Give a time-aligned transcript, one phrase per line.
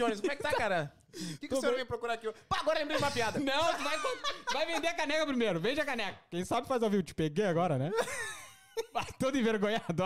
[0.00, 0.92] Jones, como é que tá, cara?
[1.14, 2.32] O que, que o senhor veio procurar aqui?
[2.48, 3.38] Pá, agora lembrei de uma piada.
[3.40, 3.98] Não, tu vai,
[4.52, 5.60] vai vender a caneca primeiro.
[5.60, 6.18] Vende a caneca.
[6.30, 7.02] Quem sabe faz ao vivo.
[7.02, 7.90] Te peguei agora, né?
[8.92, 10.04] Vai todo envergonhado.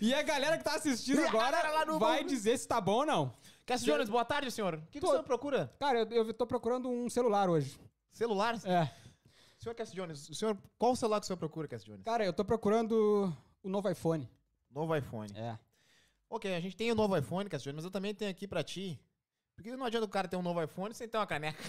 [0.00, 3.34] E a galera que tá assistindo agora no- vai dizer se tá bom ou não.
[3.66, 4.74] Cássio Jones, boa tarde, senhor.
[4.74, 5.72] O que, que Tô- o senhor procura?
[5.78, 7.78] Cara, eu, eu tô procurando um celular hoje.
[8.10, 8.54] Celular?
[8.64, 8.90] É.
[9.58, 12.02] Senhor Cássio Jones, o senhor, qual o celular que o senhor procura, Cássio Jones?
[12.04, 13.30] Cara, eu tô procurando
[13.62, 14.28] o novo iPhone.
[14.70, 15.30] Novo iPhone.
[15.36, 15.58] É.
[16.30, 18.98] Ok, a gente tem o novo iPhone, Jones, mas eu também tenho aqui pra ti.
[19.56, 21.58] Porque não adianta o cara ter um novo iPhone sem ter uma caneca.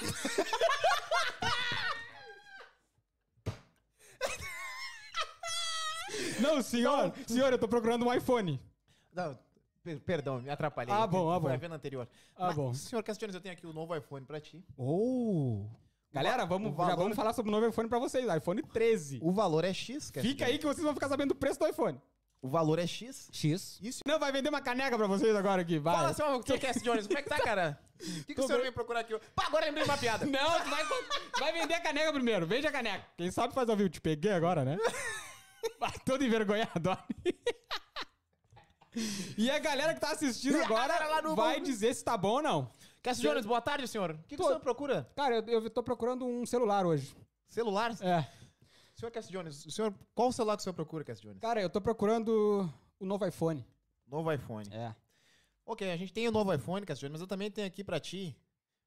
[6.39, 8.59] Não, senhor, senhor, eu tô procurando um iPhone.
[9.13, 9.37] Não,
[9.83, 10.93] per- perdão, me atrapalhei.
[10.93, 11.55] Ah, bom, ah, Foi bom.
[11.55, 12.07] a venda anterior.
[12.35, 12.73] Ah, Mas, bom.
[12.73, 14.63] Senhor Jones, eu tenho aqui o novo iPhone pra ti.
[14.77, 15.65] Oh.
[16.13, 18.25] Galera, vamos, o valor- já vamos falar sobre o novo iPhone pra vocês.
[18.35, 19.19] iPhone 13.
[19.21, 21.67] O valor é X, Cássio Fica aí que vocês vão ficar sabendo do preço do
[21.67, 21.99] iPhone.
[22.41, 23.29] O valor é X.
[23.31, 23.77] X.
[23.81, 23.99] Isso.
[24.05, 25.93] Não, vai vender uma caneca pra vocês agora aqui, vai.
[25.95, 27.79] Fala, senhor, senhor Cássio Jones, como é que tá, cara?
[27.99, 29.15] O que, que o senhor veio procurar aqui?
[29.35, 30.25] Pá, agora lembrei de uma piada.
[30.27, 30.83] Não, tu vai,
[31.39, 32.47] vai vender a caneca primeiro.
[32.47, 33.05] Vende a caneca.
[33.15, 33.89] Quem sabe faz ao vivo.
[33.89, 34.75] Te peguei agora, né?
[35.79, 36.89] Vai todo envergonhado.
[36.89, 36.97] ó.
[39.37, 42.17] E a galera que tá assistindo E agora galera lá no- vai dizer se tá
[42.17, 42.71] bom ou não.
[43.03, 44.11] Cássio Jones, boa tarde, senhor.
[44.11, 45.07] O que, que o senhor procura?
[45.15, 47.15] Cara, eu, eu tô procurando um celular hoje.
[47.47, 47.91] Celular?
[48.01, 48.27] É.
[49.01, 51.41] Senhor Cássio Jones, o senhor, qual o celular que o senhor procura, Cássio Jones?
[51.41, 53.65] Cara, eu tô procurando o novo iPhone.
[54.07, 54.69] Novo iPhone.
[54.71, 54.93] É.
[55.65, 57.99] Ok, a gente tem o novo iPhone, Cássio Jones, mas eu também tenho aqui pra
[57.99, 58.37] ti.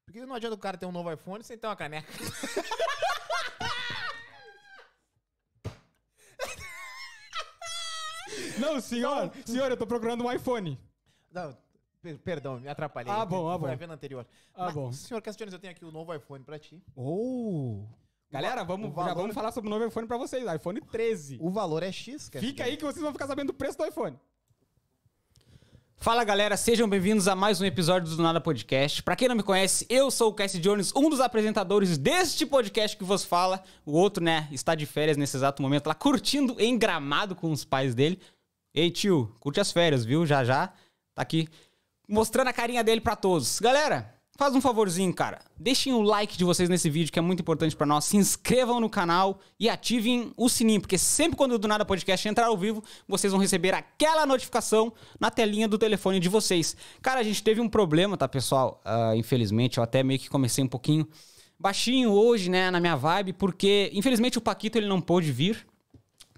[0.04, 2.06] Porque não adianta o cara ter um novo iPhone sem ter uma caneca.
[8.58, 10.78] Não, senhor, senhor, eu tô procurando um iPhone.
[11.32, 11.56] Não,
[12.00, 13.12] per- perdão, me atrapalhei.
[13.12, 13.78] Ah, bom, ah, Foi a bom.
[13.78, 14.26] venda anterior.
[14.54, 14.92] Ah, bom.
[14.92, 16.80] Senhor Cássio Jones, eu tenho aqui o novo iPhone pra ti.
[16.94, 17.84] Oh.
[18.34, 20.44] Galera, vamos, valor- já vamos falar sobre o novo iPhone pra vocês.
[20.52, 21.38] iPhone 13.
[21.40, 23.86] O valor é X, Cássio Fica aí que vocês vão ficar sabendo do preço do
[23.86, 24.18] iPhone.
[25.96, 29.04] Fala galera, sejam bem-vindos a mais um episódio do Nada Podcast.
[29.04, 32.96] Pra quem não me conhece, eu sou o Cassie Jones, um dos apresentadores deste podcast
[32.96, 33.62] que vos fala.
[33.86, 37.64] O outro, né, está de férias nesse exato momento, lá curtindo em gramado com os
[37.64, 38.20] pais dele.
[38.74, 40.26] Ei tio, curte as férias, viu?
[40.26, 40.72] Já já
[41.14, 41.48] tá aqui
[42.08, 43.60] mostrando a carinha dele pra todos.
[43.60, 45.40] Galera, faz um favorzinho, cara.
[45.56, 48.04] Deixem o like de vocês nesse vídeo, que é muito importante pra nós.
[48.04, 52.28] Se inscrevam no canal e ativem o sininho, porque sempre quando o Do Nada Podcast
[52.28, 56.76] entrar ao vivo, vocês vão receber aquela notificação na telinha do telefone de vocês.
[57.00, 58.80] Cara, a gente teve um problema, tá, pessoal?
[58.84, 61.08] Ah, infelizmente, eu até meio que comecei um pouquinho
[61.58, 65.66] baixinho hoje, né, na minha vibe, porque infelizmente o Paquito ele não pôde vir,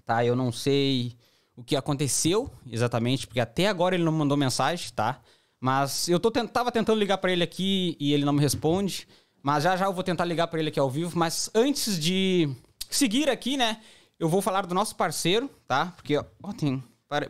[0.05, 0.23] tá?
[0.23, 1.17] Eu não sei
[1.55, 5.19] o que aconteceu exatamente, porque até agora ele não mandou mensagem, tá?
[5.59, 9.07] Mas eu tô tent- tava tentando ligar pra ele aqui e ele não me responde.
[9.41, 11.17] Mas já já eu vou tentar ligar pra ele aqui ao vivo.
[11.17, 12.49] Mas antes de
[12.89, 13.79] seguir aqui, né?
[14.19, 15.87] Eu vou falar do nosso parceiro, tá?
[15.95, 16.83] Porque, ó, tem.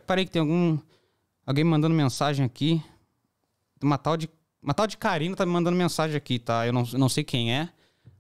[0.05, 0.77] Parei que tem algum.
[1.45, 2.81] Alguém me mandando mensagem aqui.
[3.81, 4.29] Uma tal de.
[4.61, 6.65] Uma tal de Karina tá me mandando mensagem aqui, tá?
[6.65, 7.69] Eu não, eu não sei quem é.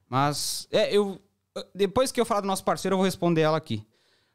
[0.09, 0.67] Mas.
[0.71, 1.19] É, eu.
[1.73, 3.83] Depois que eu falar do nosso parceiro, eu vou responder ela aqui.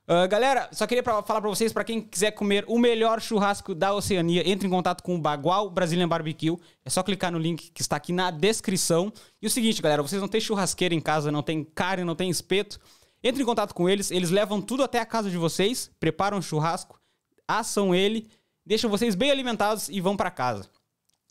[0.07, 3.75] Ah, galera, só queria pra- falar pra vocês, pra quem quiser comer o melhor churrasco
[3.75, 6.57] da Oceania, entre em contato com o Bagual Brazilian Barbecue.
[6.85, 9.13] É só clicar no link que está aqui na descrição.
[9.41, 12.29] E o seguinte, galera, vocês não têm churrasqueira em casa, não tem carne, não tem
[12.29, 12.81] espeto.
[13.23, 16.43] Entre em contato com eles, eles levam tudo até a casa de vocês, preparam o
[16.43, 16.99] churrasco,
[17.47, 18.29] assam ele,
[18.67, 20.69] deixam vocês bem alimentados e vão pra casa.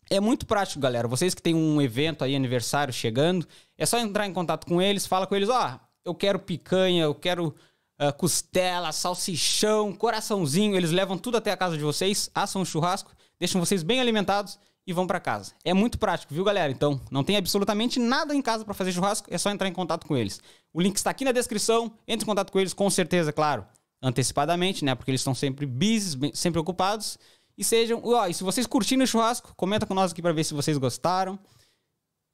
[0.08, 1.06] É muito prático, galera.
[1.06, 3.46] Vocês que têm um evento aí, aniversário chegando,
[3.76, 7.14] é só entrar em contato com eles, fala com eles, ó, eu quero picanha, eu
[7.14, 7.54] quero
[8.02, 10.76] ah, costela, salsichão, coraçãozinho.
[10.76, 14.58] Eles levam tudo até a casa de vocês, assam um churrasco, deixam vocês bem alimentados
[14.84, 15.52] e vão pra casa.
[15.64, 16.72] É muito prático, viu, galera?
[16.72, 20.04] Então, não tem absolutamente nada em casa pra fazer churrasco, é só entrar em contato
[20.04, 20.40] com eles.
[20.72, 23.64] O link está aqui na descrição, entre em contato com eles com certeza, claro,
[24.02, 24.96] antecipadamente, né?
[24.96, 27.16] Porque eles estão sempre busy, sempre ocupados.
[27.56, 30.42] E sejam, ó, e se vocês curtiram o churrasco, comenta com nós aqui pra ver
[30.42, 31.38] se vocês gostaram.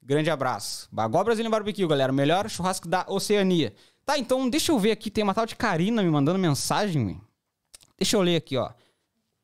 [0.03, 0.89] Grande abraço.
[0.91, 2.11] Bagó Brasília Barbecue, galera.
[2.11, 3.75] Melhor churrasco da Oceania.
[4.09, 5.11] Tá, então deixa eu ver aqui.
[5.11, 7.21] Tem uma tal de Karina me mandando mensagem.
[7.99, 8.71] Deixa eu ler aqui, ó.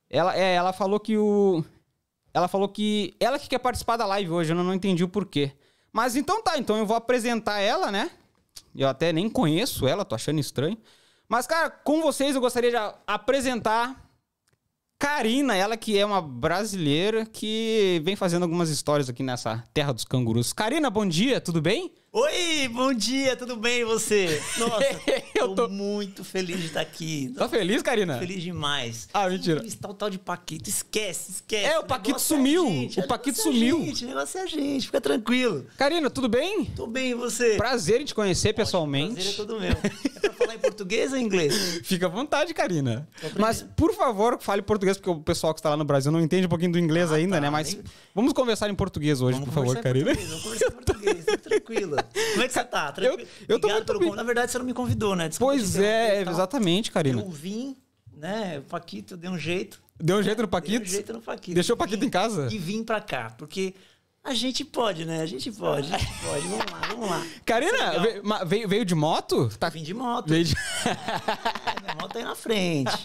[0.08, 1.62] Ela, é, ela falou que o.
[2.32, 3.14] Ela falou que.
[3.20, 5.52] Ela que quer participar da live hoje, eu não, não entendi o porquê.
[5.92, 8.10] Mas então tá, então eu vou apresentar ela, né?
[8.74, 10.78] Eu até nem conheço ela, tô achando estranho.
[11.28, 14.02] Mas, cara, com vocês eu gostaria de apresentar
[14.98, 20.06] Karina, ela que é uma brasileira que vem fazendo algumas histórias aqui nessa terra dos
[20.06, 20.54] cangurus.
[20.54, 21.92] Karina, bom dia, tudo bem?
[22.16, 24.40] Oi, bom dia, tudo bem e você?
[24.56, 24.84] Nossa,
[25.34, 27.32] eu tô, tô- muito feliz de estar aqui.
[27.36, 28.20] Tá feliz, Karina?
[28.20, 29.08] Feliz demais.
[29.12, 29.56] Ah, mentira.
[29.56, 30.70] Entrevistar o tal de Paquito.
[30.70, 31.64] Esquece, esquece.
[31.66, 32.66] É, o Paquito negócio sumiu.
[32.68, 33.84] gente, O Paquito negócio é sumiu.
[33.86, 35.66] gente, O negócio é a gente, fica tranquilo.
[35.76, 36.66] Karina, tudo bem?
[36.66, 37.56] Tô bem, e você?
[37.56, 39.14] Prazer em te conhecer pessoalmente.
[39.14, 39.74] Prazer é todo meu.
[40.54, 41.80] Falar em português ou em inglês?
[41.84, 43.08] Fica à vontade, Karina.
[43.38, 46.46] Mas, por favor, fale português, porque o pessoal que está lá no Brasil não entende
[46.46, 47.40] um pouquinho do inglês Ah, ainda, tá.
[47.40, 47.50] né?
[47.50, 47.84] Mas Nem-
[48.14, 50.14] vamos conversar em português hoje, Vamos por favor, Karina.
[50.14, 51.96] Vamos conversar em português, tranquilo.
[52.32, 52.92] Como é que você tá?
[52.92, 53.28] Tranquilo?
[53.48, 54.14] eu tô Obrigado muito pelo.
[54.16, 55.28] Na verdade, você não me convidou, né?
[55.28, 57.20] Desculpa Pois é, exatamente, Karina.
[57.20, 57.76] Eu vim,
[58.16, 58.58] né?
[58.60, 59.82] O Paquito deu um jeito.
[60.00, 60.82] Deu um jeito no Deu Paquito?
[60.82, 61.54] um jeito no Paquito.
[61.54, 62.48] Deixou o Paquito vim- em casa?
[62.50, 63.74] E vim pra cá, porque
[64.24, 65.20] a gente pode, né?
[65.20, 66.46] A gente pode, a gente pode.
[66.48, 67.26] Vamos lá, vamos lá.
[67.44, 68.00] Karina, Legal.
[68.02, 69.48] veio, veio, veio de moto?
[69.58, 69.68] Tá...
[69.68, 70.28] Vim de moto.
[70.28, 70.54] Veio de...
[71.82, 72.92] Minha moto aí na frente.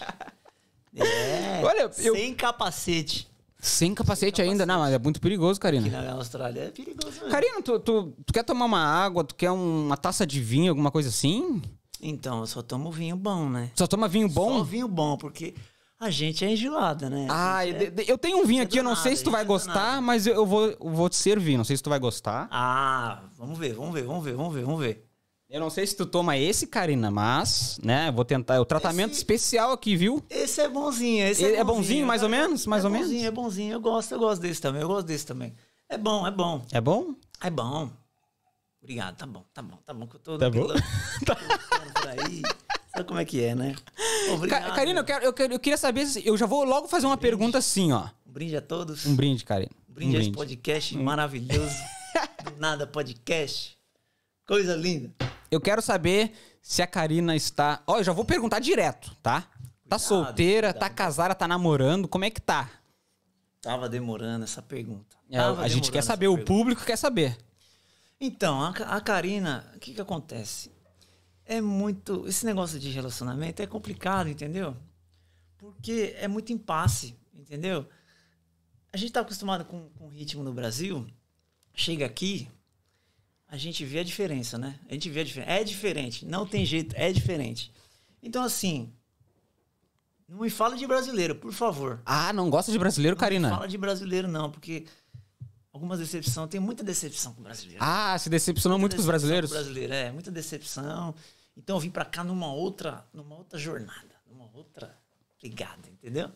[0.96, 1.62] É.
[1.64, 3.28] Olha, eu- Sem capacete.
[3.60, 4.66] Sem capacete ainda.
[4.66, 6.02] Não, mas é muito perigoso, Aqui Karina.
[6.02, 7.30] na Austrália é perigoso mesmo.
[7.30, 9.24] Karina, tu, tu, tu quer tomar uma água?
[9.24, 11.62] Tu quer uma taça de vinho, alguma coisa assim?
[12.02, 13.70] Então, eu só tomo vinho bom, né?
[13.76, 14.64] Só toma vinho Só bom?
[14.64, 15.54] vinho bom, porque
[16.00, 17.28] a gente é enjoada, né?
[17.30, 19.32] Ah, é- eu tenho um vinho é aqui, eu não do sei nada, se tu
[19.32, 20.02] vai é gostar, nada.
[20.02, 21.58] mas eu, eu vou, eu vou te servir.
[21.58, 22.48] Não sei se tu vai gostar.
[22.50, 25.06] Ah, vamos ver, vamos ver, vamos ver, vamos ver, vamos ver.
[25.50, 28.56] Eu não sei se tu toma esse, Karina, mas, né, vou tentar.
[28.56, 30.24] É o tratamento Esse- especial aqui, viu?
[30.30, 31.66] Esse é bonzinho, esse é é bonzinho.
[31.82, 32.66] bonzinho, mais ou menos?
[32.68, 33.08] Mais é ou menos?
[33.08, 35.54] bonzinho, É bonzinho, eu gosto, eu gosto desse também, eu gosto desse também.
[35.90, 37.16] É bom, é bom, É bom?
[37.42, 37.90] é bom.
[38.82, 40.62] Obrigado, tá bom, tá bom, tá bom, que eu tô Tá bom?
[40.62, 40.82] pilando
[41.96, 42.44] por aí.
[42.92, 43.76] Sabe como é que é, né?
[44.34, 44.74] Obrigado.
[44.76, 46.06] Karina, eu, quero, eu, quero- eu queria saber.
[46.06, 48.08] se- Eu já vou logo fazer uma pergunta assim, ó.
[48.28, 49.06] Um brinde a todos.
[49.06, 49.72] Um brinde, Karina.
[49.90, 51.76] Um brinde a esse podcast maravilhoso.
[52.44, 53.78] Do Nada Podcast.
[54.48, 55.12] Coisa linda.
[55.52, 56.32] Eu quero saber
[56.62, 57.82] se a Karina está.
[57.86, 59.48] Ó, eu já vou perguntar direto, tá?
[59.88, 60.96] Tá solteira, tá cuidado.
[60.96, 62.70] casada, tá namorando, como é que tá?
[63.62, 65.16] Tava demorando essa pergunta.
[65.30, 66.48] É, a gente quer saber, o pergunta.
[66.54, 67.38] público quer saber.
[68.22, 70.72] Então, a, a Karina, o que que acontece?
[71.50, 72.28] É muito.
[72.28, 74.78] Esse negócio de relacionamento é complicado, entendeu?
[75.58, 77.88] Porque é muito impasse, entendeu?
[78.94, 81.08] A gente tá acostumado com, com ritmo no Brasil.
[81.74, 82.48] Chega aqui,
[83.48, 84.80] a gente vê a diferença, né?
[84.88, 85.52] A gente vê a diferença.
[85.52, 87.74] É diferente, não tem jeito, é diferente.
[88.22, 88.94] Então, assim.
[90.28, 92.00] Não me fala de brasileiro, por favor.
[92.06, 93.50] Ah, não gosta de brasileiro, Não Karina?
[93.50, 94.86] fala de brasileiro, não, porque
[95.74, 97.84] algumas decepções, tem muita decepção com o brasileiro.
[97.84, 99.50] Ah, se decepcionou muito com os brasileiros?
[99.50, 101.16] com brasileiro, é, muita decepção.
[101.62, 104.98] Então eu vim pra cá numa outra, numa outra jornada, numa outra
[105.42, 106.32] pegada, entendeu?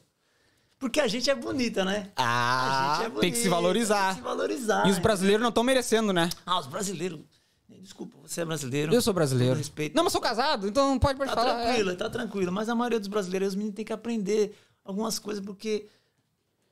[0.78, 2.12] Porque a gente é bonita, né?
[2.16, 4.06] Ah, A gente é tem que bonita, se valorizar.
[4.08, 4.88] Tem que se valorizar.
[4.88, 6.30] E os brasileiros não estão merecendo, né?
[6.46, 7.22] Ah, os brasileiros.
[7.70, 8.94] Desculpa, você é brasileiro.
[8.94, 9.56] Eu sou brasileiro.
[9.56, 9.96] Respeito.
[9.96, 11.62] Não, mas sou casado, então pode, pode Tá falar.
[11.62, 11.66] é.
[11.68, 12.52] tranquilo, tá tranquilo.
[12.52, 15.88] Mas a maioria dos brasileiros, os meninos têm que aprender algumas coisas, porque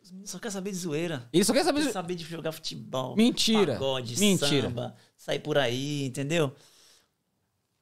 [0.04, 1.28] os meninos só querem saber de zoeira.
[1.32, 1.84] Ele só quer saber.
[1.86, 3.16] Quer saber de jogar futebol.
[3.16, 3.74] Mentira.
[3.74, 4.68] Pagode, Mentira.
[4.70, 6.54] samba, sair por aí, entendeu?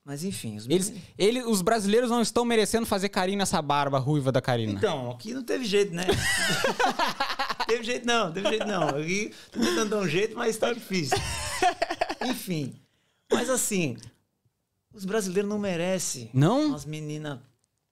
[0.06, 4.00] Mas enfim, os Eles, meninos- ele, os brasileiros não estão merecendo fazer carinho nessa barba
[4.00, 4.74] ruiva da Karina.
[4.74, 6.06] Então, aqui não teve jeito, né?
[7.68, 8.90] teve jeito não, teve jeito não.
[8.90, 11.18] Aqui tô tentando dar um jeito, mas tá difícil.
[12.26, 12.76] Enfim.
[13.32, 13.98] Mas assim,
[14.94, 16.68] os brasileiros não merecem Não?
[16.70, 17.40] umas meninas.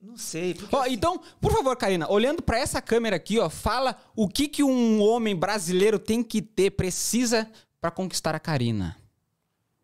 [0.02, 0.54] Não sei.
[0.54, 4.28] Porque, Ó, assim, então, por favor, Karina, olhando pra essa câmera aqui, ó, fala o
[4.28, 7.48] que que um homem brasileiro tem que ter, precisa
[7.82, 8.96] pra conquistar a Karina.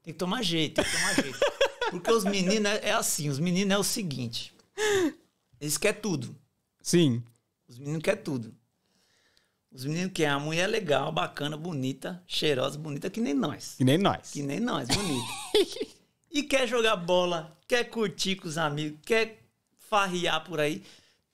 [0.03, 1.39] Tem que tomar jeito, tem que tomar jeito.
[1.89, 4.53] Porque os meninos é, é assim, os meninos é o seguinte.
[5.61, 6.35] Eles querem tudo.
[6.81, 7.23] Sim.
[7.67, 8.53] Os meninos querem tudo.
[9.71, 13.75] Os meninos querem a mulher legal, bacana, bonita, cheirosa, bonita, que nem nós.
[13.77, 14.31] Que nem nós.
[14.31, 15.27] Que nem nós, bonita.
[16.29, 19.41] e quer jogar bola, quer curtir com os amigos, quer
[19.77, 20.83] farriar por aí.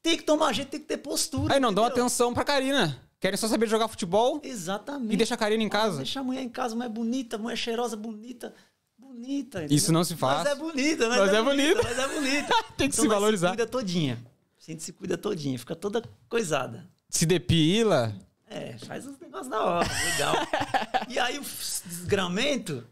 [0.02, 1.54] Tem que tomar jeito, tem que ter postura.
[1.54, 2.06] Aí não dão entendeu?
[2.06, 3.02] atenção pra Karina.
[3.20, 5.14] Querem só saber jogar futebol Exatamente.
[5.14, 5.98] e deixa a Karina em casa.
[5.98, 8.54] Deixa a mulher em casa, mulher bonita, mulher cheirosa, bonita.
[8.98, 9.60] Bonita.
[9.60, 9.76] entendeu?
[9.76, 10.46] Isso não se faz.
[10.46, 11.84] Nós é bonita, nós, Nós é, é bonita.
[11.84, 12.54] Nós é bonita.
[12.78, 13.50] Tem que se nós valorizar.
[13.50, 14.26] Se cuida todinha.
[14.58, 16.88] A gente se cuida todinha, fica toda coisada.
[17.10, 18.16] Se depila.
[18.48, 20.36] É, faz os negócios da hora, legal.
[21.08, 21.44] e aí o
[21.86, 22.84] desgramento,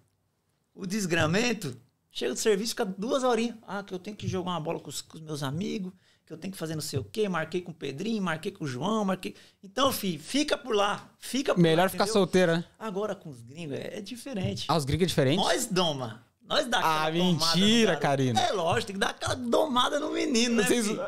[0.76, 1.76] o desgramento,
[2.12, 3.58] chega do serviço, fica duas horinhas.
[3.66, 5.94] Ah, que eu tenho que jogar uma bola com os, com os meus amigos,
[6.28, 8.66] que eu tenho que fazer não sei o quê, marquei com o Pedrinho, marquei com
[8.66, 9.34] o João, marquei.
[9.64, 11.10] Então, filho, fica por lá.
[11.18, 12.14] Fica por Melhor lá, ficar entendeu?
[12.22, 12.58] solteira.
[12.58, 12.66] né?
[12.78, 14.66] Agora com os gringos é, é diferente.
[14.68, 15.38] Ah, os gringos é diferente?
[15.38, 16.26] Nós doma.
[16.46, 17.96] Nós dá Ah, aquela no mentira.
[17.98, 18.40] Karina.
[18.42, 20.64] É lógico, tem que dar aquela domada no menino, né?
[20.64, 21.02] Vocês- filho?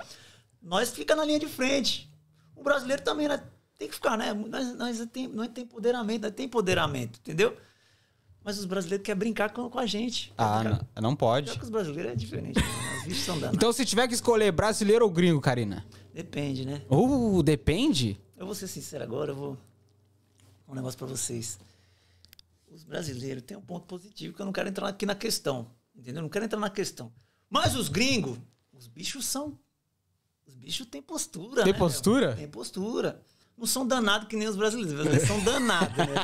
[0.61, 2.09] Nós fica na linha de frente.
[2.55, 3.41] O brasileiro também né,
[3.77, 4.33] tem que ficar, né?
[4.33, 7.55] Nós, nós tem, nós tem empoderamento, nós tem empoderamento, entendeu?
[8.49, 10.33] Mas os brasileiros querem brincar com, com a gente.
[10.35, 11.51] Ah, não, não pode.
[11.51, 12.59] Pior que os brasileiros é diferente.
[12.59, 12.97] Né?
[12.97, 13.55] Os bichos são danados.
[13.55, 15.85] Então, se tiver que escolher brasileiro ou gringo, Karina?
[16.11, 16.81] Depende, né?
[16.89, 18.19] Uh, depende?
[18.35, 19.57] Eu vou ser sincero agora, eu vou.
[20.67, 21.59] Um negócio pra vocês.
[22.71, 25.67] Os brasileiros têm um ponto positivo que eu não quero entrar aqui na questão.
[25.95, 26.21] Entendeu?
[26.21, 27.11] Eu não quero entrar na questão.
[27.47, 28.39] Mas os gringos,
[28.73, 29.59] os bichos são.
[30.47, 31.63] Os bichos têm postura.
[31.65, 32.27] Tem né, postura?
[32.29, 32.35] meu?
[32.35, 33.21] Tem postura.
[33.55, 35.05] Não são danados que nem os brasileiros.
[35.05, 36.15] Eles são danados, né?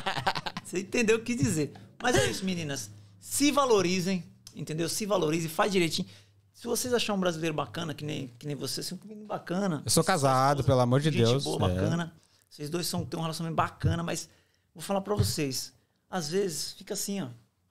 [0.66, 1.72] Você entendeu o que dizer.
[2.02, 2.90] Mas é isso, meninas.
[3.20, 4.88] Se valorizem, entendeu?
[4.88, 6.08] Se valorizem, faz direitinho.
[6.52, 9.26] Se vocês acharem um brasileiro bacana, que nem, que nem você, você é um menino
[9.26, 9.82] bacana.
[9.84, 11.74] Eu sou casado, esposa, pelo amor de gente Deus, boa, é.
[11.74, 12.12] bacana.
[12.50, 14.28] Vocês dois são, têm um relacionamento bacana, mas
[14.74, 15.72] vou falar pra vocês.
[16.10, 17.28] Às vezes fica assim, ó.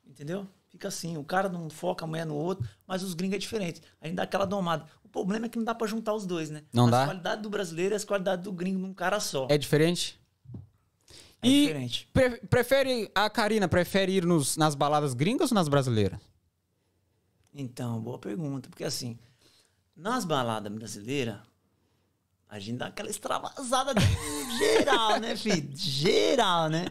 [0.07, 0.47] Entendeu?
[0.69, 1.17] Fica assim.
[1.17, 3.81] O cara não foca a mulher no outro, mas os gringos é diferente.
[3.99, 4.85] A gente dá aquela domada.
[5.03, 6.63] O problema é que não dá pra juntar os dois, né?
[6.71, 7.05] Não As dá?
[7.05, 9.47] qualidades do brasileiro e as qualidades do gringo num cara só.
[9.49, 10.17] É diferente?
[11.45, 12.09] É e diferente.
[12.13, 16.19] pre- prefere, a Karina prefere ir nos- nas baladas gringas ou nas brasileiras?
[17.53, 18.69] Então, boa pergunta.
[18.69, 19.17] Porque assim,
[19.95, 21.37] nas baladas brasileiras,
[22.49, 23.93] a gente dá aquela extravasada
[24.57, 25.69] geral, né, filho?
[25.75, 26.85] Geral, né?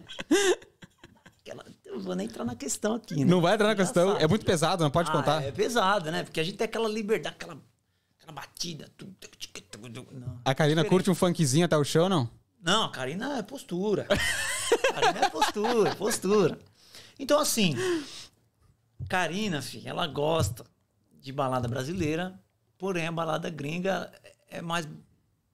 [1.40, 3.24] Aquela, eu vou nem entrar na questão aqui, né?
[3.26, 4.24] Não vai entrar na questão, sabe.
[4.24, 5.42] é muito pesado, não pode Ah, contar.
[5.42, 6.22] É pesado, né?
[6.22, 7.60] Porque a gente tem aquela liberdade, aquela,
[8.18, 8.90] aquela batida.
[10.12, 10.88] Não, A Karina diferente.
[10.88, 12.30] curte um funkzinho até o chão, não?
[12.64, 14.06] Não, a Karina é postura.
[14.08, 16.58] A Karina é postura, postura.
[17.18, 17.76] Então, assim,
[19.06, 20.64] Karina, filho, ela gosta
[21.20, 22.40] de balada brasileira,
[22.78, 24.10] porém a balada gringa
[24.48, 24.88] é mais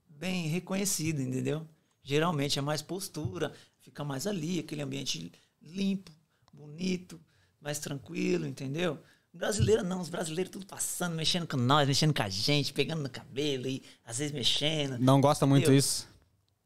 [0.08, 1.66] bem reconhecida, entendeu?
[2.00, 6.12] Geralmente é mais postura, fica mais ali, aquele ambiente limpo,
[6.52, 7.20] bonito,
[7.60, 9.00] mais tranquilo, entendeu?
[9.32, 13.10] Brasileira não, os brasileiros tudo passando, mexendo com nós, mexendo com a gente, pegando no
[13.10, 14.96] cabelo e às vezes mexendo.
[14.98, 16.09] Não gosta muito isso.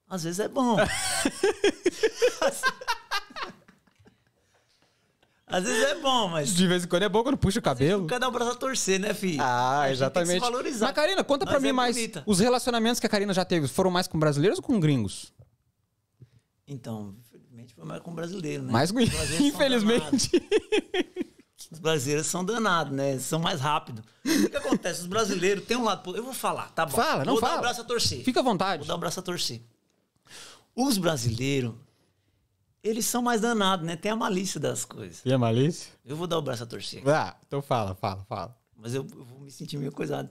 [0.08, 0.76] Às vezes é bom.
[5.46, 8.06] Às vezes é bom, mas De vez em quando é bom quando puxa o cabelo.
[8.06, 9.38] dá o braço a torcer, né, filho?
[9.42, 10.30] Ah, exatamente.
[10.30, 10.86] Tem que se valorizar.
[10.86, 11.94] Mas, Karina, conta pra Nós mim é mais.
[11.94, 12.22] bonita.
[12.26, 15.32] Os relacionamentos que a Karina já teve foram mais com brasileiros ou com gringos?
[16.66, 18.72] Então, infelizmente foi mais com brasileiro, né?
[18.72, 19.00] Mais com.
[19.00, 20.30] Infelizmente.
[21.70, 23.18] Os brasileiros são danados, né?
[23.18, 24.02] São mais rápidos.
[24.24, 25.00] O que acontece?
[25.02, 26.16] Os brasileiros têm um lado.
[26.16, 26.92] Eu vou falar, tá bom?
[26.96, 27.58] Fala, não vou dar fala.
[27.58, 28.24] o braço a torcer.
[28.24, 28.78] Fica à vontade.
[28.80, 29.60] Vou dar o braço a torcer.
[30.74, 31.74] Os brasileiros,
[32.82, 33.96] eles são mais danados, né?
[33.96, 35.22] Tem a malícia das coisas.
[35.24, 35.92] E a malícia?
[36.04, 37.02] Eu vou dar o braço a torcer.
[37.08, 38.56] Ah, então fala, fala, fala.
[38.76, 40.28] Mas eu, eu vou me sentir meio coisado.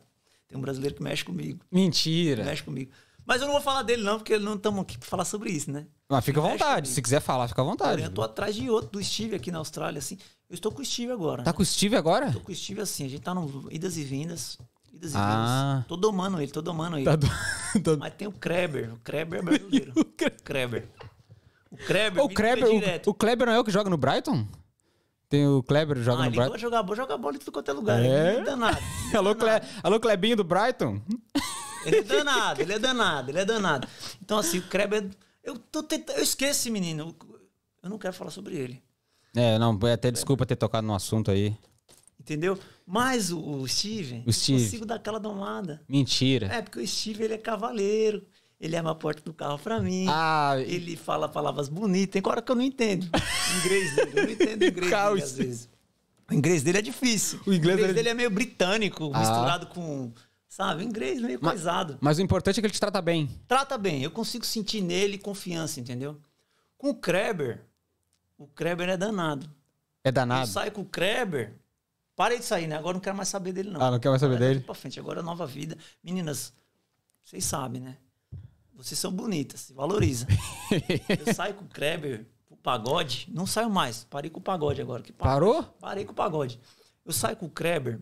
[0.47, 1.65] Tem um brasileiro que mexe comigo.
[1.71, 2.43] Mentira.
[2.43, 2.91] Mexe comigo.
[3.25, 5.71] Mas eu não vou falar dele, não, porque não estamos aqui para falar sobre isso,
[5.71, 5.87] né?
[6.09, 6.89] Mas fica à vontade.
[6.89, 8.01] Se quiser falar, fica à vontade.
[8.03, 10.17] Eu tô atrás de outro, do Steve aqui na Austrália, assim.
[10.49, 11.41] Eu estou com o Steve agora.
[11.41, 11.55] Tá né?
[11.55, 12.31] com o Steve agora?
[12.31, 14.59] Tô com o Steve assim, a gente tá no idas e vindas.
[14.93, 15.73] Idas e Ah.
[15.73, 15.87] vindas.
[15.87, 17.05] Tô domando ele, tô domando ele.
[17.05, 17.27] Tá do...
[17.83, 18.93] tá- Mas tem o Kreber.
[18.93, 19.93] O Kreber é brasileiro.
[19.97, 20.05] o
[20.43, 20.87] Kreber.
[21.71, 22.23] O Kreber.
[22.23, 23.07] O Kleber, direto.
[23.07, 24.47] o, o Kleber não é o que joga no Brighton?
[25.27, 26.57] Tem o Kleber joga Ah, no Brighton.
[26.59, 27.99] jogar bola, joga bola em tudo quanto é lugar.
[27.99, 28.05] É?
[28.05, 28.77] Ele é danado.
[28.77, 29.65] ele é Alô, danado.
[29.65, 29.79] Cle...
[29.81, 31.01] Alô, Clebinho do Brighton?
[31.85, 33.87] Ele é danado, ele é danado, ele é danado.
[34.21, 35.09] Então, assim, o Kreber.
[35.43, 37.15] Eu, tô tentando, eu esqueço esse menino.
[37.81, 38.81] Eu não quero falar sobre ele.
[39.35, 41.57] É, não, até desculpa ter tocado no assunto aí.
[42.19, 42.57] Entendeu?
[42.85, 44.59] Mas o, o Steven, O Steve.
[44.59, 45.81] eu consigo dar aquela domada.
[45.89, 46.47] Mentira.
[46.47, 48.25] É, porque o Steve, ele é cavaleiro.
[48.59, 50.05] Ele abre a porta do carro pra mim.
[50.07, 52.13] Ah, Ele fala palavras bonitas.
[52.13, 54.11] Tem hora que eu não entendo o inglês dele.
[54.15, 55.69] Eu não entendo o inglês dele, às vezes.
[56.31, 57.41] O inglês dele é difícil.
[57.45, 59.19] O inglês dele- dele é meio britânico, Ah.
[59.19, 60.13] misturado com...
[60.47, 60.81] Sabe?
[60.83, 61.97] O inglês meio Ma- coisado.
[61.99, 63.27] mas o importante é que ele te trata bem.
[63.47, 64.01] Trata bem.
[64.03, 66.17] Eu consigo sentir nele confiança, entendeu?
[66.77, 67.65] Com o Kreber,
[68.37, 69.49] o Kreber é danado.
[70.05, 70.47] É Eu danado.
[70.47, 71.55] saio com o Kreber...
[72.15, 72.77] Parei de sair, né?
[72.77, 73.81] Agora não quero mais saber dele, não.
[73.81, 74.65] Ah, não quer mais saber Agora é dele?
[74.65, 74.99] Pra frente.
[74.99, 75.77] Agora é nova vida.
[76.03, 76.53] Meninas,
[77.23, 77.97] vocês sabem, né?
[78.75, 80.27] Vocês são bonitas, se valoriza.
[81.27, 84.03] Eu saio com o Kreber pro pagode, não saio mais.
[84.03, 85.01] Parei com o pagode agora.
[85.01, 85.63] Que pa- Parou?
[85.79, 86.59] Parei com o pagode.
[87.05, 87.99] Eu saio com o Kreber,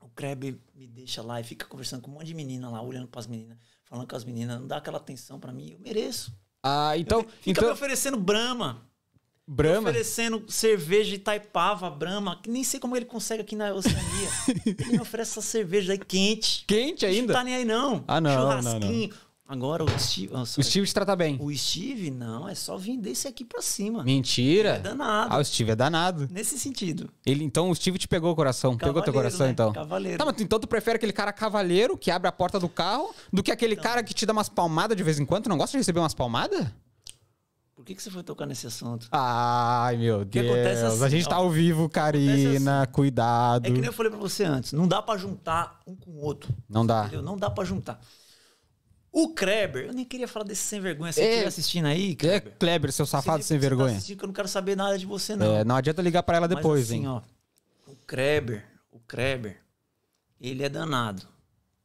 [0.00, 3.06] o Kreber me deixa lá e fica conversando com um monte de menina lá, olhando
[3.08, 5.70] pras meninas, falando com as meninas, não dá aquela atenção pra mim.
[5.72, 6.32] Eu mereço.
[6.62, 8.82] Ah, então, Fica me então oferecendo Brahma.
[9.46, 9.90] Brahma.
[9.90, 14.28] Oferecendo cerveja de Taipava, Brahma, que nem sei como ele consegue aqui na Oceania.
[14.64, 16.64] ele me oferece essa cerveja aí quente.
[16.66, 17.32] Quente Não ainda?
[17.32, 18.04] tá nem aí, não.
[18.06, 19.10] Ah, não, Churrasquinho.
[19.48, 20.32] Agora o Steve.
[20.32, 20.46] oh, O.
[20.46, 21.36] Steve te trata bem.
[21.38, 24.02] O Steve, não, é só vir desse aqui pra cima.
[24.02, 24.76] Mentira.
[24.76, 25.34] É danado.
[25.34, 26.26] Ah, o Steve é danado.
[26.30, 27.10] Nesse sentido.
[27.26, 28.76] Ele, então o Steve te pegou o coração.
[28.78, 29.52] pegou teu Cavaleiro, coração, né?
[29.52, 29.72] então.
[29.72, 30.16] Cavaleiro.
[30.18, 33.42] Tá, mas então tu prefere aquele cara cavaleiro que abre a porta do carro do
[33.42, 33.82] que aquele Então.
[33.82, 35.42] cara que te dá umas palmadas de vez em quando?
[35.44, 36.68] Tu não gosta de receber umas palmadas?
[37.82, 39.08] Por que, que você foi tocar nesse assunto?
[39.10, 40.46] Ai, meu Deus.
[40.84, 41.42] assim, a gente tá ó.
[41.42, 42.86] ao vivo, Karina.
[42.86, 43.66] Cuidado.
[43.66, 44.72] É que nem eu falei pra você antes.
[44.72, 46.54] Não dá pra juntar um com o outro.
[46.68, 47.00] Não dá.
[47.06, 47.22] Entendeu?
[47.22, 47.98] Não dá pra juntar.
[49.10, 51.12] O Kreber, eu nem queria falar desse sem vergonha.
[51.12, 51.28] Você É.
[51.30, 52.52] estiver assistindo aí, É, Kreber.
[52.56, 53.96] Kleber, seu safado você- sem tá vergonha.
[53.96, 55.56] assistindo que eu não quero saber nada de você, não.
[55.56, 57.08] É, não adianta ligar pra ela Mas depois, assim, hein?
[57.08, 57.20] ó,
[57.88, 59.60] o Kreber, o Kreber,
[60.40, 61.22] ele é danado.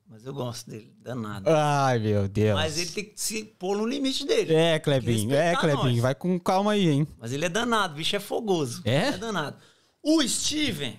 [0.10, 1.50] Mas eu gosto dele, danado.
[1.50, 2.56] Ai, meu Deus.
[2.56, 4.54] Mas ele tem que se pôr no limite dele.
[4.54, 5.36] É, Clebinho.
[5.36, 5.84] É, Clebinho.
[5.84, 6.00] nós.
[6.00, 7.08] Vai com calma aí, hein?
[7.20, 8.82] Mas ele é danado, o bicho é fogoso.
[8.86, 9.10] É?
[9.10, 9.58] É danado.
[10.02, 10.98] O Steven,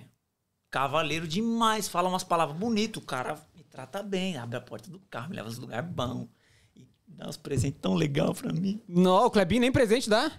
[0.69, 3.01] Cavaleiro demais, fala umas palavras bonitas.
[3.01, 6.27] O cara me trata bem, abre a porta do carro, me leva nos lugares bons.
[6.75, 8.79] E dá uns presentes tão legal pra mim.
[8.87, 10.31] Não, o Clebinho nem presente dá.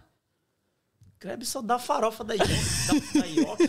[1.18, 2.52] Kleber só dá farofa da Ioki.
[3.12, 3.64] da, da Ioki.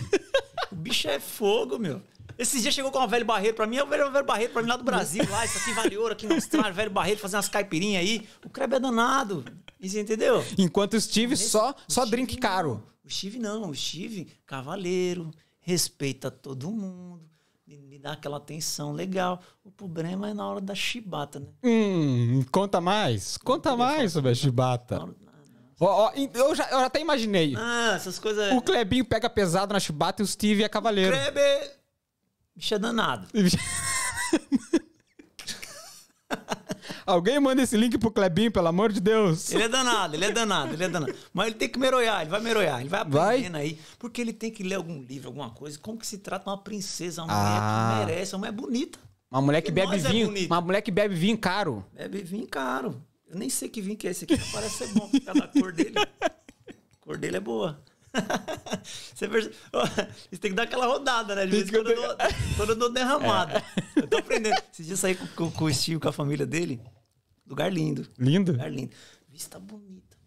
[0.71, 2.01] O bicho é fogo, meu.
[2.41, 4.61] Esses dias chegou com uma velha barreiro pra mim, é o velho, velho barreiro pra
[4.63, 7.37] mim lá do Brasil, lá, isso aqui vale ouro aqui na Austrália, velho barreiro, fazendo
[7.37, 8.27] umas caipirinhas aí.
[8.43, 9.45] O Kleber é danado.
[9.79, 10.43] Isso entendeu?
[10.57, 12.41] Enquanto o Steve só, O só Steve drink não.
[12.41, 12.83] caro.
[13.05, 15.29] O Steve não, o Steve, cavaleiro,
[15.59, 17.21] respeita todo mundo,
[17.67, 19.39] me, dá aquela atenção legal.
[19.63, 21.47] O problema é na hora da chibata, né?
[21.63, 23.37] Hum, conta mais.
[23.37, 25.01] Conta mais sobre a chibata.
[25.03, 25.15] hora-
[25.79, 27.55] Ó, ó, eu, já, eu até imaginei.
[27.57, 28.53] Ah, essas coisas.
[28.53, 31.11] O Clebinho pega pesado na chibata e o Steve é cavaleiro.
[31.11, 31.80] Kleber,
[32.61, 33.27] bicho é danado.
[37.05, 39.51] Alguém manda esse link pro Clebinho, pelo amor de Deus.
[39.51, 41.13] Ele é danado, ele é danado, ele é danado.
[41.33, 43.35] Mas ele tem que meroiar, ele vai meroiar, ele vai Vai?
[43.37, 43.79] aprendendo aí.
[43.97, 45.77] Porque ele tem que ler algum livro, alguma coisa.
[45.79, 47.95] Como que se trata uma princesa, uma Ah.
[47.95, 48.99] mulher que merece, uma mulher bonita.
[49.31, 50.27] Uma mulher que bebe é vinho.
[50.27, 50.47] bonito.
[50.51, 51.83] uma mulher que bebe vinho caro.
[51.93, 53.01] Bebe vinho caro.
[53.27, 55.47] Eu nem sei que vinho que é esse aqui, parece ser bom por causa da
[55.47, 55.95] cor dele.
[56.21, 56.31] A
[57.01, 57.81] cor dele é boa.
[59.15, 59.27] Você
[60.39, 61.45] tem que dar aquela rodada, né?
[61.45, 62.17] De vez quando eu dou,
[62.57, 63.63] quando eu dou derramada.
[63.95, 64.55] Eu tô aprendendo.
[64.71, 66.81] Esses dias saí com, com, com o Steve, com a família dele.
[67.47, 68.07] Lugar lindo.
[68.17, 68.51] Lindo.
[68.53, 68.91] Lugar lindo.
[69.29, 70.17] Vista bonita.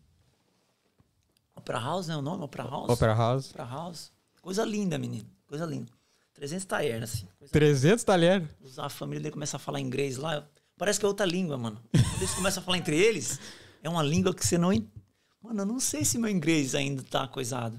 [1.54, 2.16] Opera House, né?
[2.16, 2.44] O nome?
[2.44, 2.90] Opera House?
[2.90, 3.50] Opera House.
[3.50, 4.12] Opera House.
[4.40, 5.28] Coisa linda, menino.
[5.46, 5.90] Coisa linda.
[6.34, 7.28] 300 talheres, assim.
[7.38, 8.48] Coisa 300 talheres.
[8.78, 10.46] a família dele começa a falar inglês lá.
[10.76, 11.80] Parece que é outra língua, mano.
[11.92, 13.38] Quando eles começam a falar entre eles,
[13.82, 14.72] é uma língua que você não.
[14.72, 14.86] en-
[15.44, 17.78] Mano, eu não sei se meu inglês ainda tá coisado.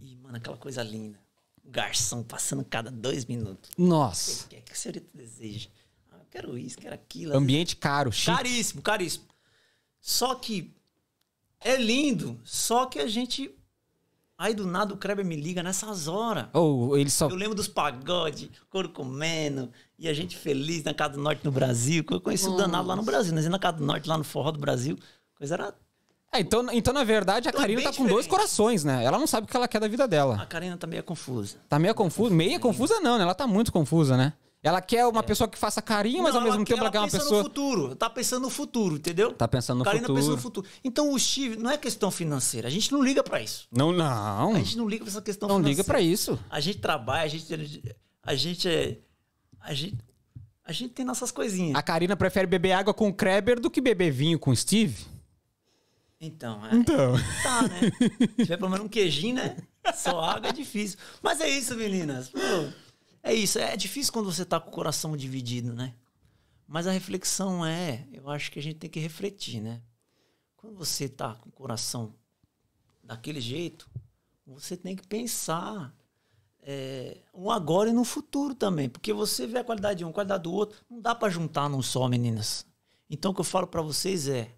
[0.00, 1.20] E, mano, aquela coisa linda.
[1.62, 3.70] O garçom passando cada dois minutos.
[3.76, 4.46] Nossa.
[4.46, 5.68] O que é que a senhorita deseja?
[6.10, 7.36] Ah, eu quero isso, quero aquilo.
[7.36, 8.34] Ambiente caro, chique.
[8.34, 9.26] Caríssimo, caríssimo.
[10.00, 10.74] Só que
[11.60, 13.54] é lindo, só que a gente.
[14.38, 16.46] Aí do nada o Kleber me liga nessas horas.
[16.54, 17.28] Ou ele só.
[17.28, 21.52] Eu lembro dos pagodes, couro comendo, e a gente feliz na Casa do Norte no
[21.52, 22.02] Brasil.
[22.10, 24.24] Eu conheci o danado lá no Brasil, nós ia na Casa do Norte, lá no
[24.24, 24.98] Forró do Brasil.
[25.34, 25.87] Coisa era.
[26.32, 28.28] É, então, então, na verdade, a Então é Karina bem tá com dois diferente.
[28.30, 29.02] corações, né?
[29.02, 30.46] Ela não sabe o que ela quer da vida A dela.
[30.46, 31.56] Karina tá meio confusa.
[31.68, 32.34] Tá meio confusa.
[32.34, 33.22] Meia confusa não, né?
[33.24, 34.34] Ela tá muito confusa, né?
[34.62, 36.38] Ela quer uma pessoa que faça carinho, mas É.
[36.38, 37.38] Não, ao mesmo tempo ela quer uma pensa pessoa.
[37.42, 37.96] no futuro.
[37.96, 39.32] Tá pensando no futuro, entendeu?
[39.32, 40.36] Tá pensando no Karina pensa futuro.
[40.36, 40.66] no futuro.
[40.84, 42.66] Então o Steve não é questão financeira.
[42.68, 43.66] A gente não liga pra isso.
[43.72, 44.54] Não, não.
[44.54, 45.76] A gente não liga pra essa questão Não financeira.
[45.76, 46.38] liga pra isso.
[46.50, 47.94] A gente trabalha, a gente.
[48.22, 48.98] A gente é.
[49.60, 49.96] A gente,
[50.64, 51.74] a gente tem nossas coisinhas.
[51.76, 55.06] A Karina prefere beber água com o Kreber do que beber vinho com o Steve?
[56.20, 57.14] Então, é, Então.
[57.42, 57.80] tá, né?
[58.18, 59.56] Se tiver pelo menos um queijinho, né?
[59.94, 60.98] Só água é difícil.
[61.22, 62.28] Mas é isso, meninas.
[62.28, 62.38] Pô,
[63.22, 63.58] é isso.
[63.58, 65.94] É difícil quando você tá com o coração dividido, né?
[66.66, 69.80] Mas a reflexão é, eu acho que a gente tem que refletir, né?
[70.56, 72.14] Quando você tá com o coração
[73.02, 73.88] daquele jeito,
[74.46, 75.94] você tem que pensar
[76.60, 78.88] é, um agora e no futuro também.
[78.88, 80.78] Porque você vê a qualidade de um, a qualidade do outro.
[80.90, 82.66] Não dá pra juntar num só, meninas.
[83.08, 84.50] Então o que eu falo pra vocês é,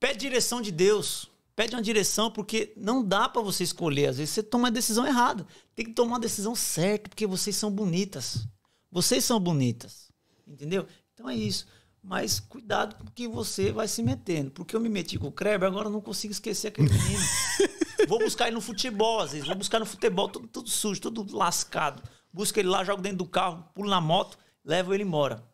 [0.00, 1.30] Pede direção de Deus.
[1.54, 4.06] Pede uma direção, porque não dá pra você escolher.
[4.06, 5.46] Às vezes você toma a decisão errada.
[5.76, 8.48] Tem que tomar a decisão certa, porque vocês são bonitas.
[8.90, 10.10] Vocês são bonitas.
[10.48, 10.86] Entendeu?
[11.12, 11.66] Então é isso.
[12.02, 14.50] Mas cuidado com o que você vai se metendo.
[14.52, 17.24] Porque eu me meti com o Kleber, agora eu não consigo esquecer aquele menino.
[18.08, 19.46] vou buscar ele no futebol, às vezes.
[19.46, 22.02] Vou buscar no futebol, tudo, tudo sujo, tudo lascado.
[22.32, 25.44] Busco ele lá, jogo dentro do carro, pulo na moto, levo ele embora.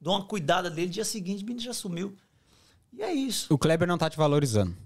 [0.00, 2.16] Dou uma cuidada dele, dia seguinte o menino já sumiu.
[2.92, 3.52] E é isso.
[3.52, 4.76] O Kleber não tá te valorizando.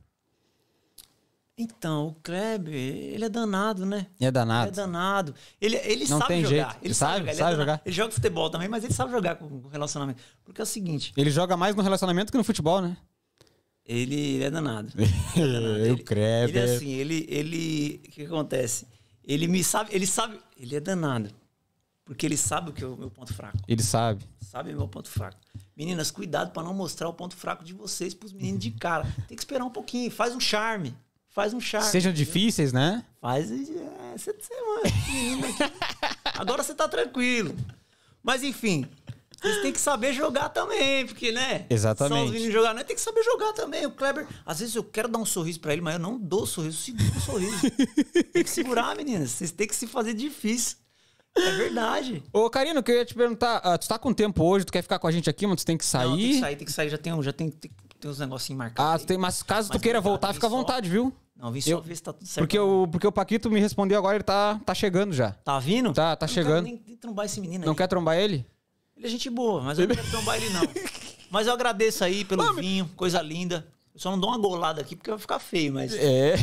[1.57, 4.09] Então, o Kleber, ele é danado, né?
[4.21, 4.65] É danado.
[4.67, 5.35] Ele é danado.
[5.61, 6.57] Ele, ele Não sabe tem jogar.
[6.73, 6.77] jeito.
[6.85, 7.13] Ele Sabe?
[7.13, 7.31] sabe, jogar.
[7.31, 7.57] Ele, Sabe é danado.
[7.61, 7.83] jogar.
[7.87, 10.21] ele joga futebol também, mas ele sabe jogar com, com relacionamento.
[10.45, 12.97] Porque é o seguinte, Ele joga mais no relacionamento que no futebol, né?
[13.87, 14.89] ele, ele é danado.
[15.93, 16.49] o Kleber.
[16.49, 18.87] Ele é assim, ele, ele, o que acontece?
[19.23, 21.31] Ele me sabe, ele sabe, ele é danado.
[22.05, 23.57] Porque ele sabe o que é o meu ponto fraco.
[23.67, 24.25] Ele sabe.
[24.41, 25.39] Sabe o meu ponto fraco.
[25.77, 29.05] Meninas, cuidado para não mostrar o ponto fraco de vocês pros meninos de cara.
[29.27, 30.95] Tem que esperar um pouquinho, faz um charme.
[31.31, 31.91] Faz um charme.
[31.91, 32.27] Sejam entendeu?
[32.27, 33.05] difíceis, né?
[33.21, 33.51] Faz.
[33.51, 35.55] É, você, você, mano.
[36.35, 37.57] Agora você tá tranquilo.
[38.23, 38.87] Mas enfim,
[39.41, 41.67] vocês têm que saber jogar também, porque, né?
[41.69, 42.17] Exatamente.
[42.17, 42.85] São os meninos jogar, né?
[42.85, 43.85] Tem que saber jogar também.
[43.85, 46.47] O Kleber, às vezes eu quero dar um sorriso pra ele, mas eu não dou
[46.47, 47.71] sorriso, eu seguro o sorriso.
[48.33, 49.33] tem que segurar, meninas.
[49.33, 50.79] Vocês têm que se fazer difícil.
[51.37, 52.23] É verdade.
[52.33, 54.99] Ô, Karina, eu queria te perguntar, ah, tu tá com tempo hoje, tu quer ficar
[54.99, 56.09] com a gente aqui, mas tu tem que sair?
[56.09, 56.89] Não, tem que sair, tem que sair.
[56.91, 57.71] Já tem, já tem, tem,
[58.01, 58.93] tem uns negocinhos marcados.
[58.93, 59.07] Ah, aí.
[59.07, 60.57] tem, mas caso Mas tu queira voltar, fica à só.
[60.57, 61.13] vontade, viu?
[61.37, 62.45] Não, vim só Eu- ver se tá tudo certo.
[62.47, 65.33] Porque o, porque o Paquito me respondeu agora, ele tá, tá chegando já.
[65.33, 65.93] Tá vindo?
[65.93, 66.65] Tá, tá Eu não chegando.
[66.67, 67.67] quero nem, trombar esse menino aí.
[67.67, 68.47] Não quer trombar ele?
[68.97, 70.63] Ele é gente boa, mas eu não quero trombar ele, não.
[71.31, 73.67] Mas eu agradeço aí pelo vinho, coisa linda.
[73.93, 75.93] Eu só não dou uma golada aqui porque vai ficar feio, mas.
[75.93, 76.37] É.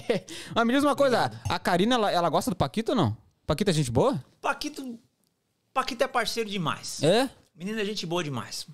[0.54, 3.14] Mas me diz uma coisa, a Karina, ela, ela gosta do Paquito ou não?
[3.50, 4.24] Paquito é gente boa?
[4.40, 4.96] Paquito.
[5.74, 7.02] Paquito é parceiro demais.
[7.02, 7.28] É?
[7.52, 8.64] Menina é gente boa demais.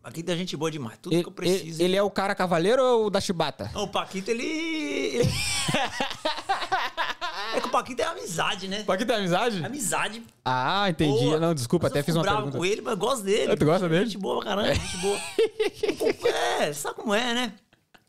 [0.00, 0.96] Paquito é gente boa demais.
[1.02, 1.82] Tudo Ele, que eu preciso.
[1.82, 3.72] ele- ele é o cara cavaleiro ou o da chibata?
[3.74, 5.18] O Paquito, ele.
[7.56, 8.84] é que o Paquito é amizade, né?
[8.84, 9.64] Paquito é amizade?
[9.64, 10.22] Amizade.
[10.44, 11.18] Ah, entendi.
[11.24, 11.40] boa.
[11.40, 12.58] Não, desculpa, Mas até eu fiz uma bravo pergunta.
[12.58, 13.56] com ele, mas eu gosto dele.
[13.56, 14.04] Tu gosta dele?
[14.06, 15.18] Gente boa pra caramba, gente boa.
[16.62, 17.52] é, sabe como é, né?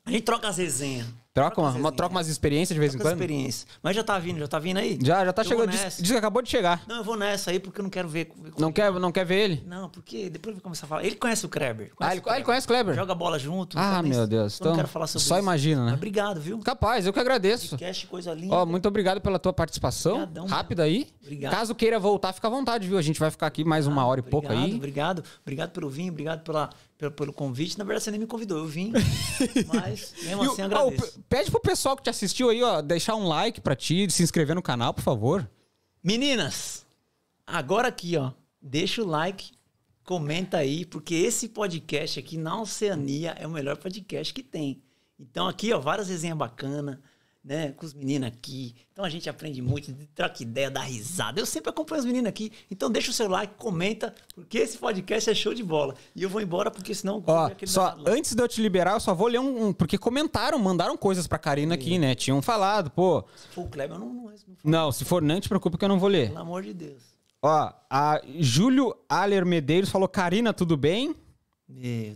[0.06, 1.08] A gente troca as resenhas.
[1.36, 3.22] Troca, uma, uma- troca umas experiências de vez em Troca as quando?
[3.22, 3.68] experiências.
[3.84, 4.98] Mas já tá vindo, já tá vindo aí?
[5.04, 5.70] Já, já tá Eu chegando.
[5.70, 6.82] Diz, diz que acabou de chegar.
[6.88, 8.32] Não, eu vou nessa aí porque eu não quero ver.
[8.38, 9.64] ver Não quer, não quer ver ele?
[9.68, 11.04] Não, porque depois eu vou começar a falar.
[11.04, 11.92] Ele conhece o Kleber.
[12.00, 12.96] Ah, ele, o ah, ele conhece o Kleber?
[12.96, 13.78] Joga bola junto.
[13.78, 14.58] Ah, então meu Deus.
[14.58, 15.44] Eu não Então, quero falar sobre só isso.
[15.44, 15.92] imagina, né?
[15.92, 16.58] Mas obrigado, viu?
[16.60, 17.72] Capaz, eu que agradeço.
[17.72, 18.56] Podcast, coisa linda.
[18.56, 20.14] Ó, muito obrigado pela tua participação.
[20.24, 21.10] Obrigadão, Rápida aí.
[21.22, 21.52] Obrigado.
[21.52, 22.98] Caso queira voltar, fica à vontade, viu?
[22.98, 24.76] A gente vai ficar aqui mais uma hora e pouco obrigado, aí.
[24.76, 27.78] Obrigado, obrigado pelo vinho, obrigado pela, pelo, pelo convite.
[27.78, 28.94] Na verdade, você nem me convidou, eu vim.
[29.74, 31.25] mas, mesmo assim, ó, agradeço.
[31.30, 34.56] Pede pro pessoal que te assistiu aí, ó, deixar um like pra ti, se inscrever
[34.56, 35.50] no canal, por favor.
[36.04, 36.86] Meninas,
[37.46, 39.52] agora aqui, ó, deixa o like,
[40.04, 44.82] comenta aí, porque esse podcast aqui na Oceania é o melhor podcast que tem.
[45.20, 47.00] Então aqui, ó, várias resenhas bacanas,
[47.46, 48.74] né, com os meninos aqui.
[48.92, 51.40] Então a gente aprende muito, troca ideia, dá risada.
[51.40, 52.52] Eu sempre acompanho os meninos aqui.
[52.72, 55.94] Então deixa o seu like, comenta, porque esse podcast é show de bola.
[56.16, 57.24] E eu vou embora porque senão...
[57.28, 60.58] Ó, só antes de eu te liberar, eu só vou ler um, um- porque comentaram,
[60.58, 62.16] mandaram coisas pra Karina aqui, né?
[62.16, 63.24] Tinham falado, pô.
[63.36, 64.32] Se for o Kleber, eu não, não, não
[64.64, 66.30] Não, se for, não te preocupe que eu não vou ler.
[66.30, 67.04] Pelo amor de Deus.
[67.44, 71.16] Ó, a Júlio Aller Medeiros falou: Karina, tudo bem?
[71.70, 72.16] Meu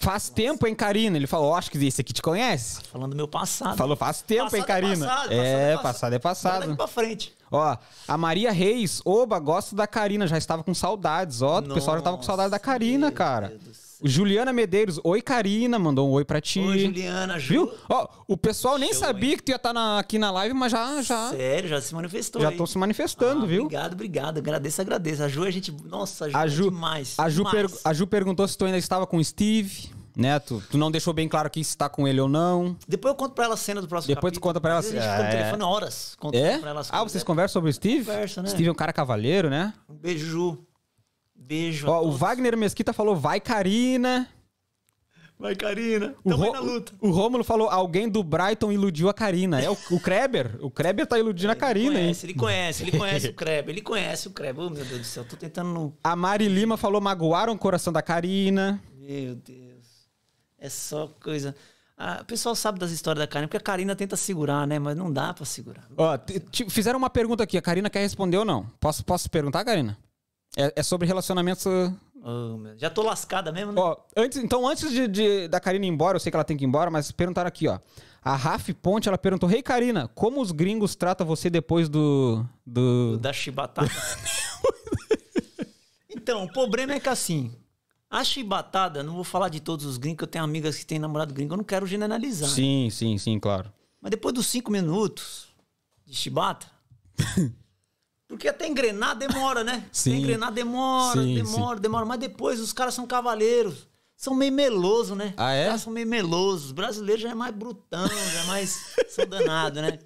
[0.00, 0.04] Deus.
[0.12, 1.16] Faz tempo, hein, Karina?
[1.16, 2.80] Ele falou: Acho que esse aqui te conhece.
[2.90, 3.76] Falando do meu passado.
[3.76, 5.06] Falou: Faz tempo, hein, Passado é Karina?
[5.06, 6.60] passado, é, passado é passado é passado.
[6.60, 7.34] daqui pra frente.
[7.50, 11.40] Ó, a Maria Reis, oba, gosto da Karina, já estava com saudades.
[11.42, 13.48] Ó, o pessoal já tava com saudade da Nossa, Karina, meu cara.
[13.48, 13.87] Deus do céu.
[14.02, 16.60] Juliana Medeiros, oi, Karina, mandou um oi pra ti.
[16.60, 17.38] Oi, Juliana.
[17.38, 17.48] Ju.
[17.66, 17.74] Viu?
[17.88, 21.02] Ó, o pessoal nem Show, sabia que tu ia estar aqui na live, mas já,
[21.02, 22.40] já, Sério, já se manifestou.
[22.40, 23.62] já tô se manifestando, Ah, viu?
[23.64, 24.38] Obrigado, obrigado.
[24.38, 25.22] Agradeço, agradeço.
[25.22, 25.72] A Ju, a gente.
[25.84, 27.14] Nossa, a Ju, A é Ju, demais.
[27.18, 27.72] a, Ju demais.
[27.72, 30.38] per- a Ju perguntou se tu ainda estava com o Steve, né?
[30.38, 32.76] Tu, tu não deixou bem claro aqui se tá com ele ou não.
[32.86, 34.50] Depois eu conto pra ela a cena do próximo Depois tu capítulo.
[34.54, 35.42] conta pra ela Às vezes a A gente fica no cena.
[35.44, 36.16] telefone horas.
[36.20, 36.58] Conto É?
[36.58, 38.04] pra ela as Ah, vocês conversam sobre o Steve?
[38.04, 38.48] Conversa, né?
[38.48, 39.72] Steve é um cara cavaleiro, né?
[39.88, 40.58] Um beijo, Ju.
[41.48, 41.86] Beijo.
[41.86, 42.10] a Ó, o.
[42.12, 44.28] Wagner Mesquita falou, vai, Karina.
[45.38, 46.14] Vai, Karina.
[46.24, 46.92] O, Tamo na luta.
[47.00, 49.60] o Rômulo falou, alguém do Brighton iludiu a Karina.
[49.60, 50.58] É o, o Kreber.
[50.60, 52.04] O Kreber tá iludindo a Karina, ele hein?
[52.06, 53.70] conhece, ele conhece, ele conhece o Kleber.
[53.74, 54.64] Ele conhece o Kleber.
[54.64, 55.24] Oh, meu Deus do céu.
[55.24, 55.70] Tô tentando.
[55.72, 58.82] no- A Mari Lima falou, magoaram o coração da Karina.
[58.96, 59.86] Meu Deus.
[60.58, 61.54] É só coisa.
[61.96, 64.78] Ah, o pessoal sabe das histórias da Karina, porque a Karina tenta segurar, né?
[64.80, 65.84] Mas não dá pra segurar.
[65.96, 66.18] Ó,
[66.68, 68.66] fizeram uma pergunta aqui, a Karina quer responder ou não?
[68.80, 69.96] Posso, posso perguntar, Karina?
[70.56, 71.64] É, é sobre relacionamentos...
[72.20, 73.80] Oh, Já tô lascada mesmo, né?
[73.80, 76.56] Ó, antes, então, antes de, de- da Karina ir embora, eu sei que ela tem
[76.56, 77.78] que ir embora, mas perguntaram aqui, ó.
[78.20, 82.44] A Raf Ponte, ela perguntou, Hey, Karina, como os gringos tratam você depois do...
[82.66, 83.18] do...
[83.22, 83.88] Da chibatada.
[86.10, 87.52] então, o problema é que assim,
[88.10, 91.32] a chibatada, não vou falar de todos os gringos, eu tenho amigas que têm namorado
[91.32, 92.50] gringo, eu não quero generalizar.
[92.50, 93.72] Sim, sim, sim, claro.
[94.00, 95.48] Mas depois dos cinco minutos
[96.04, 96.66] de chibata.
[98.28, 99.84] Porque até engrenar demora, né?
[99.90, 100.10] Sim.
[100.12, 102.04] Até engrenar demora, Sim, demora, demora.
[102.06, 103.88] Mas depois os caras são cavaleiros.
[104.14, 105.32] São meio melosos, né?
[105.36, 105.62] Ah, é?
[105.62, 106.66] Os caras são meio melosos.
[106.66, 108.94] Os brasileiros já é mais brutão, já é mais.
[109.08, 109.98] são danados, né?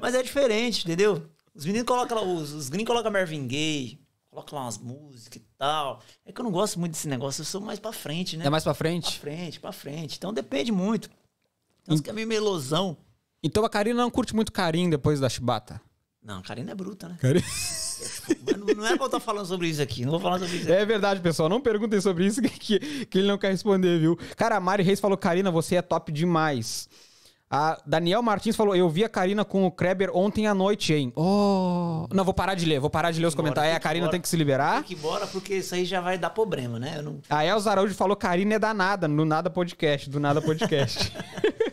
[0.00, 1.24] Mas é diferente, entendeu?
[1.54, 5.44] Os meninos colocam lá, os, os gringos colocam Marvin Gaye, colocam lá umas músicas e
[5.56, 6.02] tal.
[6.26, 8.44] É que eu não gosto muito desse negócio, eu sou mais pra frente, né?
[8.44, 9.20] É mais pra Pra frente?
[9.20, 10.16] frente, pra frente.
[10.18, 11.08] Então depende muito.
[11.82, 12.96] Então, que é meio melosão.
[13.40, 15.80] Então a Karina não curte muito carinho depois da chibata.
[16.24, 17.16] Não, a Karina é bruta, né?
[17.20, 17.44] Karina...
[18.58, 20.04] Não, não é pra eu estar falando sobre isso aqui.
[20.04, 20.72] Não vou falar sobre isso aqui.
[20.72, 21.48] É verdade, pessoal.
[21.48, 24.18] Não perguntem sobre isso que, que, ele não quer responder, viu?
[24.36, 26.88] Cara, a Mari Reis falou: Karina, você é top demais.
[27.50, 31.12] A Daniel Martins falou: Eu vi a Karina com o Kreber ontem à noite, hein?
[31.14, 32.06] Oh.
[32.12, 33.72] Não, vou parar de ler, vou parar de ler os Embora, comentários.
[33.74, 34.12] É, a Karina embora.
[34.12, 34.74] tem que se liberar.
[34.76, 36.94] Tem que ir embora porque isso aí já vai dar problema, né?
[36.96, 37.20] Eu não...
[37.30, 41.12] A Elza Araújo falou: Karina é danada, no Nada Podcast, do Nada Podcast.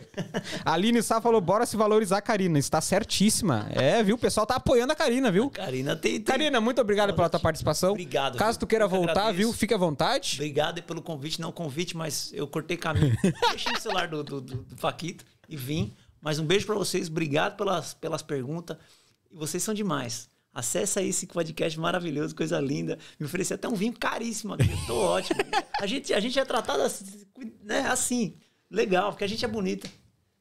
[0.64, 2.58] a Aline Sá falou: Bora se valorizar, Karina.
[2.58, 3.66] Está certíssima.
[3.70, 4.16] É, viu?
[4.16, 5.50] O pessoal tá apoiando a Karina, viu?
[5.50, 6.14] Karina tem.
[6.14, 6.22] tem...
[6.22, 7.92] Karina, muito obrigado pela tua participação.
[7.92, 9.36] Obrigado, Caso tu queira voltar, agradeço.
[9.36, 9.52] viu?
[9.52, 10.34] Fique à vontade.
[10.36, 11.40] Obrigado pelo convite.
[11.40, 13.16] Não convite, mas eu cortei caminho.
[13.50, 15.92] Deixei o celular do, do, do, do Paquito e vim.
[16.20, 17.08] Mas um beijo pra vocês.
[17.08, 18.76] Obrigado pelas, pelas perguntas.
[19.30, 20.30] E vocês são demais.
[20.54, 22.98] Acesse aí esse podcast maravilhoso, coisa linda.
[23.18, 24.70] Me ofereci até um vinho caríssimo aqui.
[24.70, 25.40] Eu tô ótimo.
[25.80, 27.26] A gente, a gente é tratado assim,
[27.64, 28.36] né, assim.
[28.70, 29.88] Legal, porque a gente é bonita.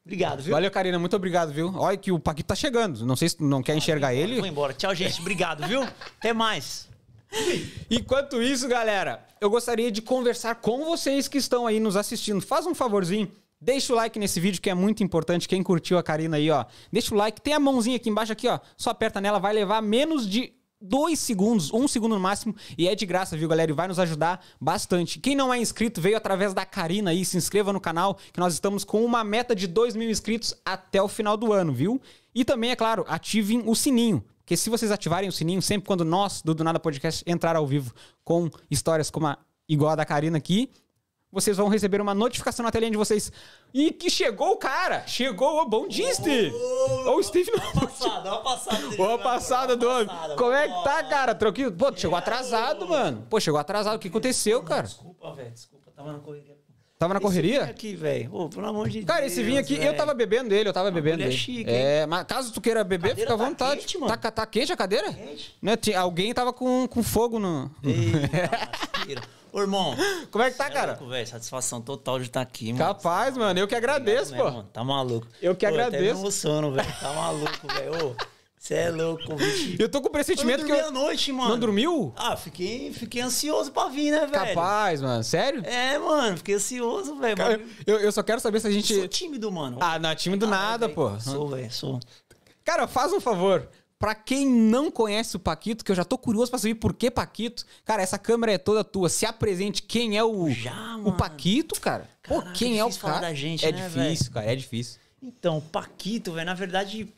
[0.05, 0.53] Obrigado, viu?
[0.53, 0.97] Valeu, Karina.
[0.97, 1.71] Muito obrigado, viu?
[1.75, 3.05] Olha que o Paquito tá chegando.
[3.05, 4.47] Não sei se não quer enxergar Vou ele.
[4.47, 4.73] embora.
[4.73, 5.21] Tchau, gente.
[5.21, 5.83] Obrigado, viu?
[5.83, 6.89] Até mais.
[7.89, 12.41] Enquanto isso, galera, eu gostaria de conversar com vocês que estão aí nos assistindo.
[12.41, 13.31] Faz um favorzinho.
[13.59, 15.47] Deixa o like nesse vídeo que é muito importante.
[15.47, 16.65] Quem curtiu a Karina aí, ó.
[16.91, 17.39] Deixa o like.
[17.39, 18.59] Tem a mãozinha aqui embaixo aqui, ó.
[18.75, 22.95] Só aperta nela, vai levar menos de dois segundos, um segundo no máximo, e é
[22.95, 23.71] de graça, viu, galera?
[23.71, 25.19] E vai nos ajudar bastante.
[25.19, 28.53] Quem não é inscrito, veio através da Karina aí, se inscreva no canal, que nós
[28.53, 32.01] estamos com uma meta de 2 mil inscritos até o final do ano, viu?
[32.33, 34.23] E também, é claro, ativem o sininho.
[34.39, 37.65] Porque se vocês ativarem o sininho, sempre quando nós, do Do Nada Podcast, entrar ao
[37.65, 40.69] vivo com histórias como a igual a da Karina aqui,
[41.31, 43.31] vocês vão receber uma notificação na telinha de vocês.
[43.73, 45.03] E que chegou o cara!
[45.07, 46.51] Chegou o Bom dia, Steve!
[46.53, 47.71] Ô, o Steve não.
[47.81, 48.77] Passada, uma passada.
[48.77, 50.07] dele, Boa vai, passada do homem.
[50.07, 51.33] passada, Como é que tá, cara?
[51.33, 51.71] Tranquilo?
[51.71, 53.25] Pô, tu chegou atrasado, mano.
[53.29, 53.95] Pô, chegou atrasado.
[53.95, 54.83] O que aconteceu, cara?
[54.83, 56.59] Desculpa, velho, desculpa, tava na correria.
[56.99, 57.63] Tava na Esse correria?
[57.63, 58.29] aqui, velho.
[58.31, 59.05] Ô, pelo amor de Deus.
[59.07, 59.97] Cara, esse vinho aqui, eu velho.
[59.97, 61.37] tava bebendo dele, eu tava bebendo bagulho é dele.
[61.37, 63.79] chique, é, mas caso tu queira beber, fica à tá vontade.
[63.81, 64.15] quente, mano.
[64.15, 65.11] Tá, tá quente a cadeira?
[65.11, 65.57] Quente.
[65.59, 67.71] Né, alguém tava com, com fogo no.
[67.83, 69.21] Lasqueira.
[69.51, 69.95] Ô, irmão.
[70.31, 70.93] Como é que tá, é cara?
[70.93, 71.27] velho.
[71.27, 72.77] Satisfação total de estar aqui, mano.
[72.85, 73.59] Capaz, mano.
[73.59, 74.63] Eu que agradeço, pô.
[74.63, 75.27] Tá maluco.
[75.41, 76.03] Eu que Pô, agradeço.
[76.03, 76.93] me emociono, velho.
[76.99, 78.15] Tá maluco, velho.
[78.57, 79.75] Você é louco, bicho.
[79.79, 80.87] Eu tô com o Eu não pressentimento que eu.
[80.87, 81.49] à noite, mano.
[81.49, 82.13] Não dormiu?
[82.15, 84.31] Ah, fiquei, fiquei ansioso pra vir, né, velho?
[84.31, 85.23] Capaz, mano.
[85.23, 85.63] Sério?
[85.65, 87.35] É, mano, fiquei ansioso, velho.
[87.87, 88.93] Eu, eu só quero saber se a Eu gente.
[88.95, 89.79] Sou tímido, mano.
[89.81, 91.19] Ah, não, time do Ah, nada, velho, pô.
[91.19, 91.99] Sou, velho, sou.
[92.63, 93.67] Cara, faz um favor.
[94.01, 97.11] Pra quem não conhece o Paquito, que eu já tô curioso pra saber por que
[97.11, 97.63] Paquito.
[97.85, 99.07] Cara, essa câmera é toda tua.
[99.09, 101.13] Se apresente quem é o, Já, o.
[101.13, 102.09] Paquito, cara.
[102.23, 103.19] Pô, Caraca, quem é o cara?
[103.19, 104.99] da gente, é né, difícil, cara, é difícil.
[105.21, 107.13] Então, o Paquito, velho, na verdade,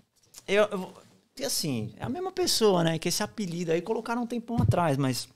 [0.46, 3.00] eu, eu- assim, é a mesma pessoa, né?
[3.00, 5.30] Que esse apelido aí colocaram um tempão atrás, mas.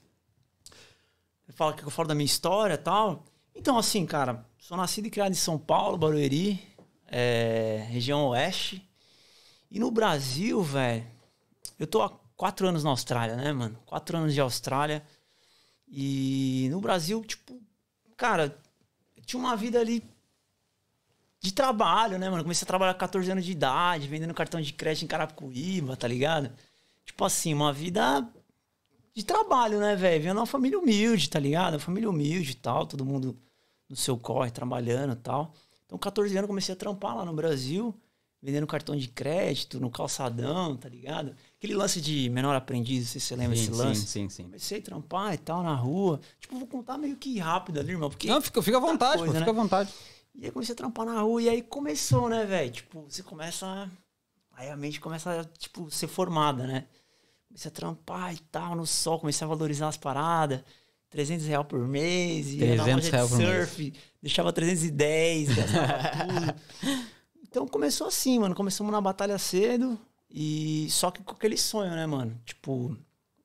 [1.54, 3.24] Fala que eu falo da minha história e tal.
[3.54, 6.62] Então, assim, cara, sou nascido e criado em São Paulo, Barueri,
[7.06, 8.86] é, região oeste.
[9.70, 11.06] E no Brasil, velho,
[11.78, 13.78] eu tô há quatro anos na Austrália, né, mano?
[13.86, 15.02] Quatro anos de Austrália.
[15.86, 17.60] E no Brasil, tipo,
[18.16, 18.56] cara,
[19.24, 20.02] tinha uma vida ali
[21.40, 22.42] de trabalho, né, mano?
[22.42, 26.08] Comecei a trabalhar com 14 anos de idade, vendendo cartão de crédito em Carapicuíba, tá
[26.08, 26.52] ligado?
[27.04, 28.28] Tipo assim, uma vida
[29.14, 30.22] de trabalho, né, velho?
[30.22, 31.74] Vendo uma família humilde, tá ligado?
[31.74, 33.38] Uma família humilde e tal, todo mundo
[33.88, 35.54] no seu corre, trabalhando e tal.
[35.86, 37.98] Então, 14 anos, comecei a trampar lá no Brasil,
[38.42, 41.34] vendendo cartão de crédito, no calçadão, tá ligado?
[41.56, 44.06] Aquele lance de menor aprendiz, não sei se você lembra sim, desse sim, lance.
[44.06, 44.42] sim, sim.
[44.44, 46.20] Comecei a trampar e tal na rua.
[46.40, 49.26] Tipo, vou contar meio que rápido ali, irmão, porque Não, fica, fica à vontade, coisa,
[49.26, 49.40] pô, né?
[49.40, 49.92] fica à vontade.
[50.34, 52.70] e aí comecei a trampar na rua, e aí começou, né, velho?
[52.70, 53.90] Tipo, você começa.
[54.52, 56.86] Aí a mente começa a, tipo, ser formada, né?
[57.48, 60.60] Comecei a trampar e tal, no sol, comecei a valorizar as paradas.
[61.10, 63.68] 300 reais por mês, ia na 300 loja de reais por mês.
[63.68, 66.54] surf, deixava 310, gastava tudo.
[67.48, 68.54] Então começou assim, mano.
[68.54, 69.98] Começamos na batalha cedo,
[70.30, 72.38] e só que com aquele sonho, né, mano?
[72.44, 72.96] Tipo,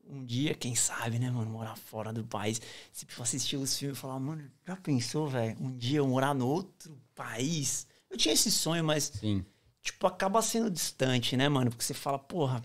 [0.07, 2.61] um dia, quem sabe, né, mano, morar fora do país.
[2.91, 6.35] Se for assistir os filmes e falar, mano, já pensou, velho, um dia eu morar
[6.35, 7.87] no outro país?
[8.09, 9.45] Eu tinha esse sonho, mas, Sim.
[9.81, 11.71] tipo, acaba sendo distante, né, mano?
[11.71, 12.63] Porque você fala, porra,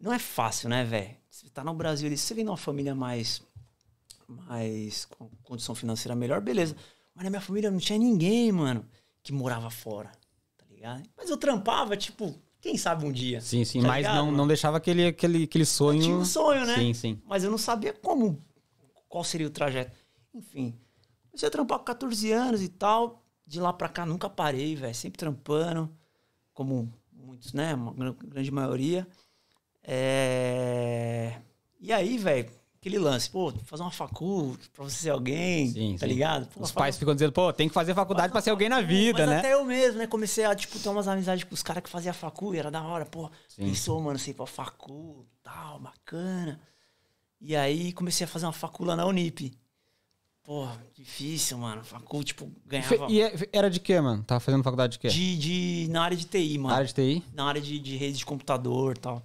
[0.00, 1.16] não é fácil, né, velho?
[1.30, 3.40] Você tá no Brasil ali, se você vem numa família mais,
[4.26, 6.76] mais com condição financeira melhor, beleza.
[7.14, 8.84] Mas na minha família não tinha ninguém, mano,
[9.22, 10.10] que morava fora,
[10.78, 11.02] ligado?
[11.16, 13.40] Mas eu trampava, tipo, quem sabe um dia.
[13.40, 13.80] Sim, sim.
[13.82, 14.36] Tá mas ligado, não, mano?
[14.36, 15.98] não deixava aquele, aquele, aquele sonho.
[16.00, 16.74] Eu tinha um sonho, né?
[16.76, 17.22] Sim, sim.
[17.26, 18.42] Mas eu não sabia como,
[19.08, 19.92] qual seria o trajeto.
[20.34, 20.74] Enfim,
[21.30, 23.24] comecei a trampar com 14 anos e tal.
[23.46, 24.94] De lá pra cá nunca parei, velho.
[24.94, 25.90] Sempre trampando,
[26.52, 27.74] como muitos, né?
[27.74, 29.06] Uma gran- grande maioria.
[29.82, 31.40] É...
[31.80, 32.50] E aí, velho,
[32.88, 36.12] aquele lance, pô, fazer uma facul pra você ser alguém, Sim, tá sim.
[36.12, 36.46] ligado?
[36.48, 39.18] Pô, Os pais ficam dizendo, pô, tem que fazer faculdade pra ser alguém na vida,
[39.20, 39.38] mas né?
[39.38, 40.06] até eu mesmo, né?
[40.06, 42.82] Comecei a, tipo, ter umas amizades com os caras que faziam facu e era da
[42.82, 43.30] hora, pô.
[43.48, 43.66] Sim.
[43.66, 46.60] Pensou, mano, sei pra facu, tal, bacana.
[47.40, 49.52] E aí comecei a fazer uma facu lá na Unip.
[50.42, 51.84] Pô, difícil, mano.
[51.84, 54.24] Facu, tipo, ganhava E é- era de quê, mano?
[54.24, 55.08] Tava fazendo faculdade de quê?
[55.08, 56.74] de, de, na área de TI, mano.
[56.74, 57.22] área de TI?
[57.34, 59.22] Na área de, de rede de computador e tal.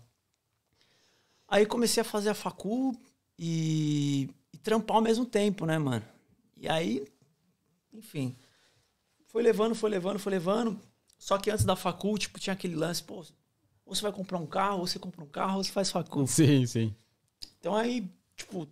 [1.47, 2.93] Aí comecei a fazer a facu
[3.37, 6.05] e, e trampar ao mesmo tempo, né, mano?
[6.57, 7.05] E aí,
[7.93, 8.35] enfim,
[9.27, 10.79] foi levando, foi levando, foi levando.
[11.17, 13.23] Só que antes da facu, tipo, tinha aquele lance, pô,
[13.85, 16.25] ou você vai comprar um carro, ou você compra um carro, ou você faz facu.
[16.27, 16.95] Sim, sim.
[17.59, 18.67] Então aí, tipo,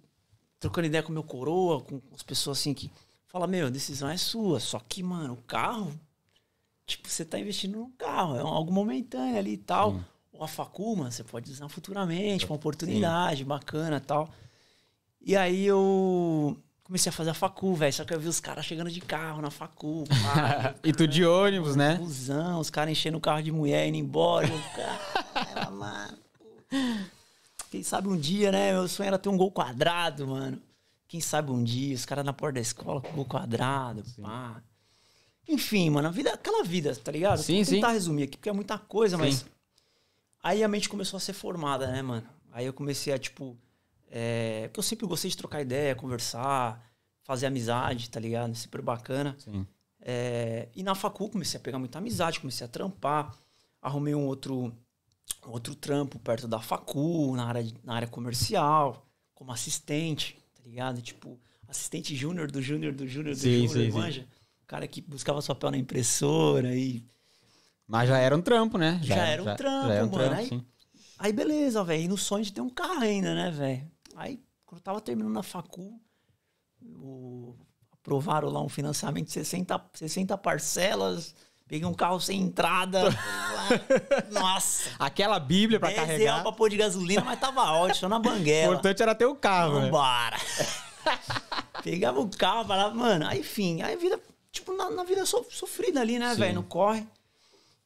[0.60, 2.92] trocando ideia com meu coroa, com, as pessoas assim que
[3.28, 4.60] fala, meu, a decisão é sua.
[4.60, 5.92] Só que, mano, o carro,
[6.86, 9.94] tipo, você tá investindo num carro, é algo momentâneo ali e tal.
[9.94, 10.06] Sim.
[10.34, 14.30] Ou a facu, mano, você pode usar futuramente, uma oportunidade bacana e tal.
[15.24, 17.94] E aí eu comecei a fazer a facu, velho.
[17.94, 20.04] Só que eu vi os caras chegando de carro na facu.
[20.84, 21.96] E tu de ônibus, né?
[21.96, 24.48] Busão, os caras enchendo o carro de mulher indo embora.
[25.34, 26.18] Cara, mano.
[27.70, 28.74] Quem sabe um dia, né?
[28.74, 30.62] Meu sonho era ter um gol quadrado, mano.
[31.08, 34.62] Quem sabe um dia, os caras na porta da escola com gol quadrado, pá.
[35.48, 37.42] Enfim, mano, a vida, aquela vida, tá ligado?
[37.42, 37.94] Sim, Vou tentar sim.
[37.94, 39.36] resumir aqui, porque é muita coisa, mas.
[39.36, 39.46] Sim.
[40.44, 42.28] Aí a mente começou a ser formada, né, mano?
[42.52, 43.58] Aí eu comecei a, tipo.
[44.12, 44.68] É...
[44.68, 46.86] Porque eu sempre gostei de trocar ideia, conversar,
[47.24, 48.54] fazer amizade, tá ligado?
[48.56, 49.36] Super bacana.
[50.04, 53.34] É, e na facu comecei a pegar muita amizade, comecei a trampar.
[53.82, 54.76] Arrumei um outro,
[55.48, 61.02] um outro trampo perto da facu, na área, na área comercial, como assistente, tá ligado?
[61.02, 64.28] Tipo, assistente júnior do júnior do júnior do júnior, manja?
[64.64, 67.04] O cara que buscava papel na impressora e...
[67.88, 69.00] Mas já era um trampo, né?
[69.04, 70.34] Já era um trampo, mano.
[70.36, 70.66] Aí- sim.
[71.20, 72.04] Aí beleza, velho.
[72.04, 73.92] E no sonho de ter um carro ainda, né, velho?
[74.16, 76.00] Aí, quando eu tava terminando a facu,
[76.84, 77.56] o-
[77.92, 81.36] aprovaram lá um financiamento de 60, 60 parcelas,
[81.68, 83.04] peguei um carro sem entrada.
[84.32, 84.90] Nossa!
[85.00, 86.42] Aquela bíblia pra 10 reais carregar.
[86.42, 88.74] pra pôr de gasolina, mas tava ótimo, só na O banguela.
[88.74, 89.86] importante era ter o carro, né?
[89.86, 90.38] Vambora!
[91.84, 94.20] Pegava o carro, falava, mano, aí enfim, aí vida,
[94.52, 97.08] tipo, na, na vida so- sofrida ali, né, velho, no corre.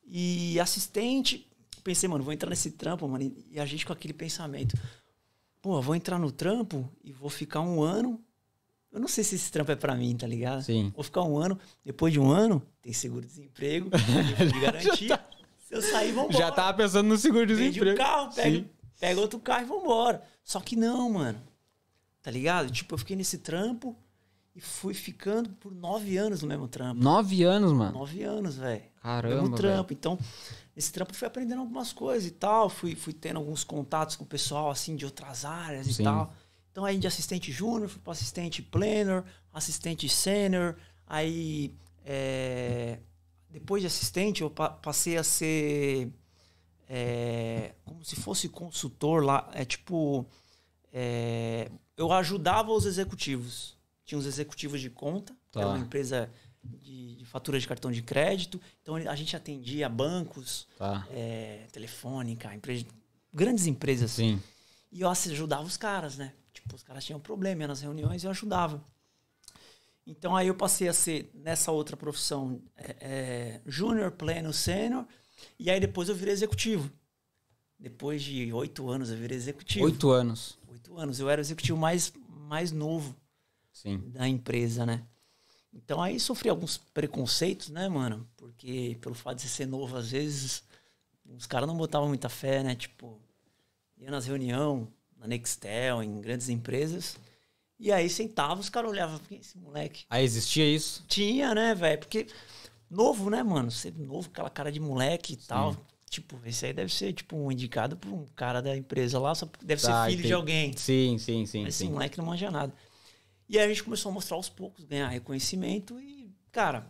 [0.07, 1.47] E assistente,
[1.83, 4.77] pensei, mano, vou entrar nesse trampo, mano, e a gente com aquele pensamento,
[5.65, 8.21] pô, vou entrar no trampo e vou ficar um ano.
[8.91, 10.61] Eu não sei se esse trampo é pra mim, tá ligado?
[10.61, 10.91] Sim.
[10.95, 13.89] Vou ficar um ano, depois de um ano, tem seguro-desemprego,
[14.53, 15.19] de garantia.
[15.57, 16.37] Se eu sair, vambora.
[16.37, 17.97] Já tava pensando no Vende o seguro-desemprego.
[17.97, 18.65] carro, pega,
[18.99, 20.21] pega outro carro e vambora.
[20.43, 21.41] Só que não, mano.
[22.21, 22.69] Tá ligado?
[22.71, 23.95] Tipo, eu fiquei nesse trampo
[24.55, 27.01] e fui ficando por nove anos no mesmo trampo.
[27.03, 27.97] Nove anos, mano.
[27.97, 28.83] Nove anos, velho.
[29.01, 29.57] Caramba, Mesmo velho.
[29.57, 29.93] trampo.
[29.93, 30.19] Então,
[30.75, 32.69] nesse trampo fui aprendendo algumas coisas e tal.
[32.69, 36.01] Fui, fui tendo alguns contatos com o pessoal, assim, de outras áreas Sim.
[36.01, 36.33] e tal.
[36.71, 40.75] Então, aí de assistente júnior, fui para assistente planner, assistente sênior.
[41.07, 42.99] Aí, é,
[43.49, 46.11] depois de assistente, eu pa- passei a ser
[46.89, 49.49] é, como se fosse consultor lá.
[49.53, 50.25] É tipo,
[50.91, 53.75] é, eu ajudava os executivos.
[54.03, 55.73] Tinha os executivos de conta, que era Tá.
[55.73, 56.29] uma empresa
[56.81, 58.59] de, de fatura de cartão de crédito.
[58.81, 61.07] Então a gente atendia bancos, Tá.
[61.11, 62.85] é, telefônica, empresa,
[63.33, 64.11] grandes empresas.
[64.11, 64.41] Sim.
[64.91, 66.33] E eu ajudava os caras, né?
[66.53, 68.83] Tipo, os caras tinham problema ia nas reuniões e eu ajudava.
[70.07, 75.05] Então aí eu passei a ser, nessa outra profissão, é, é, júnior, pleno, sênior.
[75.59, 76.91] E aí depois eu virei executivo.
[77.77, 79.85] Depois de oito anos eu virei executivo.
[79.85, 80.57] Oito anos.
[80.69, 81.19] Oito anos.
[81.19, 83.15] Eu era o executivo mais, mais novo
[83.73, 83.97] Sim.
[84.07, 85.03] da empresa, né?
[85.75, 88.25] Então aí sofri alguns preconceitos, né, mano?
[88.37, 90.63] Porque pelo fato de você ser novo, às vezes,
[91.37, 92.75] os caras não botavam muita fé, né?
[92.75, 93.19] Tipo,
[93.97, 97.17] ia nas reuniões, na Nextel, em grandes empresas.
[97.77, 100.05] E aí sentava, os caras olhavam, quem é esse moleque?
[100.09, 101.03] Aí existia isso?
[101.09, 101.99] Tinha, né, velho?
[101.99, 102.27] Porque
[102.89, 103.69] novo, né, mano?
[103.69, 105.75] Ser novo, aquela cara de moleque e tal.
[106.09, 109.45] Tipo, esse aí deve ser, tipo, um indicado por um cara da empresa lá, só
[109.61, 110.71] deve Tá, ser filho de alguém.
[110.77, 111.63] Sim, sim, sim.
[111.63, 111.91] Mas esse sim.
[111.91, 112.71] moleque não manja nada.
[113.47, 116.87] E aí a gente começou a mostrar aos poucos, ganhar reconhecimento e, cara,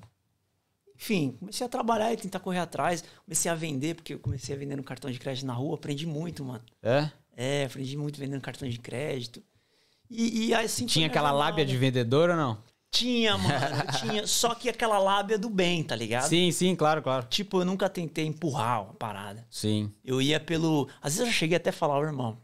[0.96, 3.04] enfim, comecei a trabalhar e tentar correr atrás.
[3.26, 6.06] Comecei a vender, porque eu comecei a vender no cartão de crédito na rua, aprendi
[6.06, 6.64] muito, mano.
[6.82, 7.10] É?
[7.36, 9.44] É, aprendi muito vendendo cartão de crédito.
[10.10, 11.50] E, e assim foi Tinha aquela jornada.
[11.50, 12.64] lábia de vendedor ou não?
[12.92, 14.26] Tinha, mano, tinha.
[14.26, 16.30] Só que aquela lábia do bem, tá ligado?
[16.30, 17.26] Sim, sim, claro, claro.
[17.28, 19.46] Tipo, eu nunca tentei empurrar uma parada.
[19.50, 19.92] Sim.
[20.04, 20.88] Eu ia pelo.
[21.02, 22.38] Às vezes eu cheguei até a falar, ô irmão,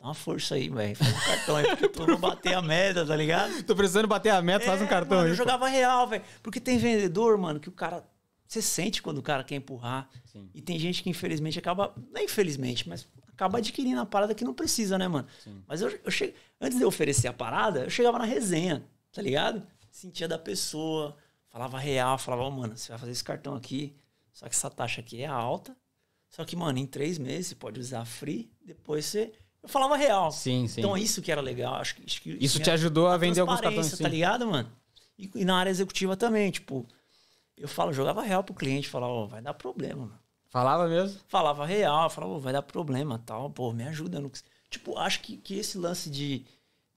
[0.00, 0.96] dá uma força aí, velho.
[0.96, 3.62] Faz um cartão aí, porque vou bater a meta, tá ligado?
[3.64, 5.32] Tô precisando bater a meta, faz um É, cartão mano, aí.
[5.32, 5.42] Eu pô.
[5.42, 6.22] jogava real, velho.
[6.42, 8.04] Porque tem vendedor, mano, que o cara.
[8.46, 10.08] Você sente quando o cara quer empurrar.
[10.24, 10.48] Sim.
[10.54, 11.92] E tem gente que, infelizmente, acaba.
[12.10, 15.28] Não é infelizmente, mas acaba adquirindo a parada que não precisa, né, mano?
[15.44, 15.62] Sim.
[15.66, 16.34] Mas eu, eu che...
[16.60, 18.82] antes de eu oferecer a parada, eu chegava na resenha,
[19.12, 19.62] tá ligado?
[19.90, 21.14] Sentia da pessoa,
[21.50, 23.94] falava real, falava, ó, mano, você vai fazer esse cartão aqui,
[24.32, 25.76] só que essa taxa aqui é alta.
[26.30, 29.32] Só que, mano, em três meses você pode usar free, depois você.
[29.68, 30.32] Eu falava real.
[30.32, 30.80] Sim, sim.
[30.80, 31.74] Então isso que era legal.
[31.74, 34.02] Acho que, acho que Isso me te ajudou a vender alguns cartões, sim.
[34.02, 34.72] tá ligado, mano?
[35.18, 36.86] E, e na área executiva também, tipo,
[37.54, 40.18] eu falo, jogava real pro cliente, falava, ó, vai dar problema, mano.
[40.48, 41.20] Falava mesmo?
[41.28, 44.18] Falava real, falava, ó, vai dar problema, tal, pô, me ajuda.
[44.20, 44.30] Não...
[44.70, 46.46] Tipo, acho que, que esse lance de,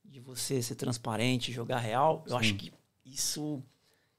[0.06, 2.38] de você ser transparente, jogar real, eu Sim.
[2.38, 2.72] acho que
[3.06, 3.62] isso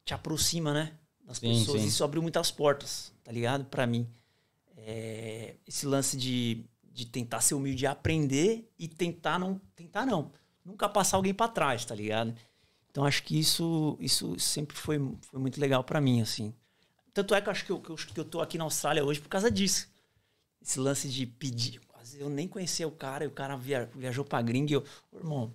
[0.05, 0.93] te aproxima, né?
[1.25, 1.81] Das Sim, pessoas.
[1.81, 1.87] sim.
[1.87, 3.65] Isso abriu muitas portas, tá ligado?
[3.65, 4.07] Pra mim.
[4.77, 9.61] É, esse lance de, de tentar ser humilde e aprender e tentar não.
[9.75, 10.31] Tentar não.
[10.65, 12.35] Nunca passar alguém pra trás, tá ligado?
[12.91, 16.55] Então acho que isso, isso sempre foi, foi muito legal pra mim, assim.
[17.15, 19.05] Tanto é que eu acho que eu, que, eu, que eu tô aqui na Austrália
[19.05, 19.89] hoje por causa disso.
[20.61, 21.81] Esse lance de pedir.
[22.19, 25.19] Eu nem conhecia o cara e o cara via, viajou pra gringa e eu, "Ô,
[25.19, 25.53] irmão,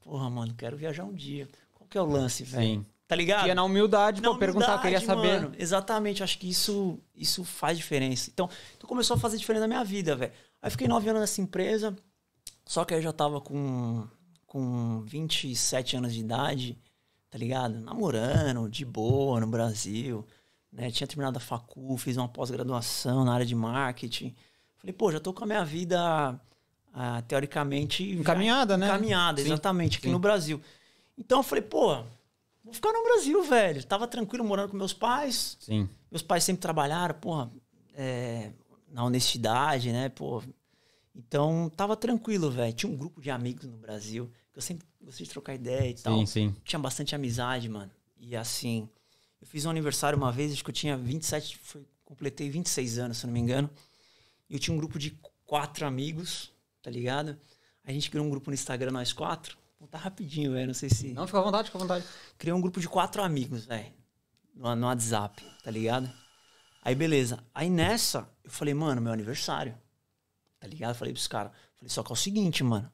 [0.00, 1.48] porra, mano, quero viajar um dia.
[1.74, 2.84] Qual que é o lance, velho?
[3.06, 3.46] Tá ligado?
[3.46, 5.40] Ia na humildade, Na pô, perguntar, eu queria saber.
[5.42, 5.54] mano.
[5.58, 8.30] Exatamente, acho que isso, isso faz diferença.
[8.32, 10.32] Então, então começou a fazer diferença na minha vida, velho.
[10.62, 11.96] Aí fiquei nove anos nessa empresa,
[12.66, 14.06] só que aí eu já tava com,
[14.46, 16.78] com 27 anos de idade,
[17.30, 17.80] tá ligado?
[17.80, 20.26] Namorando, de boa no Brasil,
[20.72, 20.90] né?
[20.90, 24.34] Tinha terminado a facu, fiz uma pós-graduação na área de marketing.
[24.78, 26.38] Falei, pô, já tô com a minha vida,
[26.92, 28.02] ah, teoricamente...
[28.12, 28.86] Encaminhada, né?
[28.86, 30.12] Encaminhada, exatamente, aqui sim.
[30.12, 30.60] no Brasil.
[31.18, 31.96] Então eu falei, pô,
[32.64, 33.84] vou ficar no Brasil, velho.
[33.84, 35.88] Tava tranquilo morando com meus pais, Sim.
[36.10, 37.50] meus pais sempre trabalharam, porra,
[37.94, 38.52] é,
[38.90, 40.42] na honestidade, né, pô.
[41.14, 42.72] Então, tava tranquilo, velho.
[42.72, 45.94] Tinha um grupo de amigos no Brasil, que eu sempre gostei de trocar ideia e
[45.94, 46.18] tal.
[46.18, 46.56] Sim, sim.
[46.64, 47.90] Tinha bastante amizade, mano.
[48.18, 48.88] E assim,
[49.40, 53.18] eu fiz um aniversário uma vez, acho que eu tinha 27, foi, completei 26 anos,
[53.18, 53.70] se não me engano.
[54.48, 57.38] E eu tinha um grupo de quatro amigos, tá ligado?
[57.84, 59.56] A gente criou um grupo no Instagram, nós quatro.
[59.78, 61.12] Vou contar rapidinho, velho, não sei se...
[61.12, 62.04] Não, fica à vontade, fica à vontade.
[62.36, 63.92] Criei um grupo de quatro amigos, velho.
[64.54, 66.10] No, no WhatsApp, tá ligado?
[66.82, 67.42] Aí, beleza.
[67.54, 69.76] Aí nessa, eu falei, mano, meu aniversário.
[70.58, 70.94] Tá ligado?
[70.94, 71.52] Falei pros caras.
[71.76, 72.90] Falei, só que é o seguinte, mano.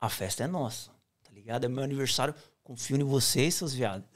[0.00, 0.90] A festa é nossa.
[1.24, 1.64] Tá ligado?
[1.64, 2.34] É meu aniversário.
[2.62, 4.06] Confio em vocês, seus viados.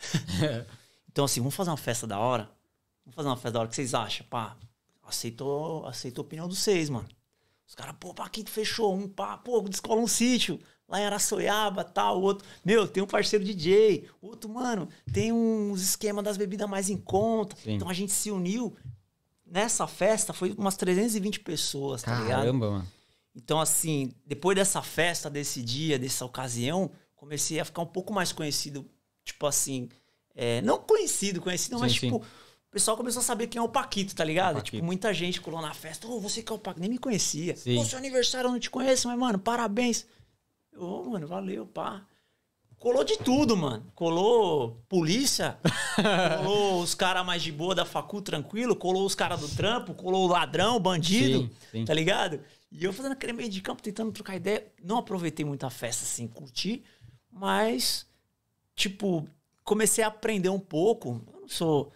[1.10, 2.50] então, assim, vamos fazer uma festa da hora?
[3.04, 3.66] Vamos fazer uma festa da hora.
[3.66, 4.26] O que vocês acham?
[4.28, 4.56] Pá,
[5.02, 7.08] aceitou, aceitou a opinião dos seis, mano.
[7.66, 10.60] Os caras, pô, Paquito fechou um, pá, pô, descola um sítio.
[10.86, 12.46] Lá em Araçoiaba, tal, outro.
[12.62, 14.10] Meu, tem um parceiro DJ.
[14.20, 17.56] Outro, mano, tem uns esquemas das bebidas mais em conta.
[17.56, 17.72] Sim.
[17.72, 18.76] Então a gente se uniu.
[19.52, 22.38] Nessa festa foi umas 320 pessoas, tá ligado?
[22.38, 22.88] Caramba, mano.
[23.36, 28.32] Então, assim, depois dessa festa, desse dia, dessa ocasião, comecei a ficar um pouco mais
[28.32, 28.88] conhecido.
[29.22, 29.90] Tipo assim,
[30.34, 32.06] é, não conhecido, conhecido, mas Sim, sim.
[32.06, 34.54] tipo, o pessoal começou a saber quem é o Paquito, tá ligado?
[34.54, 34.76] Paquito.
[34.76, 37.54] Tipo, muita gente colou na festa, ô, você que é o Paquito, nem me conhecia.
[37.54, 37.76] Sim.
[37.76, 40.06] Pô, seu aniversário eu não te conheço, mas, mano, parabéns.
[40.74, 42.06] Ô, mano, valeu, pá.
[42.82, 43.86] Colou de tudo, mano.
[43.94, 45.56] Colou polícia,
[46.42, 50.24] colou os caras mais de boa da facu, tranquilo, colou os caras do trampo, colou
[50.24, 51.84] o ladrão, bandido, Sim, sim.
[51.84, 52.40] tá ligado?
[52.72, 54.66] E eu fazendo aquele meio de campo, tentando trocar ideia.
[54.82, 56.82] Não aproveitei muito a festa, assim, curti,
[57.30, 58.04] mas,
[58.74, 59.28] tipo,
[59.62, 61.24] comecei a aprender um pouco.
[61.32, 61.92] Eu não sou.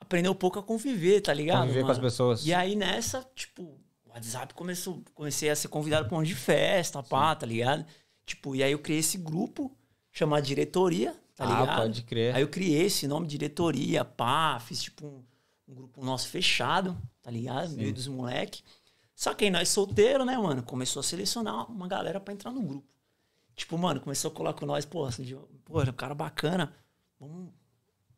[0.00, 1.60] Aprender um pouco a conviver, tá ligado?
[1.66, 2.08] Conviver com as mano?
[2.08, 2.46] pessoas.
[2.46, 3.62] E aí nessa, tipo,
[4.06, 7.84] o WhatsApp começou, comecei a ser convidado pra um monte de festa, pá, tá ligado?
[8.24, 9.76] Tipo, e aí eu criei esse grupo
[10.20, 11.76] chamado Diretoria, tá Ah, ligado?
[11.80, 12.34] pode crer.
[12.34, 15.24] Aí eu criei esse nome Diretoria, pá, fiz tipo um,
[15.68, 17.70] um grupo nosso fechado, tá ligado?
[17.70, 18.62] Meio dos moleque.
[19.14, 20.62] Só que aí nós solteiros, né, mano?
[20.62, 22.86] Começou a selecionar uma galera pra entrar no grupo.
[23.54, 26.72] Tipo, mano, começou a colar com nós, pô, assim, pô, um cara bacana.
[27.18, 27.50] Vamos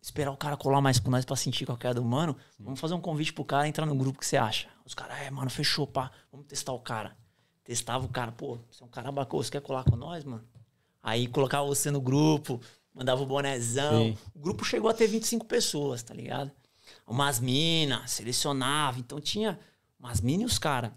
[0.00, 2.36] esperar o cara colar mais com nós pra sentir qualquer é do mano.
[2.59, 4.68] Vamos fazer um convite pro cara entrar no grupo, que você acha?
[4.84, 6.11] Os caras, é, mano, fechou, pá.
[6.30, 7.16] Vamos testar o cara.
[7.64, 10.44] Testava o cara, pô, você é um cara bacana, você quer colar com nós, mano?
[11.03, 12.61] Aí colocava você no grupo,
[12.94, 14.05] mandava o bonezão.
[14.05, 14.18] Sim.
[14.34, 16.50] O grupo chegou a ter 25 pessoas, tá ligado?
[17.07, 18.98] Umas minas, selecionava.
[19.00, 19.59] Então tinha
[19.98, 20.92] umas minas e os caras.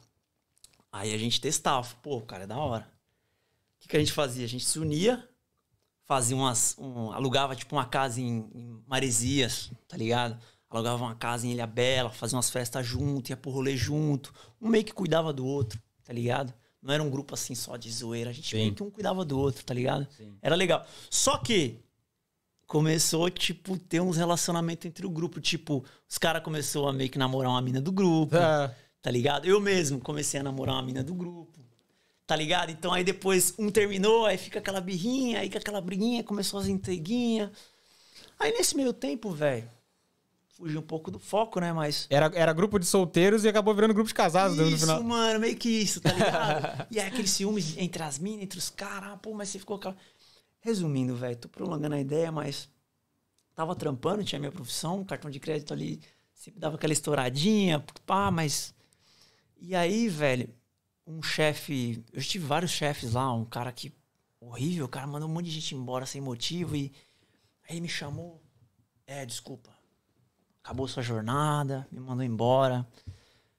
[0.92, 1.88] Aí a gente testava.
[2.02, 2.88] Pô, o cara é da hora.
[3.78, 4.46] O que, que a gente fazia?
[4.46, 5.28] A gente se unia,
[6.06, 6.76] fazia umas.
[6.78, 10.40] um- alugava tipo uma casa em, em Maresias, tá ligado?
[10.70, 14.34] Alugava uma casa em Ilha Bela, fazia umas festas junto, ia pro rolê junto.
[14.62, 16.54] Um meio que cuidava do outro, tá ligado?
[16.86, 18.30] Não era um grupo assim só de zoeira.
[18.30, 20.08] A gente meio que um cuidava do outro, tá ligado?
[20.16, 20.38] Sim.
[20.40, 20.86] Era legal.
[21.10, 21.80] Só que
[22.68, 25.42] começou, tipo, ter uns relacionamentos entre o grupo.
[25.42, 28.72] Tipo, os caras começaram a meio que namorar uma mina do grupo, Ah,
[29.02, 29.46] tá ligado?
[29.48, 31.60] Eu mesmo comecei a namorar uma mina do grupo,
[32.28, 32.70] tá ligado?
[32.70, 36.68] Então aí depois um terminou, aí fica aquela birrinha, aí com aquela briguinha, começou as
[36.68, 37.50] intriguinhas.
[38.38, 39.68] Aí nesse meio tempo, velho,
[40.56, 41.72] fugi um pouco do foco, né?
[41.72, 45.04] Mas era, era grupo de solteiros e acabou virando grupo de casados no isso, final.
[45.04, 46.88] mano, meio que isso, tá ligado?
[46.90, 49.80] e aí aquele ciúmes entre as minas, entre os caras, ah, pô, mas você ficou...
[50.62, 52.68] Resumindo, velho, tô prolongando a ideia, mas
[53.54, 56.02] tava trampando, tinha minha profissão, cartão de crédito ali,
[56.34, 58.74] sempre dava aquela estouradinha, pá, mas...
[59.60, 60.50] E aí, velho,
[61.06, 62.04] um chefe...
[62.12, 63.94] Eu tive vários chefes lá, um cara que...
[64.40, 66.92] Horrível, o cara mandou um monte de gente embora sem motivo e...
[67.70, 68.42] Aí me chamou...
[69.06, 69.75] É, desculpa.
[70.66, 72.88] Acabou sua jornada, me mandou embora.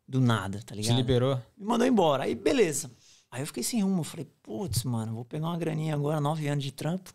[0.08, 0.96] Do nada, tá Te ligado?
[0.96, 1.40] liberou.
[1.56, 2.24] Me mandou embora.
[2.24, 2.90] Aí, beleza.
[3.30, 4.00] Aí eu fiquei sem rumo.
[4.00, 7.14] Eu falei, putz, mano, vou pegar uma graninha agora, nove anos de trampo.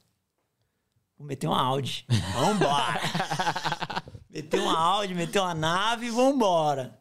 [1.17, 2.05] Vou meter uma Audi.
[2.33, 3.01] Vambora.
[4.31, 6.97] meter uma Audi, meter uma nave e vambora.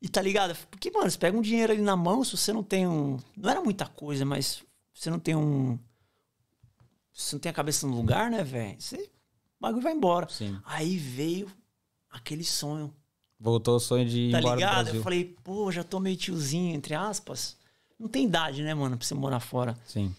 [0.00, 0.56] E tá ligado?
[0.70, 3.18] Porque, mano, você pega um dinheiro ali na mão, se você não tem um.
[3.36, 4.64] Não era muita coisa, mas
[4.94, 5.78] você não tem um.
[7.12, 8.80] Se você não tem a cabeça no lugar, né, velho?
[8.80, 8.96] Você.
[8.96, 10.26] O bagulho vai embora.
[10.30, 10.58] Sim.
[10.64, 11.46] Aí veio
[12.16, 12.92] aquele sonho
[13.38, 14.88] Voltou o sonho de ir tá embora do ligado?
[14.96, 17.56] Eu falei, pô, já tô meio tiozinho, entre aspas.
[17.98, 19.76] Não tem idade, né, mano, pra você morar fora.
[19.86, 20.14] Sim.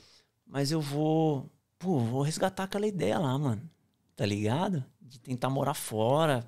[0.45, 3.61] Mas eu vou, pô, vou resgatar aquela ideia lá, mano.
[4.15, 4.83] Tá ligado?
[5.01, 6.47] De tentar morar fora.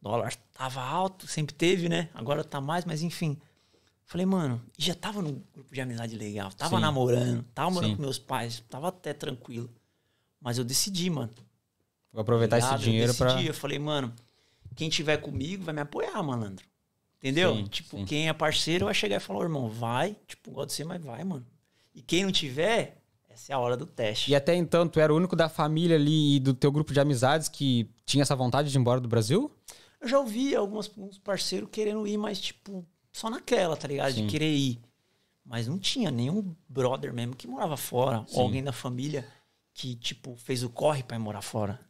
[0.00, 2.08] O dólar tava alto, sempre teve, né?
[2.14, 3.36] Agora tá mais, mas enfim.
[4.04, 6.52] Falei, mano, já tava num grupo de amizade legal.
[6.52, 6.82] Tava Sim.
[6.82, 7.96] namorando, tava morando Sim.
[7.96, 9.68] com meus pais, tava até tranquilo.
[10.40, 11.32] Mas eu decidi, mano.
[12.12, 12.82] Vou aproveitar esse ligado?
[12.82, 13.34] dinheiro Nesse pra.
[13.34, 14.14] dia eu falei, mano,
[14.76, 16.64] quem tiver comigo vai me apoiar, malandro.
[17.18, 17.56] Entendeu?
[17.56, 18.04] Sim, tipo, sim.
[18.04, 20.16] quem é parceiro vai chegar e falar, "Ô, irmão, vai.
[20.26, 21.46] Tipo, gosto de você, mas vai, mano.
[21.94, 24.30] E quem não tiver, essa é a hora do teste.
[24.30, 27.00] E até então, tu era o único da família ali e do teu grupo de
[27.00, 29.50] amizades que tinha essa vontade de ir embora do Brasil?
[30.00, 30.88] Eu já ouvi alguns,
[31.24, 34.12] parceiros querendo ir, mas, tipo, só naquela, tá ligado?
[34.12, 34.26] Sim.
[34.26, 34.78] De querer ir.
[35.44, 38.26] Mas não tinha nenhum brother mesmo que morava fora.
[38.32, 39.26] Ou alguém da família
[39.72, 41.80] que, tipo, fez o corre pra ir morar fora.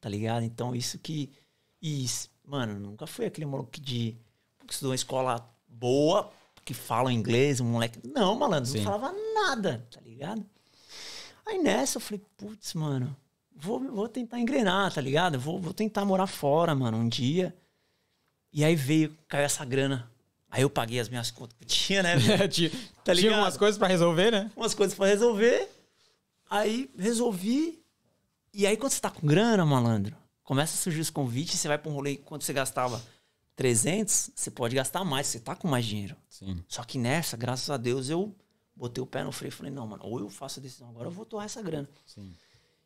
[0.00, 0.42] Tá ligado?
[0.42, 1.30] Então, isso que.
[1.80, 2.04] E,
[2.44, 4.16] mano, nunca fui aquele maluco de.
[4.66, 6.30] Que estudou em escola boa,
[6.64, 7.98] que fala inglês, um moleque.
[8.06, 8.78] Não, malandro, Sim.
[8.78, 10.44] não falava nada, tá ligado?
[11.46, 13.16] Aí nessa eu falei, putz, mano,
[13.54, 15.38] vou, vou tentar engrenar, tá ligado?
[15.38, 17.54] Vou, vou tentar morar fora, mano, um dia.
[18.52, 20.10] E aí veio, caiu essa grana.
[20.50, 22.14] Aí eu paguei as minhas contas que eu tinha, né?
[22.16, 22.48] velho?
[22.48, 22.70] tinha
[23.02, 24.50] Tá tinha umas coisas pra resolver, né?
[24.54, 25.68] umas coisas pra resolver.
[26.48, 27.82] Aí resolvi.
[28.52, 30.14] E aí, quando você tá com grana, malandro,
[30.44, 33.02] começa a surgir os convites, você vai pra um rolê, quando você gastava
[33.56, 36.16] 300, você pode gastar mais, você tá com mais dinheiro.
[36.28, 36.62] Sim.
[36.68, 38.34] Só que nessa, graças a Deus, eu
[38.74, 41.06] botei o pé no freio e falei, não, mano, ou eu faço a decisão agora,
[41.06, 41.88] eu vou torrar essa grana.
[42.06, 42.34] Sim.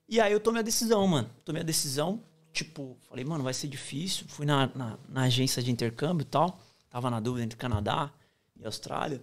[0.09, 1.29] E aí eu tomei a decisão, mano.
[1.45, 4.27] Tomei a decisão, tipo, falei, mano, vai ser difícil.
[4.29, 6.61] Fui na, na, na agência de intercâmbio e tal.
[6.89, 8.13] Tava na dúvida entre Canadá
[8.57, 9.23] e Austrália.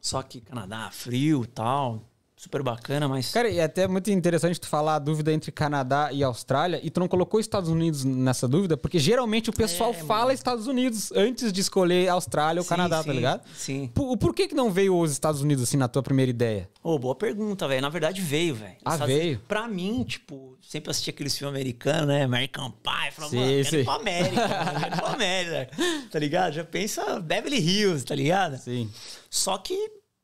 [0.00, 2.02] Só que Canadá, frio e tal.
[2.42, 3.30] Super bacana, mas.
[3.30, 6.90] Cara, e é até muito interessante tu falar a dúvida entre Canadá e Austrália, e
[6.90, 10.32] tu não colocou Estados Unidos nessa dúvida, porque geralmente o pessoal É, fala mano.
[10.32, 13.42] Estados Unidos antes de escolher Austrália ou Sim, Canadá, sim, tá ligado?
[13.54, 13.90] Sim.
[13.94, 16.68] Por, o porquê que não veio os Estados Unidos assim na tua primeira ideia?
[16.82, 17.80] Ô, boa pergunta, velho.
[17.80, 18.74] Na verdade, veio, velho.
[18.84, 19.38] Ah, veio?
[19.46, 22.24] Pra mim, tipo, sempre assisti aqueles filmes americanos, né?
[22.24, 23.12] American Pie.
[23.12, 23.84] Falava, Sim, mano, sim.
[23.84, 25.76] pra América, mano, pra América.
[26.10, 26.52] Tá ligado?
[26.54, 28.58] Já pensa Beverly Hills, tá ligado?
[28.58, 28.90] Sim.
[29.30, 29.76] Só que,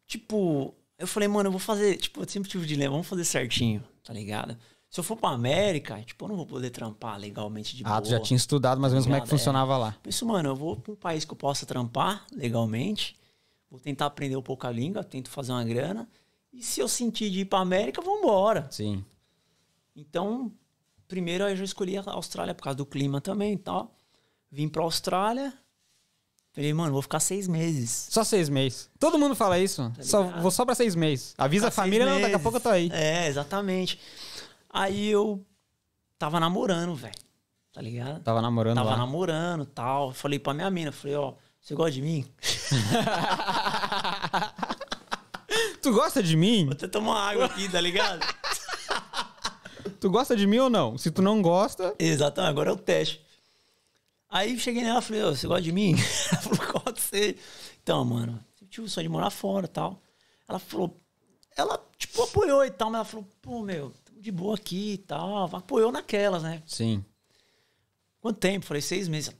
[0.04, 1.96] tipo, eu falei, mano, eu vou fazer.
[1.96, 4.56] Tipo, eu sempre tive o dilema, vamos fazer certinho, tá ligado?
[4.90, 7.96] Se eu for pra América, tipo, eu não vou poder trampar legalmente de boa.
[7.96, 9.30] Ah, tu já tinha estudado mais ou menos como é que é.
[9.30, 9.94] funcionava lá.
[10.02, 13.16] Penso, mano, eu vou pra um país que eu possa trampar legalmente,
[13.70, 16.08] vou tentar aprender um pouco a língua, tento fazer uma grana.
[16.52, 18.66] E se eu sentir de ir pra América, vambora.
[18.70, 19.04] Sim.
[19.94, 20.50] Então,
[21.06, 23.94] primeiro eu já escolhi a Austrália por causa do clima também e tal.
[24.50, 25.52] Vim pra Austrália.
[26.58, 28.08] Falei, mano, vou ficar seis meses.
[28.10, 28.90] Só seis meses.
[28.98, 29.92] Todo mundo fala isso.
[30.02, 30.42] só, Tá ligado?
[30.42, 31.32] vou só pra seis meses.
[31.38, 32.90] Avisa a Ficar família, seis não, daqui a pouco eu tô aí.
[32.92, 33.96] É, exatamente.
[34.68, 35.40] Aí eu
[36.18, 37.14] tava namorando, velho.
[37.72, 38.20] Tá ligado?
[38.24, 38.96] Tava namorando Tava lá.
[38.96, 40.12] namorando tal.
[40.12, 42.24] Falei pra minha mina, falei, ó, você gosta de mim?
[45.80, 46.64] tu gosta de mim?
[46.64, 48.24] Vou até tomar água aqui, tá ligado?
[50.00, 50.96] Tu gosta de mim ou não?
[50.98, 53.20] Se tu não gosta, Exatamente, agora é o teste.
[54.28, 55.94] Aí cheguei nela e falei, você gosta de mim?
[56.32, 57.38] Ela falou, pode ser.
[57.82, 60.02] Então, mano, eu tive o sonho de morar fora e tal.
[60.46, 60.94] Ela falou,
[61.56, 65.44] ela, tipo, apoiou e tal, mas ela falou, pô, meu, de boa aqui e tal.
[65.56, 66.62] Apoiou naquelas, né?
[66.66, 67.04] sim.
[68.20, 68.66] Quanto tempo?
[68.66, 69.30] Falei, seis meses.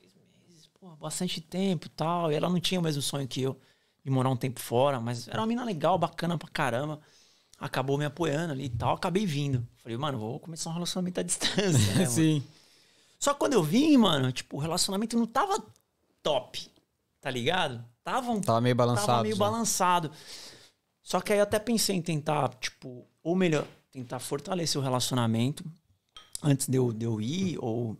[0.00, 0.12] Seis
[0.48, 2.32] meses, pô, bastante tempo e tal.
[2.32, 3.60] E ela não tinha o mesmo sonho que eu,
[4.04, 7.00] de morar um tempo fora, mas era uma mina legal, bacana pra caramba.
[7.58, 9.66] Acabou me apoiando ali e tal, acabei vindo.
[9.82, 11.94] Falei, mano, vou começar um relacionamento à distância.
[11.94, 12.04] né?
[12.08, 12.42] Sim.
[13.18, 15.62] Só que quando eu vim, mano, tipo, o relacionamento não tava
[16.22, 16.70] top,
[17.20, 17.84] tá ligado?
[18.02, 19.06] Tava, um, Tava meio balançado.
[19.06, 19.44] tava meio já.
[19.44, 20.10] balançado.
[21.02, 25.64] Só que aí eu até pensei em tentar, tipo, ou melhor, tentar fortalecer o relacionamento
[26.42, 27.96] antes de eu, de eu ir, ou.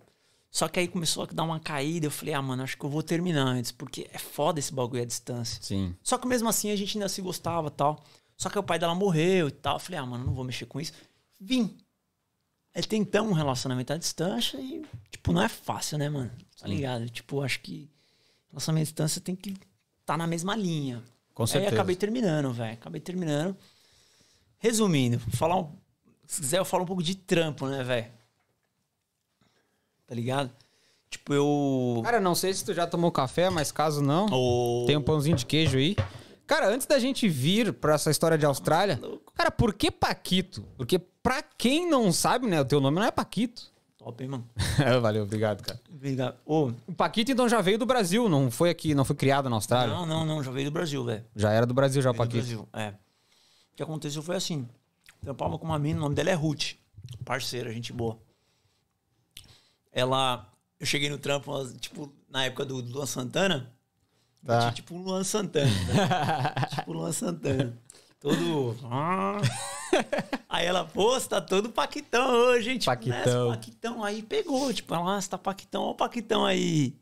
[0.51, 2.07] Só que aí começou a dar uma caída.
[2.07, 5.03] Eu falei, ah, mano, acho que eu vou terminar antes, porque é foda esse bagulho
[5.03, 5.63] à distância.
[5.63, 5.95] Sim.
[6.03, 8.03] Só que mesmo assim a gente ainda se gostava tal.
[8.37, 9.77] Só que o pai dela morreu e tal.
[9.77, 10.93] Eu falei, ah, mano, não vou mexer com isso.
[11.41, 11.77] Vim.
[12.77, 16.31] É tentamos um relacionamento à distância e, tipo, não é fácil, né, mano?
[16.61, 17.09] Tá ligado?
[17.09, 17.91] Tipo, acho que
[18.51, 19.55] relacionamento à distância tem que
[20.03, 21.03] estar na mesma linha.
[21.33, 21.75] Com Aí certeza.
[21.75, 22.75] acabei terminando, velho.
[22.75, 23.57] Acabei terminando.
[24.59, 25.73] Resumindo, falar um,
[26.27, 28.09] se quiser eu falo um pouco de trampo, né, velho?
[30.07, 30.51] Tá ligado?
[31.09, 32.03] Tipo, eu.
[32.05, 35.37] Cara, não sei se tu já tomou café, mas caso não, Ô, tem um pãozinho
[35.37, 35.97] de queijo aí.
[36.47, 39.01] Cara, antes da gente vir pra essa história de Austrália,
[39.37, 40.63] cara, por que Paquito?
[40.77, 43.71] Porque pra quem não sabe, né, o teu nome não é Paquito.
[43.99, 44.49] Top, hein, mano?
[45.03, 45.81] Valeu, obrigado, cara.
[45.93, 46.37] Obrigado.
[46.45, 49.57] Ô, O Paquito então já veio do Brasil, não foi aqui, não foi criado na
[49.57, 49.93] Austrália.
[49.95, 51.25] não, não, não, já veio do Brasil, velho.
[51.35, 52.47] Já era do Brasil já o Veio do Paquito.
[52.47, 52.89] Brasil, é.
[53.73, 54.67] O que aconteceu foi assim.
[55.21, 56.75] Trampava com uma mina, o nome dela é Ruth.
[57.25, 58.17] Parceira, gente boa.
[59.93, 60.51] Ela.
[60.79, 63.73] Eu cheguei no trampo, tipo, na época do Luan Santana.
[64.45, 64.71] Tá.
[64.73, 65.71] Tipo Luan Santana.
[65.97, 66.67] tá?
[66.77, 67.77] tipo Luan Santana.
[68.21, 68.77] Todo.
[70.49, 72.79] Aí ela, pô, você tá todo paquitão hoje, hein?
[72.79, 73.49] Tipo, Paquitão.
[73.49, 74.05] Nessa, paquitão.
[74.05, 76.95] Aí pegou, tipo, ela, ah, você tá paquitão, ó paquitão aí.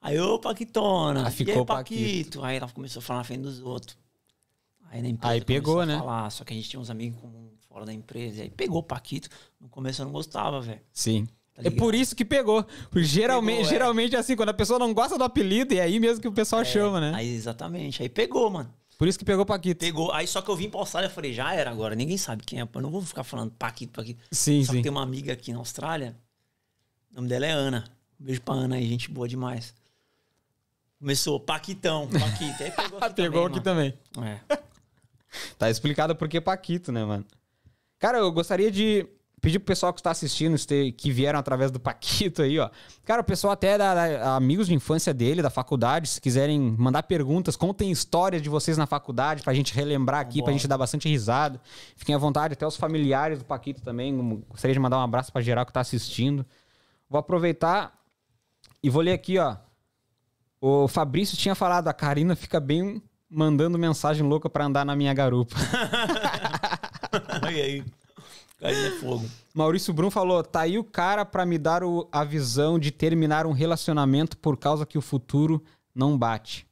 [0.00, 1.28] Aí, ô, paquitona.
[1.28, 2.00] E ficou aí, Paquito.
[2.04, 2.44] paquito.
[2.44, 3.96] Aí ela começou a falar na frente dos outros.
[4.90, 5.98] Aí na empresa Aí pegou, né?
[5.98, 7.50] Falar, só que a gente tinha uns amigos comum.
[7.68, 8.38] fora da empresa.
[8.38, 9.28] E aí pegou o Paquito.
[9.60, 10.80] No começo eu não gostava, velho.
[10.92, 11.26] Sim.
[11.54, 12.64] Tá é por isso que pegou.
[12.88, 13.72] Porque geralmente, Pegou, é.
[13.74, 16.32] geralmente é assim, quando a pessoa não gosta do apelido, é aí mesmo que o
[16.32, 17.12] pessoal chama, né?
[17.14, 18.00] Aí, exatamente.
[18.02, 18.72] Aí pegou, mano.
[18.98, 19.78] Por isso que pegou Paquito.
[19.78, 20.12] Pegou.
[20.12, 21.94] Aí só que eu vim pra Austrália e falei, já era agora.
[21.94, 22.62] Ninguém sabe quem é.
[22.74, 24.20] Eu não vou ficar falando Paquito, Paquito.
[24.32, 24.78] Sim, Só sim.
[24.78, 26.16] que tem uma amiga aqui na Austrália.
[27.12, 27.84] O nome dela é Ana.
[28.20, 29.72] Um beijo pra Ana aí, gente boa demais.
[30.98, 32.60] Começou Paquitão, Paquito.
[32.64, 33.94] Aí pegou aqui Pegou aqui também.
[34.12, 34.32] também.
[34.34, 34.40] mano.
[34.50, 34.58] É.
[35.56, 37.24] Tá explicado por que Paquito, né, mano?
[38.00, 39.06] Cara, eu gostaria de
[39.40, 40.56] pedir pro pessoal que está assistindo,
[40.96, 42.68] que vieram através do Paquito aí, ó.
[43.04, 47.04] Cara, o pessoal até da, da- amigos de infância dele, da faculdade, se quiserem mandar
[47.04, 51.08] perguntas, contem histórias de vocês na faculdade pra gente relembrar aqui, pra gente dar bastante
[51.08, 51.60] risada.
[51.96, 54.16] Fiquem à vontade, até os familiares do Paquito também.
[54.48, 56.44] Gostaria de mandar um abraço pra geral que tá assistindo.
[57.08, 57.92] Vou aproveitar
[58.82, 59.56] e vou ler aqui, ó.
[60.60, 65.14] O Fabrício tinha falado, a Karina fica bem mandando mensagem louca pra andar na minha
[65.14, 65.54] garupa.
[67.44, 67.84] Olha aí.
[68.58, 69.24] Carinha é fogo.
[69.54, 73.46] Maurício Brum falou: tá aí o cara pra me dar o- a visão de terminar
[73.46, 75.62] um relacionamento por causa que o futuro
[75.94, 76.66] não bate.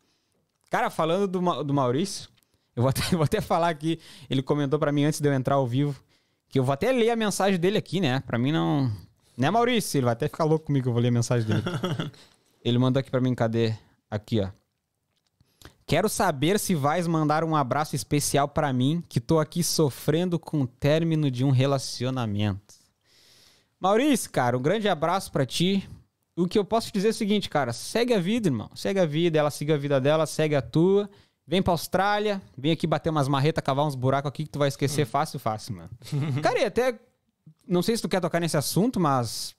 [0.70, 2.28] Cara, falando do, do Maurício,
[2.74, 4.00] eu vou até, vou até falar aqui.
[4.28, 5.94] Ele comentou pra mim antes de eu entrar ao vivo
[6.48, 8.20] que eu vou até ler a mensagem dele aqui, né?
[8.26, 8.90] Pra mim não.
[9.36, 9.98] Né, Maurício?
[9.98, 11.62] Ele vai até ficar louco comigo que eu vou ler a mensagem dele.
[12.64, 13.74] Ele mandou aqui pra mim, cadê?
[14.10, 14.48] Aqui, ó.
[15.86, 20.62] Quero saber se vais mandar um abraço especial pra mim, que tô aqui sofrendo com
[20.62, 22.74] o término de um relacionamento.
[23.78, 25.88] Maurício, cara, um grande abraço pra ti.
[26.36, 28.68] O que eu posso te dizer é o seguinte, cara, segue a vida, irmão.
[28.74, 31.08] Segue a vida, ela siga a vida dela, segue a tua.
[31.46, 34.66] Vem pra Austrália, vem aqui bater umas marretas, cavar uns buracos aqui que tu vai
[34.66, 35.90] esquecer fácil, fácil, mano.
[36.42, 36.98] cara, e até
[37.64, 39.54] não sei se tu quer tocar nesse assunto, mas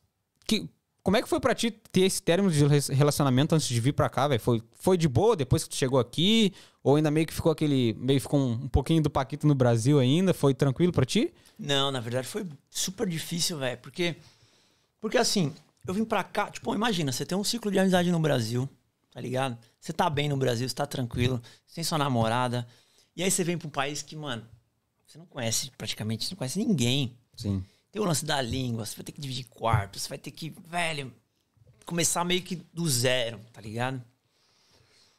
[0.45, 0.69] que,
[1.07, 3.93] como é que foi pra ti ter esse término de re- relacionamento antes de vir
[3.93, 4.41] pra cá, velho?
[4.41, 6.51] Foi, foi de boa depois que tu chegou aqui?
[6.83, 7.93] Ou ainda meio que ficou aquele.
[7.97, 10.33] Meio ficou um, um pouquinho do Paquito no Brasil ainda?
[10.33, 11.33] Foi tranquilo pra ti?
[11.57, 13.77] Não, na verdade foi super difícil, velho.
[13.77, 14.17] Porque,
[14.99, 15.53] porque assim,
[15.87, 18.67] eu vim pra cá, tipo, imagina, você tem um ciclo de amizade no Brasil,
[19.09, 19.57] tá ligado?
[19.79, 22.67] Você tá bem no Brasil, você tá tranquilo, você tem sua namorada.
[23.15, 24.45] E aí você vem pra um país que, mano,
[25.07, 27.17] você não conhece praticamente, você não conhece ninguém.
[27.33, 27.63] Sim.
[27.91, 30.49] Tem o lance da língua, você vai ter que dividir quarto, você vai ter que,
[30.49, 31.13] velho,
[31.85, 34.03] começar meio que do zero, tá ligado?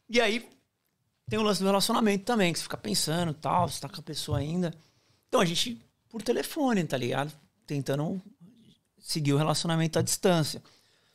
[0.08, 0.48] E aí
[1.28, 4.00] tem o lance do relacionamento também, que você fica pensando e tal, você tá com
[4.00, 4.72] a pessoa ainda.
[5.28, 7.32] Então a gente, por telefone, tá ligado?
[7.66, 8.20] Tentando
[8.98, 10.62] seguir o relacionamento à distância.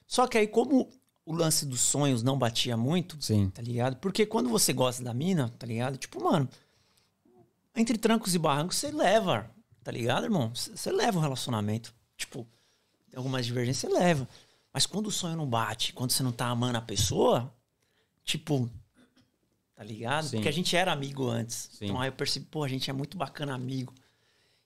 [0.08, 0.90] Só que aí, como
[1.26, 3.50] o lance dos sonhos não batia muito, Sim.
[3.50, 3.96] tá ligado?
[3.98, 5.98] Porque quando você gosta da mina, tá ligado?
[5.98, 6.48] Tipo, mano,
[7.76, 9.50] entre trancos e barrancos você leva,
[9.84, 10.52] tá ligado, irmão?
[10.54, 11.94] Você leva o relacionamento.
[12.18, 12.48] Tipo,
[13.10, 14.28] tem algumas divergências, você leva.
[14.74, 17.54] Mas quando o sonho não bate, quando você não tá amando a pessoa,
[18.24, 18.70] tipo,
[19.76, 20.26] tá ligado?
[20.26, 20.38] Sim.
[20.38, 21.70] Porque a gente era amigo antes.
[21.74, 21.86] Sim.
[21.86, 23.94] Então aí eu percebi, pô, a gente é muito bacana amigo.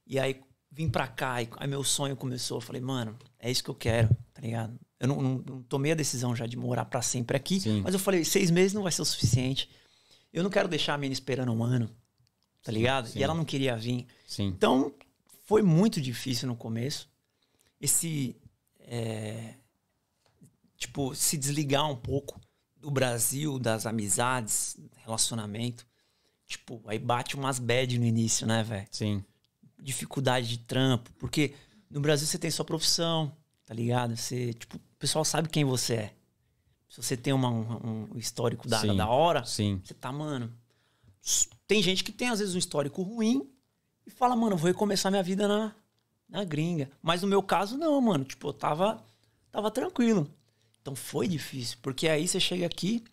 [0.06, 0.42] E aí
[0.72, 2.58] vim pra cá, e aí meu sonho começou.
[2.58, 4.78] Eu falei, mano, é isso que eu quero, tá ligado?
[5.00, 7.82] Eu não, não- não tomei a decisão já de morar pra sempre aqui, Sim.
[7.82, 9.70] mas eu falei, seis meses não vai ser o suficiente.
[10.32, 11.90] Eu não quero deixar a mina esperando um ano,
[12.64, 13.10] tá ligado?
[13.16, 14.06] E ela não queria vir.
[14.28, 14.48] Sim.
[14.48, 14.94] Então,
[15.48, 17.10] foi muito difícil no começo.
[17.82, 18.36] Esse.
[18.82, 19.56] é,
[20.78, 22.40] tipo, se desligar um pouco
[22.76, 25.88] do Brasil, das amizades, relacionamento.
[26.46, 28.88] Tipo, aí bate umas bad no início, né, velho?
[28.92, 29.24] Sim.
[29.80, 31.12] Dificuldade de trampo.
[31.20, 31.54] Porque
[31.90, 33.36] no Brasil você tem sua profissão,
[33.66, 34.16] tá ligado?
[34.16, 36.14] Você, tipo, o pessoal sabe quem você é.
[36.90, 38.96] Se você tem uma- um, um histórico da, Sim.
[38.96, 39.82] da hora, Sim.
[39.84, 40.54] você tá, mano.
[41.68, 43.50] Tem gente que tem, às vezes, um histórico ruim
[44.08, 45.72] e fala, mano, eu vou recomeçar minha vida na,
[46.30, 46.90] na gringa.
[47.02, 48.24] Mas no meu caso, não, mano.
[48.24, 49.04] Tipo, eu tava,
[49.52, 50.28] tava tranquilo.
[50.82, 51.78] Então foi difícil.
[51.82, 53.04] Porque aí você chega aqui,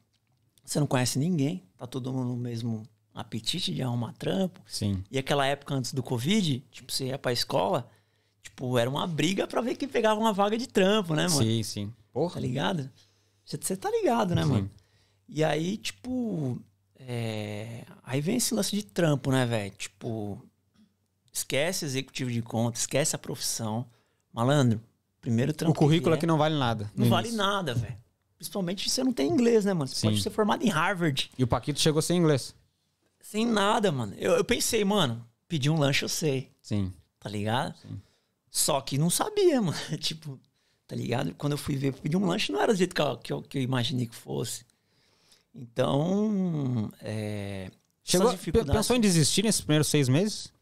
[0.64, 2.82] você não conhece ninguém, tá todo mundo no mesmo
[3.12, 4.60] apetite de arrumar trampo.
[4.66, 5.04] Sim.
[5.10, 7.88] E aquela época antes do Covid, tipo, você ia pra escola,
[8.42, 11.42] tipo, era uma briga pra ver quem pegava uma vaga de trampo, né, mano?
[11.42, 11.88] Sim, sim.
[11.88, 12.40] Tá Porra.
[12.40, 12.90] ligado?
[13.44, 14.48] Você- Você tá ligado, né, Sim.
[14.48, 14.70] mano?
[15.28, 16.58] E aí, tipo.
[16.98, 19.74] é, Aí vem esse lance de trampo, né, velho?
[19.76, 20.40] Tipo.
[21.34, 23.84] Esquece executivo de conta, esquece a profissão.
[24.32, 24.80] Malandro,
[25.20, 25.72] primeiro trampo.
[25.72, 26.88] O currículo que aqui não vale nada.
[26.94, 27.44] não vale início.
[27.44, 27.96] nada, velho.
[28.36, 29.88] Principalmente se você não tem inglês, né, mano?
[29.88, 30.06] Você Sim.
[30.08, 31.30] pode ser formado em Harvard.
[31.36, 32.54] E o Paquito chegou sem inglês.
[33.20, 34.14] Sem nada, mano.
[34.16, 36.92] Eu, eu pensei, mano, pedir um lanche eu sei, Sim.
[37.18, 37.74] tá ligado?
[37.78, 38.00] Sim.
[38.48, 39.76] Só que não sabia, mano.
[39.98, 40.38] tipo,
[40.86, 41.34] tá ligado?
[41.34, 43.42] Quando eu fui ver, pedir um lanche não era do jeito que eu, que eu,
[43.42, 44.64] que eu imaginei que fosse.
[45.52, 47.70] Então, é,
[48.04, 48.36] Chegou,
[48.70, 50.53] pensou em desistir nesses primeiros seis meses?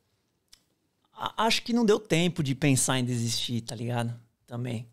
[1.36, 4.18] Acho que não deu tempo de pensar em desistir, tá ligado?
[4.46, 4.88] Também.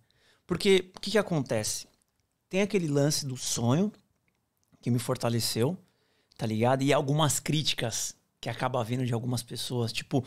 [0.46, 1.88] Porque o que, que acontece?
[2.50, 3.92] Tem aquele lance do sonho
[4.82, 5.78] que me fortaleceu,
[6.38, 6.84] tá ligado?
[6.84, 9.92] E algumas críticas que acaba vindo de algumas pessoas.
[9.92, 10.24] Tipo,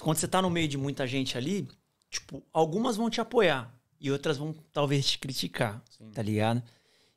[0.00, 1.68] Quando você tá no meio de muita gente ali,
[2.10, 5.82] tipo, algumas vão te apoiar e outras vão talvez te criticar,
[6.12, 6.62] tá ligado?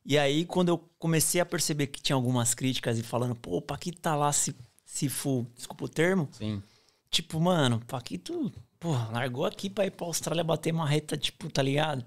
[0.06, 3.62] E aí, quando eu comecei a perceber que tinha algumas críticas e falando, pô, o
[3.62, 4.56] Paquito tá lá se,
[4.86, 6.62] se fu, desculpa o termo, Sim.
[7.10, 11.62] Tipo, mano, o Paquito, pô, largou aqui pra ir pra Austrália bater marreta, tipo, tá
[11.62, 12.06] ligado?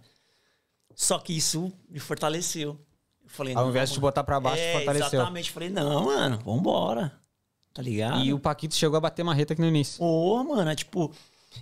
[0.94, 2.70] Só que isso me fortaleceu.
[3.22, 5.20] Eu falei, Ao invés de botar pra baixo, é, fortaleceu.
[5.20, 5.50] Exatamente.
[5.50, 7.12] Falei, não, mano, vambora.
[7.72, 8.24] Tá ligado?
[8.24, 9.98] E o Paquito chegou a bater marreta aqui no início.
[9.98, 11.14] Pô, mano, é tipo.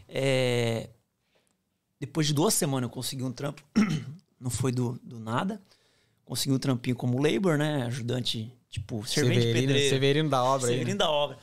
[0.09, 0.89] é,
[2.01, 3.63] Depois de duas semanas eu consegui um trampo.
[4.41, 5.61] Não foi do, do nada.
[6.25, 7.83] Consegui um trampinho como labor, né?
[7.83, 9.91] Ajudante, tipo, servente Severino, pedreiro.
[9.91, 10.73] Severino da obra aí.
[10.73, 11.05] Severino né?
[11.05, 11.39] da obra.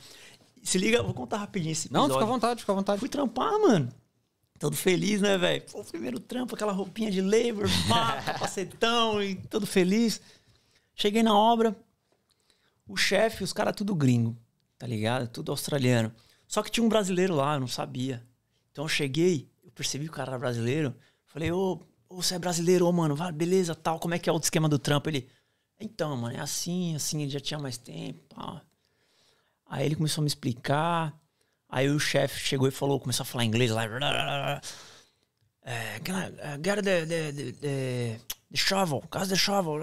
[0.64, 2.14] Se liga, vou contar rapidinho esse Não, episódio.
[2.14, 2.98] fica à vontade, fica à vontade.
[2.98, 3.88] Fui trampar, mano.
[4.58, 5.62] Todo feliz, né, velho?
[5.70, 10.20] Pô, primeiro trampo, aquela roupinha de labor, pá, capacetão e todo feliz.
[10.94, 11.76] Cheguei na obra,
[12.88, 14.36] o chefe, os caras tudo gringo,
[14.78, 15.28] tá ligado?
[15.28, 16.12] Tudo australiano.
[16.46, 18.24] Só que tinha um brasileiro lá, eu não sabia.
[18.72, 20.94] Então eu cheguei, eu percebi que o cara era brasileiro.
[21.26, 24.32] Falei, ô, ô, você é brasileiro, ô, mano, vai, beleza, tal, como é que é
[24.32, 25.10] o esquema do trampo?
[25.10, 25.28] Ele,
[25.78, 28.62] então, mano, é assim, assim, ele já tinha mais tempo, pá.
[29.74, 31.12] Aí ele começou a me explicar.
[31.68, 33.82] Aí o chefe chegou e falou, começou a falar inglês lá.
[35.62, 38.20] É, can I, uh, get the, the, the, the,
[38.50, 39.82] the shovel, cause the shovel.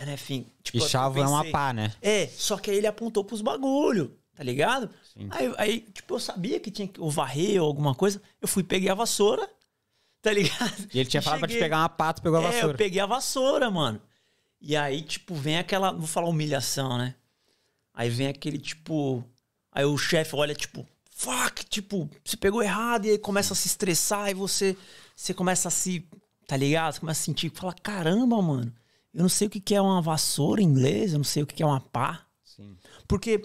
[0.00, 1.92] And enfim, tipo, E eu chavo é uma pensei- pá, né?
[2.00, 4.88] É, só que aí ele apontou pros bagulho, tá ligado?
[5.30, 8.22] Aí, aí, tipo, eu sabia que tinha que ou varrer ou alguma coisa.
[8.40, 9.46] Eu fui, peguei a vassoura,
[10.22, 10.88] tá ligado?
[10.94, 11.64] E ele tinha falado pra te cheguei.
[11.66, 12.78] pegar uma pá, tu pegou a É, eu vassoura.
[12.78, 14.00] peguei a vassoura, mano.
[14.60, 15.92] E aí, tipo, vem aquela.
[15.92, 17.14] Vou falar humilhação, né?
[17.98, 19.24] Aí vem aquele, tipo.
[19.72, 23.66] Aí o chefe olha, tipo, fuck, tipo, você pegou errado, e aí começa a se
[23.66, 24.76] estressar, e você.
[25.16, 26.08] Você começa a se.
[26.46, 26.92] Tá ligado?
[26.92, 28.72] Você começa a sentir, fala, caramba, mano.
[29.12, 31.56] Eu não sei o que é uma vassoura em inglês, eu não sei o que
[31.56, 32.24] que é uma pá.
[32.44, 32.76] Sim.
[33.08, 33.42] Porque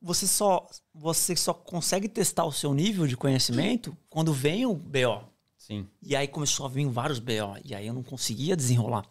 [0.00, 5.28] você só, você só consegue testar o seu nível de conhecimento quando vem o BO.
[5.58, 5.86] Sim.
[6.02, 7.58] E aí começou a vir vários BO.
[7.62, 9.06] E aí eu não conseguia desenrolar.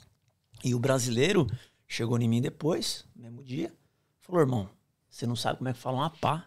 [0.64, 1.48] E o brasileiro
[1.88, 3.72] chegou em mim depois, no mesmo dia,
[4.24, 4.70] falou: irmão,
[5.10, 6.46] você não sabe como é que fala uma pá.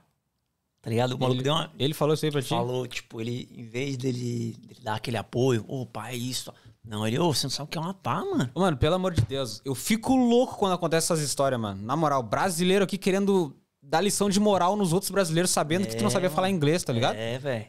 [0.82, 1.12] Tá ligado?
[1.12, 1.70] O maluco Ele, deu uma.
[1.78, 2.48] ele falou isso aí pra ti?
[2.48, 6.52] Falou, tipo, ele, em vez dele, dele dar aquele apoio, ô, pá, é isso.
[6.84, 8.48] Não, ele, ô, você não sabe o que é uma pá, mano.
[8.54, 11.82] Mano, pelo amor de Deus, eu fico louco quando acontece essas histórias, mano.
[11.82, 16.02] Na moral, brasileiro aqui querendo dar lição de moral nos outros brasileiros, sabendo que tu
[16.02, 16.56] não É, sabia falar mano.
[16.56, 17.16] inglês, tá ligado?
[17.16, 17.66] É, velho.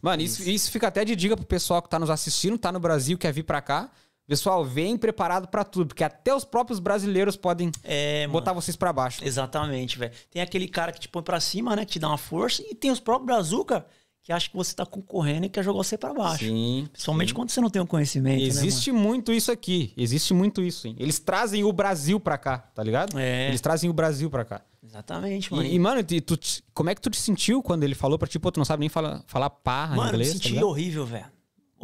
[0.00, 2.80] Mano, isso, isso fica até de dica pro pessoal que tá nos assistindo, tá no
[2.80, 3.90] Brasil, quer vir pra cá.
[4.26, 8.32] Pessoal, vem preparado pra tudo, porque até os próprios brasileiros podem É, mano.
[8.32, 9.22] botar vocês pra baixo.
[9.24, 10.12] Exatamente, velho.
[10.30, 11.84] Tem aquele cara que te põe pra cima, né?
[11.84, 12.62] Que te dá uma força.
[12.68, 13.84] E tem os próprios brazuca
[14.22, 16.46] que acham que você tá concorrendo e quer jogar você pra baixo.
[16.46, 16.88] Sim.
[16.90, 19.92] Principalmente quando você não tem o conhecimento, né, Existe muito isso aqui.
[19.94, 20.96] Existe muito isso, hein?
[20.98, 23.18] Eles trazem o Brasil pra cá, tá ligado?
[23.18, 23.48] É.
[23.48, 24.54] Eles trazem o Brasil pra cá.
[24.54, 24.64] mano?
[24.90, 25.64] Exatamente, mano.
[25.66, 26.38] E, e, mano, tu,
[26.72, 28.80] como é que tu te sentiu quando ele falou pra ti, pô, tu não sabe
[28.80, 30.28] nem falar, falar parra em Mano, inglês?
[30.28, 30.68] me tá senti ligado?
[30.68, 31.26] horrível, velho.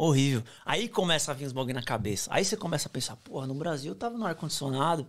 [0.03, 0.43] Horrível.
[0.65, 2.27] Aí começa a vir os bagulho na cabeça.
[2.33, 5.07] Aí você começa a pensar, porra, no Brasil eu tava no ar-condicionado,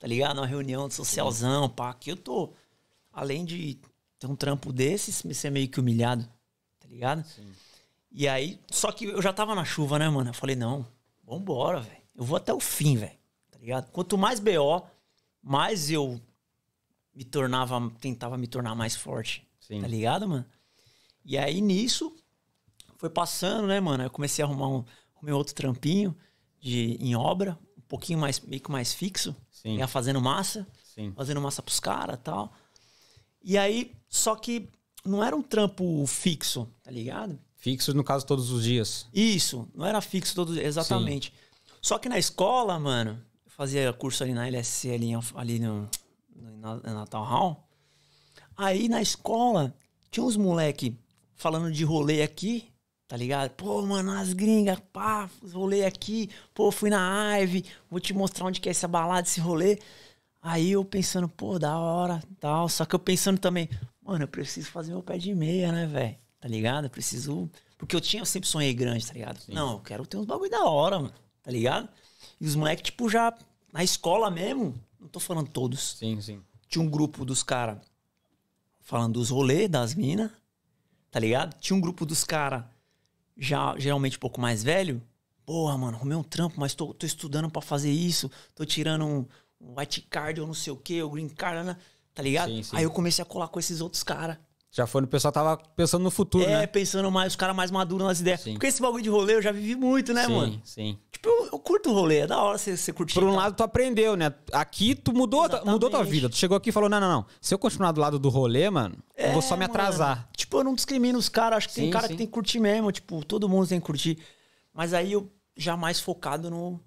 [0.00, 0.34] tá ligado?
[0.34, 1.90] Numa reunião de socialzão, pá.
[1.90, 2.52] Aqui eu tô,
[3.12, 3.78] além de
[4.18, 6.28] ter um trampo desses, me ser meio que humilhado,
[6.80, 7.24] tá ligado?
[8.10, 10.30] E aí, só que eu já tava na chuva, né, mano?
[10.30, 10.84] Eu falei, não,
[11.22, 12.02] vambora, velho.
[12.12, 13.16] Eu vou até o fim, velho.
[13.48, 13.92] Tá ligado?
[13.92, 14.82] Quanto mais BO,
[15.40, 16.20] mais eu
[17.14, 19.46] me tornava, tentava me tornar mais forte.
[19.60, 19.80] Sim.
[19.80, 20.44] Tá ligado, mano?
[21.24, 22.12] E aí nisso,
[23.02, 24.04] foi passando, né, mano?
[24.04, 24.84] Eu comecei a arrumar um,
[25.16, 26.16] arrumei outro trampinho
[26.60, 29.34] de, em obra, um pouquinho mais, meio que mais fixo.
[29.50, 29.78] Sim.
[29.78, 31.12] Ia fazendo massa, Sim.
[31.16, 32.52] fazendo massa pros caras e tal.
[33.42, 34.68] E aí, só que
[35.04, 37.36] não era um trampo fixo, tá ligado?
[37.56, 39.08] Fixo, no caso, todos os dias.
[39.12, 41.32] Isso, não era fixo todo exatamente.
[41.80, 45.90] Só que na escola, mano, eu fazia curso ali na LSC, ali, ali no,
[46.36, 47.68] na, na Natal Hall.
[48.56, 49.74] Aí na escola,
[50.08, 50.96] tinha uns moleque
[51.34, 52.71] falando de rolê aqui,
[53.12, 53.50] tá ligado?
[53.50, 56.30] Pô, mano, as gringas, pá, rolê aqui.
[56.54, 59.78] Pô, fui na Ive, vou te mostrar onde que é essa balada, esse rolê.
[60.40, 62.70] Aí eu pensando, pô, da hora, tal.
[62.70, 63.68] Só que eu pensando também,
[64.02, 66.16] mano, eu preciso fazer meu pé de meia, né, velho?
[66.40, 66.84] Tá ligado?
[66.86, 67.50] Eu preciso.
[67.76, 69.40] Porque eu tinha, eu sempre sonhei grande, tá ligado?
[69.48, 71.90] Não, eu quero ter uns bagulho da hora, mano, tá ligado?
[72.40, 73.36] E os moleques, tipo, já
[73.70, 75.98] na escola mesmo, não tô falando todos.
[75.98, 76.40] Sim, sim.
[76.66, 77.76] Tinha um grupo dos caras
[78.80, 80.30] falando dos rolês das minas,
[81.10, 81.54] tá ligado?
[81.60, 82.71] Tinha um grupo dos caras
[83.36, 85.02] já geralmente um pouco mais velho.
[85.44, 88.30] Porra, mano, arrumei um trampo, mas tô, tô estudando pra fazer isso.
[88.54, 89.26] Tô tirando um,
[89.60, 91.76] um white card ou não sei o que, o green card, né?
[92.14, 92.50] tá ligado?
[92.50, 92.76] Sim, sim.
[92.76, 94.36] Aí eu comecei a colar com esses outros caras.
[94.74, 96.66] Já foi no pessoal tava pensando no futuro, É, né?
[96.66, 98.40] pensando mais, os caras mais maduros nas ideias.
[98.40, 98.54] Sim.
[98.54, 100.60] Porque esse bagulho de rolê eu já vivi muito, né, sim, mano?
[100.64, 100.98] sim.
[101.12, 103.12] Tipo, eu, eu curto o rolê, é da hora você, você curtir.
[103.12, 103.36] Por um tal.
[103.36, 104.32] lado, tu aprendeu, né?
[104.50, 105.70] Aqui tu mudou, Exatamente.
[105.70, 106.30] mudou tua vida.
[106.30, 107.26] Tu chegou aqui e falou: não, não, não.
[107.38, 110.16] Se eu continuar do lado do rolê, mano, eu vou só me É, atrasar.
[110.16, 110.28] mano.
[110.34, 111.58] Tipo, eu não discrimino os caras.
[111.58, 112.14] Acho que tem Sim, cara sim.
[112.14, 112.90] que tem que curtir mesmo.
[112.90, 114.18] Tipo, todo mundo tem que curtir.
[114.72, 116.80] Mas aí eu já mais focado no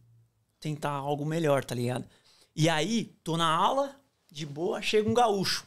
[0.60, 2.04] tentar algo melhor, tá ligado?
[2.56, 3.96] E aí, tô na aula,
[4.32, 5.66] de boa, chega um gaúcho.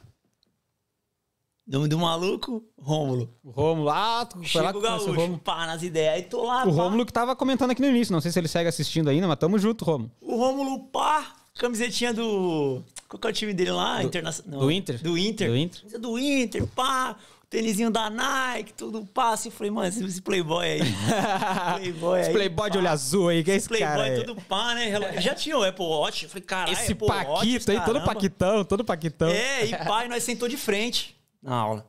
[1.68, 3.28] Nome do maluco, Rômulo.
[3.44, 3.90] O Rômulo.
[3.90, 5.38] Ah, tu foi lá que o gaúcho, o Rômulo.
[5.38, 6.14] pá, nas ideias.
[6.14, 6.82] Aí tô lá, O pá.
[6.82, 8.10] Rômulo que tava comentando aqui no início.
[8.10, 10.10] Não sei se ele segue assistindo ainda, mas tamo junto, Rômulo.
[10.18, 11.26] O Rômulo, pá,
[11.58, 12.82] camisetinha do...
[13.06, 14.02] Qual que é o time dele lá?
[14.02, 14.60] Internacional.
[14.60, 15.02] do Inter?
[15.02, 15.48] Do Inter.
[15.50, 15.98] Do Inter.
[16.00, 17.16] Do Inter, pá.
[17.50, 19.30] Tênisinho da Nike, tudo pá.
[19.32, 20.80] Assim, eu falei, mano, esse, esse playboy aí.
[21.76, 22.34] playboy Esse aí.
[22.34, 24.24] playboy de olho azul aí, que é esse Playboy cara aí?
[24.24, 25.20] tudo pá, né?
[25.20, 26.24] Já tinha o Apple Watch.
[26.24, 28.04] Eu falei, caralho, Esse Apple Watch, Paquito aí, todo caramba.
[28.06, 29.28] Paquitão, todo Paquitão.
[29.28, 31.86] É, e pai, nós sentou de frente na aula.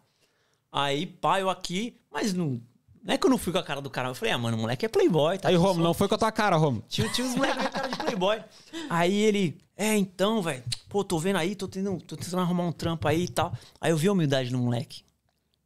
[0.71, 2.61] Aí, pai, eu aqui, mas não.
[3.03, 4.09] Não é que eu não fui com a cara do cara.
[4.09, 5.49] Eu falei, ah, mano, o moleque é playboy, tá?
[5.49, 6.83] Aí, só- não foi com a tua cara, Rômulo.
[6.87, 8.43] Tinha, tinha uns moleques com cara de playboy.
[8.89, 12.71] Aí ele, é, então, velho, pô, tô vendo aí, tô, tendo, tô tentando arrumar um
[12.71, 13.53] trampo aí e tal.
[13.79, 15.03] Aí eu vi a humildade no moleque,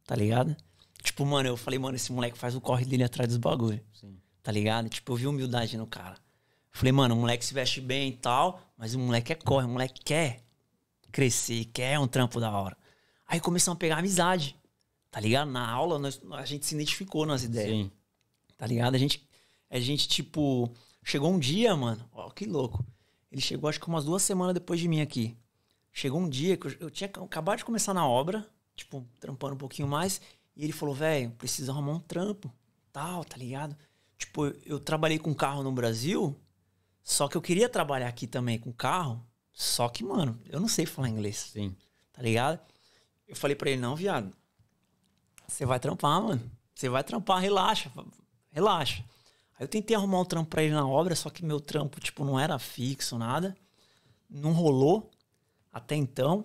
[0.06, 0.56] tá ligado?
[1.02, 3.80] Tipo, mano, eu falei, mano, esse moleque faz o corre dele atrás dos bagulho.
[4.42, 4.88] Tá ligado?
[4.88, 6.14] Tipo, eu vi humildade no cara.
[6.14, 9.66] Eu falei, mano, o moleque se veste bem e tal, mas o moleque é corre,
[9.66, 10.40] o moleque quer
[11.12, 12.76] crescer, quer um trampo da hora.
[13.34, 14.56] Aí começamos a pegar amizade,
[15.10, 15.50] tá ligado?
[15.50, 17.90] Na aula, nós- a gente se identificou nas ideias Sim.
[18.56, 18.94] tá ligado?
[18.94, 19.28] A gente,
[19.68, 20.72] a gente, tipo,
[21.02, 22.86] chegou um dia, mano, ó, que louco.
[23.32, 25.36] Ele chegou, acho que umas duas semanas depois de mim aqui.
[25.92, 29.58] Chegou um dia que eu, eu tinha acabado de começar na obra, tipo, trampando um
[29.58, 30.20] pouquinho mais,
[30.54, 32.52] e ele falou, velho, preciso arrumar um trampo,
[32.92, 33.76] tal, tá ligado?
[34.16, 36.38] Tipo, eu, eu trabalhei com carro no Brasil,
[37.02, 39.20] só que eu queria trabalhar aqui também com carro,
[39.52, 41.74] só que, mano, eu não sei falar inglês Sim.
[42.12, 42.60] tá ligado?
[43.26, 44.30] Eu falei pra ele, não, viado.
[45.46, 46.50] Você vai trampar, mano.
[46.74, 47.90] Você vai trampar, relaxa,
[48.50, 49.04] relaxa.
[49.58, 52.24] Aí eu tentei arrumar um trampo pra ele na obra, só que meu trampo, tipo,
[52.24, 53.56] não era fixo, nada.
[54.28, 55.10] Não rolou
[55.72, 56.44] até então.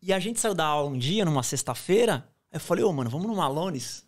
[0.00, 2.26] E a gente saiu da aula um dia, numa sexta-feira.
[2.50, 4.06] Aí eu falei, ô, mano, vamos no Malones?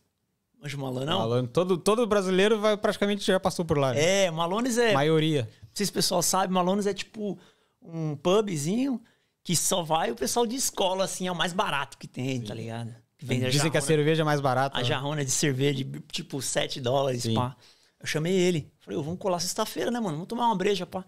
[0.62, 1.18] Mas o Malone não?
[1.18, 3.92] Falando, todo, todo brasileiro vai, praticamente já passou por lá.
[3.94, 4.24] né?
[4.24, 4.92] É, Malones é.
[4.92, 5.48] Maioria.
[5.62, 7.38] Não sei se o pessoal sabe, Malones é tipo
[7.82, 9.00] um pubzinho
[9.42, 12.54] que só vai o pessoal de escola, assim, é o mais barato que tem, tá
[12.54, 12.94] ligado?
[13.18, 14.76] Que vende a Dizem que a jarrona- cerveja é mais barata.
[14.76, 14.84] a né?
[14.86, 17.34] jarrona de cerveja de tipo 7 dólares, Sim.
[17.34, 17.56] pá.
[17.98, 18.72] Eu chamei ele.
[18.80, 20.14] Falei, ô, vamos colar sexta-feira, né, mano?
[20.16, 21.04] Vamos tomar uma breja, pá.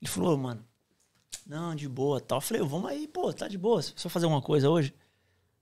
[0.00, 0.62] Ele falou, mano,
[1.46, 2.38] não, de boa, tal.
[2.38, 3.80] Eu falei, ô, vamos aí, pô, tá de boa.
[3.80, 4.94] Você vai fazer alguma coisa hoje?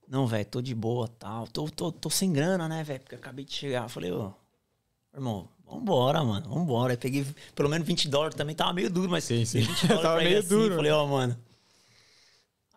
[0.07, 1.47] Não, velho, tô de boa, tal.
[1.47, 2.99] Tô, tô, tô sem grana, né, velho?
[2.99, 3.83] Porque eu acabei de chegar.
[3.83, 4.33] Eu falei, ô,
[5.13, 6.91] irmão, vambora, mano, vambora.
[6.93, 9.59] Aí peguei pelo menos 20 dólares, também tava meio duro, mas Sim, sim.
[9.59, 10.75] dei 20 dólares Tava meio assim, duro.
[10.75, 11.37] Falei, ó, mano.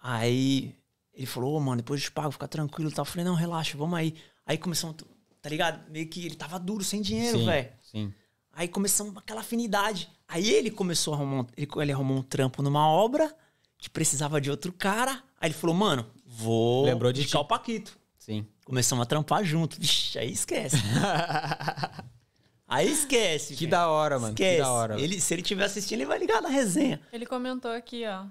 [0.09, 0.73] Aí
[1.13, 3.03] ele falou, ô, mano, depois eu te pago, fica tranquilo e tal.
[3.05, 4.15] Eu falei, não, relaxa, vamos aí.
[4.47, 4.97] Aí começamos,
[5.43, 5.91] tá ligado?
[5.91, 7.69] Meio que ele tava duro, sem dinheiro, Sim, velho.
[7.83, 8.15] Sim.
[8.53, 10.09] Aí começamos aquela afinidade.
[10.29, 13.35] Aí ele começou a arrumar, um- ele, ele arrumou um trampo numa obra
[13.77, 15.23] que precisava de outro cara.
[15.41, 17.45] Aí ele falou, mano, vou Lembrou de indicar ti.
[17.45, 17.99] o Paquito.
[18.19, 18.47] Sim.
[18.65, 19.79] Começamos a trampar junto.
[19.81, 20.77] Vixe, aí esquece.
[22.67, 23.55] aí esquece.
[23.55, 24.33] Que da hora, mano.
[24.33, 24.57] Esquece.
[24.57, 25.01] Que da hora.
[25.01, 27.01] Ele, se ele estiver assistindo, ele vai ligar na resenha.
[27.13, 28.25] Ele comentou aqui, ó.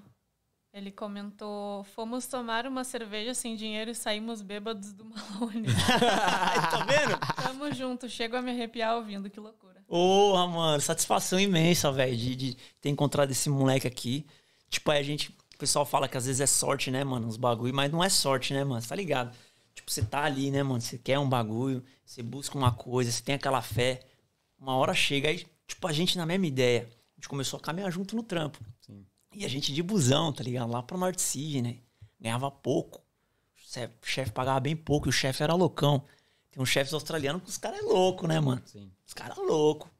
[0.76, 5.68] Ele comentou: fomos tomar uma cerveja sem dinheiro e saímos bêbados do Malone.
[6.70, 7.18] tá vendo?
[7.42, 9.82] Tamo junto, chego a me arrepiar ouvindo, que loucura.
[9.88, 14.26] Porra, mano, satisfação imensa, velho, de, de ter encontrado esse moleque aqui.
[14.68, 15.30] Tipo, aí a gente.
[15.54, 17.26] O pessoal fala que às vezes é sorte, né, mano?
[17.26, 18.82] Uns bagulho, mas não é sorte, né, mano?
[18.82, 19.34] Você tá ligado?
[19.74, 20.82] Tipo, você tá ali, né, mano?
[20.82, 24.00] Você quer um bagulho, você busca uma coisa, você tem aquela fé.
[24.60, 26.82] Uma hora chega aí, tipo, a gente na mesma ideia.
[26.82, 28.58] A gente começou a caminhar junto no trampo.
[29.38, 30.70] E a gente de busão, tá ligado?
[30.70, 31.76] Lá pra Norte City, né?
[32.20, 33.00] Ganhava pouco.
[34.00, 36.02] O chefe- pagava bem pouco e o chefe era loucão.
[36.50, 38.62] Tem uns chefes australianos que os caras é louco, né, mano?
[38.64, 38.90] Sim.
[39.06, 39.90] Os caras loucos.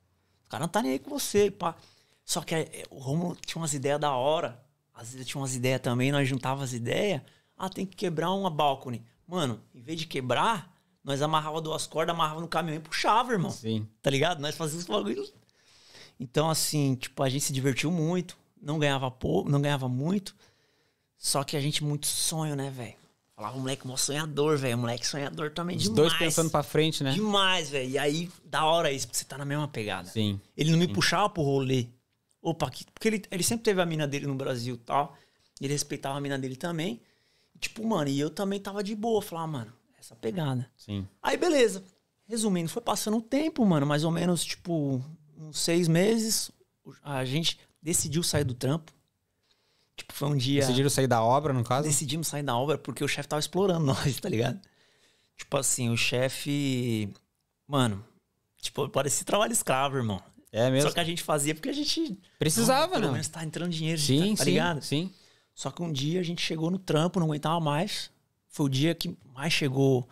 [0.43, 1.76] Os caras não tá nem aí com você, pá.
[2.24, 4.64] Só que é, o Romulo tinha umas ideias da hora.
[4.95, 7.20] Às vezes tinha umas ideias também, nós juntava as ideias.
[7.59, 9.05] Ah, tem que quebrar uma balcony.
[9.26, 10.74] Mano, em vez de quebrar,
[11.05, 13.51] nós amarrava duas cordas, amarrava no caminhão e puxava, irmão.
[13.51, 13.87] Sim.
[14.01, 14.41] Tá ligado?
[14.41, 15.28] Nós fazíamos bagulho.
[16.18, 18.39] Então, assim, tipo, a gente se divertiu muito.
[18.61, 20.35] Não ganhava pouco, não ganhava muito.
[21.17, 22.95] Só que a gente muito sonho, né, velho?
[23.35, 24.79] Falava, moleque, mó sonhador, velho.
[24.79, 25.97] Moleque sonhador também Os demais.
[25.97, 27.13] dois pensando pra frente, né?
[27.13, 27.91] Demais, velho.
[27.91, 30.09] E aí, da hora isso, porque você tá na mesma pegada.
[30.09, 30.41] Sim.
[30.57, 31.87] Ele não me puxava pro rolê.
[32.41, 35.15] Opa, que- porque ele, ele sempre teve a mina dele no Brasil e tal.
[35.61, 37.01] Ele respeitava a mina dele também.
[37.61, 39.21] Tipo, mano, e eu também tava de boa.
[39.21, 40.71] Falava, mano, essa pegada.
[40.77, 41.07] Sim.
[41.23, 41.83] Aí, beleza.
[42.29, 45.03] Resumindo, foi passando um tempo, mano, mais ou menos, tipo,
[45.39, 46.51] uns seis meses.
[47.03, 48.93] A gente decidiu sair do trampo.
[49.97, 50.61] Tipo, foi um dia.
[50.61, 51.89] Decidiram sair da obra, no caso?
[51.89, 54.61] Decidimos sair da obra porque o chefe tava explorando nós, tá ligado?
[55.37, 57.09] Tipo assim, o chefe.
[57.66, 58.05] Mano,
[58.61, 60.20] tipo, parecia trabalho escravo, irmão.
[60.53, 60.89] É mesmo.
[60.89, 62.18] Só que a gente fazia porque a gente.
[62.39, 63.12] Precisava, Pelo não?
[63.12, 64.82] menos tá entrando dinheiro, Sim, tá, tá sim, ligado?
[64.82, 65.12] sim.
[65.55, 68.11] Só que um dia a gente chegou no trampo, não aguentava mais.
[68.49, 70.07] Foi o dia que mais chegou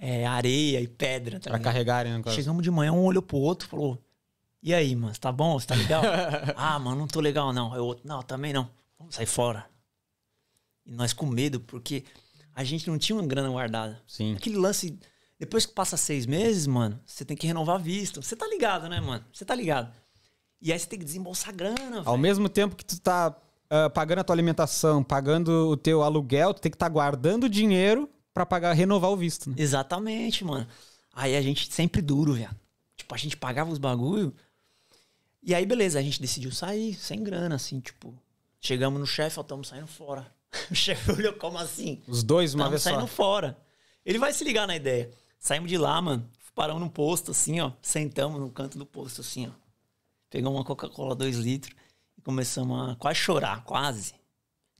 [0.00, 1.38] é, areia e pedra.
[1.38, 1.72] Tá Pra ligado?
[1.72, 2.22] carregarem, né?
[2.32, 4.02] Chegamos de manhã, um olhou pro outro e falou:
[4.68, 5.58] E aí, mano, você tá bom?
[5.58, 6.02] Você tá legal?
[6.54, 7.72] ah, mano, não tô legal, não.
[7.72, 8.68] Aí o outro, não, também não.
[8.98, 9.64] Vamos sair fora.
[10.84, 12.04] E nós com medo, porque
[12.54, 13.98] a gente não tinha uma grana guardada.
[14.06, 14.36] Sim.
[14.36, 14.98] Aquele lance,
[15.38, 18.20] depois que passa seis meses, mano, você tem que renovar a vista.
[18.20, 19.24] Você tá ligado, né, mano?
[19.32, 19.90] Você tá ligado.
[20.60, 23.34] E aí você tem que desembolsar grana, Ao mesmo tempo que tu tá
[23.70, 28.06] ah, pagando a tua alimentação, pagando o teu aluguel, tu tem que estar guardando dinheiro
[28.34, 29.56] pra pagar, renovar o visto, né?
[29.58, 30.66] Exatamente, mano.
[31.14, 32.50] Aí a gente sempre duro, velho.
[32.98, 34.34] Tipo, a gente pagava os bagulho.
[35.42, 38.14] E aí, beleza, a gente decidiu sair, sem grana, assim, tipo.
[38.60, 40.32] Chegamos no chefe, ó, estamos saindo fora.
[40.70, 42.02] O chefe olhou como assim?
[42.06, 43.06] Os dois uma vez saindo só.
[43.06, 43.58] fora.
[44.04, 45.10] Ele vai se ligar na ideia.
[45.38, 46.28] Saímos de lá, mano.
[46.54, 47.72] Paramos num posto, assim, ó.
[47.82, 49.50] Sentamos no canto do posto, assim, ó.
[50.30, 51.74] Pegamos uma Coca-Cola 2 litros
[52.16, 54.14] e começamos a quase chorar, quase.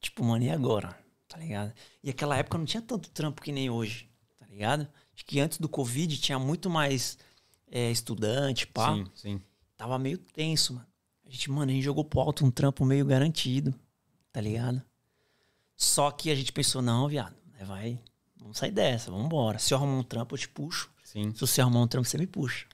[0.00, 0.98] Tipo, mano, e agora?
[1.28, 1.72] Tá ligado?
[2.02, 4.88] E aquela época não tinha tanto trampo que nem hoje, tá ligado?
[5.14, 7.18] Acho que antes do Covid tinha muito mais
[7.70, 8.94] é, estudante, pá.
[8.94, 9.42] Sim, sim.
[9.78, 10.86] Tava meio tenso, mano.
[11.26, 13.74] A gente, mano, a gente jogou pro alto um trampo meio garantido,
[14.32, 14.82] tá ligado?
[15.76, 18.00] Só que a gente pensou, não, viado, né, vai,
[18.36, 19.58] vamos sair dessa, vamos embora.
[19.58, 20.90] Se eu arrumar um trampo, eu te puxo.
[21.04, 21.32] Sim.
[21.32, 22.66] Se você arrumar um trampo, você me puxa.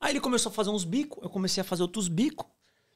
[0.00, 2.46] Aí ele começou a fazer uns bicos, eu comecei a fazer outros bicos,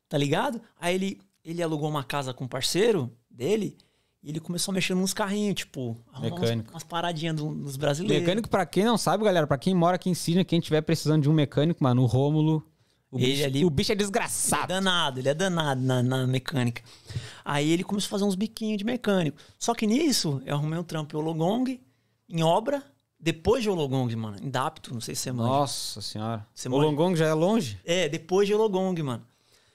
[0.09, 0.61] tá ligado?
[0.79, 3.79] Aí ele, ele alugou uma casa com um parceiro dele
[4.23, 6.71] e ele começou a mexer nos carrinhos, tipo, umas, Mecânico.
[6.73, 8.21] umas paradinhas do- dos brasileiros.
[8.21, 11.23] Mecânico, pra quem não sabe, galera, pra quem mora aqui em Sydney, quem tiver precisando
[11.23, 12.63] de um mecânico, mano, o Rômulo.
[13.11, 14.69] O Ele bicho, ali- o bicho é Ele é desgraçado.
[14.69, 16.83] danado, ele é danado na, na mecânica.
[17.45, 19.37] Aí ele começou a fazer uns biquinhos de mecânico.
[19.59, 21.81] Só que nisso, eu arrumei um trampo em Ologong,
[22.29, 22.85] em obra,
[23.19, 25.49] depois de Ologong, mano, em Dapto, não sei se você manja.
[25.51, 26.47] Nossa senhora.
[26.55, 27.81] Você o mora- Longong já é longe?
[27.85, 29.27] É, depois de Ologong, mano.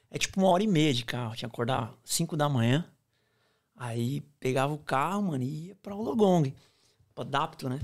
[0.09, 1.35] É tipo uma hora e meia de carro.
[1.35, 2.85] Tinha que acordar 5 da manhã.
[3.75, 6.53] Aí pegava o carro, mano, e ia pra Ologong.
[7.13, 7.79] Pra Dapto, né?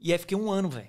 [0.00, 0.88] E aí fiquei um ano, velho.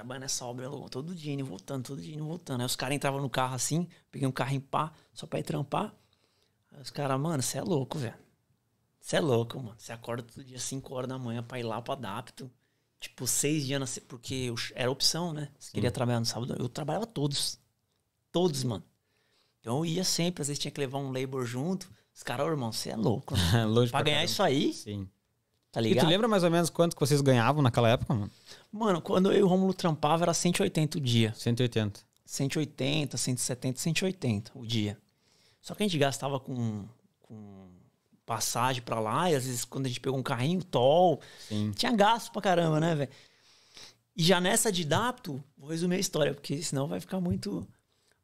[0.00, 0.66] Trabalhando nessa obra.
[0.90, 2.60] Todo dia indo voltando, todo dia indo voltando.
[2.60, 5.42] Aí os caras entravam no carro assim, peguei um carro em pá, só pra ir
[5.42, 5.94] trampar.
[6.72, 8.14] Aí os caras, mano, você é louco, velho.
[8.98, 9.74] Você é louco, mano.
[9.76, 12.50] Você acorda todo dia 5 horas da manhã pra ir lá pra Dapto.
[12.98, 15.50] Tipo, seis dias na Porque eu- era opção, né?
[15.58, 16.54] Você queria trabalhar no sábado.
[16.58, 17.58] Eu trabalhava todos.
[18.32, 18.84] Todos, mano.
[19.60, 21.90] Então eu ia sempre, às vezes tinha que levar um labor junto.
[22.14, 23.34] Os caras, ô irmão, você é louco.
[23.36, 23.68] Mano.
[23.72, 24.30] longe pra ganhar caramba.
[24.32, 25.08] isso aí, Sim.
[25.72, 26.06] Tá E ligado?
[26.06, 28.30] tu lembra mais ou menos quanto que vocês ganhavam naquela época, mano?
[28.72, 31.32] Mano, quando eu e o Romulo trampava era 180 o dia.
[31.36, 32.00] 180.
[32.24, 34.96] 180, 170, 180 o dia.
[35.60, 36.84] Só que a gente gastava com,
[37.20, 37.68] com
[38.24, 41.72] passagem pra lá, e às vezes quando a gente pegou um carrinho, toll, Sim.
[41.74, 43.10] tinha gasto pra caramba, né, velho?
[44.16, 47.66] E já nessa de Dapto, vou resumir a história, porque senão vai ficar muito.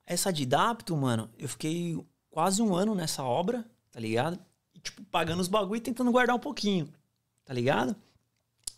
[0.06, 1.98] Essa de Dapto, mano, eu fiquei
[2.30, 4.38] quase um ano nessa obra, tá ligado?
[4.74, 6.88] E, tipo, pagando os bagulho e tentando guardar um pouquinho,
[7.46, 7.96] tá ligado?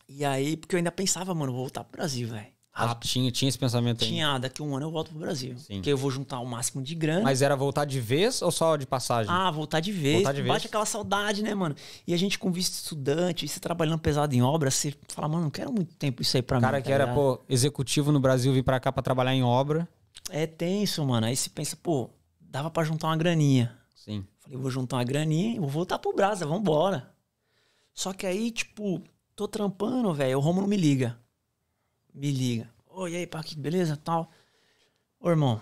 [0.09, 2.47] E aí, porque eu ainda pensava, mano, vou voltar pro Brasil, velho.
[2.81, 4.09] Ah, tinha, tinha esse pensamento aí.
[4.11, 5.59] Tinha, daqui a um ano eu volto pro Brasil.
[5.59, 5.75] Sim.
[5.75, 7.23] Porque eu vou juntar o máximo de grana.
[7.23, 9.33] Mas era voltar de vez ou só de passagem?
[9.33, 10.19] Ah, voltar de vez.
[10.19, 10.55] Voltar de vez.
[10.55, 11.75] Bate aquela saudade, né, mano?
[12.07, 15.51] E a gente com visto estudante, você trabalhando pesado em obra, você fala, mano, não
[15.51, 16.65] quero muito tempo isso aí pra o mim.
[16.67, 17.17] cara tá que era, ligado?
[17.17, 19.89] pô, executivo no Brasil, vir pra cá pra trabalhar em obra.
[20.31, 21.27] É tenso, mano.
[21.27, 22.09] Aí você pensa, pô,
[22.41, 23.77] dava pra juntar uma graninha.
[23.97, 24.25] Sim.
[24.39, 27.11] Falei, vou juntar uma graninha e vou voltar pro Brasa, vambora.
[27.99, 29.03] Só que aí, tipo,
[29.35, 31.19] tô trampando, velho, o Romulo me liga.
[32.15, 32.71] Me liga.
[32.87, 33.97] Oi, e aí, Paquito, beleza?
[33.97, 34.31] Tal.
[35.19, 35.61] Ô, irmão,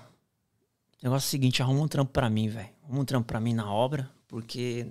[1.02, 2.68] negócio é o seguinte, arruma um trampo pra mim, velho.
[2.84, 4.86] Arruma um trampo pra mim na obra, porque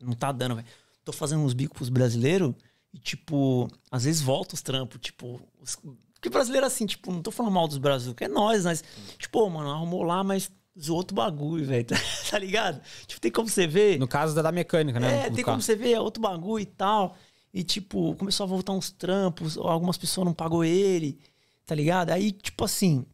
[0.00, 0.66] não tá dando, velho.
[1.04, 2.54] Tô fazendo uns bicos pros brasileiros
[2.94, 5.38] e, tipo, às vezes volta os trampos, tipo...
[5.60, 5.76] Os...
[6.14, 8.82] Porque brasileiro, assim, tipo, não tô falando mal dos brasileiros, que é nós, mas...
[9.18, 10.50] Tipo, mano, arrumou lá, mas
[10.80, 11.86] zoou outro bagulho, velho.
[12.30, 12.80] tá ligado?
[13.06, 13.98] Tipo, tem como você ver...
[13.98, 15.26] No caso da, da mecânica, né?
[15.26, 17.16] É, tem como você ver, é outro bagulho e tal.
[17.52, 21.18] E, tipo, começou a voltar uns trampos, algumas pessoas não pagou ele,
[21.64, 22.10] tá ligado?
[22.10, 23.06] Aí, tipo assim,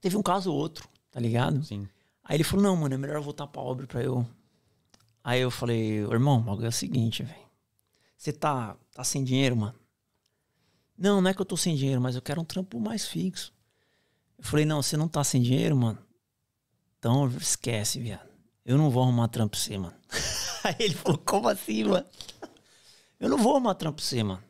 [0.00, 1.62] teve um caso ou outro, tá ligado?
[1.62, 1.86] Sim.
[2.24, 4.26] Aí ele falou, não, mano, é melhor eu voltar pra obra pra eu.
[5.22, 7.44] Aí eu falei, "Ô, irmão, o bagulho é o seguinte, velho.
[8.16, 9.74] Você tá, tá sem dinheiro, mano?
[10.96, 13.52] Não, não é que eu tô sem dinheiro, mas eu quero um trampo mais fixo.
[14.38, 15.98] Eu falei, não, você não tá sem dinheiro, mano?
[17.04, 18.26] Então esquece, viado.
[18.64, 19.92] Eu não vou arrumar trampo pra você, mano.
[20.64, 22.06] Aí ele falou, como assim, mano?
[23.20, 24.42] Eu não vou arrumar trampo pra você, mano.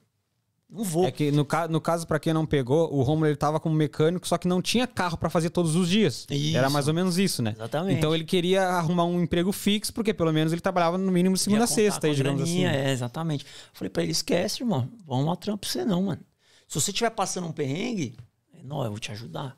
[0.71, 1.05] Não vou.
[1.05, 3.75] É que no, ca- no caso, pra quem não pegou, o Romulo ele tava como
[3.75, 6.27] mecânico, só que não tinha carro pra fazer todos os dias.
[6.31, 6.57] Isso.
[6.57, 7.55] Era mais ou menos isso, né?
[7.57, 7.99] Exatamente.
[7.99, 11.43] Então ele queria arrumar um emprego fixo, porque pelo menos ele trabalhava no mínimo de
[11.43, 12.61] segunda a sexta, aí, digamos assim.
[12.63, 13.45] graninha, É, exatamente.
[13.73, 14.89] Falei pra ele, esquece, irmão.
[15.05, 16.23] Vamos arrumar trampo pra você não, mano.
[16.69, 18.17] Se você estiver passando um perrengue,
[18.57, 19.57] é, não, eu vou te ajudar.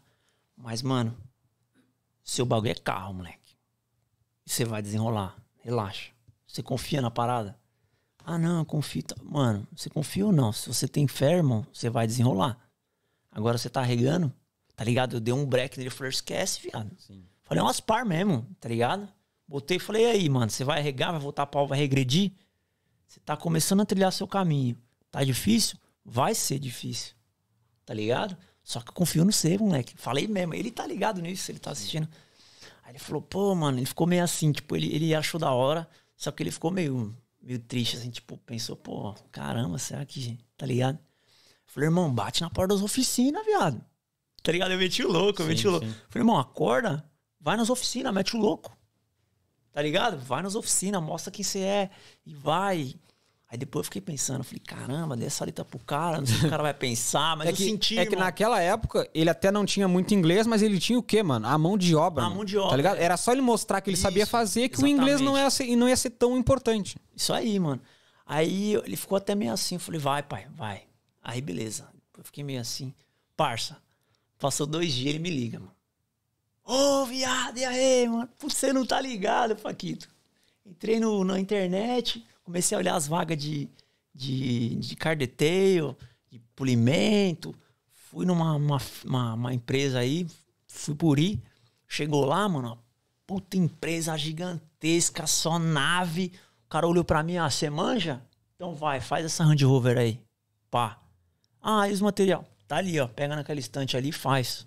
[0.56, 1.14] Mas, mano,
[2.26, 3.56] seu bagulho é carro, moleque.
[4.44, 5.36] E você vai desenrolar.
[5.60, 6.10] Relaxa.
[6.46, 7.58] Você confia na parada?
[8.24, 9.04] Ah, não, eu confio.
[9.22, 10.52] Mano, você confia ou não?
[10.52, 12.58] Se você tem fé, irmão, você vai desenrolar.
[13.30, 14.32] Agora você tá regando,
[14.74, 15.16] tá ligado?
[15.16, 16.90] Eu dei um break nele, eu falei, esquece, viado.
[17.44, 19.08] Falei, umas par mesmo, tá ligado?
[19.46, 22.32] Botei e falei, e aí, mano, você vai regar, vai voltar pau, vai regredir?
[23.06, 24.76] Você tá começando a trilhar seu caminho.
[25.12, 25.78] Tá difícil?
[26.04, 27.14] Vai ser difícil.
[27.84, 28.36] Tá ligado?
[28.66, 29.94] Só que eu confio no você, moleque.
[29.96, 30.52] Falei mesmo.
[30.52, 32.08] Ele tá ligado nisso, ele tá assistindo.
[32.82, 35.88] Aí ele falou, pô, mano, ele ficou meio assim, tipo, ele, ele achou da hora,
[36.16, 40.36] só que ele ficou meio, meio triste, assim, tipo, pensou, pô, caramba, será que.
[40.56, 40.96] Tá ligado?
[40.96, 43.80] Eu falei, irmão, bate na porta das oficinas, viado.
[44.42, 44.72] Tá ligado?
[44.72, 45.86] Eu meti o louco, eu Sim, meti o louco.
[45.86, 45.92] sim.
[46.08, 47.08] Falei, irmão, acorda,
[47.40, 48.76] vai nas oficinas, mete o louco.
[49.70, 50.18] Tá ligado?
[50.18, 51.90] Vai nas oficinas, mostra quem você é
[52.24, 52.96] e vai.
[53.56, 56.36] Aí depois eu fiquei pensando, eu falei, caramba, dei essa letra pro cara, não sei
[56.36, 58.26] o que o cara vai pensar, mas É eu que, senti, é que irmão.
[58.26, 61.46] naquela época ele até não tinha muito inglês, mas ele tinha o quê, mano?
[61.48, 62.22] A mão de obra.
[62.22, 62.36] A mano.
[62.36, 62.98] mão de obra, Tá ligado?
[62.98, 63.04] é.
[63.04, 65.44] Era só ele mostrar que ele sabia Isso, fazer que o inglês não exatamente.
[65.44, 66.98] ia, ser, não ia ser tão importante.
[67.16, 67.80] Isso aí, mano.
[68.26, 69.76] Aí ele ficou até meio assim.
[69.76, 70.82] Eu falei, vai, pai, vai.
[71.22, 71.88] Aí, beleza.
[72.18, 72.92] Eu fiquei meio assim.
[73.34, 73.78] Parça,
[74.38, 75.72] passou dois dias, ele me liga, mano.
[76.62, 78.28] Ô, viado, e aí, mano?
[78.38, 80.08] Putz, Você não tá ligado, Paquito.
[80.66, 83.68] Entrei no, na internet, comecei a olhar as vagas de,
[84.14, 85.96] de, de car detail,
[86.30, 87.52] de polimento.
[87.90, 90.26] Fui numa uma, uma, uma empresa aí,
[90.68, 91.42] fui por ir.
[91.88, 92.78] Chegou lá, mano,
[93.26, 96.32] puta empresa gigantesca, só nave.
[96.64, 98.22] O cara olhou pra mim, ah, você manja?
[98.54, 100.20] Então vai, faz essa Land Rover aí.
[100.70, 101.00] Pá.
[101.60, 102.44] Ah, e os material?
[102.68, 103.08] Tá ali, ó.
[103.08, 104.66] Pega naquela estante ali e faz.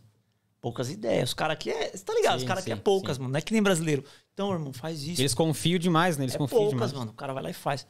[0.62, 1.30] Poucas ideias.
[1.30, 1.92] Os caras aqui é.
[1.92, 2.40] Você tá ligado?
[2.40, 3.22] Sim, os caras aqui é poucas, sim.
[3.24, 3.32] mano.
[3.34, 4.04] Não é que nem brasileiro.
[4.34, 5.22] Então, irmão, faz isso.
[5.22, 6.26] Eles confiam demais, né?
[6.26, 6.94] Eles é confiam poucas, demais.
[6.94, 7.12] mano.
[7.12, 7.88] O cara vai lá e faz.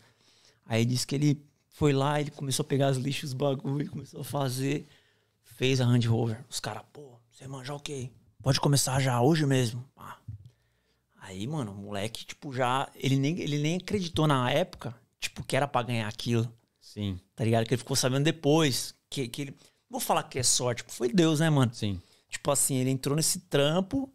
[0.66, 4.22] Aí disse que ele foi lá, ele começou a pegar as lixos, os bagulho, começou
[4.22, 4.88] a fazer.
[5.44, 6.44] Fez a Land Rover.
[6.50, 8.12] Os caras, pô, você manja ok.
[8.42, 9.84] Pode começar já, hoje mesmo.
[9.96, 10.18] Pá.
[11.22, 12.90] Aí, mano, o moleque, tipo, já.
[12.96, 16.52] Ele nem, ele nem acreditou na época, tipo, que era pra ganhar aquilo.
[16.80, 17.66] Sim, Tá ligado?
[17.66, 18.94] Que ele ficou sabendo depois.
[19.10, 19.56] Que, que ele.
[19.90, 21.74] Vou falar que é sorte, tipo, foi Deus, né, mano?
[21.74, 22.02] sim.
[22.30, 24.12] Tipo assim, ele entrou nesse trampo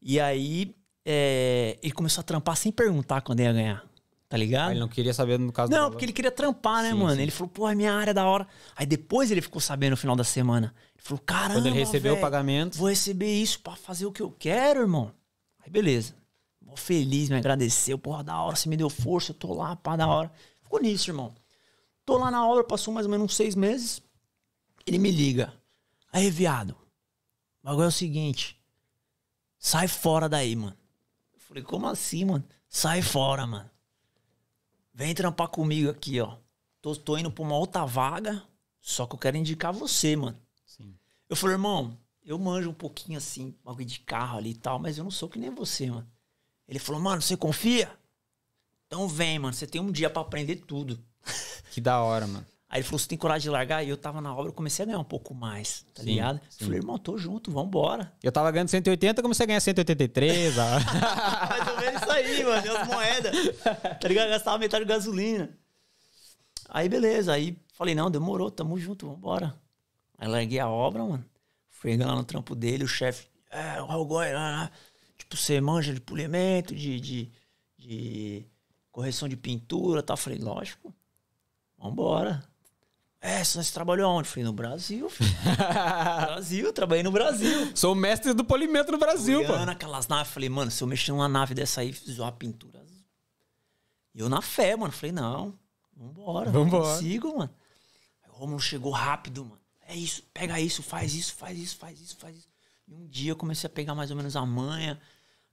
[0.00, 3.84] e aí é, ele começou a trampar sem perguntar quando ia ganhar.
[4.28, 4.70] Tá ligado?
[4.70, 7.16] Ele não queria saber no caso Não, porque ele queria trampar, né, Sim, mano?
[7.16, 7.22] sim.
[7.22, 8.48] Ele falou, pô, é minha área é da hora.
[8.74, 10.74] Aí depois ele ficou sabendo no final da semana.
[10.94, 11.54] Ele falou, caramba.
[11.60, 12.78] Quando ele recebeu o velho, pagamento.
[12.78, 15.12] Vou receber isso pra fazer o que eu quero, irmão.
[15.62, 16.14] Aí beleza.
[16.64, 17.98] Mó feliz, me agradeceu.
[17.98, 20.32] Porra, da hora, você me deu força, eu tô lá, pá, da hora.
[20.62, 21.34] Ficou nisso, irmão.
[22.06, 24.00] Tô lá na obra, passou mais ou menos uns seis meses.
[24.86, 25.52] Ele me liga.
[26.10, 26.74] Aí, viado,
[27.62, 28.60] o bagulho é o seguinte.
[29.58, 30.76] Sai fora daí, mano.
[31.32, 32.44] Eu falei, como assim, mano?
[32.68, 33.70] Sai fora, mano.
[34.92, 36.36] Vem trampar comigo aqui, ó.
[36.80, 38.42] Tô, tô indo pra uma outra vaga,
[38.80, 40.36] só que eu quero indicar você, mano.
[40.66, 40.94] Sim.
[41.28, 44.98] Eu falei, irmão, eu manjo um pouquinho assim, bagulho de carro ali e tal, mas
[44.98, 46.10] eu não sou que nem você, mano.
[46.66, 47.90] Ele falou, mano, você confia?
[48.86, 51.02] Então vem, mano, você tem um dia pra aprender tudo.
[51.70, 52.46] Que da hora, mano.
[52.72, 53.84] Aí ele falou, você tem coragem de largar?
[53.84, 56.40] E eu tava na obra, eu comecei a ganhar um pouco mais, tá Sim, ligado?
[56.48, 56.64] sim.
[56.64, 58.10] Falei, irmão, tô junto, vambora.
[58.22, 60.56] Eu tava ganhando 180, comecei a ganhar 183.
[60.56, 60.62] ó.
[61.50, 63.36] Mais ou menos isso aí, mano, as moedas.
[64.00, 64.24] Tá ligado?
[64.24, 65.54] Eu gastava metade de gasolina.
[66.70, 69.54] Aí beleza, aí falei, não, demorou, tamo junto, vambora.
[70.16, 71.24] Aí larguei a obra, mano.
[71.68, 73.86] Fui lá no trampo dele, o chefe, é, o
[74.32, 74.70] lá.
[75.18, 77.32] tipo, você manja de polimento, de, de,
[77.76, 78.46] de
[78.90, 80.16] correção de pintura tal.
[80.16, 80.94] Falei, lógico,
[81.76, 82.42] vambora.
[83.24, 84.28] É, você trabalhou onde?
[84.28, 85.30] Falei, no Brasil, filho.
[85.56, 87.70] Brasil, trabalhei no Brasil.
[87.74, 89.52] Sou mestre do polimento no Brasil, pô.
[89.52, 92.82] Olhando aquelas naves, falei, mano, se eu mexer numa nave dessa aí, fizer uma pintura.
[94.14, 94.92] E eu na fé, mano.
[94.92, 95.54] Falei, não,
[95.96, 96.50] vambora.
[96.50, 96.94] Vambora.
[96.94, 97.50] Consigo, mano.
[98.22, 99.60] Aí o Romulo chegou rápido, mano.
[99.86, 102.48] É isso, pega isso, faz isso, faz isso, faz isso, faz isso.
[102.86, 105.00] E um dia eu comecei a pegar mais ou menos a manha.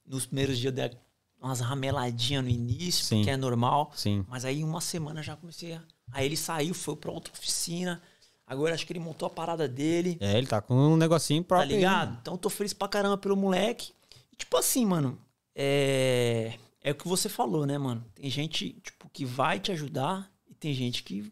[0.06, 0.98] Nos primeiros dias eu dei
[1.42, 3.18] umas rameladinhas no início, Sim.
[3.18, 3.92] porque é normal.
[3.96, 4.26] Sim.
[4.28, 5.84] Mas aí uma semana já comecei a.
[6.12, 8.02] Aí ele saiu, foi pra outra oficina.
[8.48, 10.18] Agora acho que ele montou a parada dele.
[10.20, 11.70] É, ele tá com um negocinho Tá próprio.
[11.72, 11.76] aí.
[11.78, 12.18] ligado?
[12.22, 13.92] Então eu tô feliz pra caramba pelo moleque.
[14.32, 15.20] E, tipo assim, mano,
[15.56, 16.54] é.
[16.82, 18.04] É o que você falou, né, mano?
[18.16, 21.32] Tem gente, tipo, que vai te ajudar e tem gente que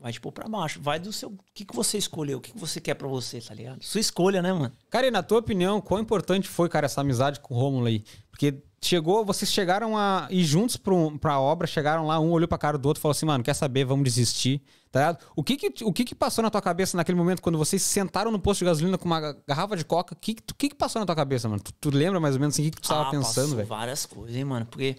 [0.00, 0.80] vai te pôr pra baixo.
[0.80, 1.28] Vai do seu.
[1.30, 2.38] O que, que você escolheu?
[2.38, 3.82] O que, que você quer pra você, tá ligado?
[3.82, 4.72] Sua escolha, né, mano?
[4.90, 8.04] Cara, e na tua opinião, quão importante foi, cara, essa amizade com o Rômulo aí?
[8.30, 12.46] Porque chegou, vocês chegaram a ir juntos pra, um, pra obra, chegaram lá, um olhou
[12.46, 14.62] pra cara do outro e falou assim, mano, quer saber, vamos desistir,
[14.92, 15.24] tá ligado?
[15.34, 18.30] O que que, o que que passou na tua cabeça naquele momento quando vocês sentaram
[18.30, 20.14] no posto de gasolina com uma garrafa de coca?
[20.14, 21.60] O que, que, que que passou na tua cabeça, mano?
[21.60, 23.66] Tu, tu lembra mais ou menos assim, o que, que tu tava Ah, pensando, velho?
[23.66, 24.64] várias coisas, hein, mano?
[24.66, 24.96] Porque,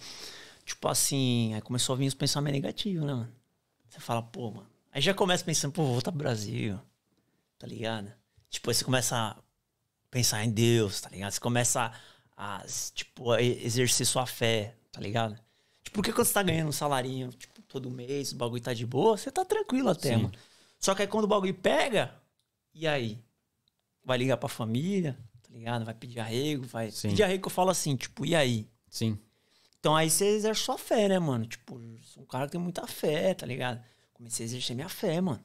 [0.66, 3.30] tipo assim, aí começou a vir os pensamentos negativos, né, mano?
[3.90, 4.68] Você fala, pô, mano.
[4.92, 6.80] Aí já começa pensando, pô, vou voltar pro Brasil,
[7.58, 8.12] tá ligado?
[8.50, 9.36] Tipo, aí você começa a
[10.10, 11.32] pensar em Deus, tá ligado?
[11.32, 11.92] Você começa
[12.36, 15.36] a, tipo, a exercer sua fé, tá ligado?
[15.84, 18.86] Tipo, porque quando você tá ganhando um salarinho, tipo, todo mês, o bagulho tá de
[18.86, 20.24] boa, você tá tranquilo até, Sim.
[20.24, 20.34] mano.
[20.80, 22.16] Só que aí quando o bagulho pega,
[22.74, 23.22] e aí?
[24.10, 25.86] vai ligar pra família, tá ligado?
[25.86, 26.90] Vai pedir arrego, vai.
[26.90, 27.10] Sim.
[27.10, 28.68] Pedir arrego que eu falo assim, tipo, e aí?
[28.90, 29.20] Sim.
[29.80, 31.46] Então aí você exerce sua fé, né, mano?
[31.46, 33.82] Tipo, sou um cara que tem muita fé, tá ligado?
[34.20, 35.42] Comecei a exercer minha fé, mano.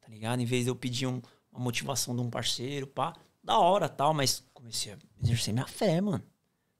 [0.00, 0.40] Tá ligado?
[0.40, 1.20] Em vez de eu pedir um-
[1.50, 3.12] uma motivação de um parceiro, pá,
[3.42, 6.22] da hora tal, mas comecei a exercer minha fé, mano.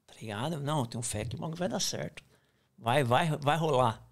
[0.05, 0.57] Tá ligado?
[0.61, 2.23] Não, eu tenho fé que o bagulho vai dar certo.
[2.77, 4.09] Vai, vai, vai rolar.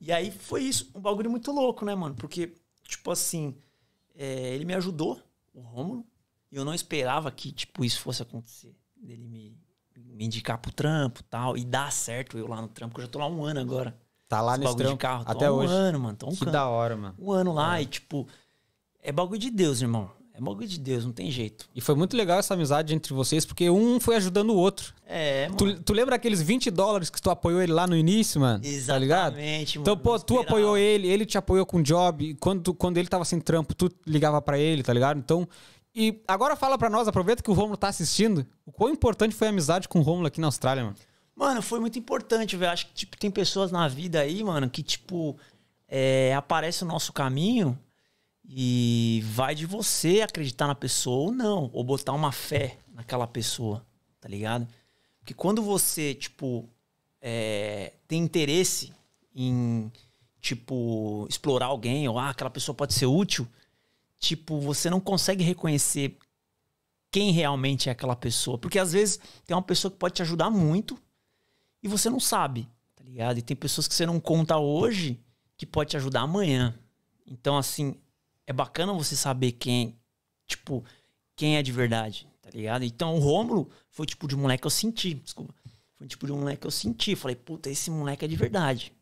[0.00, 2.14] E aí foi isso, um bagulho muito louco, né, mano?
[2.14, 2.54] Porque,
[2.84, 3.54] tipo assim,
[4.14, 5.20] é, ele me ajudou,
[5.52, 6.06] o Rômulo,
[6.50, 8.74] e eu não esperava que, tipo, isso fosse acontecer.
[8.96, 9.58] Dele me,
[9.94, 13.10] me indicar pro trampo tal, e dar certo eu lá no trampo, que eu já
[13.10, 13.98] tô lá um ano agora.
[14.28, 15.24] Tá lá Esse nesse bagulho trampo de carro.
[15.24, 15.72] Tô até há um hoje.
[15.72, 16.16] ano, mano.
[16.16, 17.14] Tô há um, Que can- da hora, mano.
[17.18, 18.26] um ano lá e, tipo,
[19.02, 20.10] é bagulho de Deus, irmão.
[20.34, 21.66] É bagulho de Deus, não tem jeito.
[21.74, 24.92] E foi muito legal essa amizade entre vocês, porque um foi ajudando o outro.
[25.06, 25.56] É, mano.
[25.56, 28.62] Tu, tu lembra aqueles 20 dólares que tu apoiou ele lá no início, mano?
[28.86, 29.38] Tá ligado?
[29.38, 32.22] Exatamente, Então, mano, pô, não tu apoiou ele, ele te apoiou com job.
[32.22, 35.18] e Quando, tu- quando ele tava sem trampo, tu ligava pra ele, tá ligado?
[35.18, 35.48] Então.
[35.94, 39.46] E agora fala pra nós, aproveita que o Romulo tá assistindo, o quão importante foi
[39.46, 40.96] a amizade com o Romulo aqui na Austrália, mano.
[41.36, 42.72] Mano, foi muito importante, velho.
[42.72, 45.38] Acho que, tipo, tem pessoas na vida aí, mano, que, tipo,
[45.86, 47.78] é, aparece o nosso caminho
[48.42, 51.70] e vai de você acreditar na pessoa ou não.
[51.74, 53.84] Ou botar uma fé naquela pessoa,
[54.18, 54.66] tá ligado?
[55.18, 56.66] Porque quando você, tipo,
[57.20, 58.94] é, tem interesse
[59.34, 59.92] em,
[60.40, 63.46] tipo, explorar alguém, ou ah, aquela pessoa pode ser útil,
[64.18, 66.16] tipo, você não consegue reconhecer
[67.10, 68.56] quem realmente é aquela pessoa.
[68.56, 70.98] Porque às vezes tem uma pessoa que pode te ajudar muito
[71.86, 73.38] e você não sabe, tá ligado?
[73.38, 75.20] E tem pessoas que você não conta hoje
[75.56, 76.74] que pode te ajudar amanhã.
[77.24, 77.94] Então, assim,
[78.46, 79.96] é bacana você saber quem,
[80.46, 80.84] tipo,
[81.36, 82.84] quem é de verdade, tá ligado?
[82.84, 85.54] Então, o Rômulo foi tipo de moleque que eu senti, desculpa.
[85.94, 87.14] Foi tipo de moleque que eu senti.
[87.14, 88.92] Falei, puta, esse moleque é de verdade,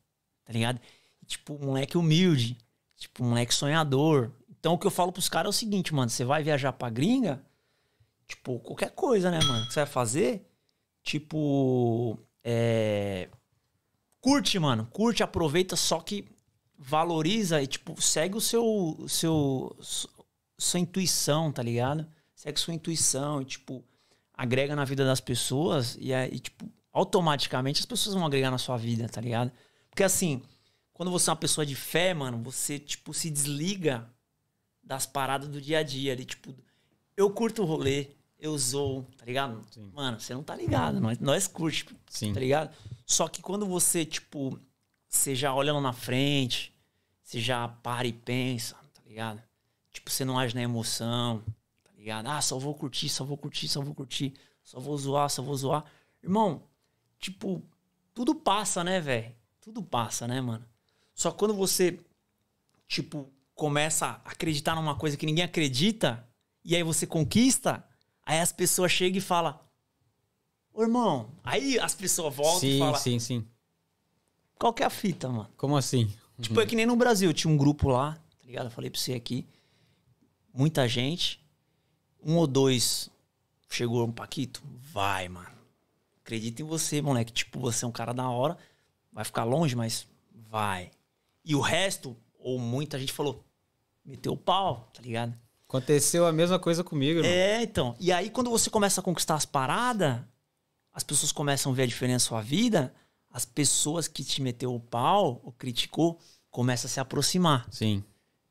[0.45, 0.79] tá ligado?
[1.23, 2.59] E, tipo, moleque humilde,
[2.97, 4.31] tipo, moleque sonhador.
[4.49, 6.91] Então, o que eu falo pros caras é o seguinte, mano, você vai viajar pra
[6.91, 7.43] gringa,
[8.29, 10.47] tipo, qualquer coisa, né, mano, que você vai fazer,
[11.03, 13.29] tipo, é...
[14.21, 14.87] Curte, mano.
[14.93, 16.25] Curte, aproveita, só que
[16.79, 20.09] valoriza e, tipo, segue o seu, seu, su-
[20.59, 22.07] sua intuição, tá ligado?
[22.35, 23.85] Segue sua intuição e, tipo,
[24.33, 28.77] agrega na vida das pessoas e, aí, tipo, automaticamente as pessoas vão agregar na sua
[28.77, 29.51] vida, tá ligado?
[29.91, 30.43] Porque, assim,
[30.93, 34.09] quando você é uma pessoa de fé, mano, você, tipo, se desliga
[34.83, 36.13] das paradas do dia a dia.
[36.13, 36.55] Ali, tipo,
[37.17, 38.09] eu curto o rolê,
[38.45, 39.65] eu zoo, tá ligado?
[39.95, 42.33] Mano, você não tá ligado, nós, nós curte, Sim.
[42.33, 42.75] tá ligado?
[43.07, 44.59] Só que quando você, tipo,
[45.09, 46.75] você já olha lá na frente,
[47.23, 49.43] você já para e pensa, tá ligado?
[49.91, 51.43] Tipo, você não age na emoção,
[51.83, 52.27] tá ligado?
[52.27, 55.57] Ah, só vou curtir, só vou curtir, só vou curtir, só vou zoar, só vou
[55.57, 55.85] zoar.
[56.23, 56.63] Irmão,
[57.19, 57.63] tipo,
[58.13, 59.35] tudo passa, né, velho?
[59.61, 60.67] Tudo passa, né, mano?
[61.15, 61.99] Só que quando você,
[62.87, 66.29] tipo, começa a acreditar numa coisa que ninguém acredita,
[66.63, 67.83] e aí você conquista,
[68.25, 69.59] aí as pessoas chegam e falam,
[70.73, 73.47] ô irmão, aí as pessoas voltam e sim, falam, sim, sim.
[74.59, 75.51] qual que é a fita, mano?
[75.57, 76.13] Como assim?
[76.41, 78.67] Tipo, é que nem no Brasil, tinha um grupo lá, tá ligado?
[78.67, 79.47] Eu falei pra você aqui.
[80.53, 81.41] Muita gente.
[82.23, 83.11] Um ou dois
[83.69, 84.63] chegou um Paquito.
[84.81, 85.55] Vai, mano.
[86.23, 87.33] Acredita em você, moleque.
[87.33, 88.57] Tipo, você é um cara da hora.
[89.13, 90.09] Vai ficar longe, mas
[90.51, 90.91] vai.
[91.45, 93.45] E o resto, ou muita gente falou,
[94.05, 95.39] meteu o pau, tá ligado?
[95.75, 97.33] Aconteceu a mesma coisa comigo, irmão.
[97.33, 97.97] É, então.
[97.99, 100.21] E aí, quando você começa a conquistar as paradas,
[100.93, 102.95] as pessoas começam a ver a diferença na sua vida,
[103.29, 108.05] as pessoas que te meteu o pau ou criticou começam a se aproximar, Sim.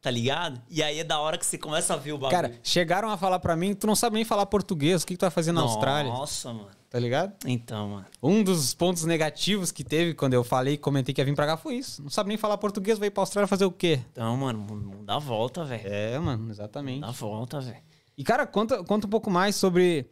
[0.04, 0.62] Tá ligado?
[0.70, 2.32] E aí é da hora que você começa a ver o bagulho.
[2.36, 5.18] Cara, chegaram a falar pra mim, tu não sabe nem falar português, o que, que
[5.18, 6.12] tu vai fazer na Austrália?
[6.12, 6.68] Nossa, mano.
[6.90, 7.34] Tá ligado?
[7.46, 8.06] Então, mano.
[8.22, 11.56] Um dos pontos negativos que teve quando eu falei, comentei que ia vir pra cá,
[11.56, 12.04] foi isso.
[12.04, 14.02] Não sabe nem falar português, veio pra Austrália fazer o quê?
[14.12, 15.88] Então, mano, dá volta, velho.
[15.88, 17.00] É, mano, exatamente.
[17.00, 17.82] Dá volta, velho.
[18.18, 20.06] E, cara, conta, conta um pouco mais sobre.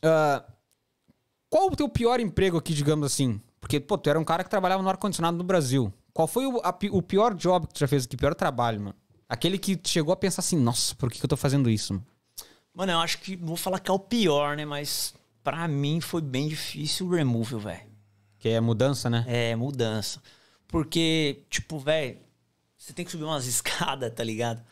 [0.00, 0.44] ah,
[1.50, 3.40] qual o teu pior emprego aqui, digamos assim?
[3.60, 5.92] Porque, pô, tu era um cara que trabalhava no ar-condicionado no Brasil.
[6.12, 8.16] Qual foi o, a o pior job que tu já fez aqui?
[8.16, 8.94] Pior trabalho, mano?
[9.28, 12.02] Aquele que chegou a pensar assim, nossa, por que, que eu tô fazendo isso,
[12.74, 12.92] mano?
[12.92, 13.36] Eu acho que.
[13.36, 14.64] Vou falar que é o pior, né?
[14.64, 15.14] Mas
[15.44, 17.88] pra mim foi bem difícil o removal, velho.
[18.38, 19.24] Que é mudança, né?
[19.26, 20.22] É, mudança.
[20.66, 22.18] Porque, tipo, velho,
[22.76, 24.62] você tem que subir umas escadas, tá ligado?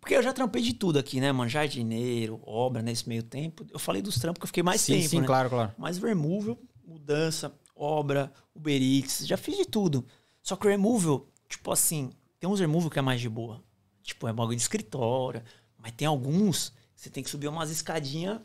[0.00, 1.50] Porque eu já trampei de tudo aqui, né, mano?
[1.50, 3.66] Jardineiro, obra nesse meio tempo.
[3.72, 5.26] Eu falei dos trampos que eu fiquei mais sim, tempo, sim, né?
[5.26, 5.72] claro, claro.
[5.76, 6.56] Mas removal,
[6.86, 10.06] mudança, obra, Uber Eats, já fiz de tudo.
[10.42, 13.65] Só que o removal, tipo assim, tem uns removal que é mais de boa.
[14.06, 15.42] Tipo, é bagulho de escritório.
[15.78, 18.40] Mas tem alguns que você tem que subir umas escadinhas,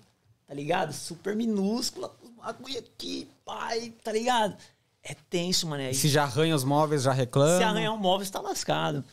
[0.46, 0.92] tá ligado?
[0.92, 4.58] Super minúscula, bagulho aqui, pai, tá ligado?
[5.04, 5.84] É tenso, mano.
[5.84, 7.58] E se já arranha os móveis, já reclama.
[7.58, 9.04] se arranhar um móvel, você tá lascado.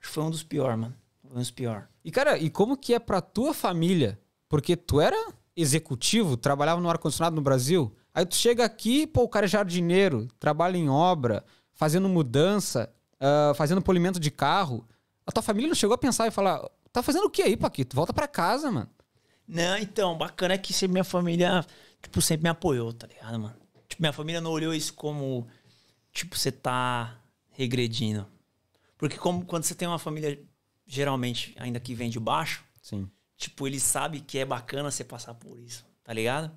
[0.00, 0.94] Foi um dos piores, mano.
[1.22, 1.84] Foi um dos piores.
[2.04, 4.18] E, cara, e como que é pra tua família?
[4.54, 7.92] porque tu era executivo, trabalhava no ar-condicionado no Brasil.
[8.14, 13.52] Aí tu chega aqui, pô, o cara é jardineiro, trabalha em obra, fazendo mudança, ah,
[13.56, 14.86] fazendo polimento de carro.
[15.26, 17.96] A tua família não chegou a pensar e falar: tá fazendo o que aí, Paquito?
[17.96, 18.88] Volta pra casa, mano.
[19.46, 21.64] Não, então, bacana é que sempre minha família,
[22.02, 23.56] tipo, sempre me apoiou, tá ligado, mano?
[23.88, 25.46] Tipo, minha família não olhou isso como,
[26.12, 27.18] tipo, você tá
[27.50, 28.26] regredindo.
[28.96, 30.42] Porque como quando você tem uma família,
[30.86, 33.08] geralmente, ainda que vem de baixo, Sim.
[33.36, 36.50] tipo, eles sabem que é bacana você passar por isso, tá ligado?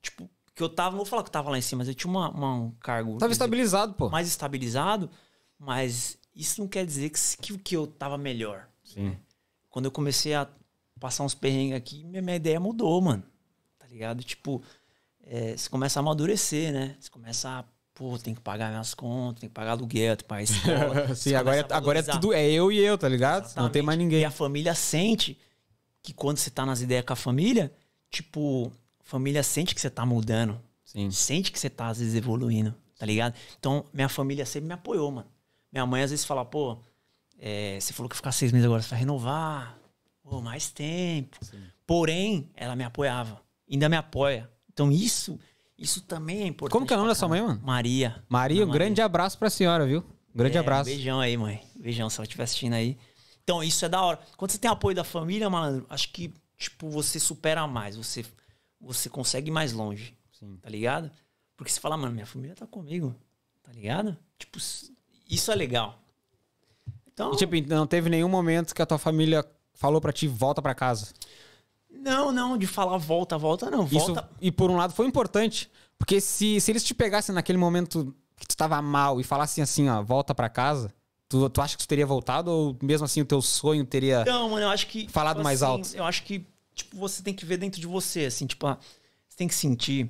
[0.00, 1.94] Tipo, que eu tava, não vou falar que eu tava lá em cima, mas eu
[1.94, 4.08] tinha uma, uma- um cargo Tava estabilizado, pô.
[4.10, 5.10] mais estabilizado,
[5.58, 8.68] mas isso não quer dizer que, que, que eu tava melhor.
[8.84, 9.16] Sim.
[9.68, 10.48] Quando eu comecei a
[11.00, 13.24] passar uns perrengues aqui, minha, minha ideia mudou, mano.
[13.76, 14.22] Tá ligado?
[14.22, 14.62] Tipo,
[15.24, 16.96] é, você começa a amadurecer, né?
[17.00, 20.28] Você começa a, pô, tem que pagar minhas contas, tem que pagar aluguel, tem que
[20.28, 21.14] pagar escola.
[21.16, 22.32] Sim, agora é, agora é tudo.
[22.32, 23.42] É eu e eu, tá ligado?
[23.42, 23.82] Não tem Exatamente.
[23.82, 24.20] mais ninguém.
[24.20, 25.36] E a família sente
[26.02, 27.72] que quando você tá nas ideias com a família,
[28.10, 30.60] tipo, a família sente que você tá mudando.
[30.84, 31.10] Sim.
[31.10, 33.34] Sente que você tá, às vezes, evoluindo, tá ligado?
[33.58, 35.28] Então, minha família sempre me apoiou, mano.
[35.72, 36.78] Minha mãe, às vezes, fala, pô,
[37.38, 39.78] é, você falou que ficar seis meses agora, você vai renovar.
[40.22, 41.38] Pô, mais tempo.
[41.86, 43.40] Porém, ela me apoiava.
[43.70, 44.50] Ainda me apoia.
[44.70, 45.38] Então, isso,
[45.76, 46.72] isso também é importante.
[46.72, 47.60] Como que é o nome da sua mãe, mano?
[47.62, 48.22] Maria.
[48.28, 50.00] Maria, um grande abraço pra senhora, viu?
[50.34, 50.90] Um grande é, abraço.
[50.90, 51.62] Beijão aí, mãe.
[51.76, 52.98] Beijão, se ela estiver assistindo aí.
[53.42, 54.20] Então, isso é da hora.
[54.36, 57.96] Quando você tem apoio da família, malandro, acho que, tipo, você supera mais.
[57.96, 58.24] Você,
[58.80, 60.14] você consegue ir mais longe.
[60.38, 60.58] Sim.
[60.60, 61.10] Tá ligado?
[61.56, 63.14] Porque você fala, mano, minha família tá comigo.
[63.62, 64.16] Tá ligado?
[64.38, 64.58] Tipo,
[65.28, 65.98] isso é legal.
[67.12, 69.44] Então, E, tipo, não teve nenhum momento que a tua família
[69.74, 71.08] falou pra ti, volta pra casa.
[71.90, 73.84] não, não, de falar volta, volta, não.
[73.86, 74.28] Isso, Volta.
[74.40, 78.46] e por um lado foi importante, porque se, se eles te pegassem naquele momento que
[78.46, 80.92] tu tava mal e falassem assim, ó, volta pra casa,
[81.28, 84.22] tu, tu acha que tu teria voltado ou mesmo assim o teu sonho teria...
[84.22, 85.08] Então, mano, eu acho que.
[85.08, 85.96] Falado tipo mais assim, alto.
[85.96, 88.78] Eu acho que, tipo, você tem que ver dentro de você, assim, tipo, ah,
[89.28, 90.08] você tem que sentir.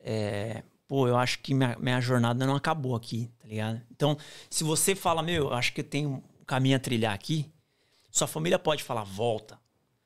[0.00, 3.80] é, pô, eu acho que minha, minha jornada não acabou aqui, tá ligado?
[3.90, 4.16] Então,
[4.50, 7.50] se você fala, meu, eu acho que eu tenho um caminho a trilhar aqui,
[8.10, 9.58] sua família pode falar, volta.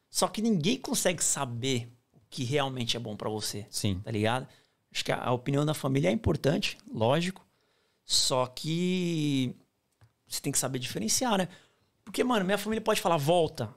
[0.08, 4.00] Só que ninguém consegue saber o que realmente é bom pra você Sim.
[4.00, 4.46] tá ligado?
[4.92, 7.44] Acho que a, a opinião da família é importante, lógico.
[8.04, 9.56] Só que
[10.28, 11.48] você tem que saber diferenciar, né?
[12.04, 13.74] Porque, mano, minha família pode falar, volta.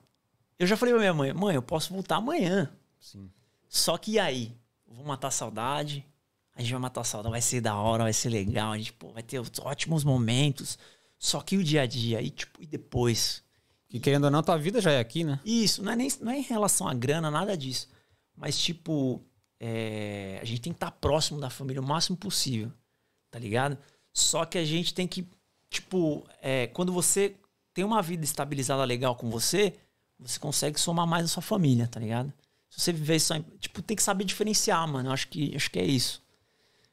[0.60, 2.72] Eu já falei pra minha mãe, mãe, eu posso voltar amanhã.
[3.00, 3.32] Sim.
[3.68, 4.56] Só que e aí?
[4.86, 6.06] Vou matar a saudade.
[6.56, 8.94] A gente vai matar a saudade, vai ser da hora, vai ser legal, a gente
[8.94, 10.78] pô, vai ter os ótimos momentos.
[11.20, 13.44] Só que o dia a dia, e tipo, e depois?
[13.90, 15.40] Que querendo ou não, tua vida já é aqui, né?
[15.46, 17.90] Isso, não é, nem, não é em relação à grana, nada disso.
[18.36, 19.22] Mas, tipo,
[19.60, 22.72] é, a gente tem que estar próximo da família o máximo possível,
[23.32, 23.78] tá ligado?
[24.14, 25.28] Só que a gente tem que,
[25.70, 27.36] tipo, é, quando você
[27.74, 29.74] tem uma vida estabilizada legal com você,
[30.18, 32.32] você consegue somar mais a sua família, tá ligado?
[32.70, 33.36] Se você viver só.
[33.36, 35.10] em- Tipo, tem que saber diferenciar, mano.
[35.10, 36.22] Eu acho que, acho que é isso.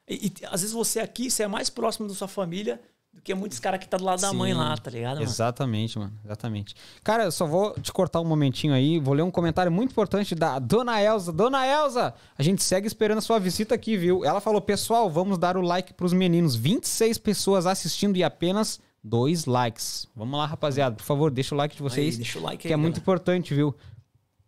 [0.08, 2.80] E, e, às vezes você aqui, você é mais próximo da sua família
[3.12, 5.26] do que muitos caras que tá do lado da mãe Sim, lá, tá ligado, mano?
[5.26, 6.12] Exatamente, mano.
[6.24, 6.74] Exatamente.
[7.04, 8.98] Cara, eu só vou te cortar um momentinho aí.
[8.98, 11.30] Vou ler um comentário muito importante da Dona Elza.
[11.30, 14.24] Dona Elza, a gente segue esperando a sua visita aqui, viu?
[14.24, 16.54] Ela falou, pessoal, vamos dar o like pros meninos.
[16.56, 20.08] 26 pessoas assistindo e apenas dois likes.
[20.16, 20.96] Vamos lá, rapaziada.
[20.96, 22.14] Por favor, deixa o like de vocês.
[22.14, 23.74] Aí, deixa o like que aí, é muito importante, viu?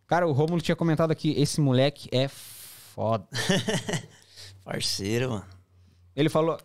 [0.07, 3.27] Cara, o Romulo tinha comentado aqui, esse moleque é foda.
[4.65, 5.45] Parceiro, mano.
[6.15, 6.57] Ele falou,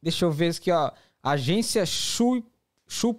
[0.00, 0.92] deixa eu ver aqui, ó.
[1.20, 2.44] Agência Chu,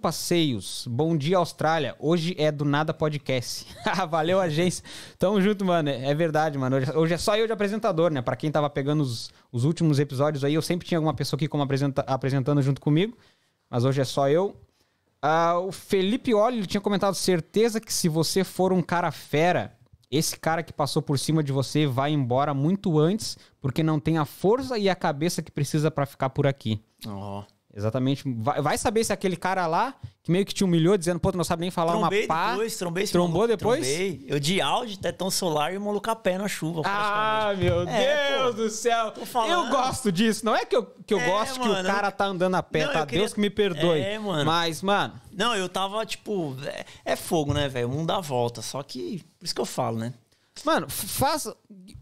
[0.00, 0.86] Passeios.
[0.88, 1.94] Bom dia, Austrália.
[1.98, 3.66] Hoje é do Nada Podcast.
[4.08, 4.82] Valeu, agência.
[5.18, 5.90] Tamo junto, mano.
[5.90, 6.76] É verdade, mano.
[6.96, 8.22] Hoje, é só eu de apresentador, né?
[8.22, 11.46] Pra quem tava pegando os, os últimos episódios aí, eu sempre tinha alguma pessoa aqui
[11.46, 13.14] como apresenta, apresentando junto comigo.
[13.68, 14.56] Mas hoje é só eu.
[15.20, 19.76] Ah, o Felipe ele tinha comentado certeza que se você for um cara fera,
[20.10, 24.18] esse cara que passou por cima de você vai embora muito antes, porque não tem
[24.18, 26.82] a força e a cabeça que precisa pra ficar por aqui.
[27.06, 27.44] Ó.
[27.74, 28.24] Exatamente.
[28.38, 29.94] Vai, vai saber se aquele cara lá,
[30.24, 32.50] que meio que te humilhou, dizendo, pô, tu não sabe nem falar Trombei uma pá.
[32.50, 33.86] depois, trombei Trombou maluco, depois?
[33.86, 34.24] Trombei.
[34.26, 38.38] Eu de áudio, tetão solar e o maluco a pé na chuva, Ah, meu É,
[38.38, 38.62] Deus pô.
[38.62, 39.12] do céu.
[39.48, 40.44] Eu gosto disso.
[40.44, 41.86] Não é que eu, que eu É, gosto que o mano.
[41.88, 43.06] cara tá andando a pé, Não, tá?
[43.06, 44.00] queria- Deus que me perdoe.
[44.00, 44.44] É, mano.
[44.44, 46.56] Mas, mano, Não, eu tava, tipo...
[46.66, 47.86] É, é fogo, né, velho?
[47.88, 48.60] O mundo dá volta.
[48.62, 49.24] Só que...
[49.38, 50.12] Por isso que eu falo, né?
[50.64, 51.48] Mano, f- faz.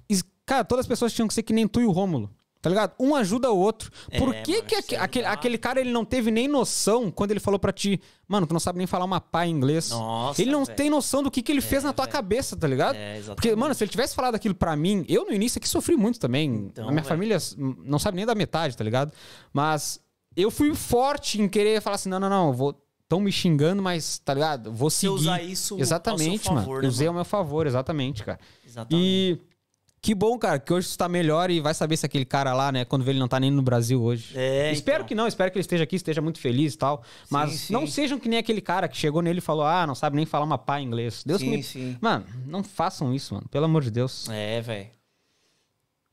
[0.08, 2.30] is- Cara, todas as pessoas tinham que ser que nem tu e o Rômulo.
[2.60, 2.92] Tá ligado?
[2.98, 3.88] Um ajuda o outro.
[4.18, 7.30] Por É, que, mano, que aí aquele, aquele cara ele não teve nem noção quando
[7.30, 9.90] ele falou pra ti, mano, tu não sabe nem falar uma pá em inglês?
[9.90, 10.76] Nossa, ele não velho.
[10.76, 12.12] tem noção do que, que ele fez na tua velho.
[12.12, 12.96] cabeça, tá ligado?
[12.96, 13.36] É, exatamente.
[13.36, 16.18] Porque, mano, se ele tivesse falado aquilo pra mim, eu no início aqui sofri muito
[16.18, 16.52] também.
[16.52, 17.08] Então, a minha velho.
[17.08, 17.38] família
[17.84, 19.12] não sabe nem da metade, tá ligado?
[19.52, 20.00] Mas
[20.36, 22.74] eu fui forte em querer falar assim: não, não, não, vou
[23.08, 24.70] tão me xingando, mas, tá ligado?
[24.72, 25.12] Vou Você seguir.
[25.14, 26.82] usar isso ao Exatamente, seu favor, mano.
[26.82, 27.18] né, Usei mano?
[27.18, 28.38] ao meu favor, exatamente, cara.
[28.66, 29.02] Exatamente.
[29.02, 29.40] E
[30.00, 32.70] que bom, cara, que hoje você tá melhor e vai saber se aquele cara lá,
[32.70, 34.32] né, quando vê ele não tá nem no Brasil hoje.
[34.36, 35.08] É, espero então.
[35.08, 37.02] que não, espero que ele esteja aqui, esteja muito feliz e tal.
[37.30, 37.72] Mas sim.
[37.72, 40.24] não sejam que nem aquele cara que chegou nele e falou: ah, não sabe nem
[40.24, 41.24] falar uma pá em inglês.
[41.26, 41.62] Deus que Sim, me.
[41.62, 41.98] sim.
[42.00, 43.48] Mano, não façam isso, mano.
[43.48, 44.28] Pelo amor de Deus.
[44.28, 44.88] É, velho.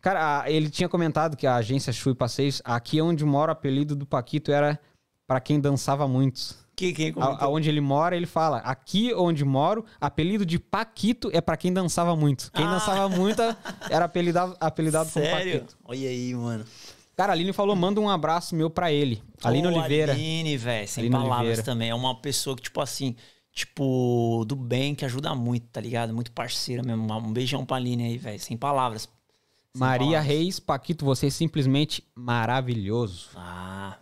[0.01, 4.05] Cara, ele tinha comentado que a agência Chui Passeios, aqui onde mora o apelido do
[4.05, 4.79] Paquito era
[5.25, 6.55] pra quem dançava muito.
[6.75, 7.37] Que, quem comentou?
[7.39, 12.15] Aonde ele mora, ele fala: aqui onde moro, apelido de Paquito é pra quem dançava
[12.15, 12.51] muito.
[12.51, 12.71] Quem Ah.
[12.73, 13.41] dançava muito
[13.89, 15.53] era apelidado, apelidado como Sério?
[15.61, 15.77] Paquito.
[15.85, 16.65] Olha aí, mano.
[17.15, 19.23] Cara, a Aline falou: manda um abraço meu pra ele.
[19.43, 20.11] Aline Ô, Oliveira.
[20.11, 20.87] Aline, velho.
[20.87, 21.63] Sem Aline palavras Oliveira.
[21.63, 21.89] também.
[21.89, 23.15] É uma pessoa que, tipo assim,
[23.53, 26.13] tipo, do bem, que ajuda muito, tá ligado?
[26.13, 27.11] Muito parceira mesmo.
[27.13, 28.39] Um beijão pra Aline aí, velho.
[28.39, 29.03] Sem palavras.
[29.03, 29.09] Sem
[29.79, 30.25] Maria palavras.
[30.27, 33.29] Reis, Paquito, você é simplesmente maravilhoso.
[33.35, 33.97] Ah,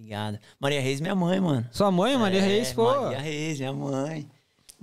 [0.00, 0.38] obrigado.
[0.58, 1.66] Maria Reis, minha mãe, mano.
[1.70, 2.84] Sua mãe, Maria É, Reis, pô.
[3.02, 4.26] Maria Reis, minha mãe.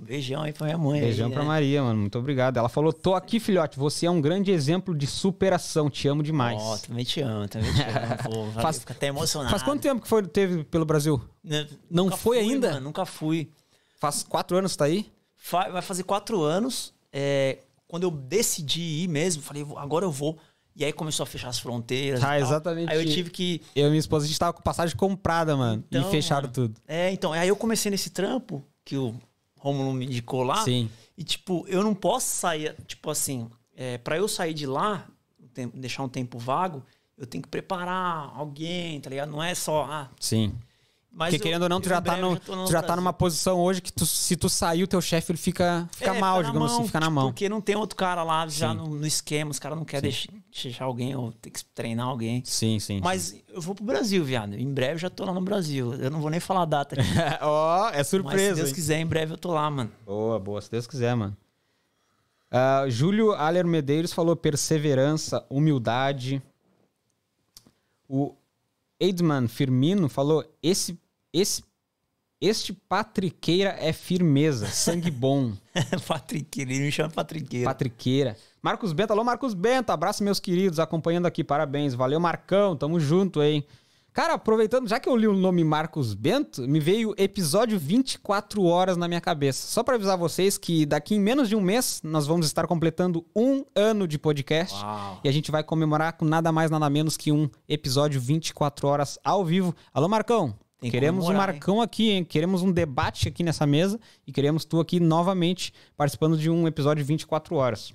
[0.00, 1.00] Um beijão aí pra minha mãe.
[1.00, 1.48] Beijão aí, pra né?
[1.48, 2.00] Maria, mano.
[2.00, 2.56] Muito obrigado.
[2.56, 3.76] Ela falou: tô aqui, filhote.
[3.78, 5.90] Você é um grande exemplo de superação.
[5.90, 6.60] Te amo demais.
[6.62, 8.22] Ó, também te amo, também te amo.
[8.54, 9.50] Pô, Faz- fico até emocionado.
[9.50, 11.20] Faz quanto tempo que foi, teve pelo Brasil?
[11.42, 12.68] Né, Não nunca foi fui, ainda?
[12.74, 13.50] mano, nunca fui.
[13.98, 15.06] Faz quatro anos que tá aí?
[15.34, 16.94] Fa- Vai fazer quatro anos.
[17.12, 17.58] é,
[17.88, 20.38] quando eu decidi ir mesmo, falei, "Vou- agora eu vou.
[20.78, 22.22] E aí começou a fechar as fronteiras.
[22.22, 22.88] Ah, exatamente.
[22.92, 23.60] Aí eu tive que.
[23.74, 25.82] Eu e minha esposa, a gente tava com passagem comprada, mano.
[25.90, 26.80] Então, e fecharam mano, tudo.
[26.86, 27.32] É, então.
[27.32, 29.12] Aí eu comecei nesse trampo que o
[29.58, 30.62] Romulo me indicou lá.
[30.62, 30.88] Sim.
[31.16, 35.04] E, tipo, eu não posso sair, tipo assim, é, para eu sair de lá,
[35.74, 36.84] deixar um tempo vago,
[37.16, 39.30] eu tenho que preparar alguém, tá ligado?
[39.32, 39.84] Não é só.
[39.90, 40.54] Ah, Sim.
[41.10, 42.94] mas Porque eu- querendo ou não, tu já tá, no, já no tu já tá
[42.94, 46.20] numa posição hoje que tu- se tu sair, o teu chefe ele fica, fica É,
[46.20, 47.26] mal, na digamos assim, mão, fica na tipo, mão.
[47.32, 50.32] Porque não tem outro cara lá já no, no esquema, os caras não querem deixar,
[50.64, 52.42] deixar alguém ou ter que treinar alguém.
[52.44, 53.00] Sim, sim.
[53.02, 54.54] Mas eu vou pro Brasil, viado.
[54.54, 55.94] Em breve já tô lá no Brasil.
[55.94, 57.08] Eu não vou nem falar a data aqui.
[57.42, 58.56] Ó, é mas se surpresa.
[58.56, 58.74] Deus hein?
[58.74, 59.90] quiser, em breve eu tô lá, mano.
[60.04, 61.36] Boa, boa, se Deus quiser, mano.
[62.50, 66.42] Ah, Júlio Aller Medeiros falou perseverança, humildade.
[68.08, 68.34] O
[68.98, 70.98] Edman Firmino falou esse,
[71.32, 71.62] esse,
[72.40, 75.52] este patriqueira é firmeza, sangue bom.
[76.06, 77.64] Patriqueiro, ele me chama Patriqueiro.
[77.66, 78.36] Patriqueira.
[78.68, 81.94] Marcos Bento, alô Marcos Bento, abraço meus queridos, acompanhando aqui, parabéns.
[81.94, 83.64] Valeu Marcão, tamo junto, hein.
[84.12, 88.98] Cara, aproveitando, já que eu li o nome Marcos Bento, me veio episódio 24 horas
[88.98, 89.66] na minha cabeça.
[89.68, 93.24] Só pra avisar vocês que daqui em menos de um mês nós vamos estar completando
[93.34, 94.78] um ano de podcast.
[94.84, 95.20] Uau.
[95.24, 99.18] E a gente vai comemorar com nada mais, nada menos que um episódio 24 horas
[99.24, 99.74] ao vivo.
[99.94, 100.54] Alô, Marcão.
[100.78, 102.22] Tem que queremos um comemorar, Marcão aqui, hein?
[102.22, 107.02] Queremos um debate aqui nessa mesa e queremos tu aqui novamente participando de um episódio
[107.02, 107.94] 24 horas.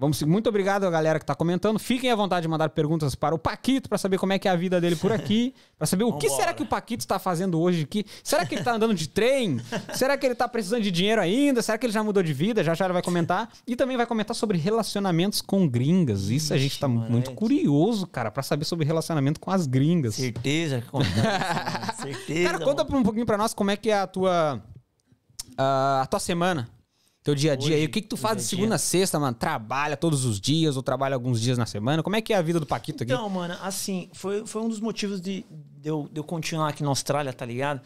[0.00, 1.78] Vamos, muito obrigado a galera que tá comentando.
[1.78, 4.50] Fiquem à vontade de mandar perguntas para o Paquito para saber como é que é
[4.50, 7.60] a vida dele por aqui, para saber o que será que o Paquito está fazendo
[7.60, 8.06] hoje aqui.
[8.24, 9.60] Será que ele tá andando de trem?
[9.92, 11.60] será que ele tá precisando de dinheiro ainda?
[11.60, 12.64] Será que ele já mudou de vida?
[12.64, 16.30] Já já ele vai comentar e também vai comentar sobre relacionamentos com gringas.
[16.30, 20.14] Isso a gente tá mano, muito curioso, cara, para saber sobre relacionamento com as gringas.
[20.14, 20.82] Certeza.
[22.00, 22.50] Certeza.
[22.50, 24.62] Cara, conta um pouquinho pra nós como é que é a tua
[25.58, 26.70] a tua semana,
[27.22, 27.82] teu dia a dia aí.
[27.82, 29.36] Hoje, O que que tu faz de dia a segunda a sexta, mano?
[29.36, 32.02] Trabalha todos os dias ou trabalha alguns dias na semana?
[32.02, 33.12] Como é que é a vida do Paquito aqui?
[33.12, 36.82] Então, mano, assim, foi, foi um dos motivos de, de, eu, de eu continuar aqui
[36.82, 37.80] na Austrália, tá ligado?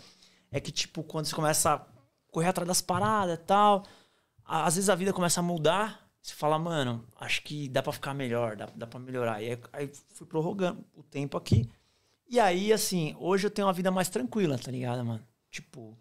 [0.51, 1.83] É que, tipo, quando você começa a
[2.31, 3.85] correr atrás das paradas e tal,
[4.45, 6.05] às vezes a vida começa a mudar.
[6.21, 9.43] Você fala, mano, acho que dá pra ficar melhor, dá, dá pra melhorar.
[9.43, 11.69] E aí, aí fui prorrogando o tempo aqui.
[12.29, 15.23] E aí, assim, hoje eu tenho uma vida mais tranquila, tá ligado, mano?
[15.51, 15.97] Tipo,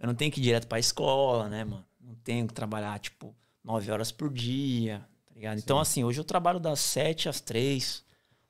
[0.00, 1.84] eu não tenho que ir direto pra escola, né, mano?
[2.08, 5.58] Não tenho que trabalhar, tipo, nove horas por dia, tá ligado?
[5.58, 8.02] Então, assim, hoje eu trabalho das sete às três,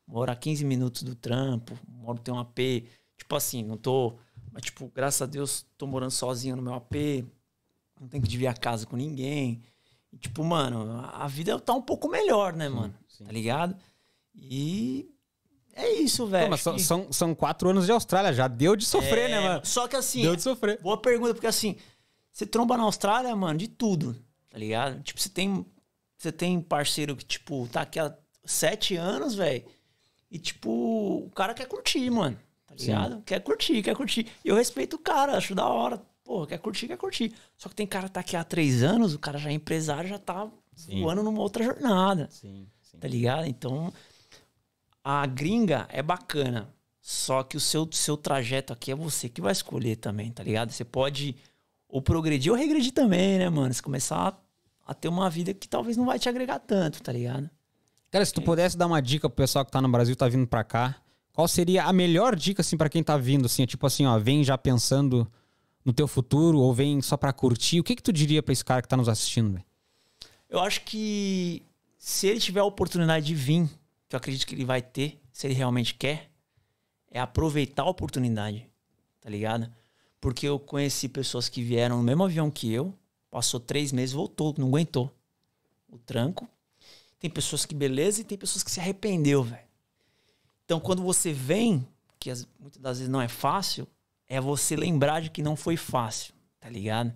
[0.06, 2.58] moro a 15 minutos do trampo, moro, tenho um AP,
[3.16, 4.16] tipo assim, não tô...
[4.52, 6.94] Mas, tipo, graças a Deus, tô morando sozinho no meu AP,
[8.00, 9.60] não tenho que dividir a casa com ninguém.
[10.12, 12.94] E, tipo, mano, a vida tá um pouco melhor, né, mano?
[13.24, 13.76] Tá ligado?
[14.34, 15.10] E
[15.74, 16.48] é isso, velho.
[16.50, 19.60] Mas são, são, são quatro anos de Austrália, já deu de sofrer, É, né, mano?
[19.66, 20.80] Só que assim, Deu de sofrer.
[20.80, 21.76] boa pergunta, porque assim,
[22.38, 24.14] você tromba na Austrália, mano, de tudo,
[24.48, 25.02] tá ligado?
[25.02, 25.66] Tipo, você tem,
[26.16, 29.64] você tem parceiro que, tipo, tá aqui há sete anos, velho,
[30.30, 30.70] e, tipo,
[31.26, 33.22] o cara quer curtir, mano, tá ligado?
[33.22, 34.28] Quer curtir, quer curtir.
[34.44, 36.00] E eu respeito o cara, acho da hora.
[36.22, 37.34] Pô, quer curtir, quer curtir.
[37.56, 40.08] Só que tem cara que tá aqui há três anos, o cara já é empresário,
[40.08, 41.02] já tá Sim.
[41.02, 42.98] voando numa outra jornada Sim, sim.
[42.98, 43.48] tá ligado?
[43.48, 43.92] Então,
[45.02, 46.72] a gringa é bacana.
[47.00, 50.70] Só que o seu, seu trajeto aqui é você que vai escolher também, tá ligado?
[50.70, 51.34] Você pode
[51.88, 53.72] ou progredir ou regredir também, né, mano?
[53.72, 54.28] Você começar
[54.86, 57.48] a, a ter uma vida que talvez não vai te agregar tanto, tá ligado?
[58.10, 60.46] Cara, se tu pudesse dar uma dica pro pessoal que tá no Brasil, tá vindo
[60.46, 60.96] pra cá,
[61.32, 63.62] qual seria a melhor dica, assim, pra quem tá vindo, assim?
[63.62, 65.30] É tipo assim, ó, vem já pensando
[65.84, 67.80] no teu futuro ou vem só pra curtir?
[67.80, 69.64] O que que tu diria pra esse cara que tá nos assistindo, velho?
[70.48, 71.62] Eu acho que
[71.98, 73.68] se ele tiver a oportunidade de vir,
[74.08, 76.30] que eu acredito que ele vai ter, se ele realmente quer,
[77.10, 78.66] é aproveitar a oportunidade,
[79.20, 79.70] tá ligado?
[80.20, 82.94] Porque eu conheci pessoas que vieram no mesmo avião que eu,
[83.30, 85.14] passou três meses, voltou, não aguentou
[85.88, 86.48] o tranco.
[87.18, 89.66] Tem pessoas que beleza e tem pessoas que se arrependeu, velho.
[90.64, 91.86] Então, quando você vem,
[92.18, 93.86] que as- muitas das vezes não é fácil,
[94.26, 97.12] é você lembrar de que não foi fácil, tá ligado?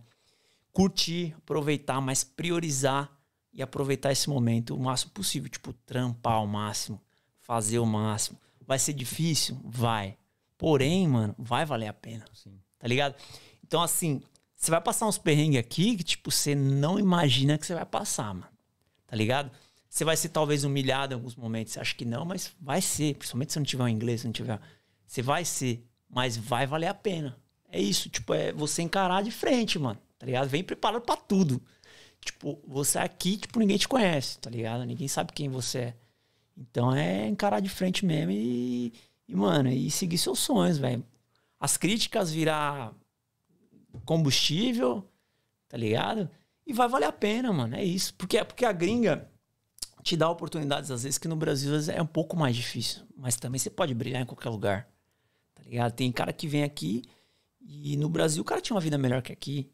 [0.72, 3.10] Curtir, aproveitar, mas priorizar
[3.52, 5.50] e aproveitar esse momento o máximo possível.
[5.50, 7.00] Tipo, trampar ao máximo,
[7.40, 8.38] fazer o máximo.
[8.66, 9.60] Vai ser difícil?
[9.64, 10.16] Vai.
[10.56, 12.24] Porém, mano, vai valer a pena.
[12.82, 13.14] Tá ligado?
[13.64, 14.20] Então, assim,
[14.56, 18.34] você vai passar uns perrengues aqui que, tipo, você não imagina que você vai passar,
[18.34, 18.48] mano.
[19.06, 19.52] Tá ligado?
[19.88, 21.72] Você vai ser talvez humilhado em alguns momentos.
[21.72, 23.14] Você acha que não, mas vai ser.
[23.14, 24.58] Principalmente se não tiver o inglês, se não tiver.
[25.06, 27.38] Você vai ser, mas vai valer a pena.
[27.70, 30.00] É isso, tipo, é você encarar de frente, mano.
[30.18, 30.48] Tá ligado?
[30.48, 31.62] Vem preparado pra tudo.
[32.20, 34.84] Tipo, você aqui, tipo, ninguém te conhece, tá ligado?
[34.84, 35.94] Ninguém sabe quem você é.
[36.58, 38.92] Então é encarar de frente mesmo e,
[39.28, 41.04] e mano, e seguir seus sonhos, velho.
[41.62, 42.92] As críticas virar
[44.04, 45.08] combustível,
[45.68, 46.28] tá ligado?
[46.66, 47.76] E vai valer a pena, mano.
[47.76, 48.12] É isso.
[48.14, 49.30] Porque, porque a gringa
[50.02, 53.04] te dá oportunidades, às vezes, que no Brasil vezes, é um pouco mais difícil.
[53.16, 54.88] Mas também você pode brilhar em qualquer lugar.
[55.54, 55.92] Tá ligado?
[55.92, 57.04] Tem cara que vem aqui
[57.60, 59.70] e no Brasil o cara tinha uma vida melhor que aqui.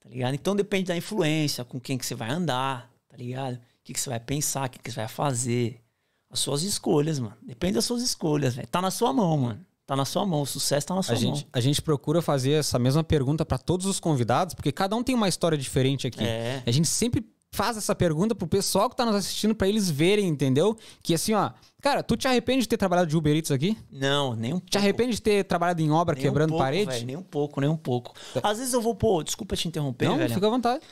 [0.00, 0.34] Tá ligado?
[0.34, 3.54] Então depende da influência, com quem que você vai andar, tá ligado?
[3.54, 5.82] O que, que você vai pensar, o que, que você vai fazer.
[6.28, 7.38] As suas escolhas, mano.
[7.40, 8.68] Depende das suas escolhas, velho.
[8.68, 9.64] Tá na sua mão, mano.
[9.86, 10.42] Tá na sua mão.
[10.42, 11.34] O sucesso tá na sua A mão.
[11.34, 15.02] gente, a gente procura fazer essa mesma pergunta pra todos os convidados, porque cada um
[15.02, 16.24] tem uma história diferente aqui.
[16.24, 16.62] É.
[16.64, 20.26] A gente sempre faz essa pergunta pro pessoal que tá nos assistindo pra eles verem,
[20.26, 20.76] entendeu?
[21.02, 21.50] Que assim, ó,
[21.80, 23.78] cara, tu te arrepende de ter trabalhado de Uber Eats aqui?
[23.92, 24.70] Não, nem um pouco.
[24.70, 26.90] Te arrepende de ter trabalhado em obra Nem um quebrando pouco, parede?
[26.90, 28.12] velho, nem um pouco, nem um pouco.
[28.42, 30.34] Às vezes eu vou, pô, desculpa te interromper, Não, velho.
[30.34, 30.82] fica à vontade.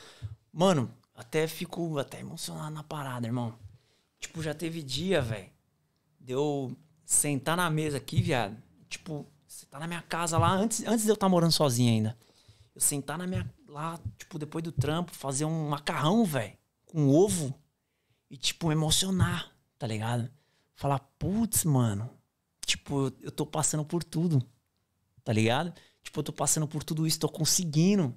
[0.53, 3.53] Mano, até fico até emocionado na parada, irmão.
[4.19, 5.49] Tipo, já teve dia, velho,
[6.21, 6.71] de eu
[7.05, 8.55] sentar na mesa aqui, viado.
[8.93, 12.17] Tipo, você tá na minha casa lá, antes, antes de eu estar morando sozinho ainda.
[12.75, 13.51] Eu sentar na minha.
[13.67, 16.55] lá, tipo, depois do trampo, fazer um macarrão, velho,
[16.85, 17.59] com ovo.
[18.29, 20.29] E, tipo, me emocionar, tá ligado?
[20.75, 22.07] Falar, putz, mano.
[22.63, 24.47] Tipo, eu, eu tô passando por tudo,
[25.23, 25.73] tá ligado?
[26.03, 28.15] Tipo, eu tô passando por tudo isso, tô conseguindo.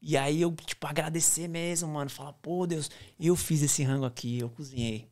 [0.00, 2.08] E aí eu, tipo, agradecer mesmo, mano.
[2.08, 2.90] Falar, pô, Deus,
[3.20, 5.10] eu fiz esse rango aqui, eu cozinhei.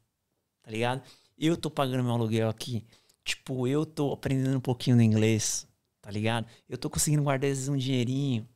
[0.63, 1.03] Tá ligado?
[1.37, 2.87] Eu tô pagando meu aluguel aqui.
[3.25, 5.67] Tipo, eu tô aprendendo um pouquinho no inglês.
[6.03, 6.47] Tá ligado?
[6.69, 8.47] Eu tô conseguindo guardar às vezes um dinheirinho.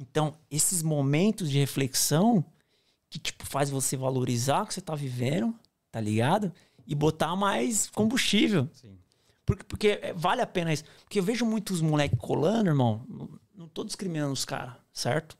[0.00, 2.44] Então, esses momentos de reflexão
[3.08, 5.54] que, tipo, faz você valorizar o que você tá vivendo,
[5.90, 6.52] tá ligado?
[6.86, 8.68] E botar mais combustível.
[9.46, 10.84] Porque, porque é, vale a pena isso.
[11.04, 13.04] Porque eu vejo muitos moleques colando, irmão.
[13.54, 15.36] Não, tô discriminando os caras, certo?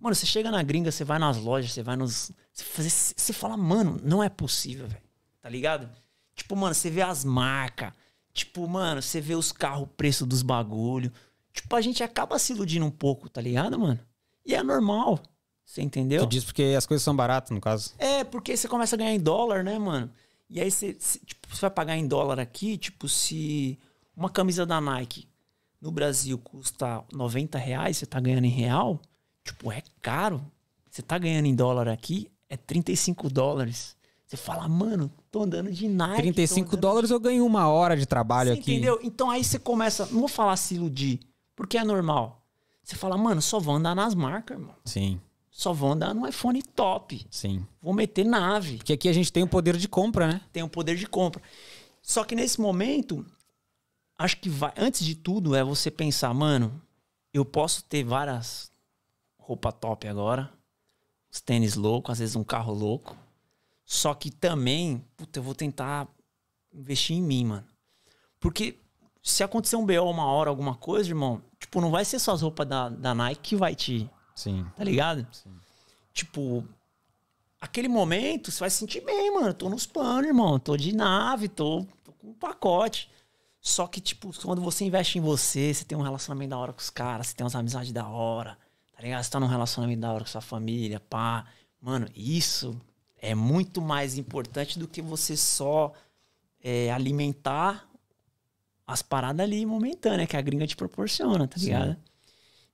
[0.00, 2.32] Mano, você chega na gringa, você vai nas lojas, você vai nos.
[2.52, 5.02] Você, você fala, mano, não é possível, velho.
[5.40, 5.88] Tá ligado?
[6.34, 7.92] Tipo, mano, você vê as marcas.
[8.32, 11.12] Tipo, mano, você vê os carros, o preço dos bagulho.
[11.52, 14.00] Tipo, a gente acaba se iludindo um pouco, tá ligado, mano?
[14.44, 15.20] E é normal.
[15.64, 16.22] Você entendeu?
[16.26, 17.92] Tu diz porque as coisas são baratas, no caso.
[17.98, 20.10] É, porque você começa a ganhar em dólar, né, mano?
[20.48, 23.78] E aí você, se- tipo, você vai pagar em dólar aqui, tipo, se
[24.16, 25.28] uma camisa da Nike
[25.80, 29.00] no Brasil custa 90 reais, você tá ganhando em real,
[29.44, 30.44] tipo, é caro.
[30.90, 33.96] Você tá ganhando em dólar aqui, é 35 dólares.
[34.32, 36.16] Você fala, mano, tô andando de Nike.
[36.16, 38.72] tô 35 andando dólares eu ganho uma hora de trabalho você aqui.
[38.72, 38.98] entendeu?
[39.02, 41.20] Então aí você começa, não vou falar se iludir,
[41.54, 42.42] porque é normal.
[42.82, 44.74] Você fala, mano, só vou andar nas marcas, irmão.
[44.86, 47.26] Sim, Só vou andar no iPhone top.
[47.30, 47.66] sim.
[47.82, 48.78] Vou meter nave.
[48.78, 50.40] Porque aqui a gente tem o poder de compra, né?
[50.50, 51.42] tem o poder de compra.
[52.00, 53.26] Só que nesse momento,
[54.18, 56.80] acho que vai, antes de tudo é você pensar, mano,
[57.34, 58.72] eu posso ter várias
[59.38, 60.50] roupa top agora,
[61.30, 63.14] os tênis loucos, às vezes um carro louco.
[63.84, 66.08] Só que também, puta, eu vou tentar
[66.72, 67.66] investir em mim, mano.
[68.40, 68.78] Porque
[69.22, 72.42] se acontecer um BO uma hora, alguma coisa, irmão, tipo, não vai ser só as
[72.42, 74.66] roupas da, da Nike que vai te, Sim.
[74.76, 75.26] tá ligado?
[76.12, 76.66] Tipo,
[77.60, 79.54] aquele momento você vai se sentir bem, mano.
[79.54, 80.58] Tô nos planos, irmão.
[80.58, 83.08] Tô de nave, tô, tô com um pacote.
[83.60, 86.80] Só que, tipo, quando você investe em você, você tem um relacionamento da hora com
[86.80, 88.58] os caras, você tem umas amizades da hora,
[88.92, 89.22] tá ligado?
[89.22, 91.46] Você tá num relacionamento da hora com sua família, pá.
[91.80, 92.76] Mano, isso
[93.22, 95.92] é muito mais importante do que você só
[96.62, 97.88] é, alimentar
[98.84, 101.96] as paradas ali momentâneas que a gringa te proporciona, tá ligado?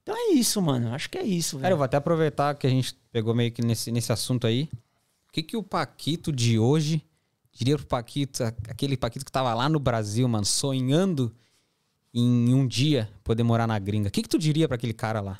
[0.02, 0.94] Então é isso, mano.
[0.94, 1.72] Acho que é isso, Cara, velho.
[1.74, 4.70] eu vou até aproveitar que a gente pegou meio que nesse, nesse assunto aí.
[5.28, 7.04] O que, que o Paquito de hoje
[7.52, 11.30] diria pro Paquito, aquele Paquito que tava lá no Brasil, mano, sonhando
[12.14, 15.20] em um dia poder morar na gringa, o que, que tu diria pra aquele cara
[15.20, 15.38] lá?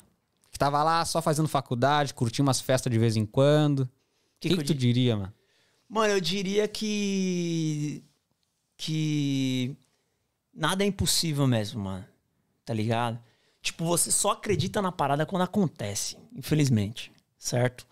[0.51, 3.89] Que tava lá só fazendo faculdade, curtia umas festas de vez em quando.
[4.39, 5.33] O que, que, que tu di- diria, mano?
[5.87, 8.03] Mano, eu diria que.
[8.77, 9.75] Que.
[10.53, 12.05] Nada é impossível mesmo, mano.
[12.65, 13.19] Tá ligado?
[13.61, 17.11] Tipo, você só acredita na parada quando acontece, infelizmente.
[17.37, 17.85] Certo?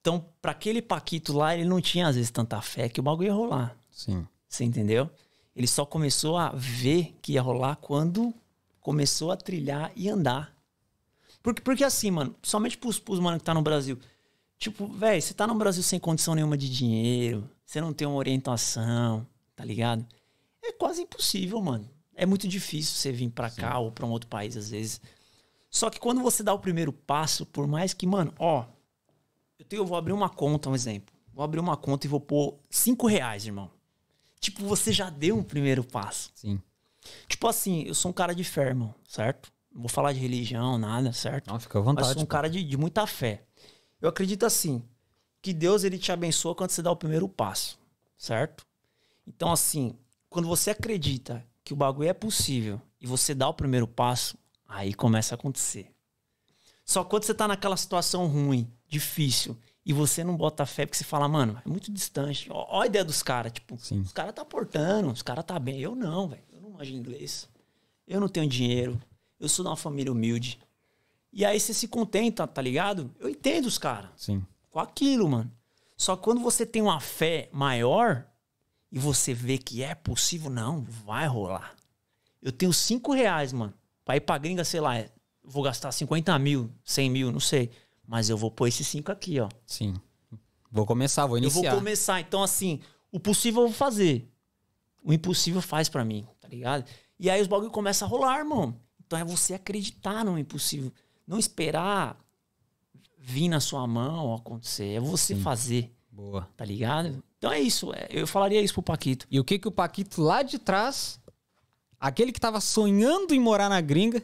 [0.00, 3.28] Então, pra aquele Paquito lá, ele não tinha às vezes tanta fé que o bagulho
[3.28, 3.76] ia rolar.
[3.90, 4.26] Sim.
[4.48, 5.10] Você entendeu?
[5.56, 8.34] Ele só começou a ver que ia rolar quando
[8.80, 10.54] começou a trilhar e andar.
[11.42, 13.98] Porque, porque assim, mano, somente pros, pros mano que tá no Brasil.
[14.64, 18.16] Tipo, velho, você tá no Brasil sem condição nenhuma de dinheiro, você não tem uma
[18.16, 20.06] orientação, tá ligado?
[20.62, 21.86] É quase impossível, mano.
[22.14, 25.02] É muito difícil você vir pra cá ou pra um outro país, às vezes.
[25.68, 28.64] Só que quando você dá o primeiro passo, por mais que, mano, ó,
[29.58, 31.14] eu, tenho, eu vou abrir uma conta, um exemplo.
[31.34, 33.70] Vou abrir uma conta e vou pôr cinco reais, irmão.
[34.40, 36.30] Tipo, você já deu um primeiro passo.
[36.34, 36.58] Sim.
[37.28, 39.52] Tipo assim, eu sou um cara de fé, irmão, certo?
[39.70, 41.48] Não vou falar de religião, nada, certo?
[41.48, 42.12] Não, fica à Mas vontade.
[42.14, 43.44] sou um cara de, de muita fé.
[44.04, 44.82] Eu acredito assim,
[45.40, 47.78] que Deus ele te abençoa quando você dá o primeiro passo,
[48.18, 48.66] certo?
[49.26, 49.96] Então assim,
[50.28, 54.36] quando você acredita que o bagulho é possível e você dá o primeiro passo,
[54.68, 55.90] aí começa a acontecer.
[56.84, 59.56] Só quando você tá naquela situação ruim, difícil,
[59.86, 62.46] e você não bota fé porque você fala, mano, é muito distante.
[62.50, 64.02] Ó, ó a ideia dos caras, tipo, Sim.
[64.02, 65.80] os caras tá portando, os caras tá bem.
[65.80, 66.44] Eu não, velho.
[66.52, 67.48] Eu não manjo inglês.
[68.06, 69.00] Eu não tenho dinheiro.
[69.40, 70.58] Eu sou de uma família humilde.
[71.36, 73.12] E aí você se contenta, tá ligado?
[73.18, 74.46] Eu entendo os caras Sim.
[74.70, 75.50] com aquilo, mano.
[75.96, 78.24] Só quando você tem uma fé maior
[78.90, 81.74] e você vê que é possível, não, vai rolar.
[82.40, 83.74] Eu tenho cinco reais, mano.
[84.04, 85.10] Pra ir pra gringa, sei lá, eu
[85.42, 87.70] vou gastar 50 mil, 100 mil, não sei.
[88.06, 89.48] Mas eu vou pôr esses cinco aqui, ó.
[89.66, 89.94] Sim.
[90.70, 91.70] Vou começar, vou Eu iniciar.
[91.70, 92.20] vou começar.
[92.20, 92.80] Então, assim,
[93.10, 94.30] o possível eu vou fazer.
[95.02, 96.84] O impossível faz pra mim, tá ligado?
[97.18, 98.78] E aí os bagulho começam a rolar, irmão.
[99.06, 100.92] Então é você acreditar no impossível.
[101.26, 102.18] Não esperar
[103.18, 104.94] vir na sua mão acontecer.
[104.96, 106.48] É você fazer, Boa.
[106.56, 107.22] tá ligado?
[107.38, 107.92] Então é isso.
[107.94, 109.26] é- eu falaria isso pro Paquito.
[109.30, 111.18] E o que que o Paquito lá de trás,
[111.98, 114.22] aquele que tava sonhando em morar na gringa,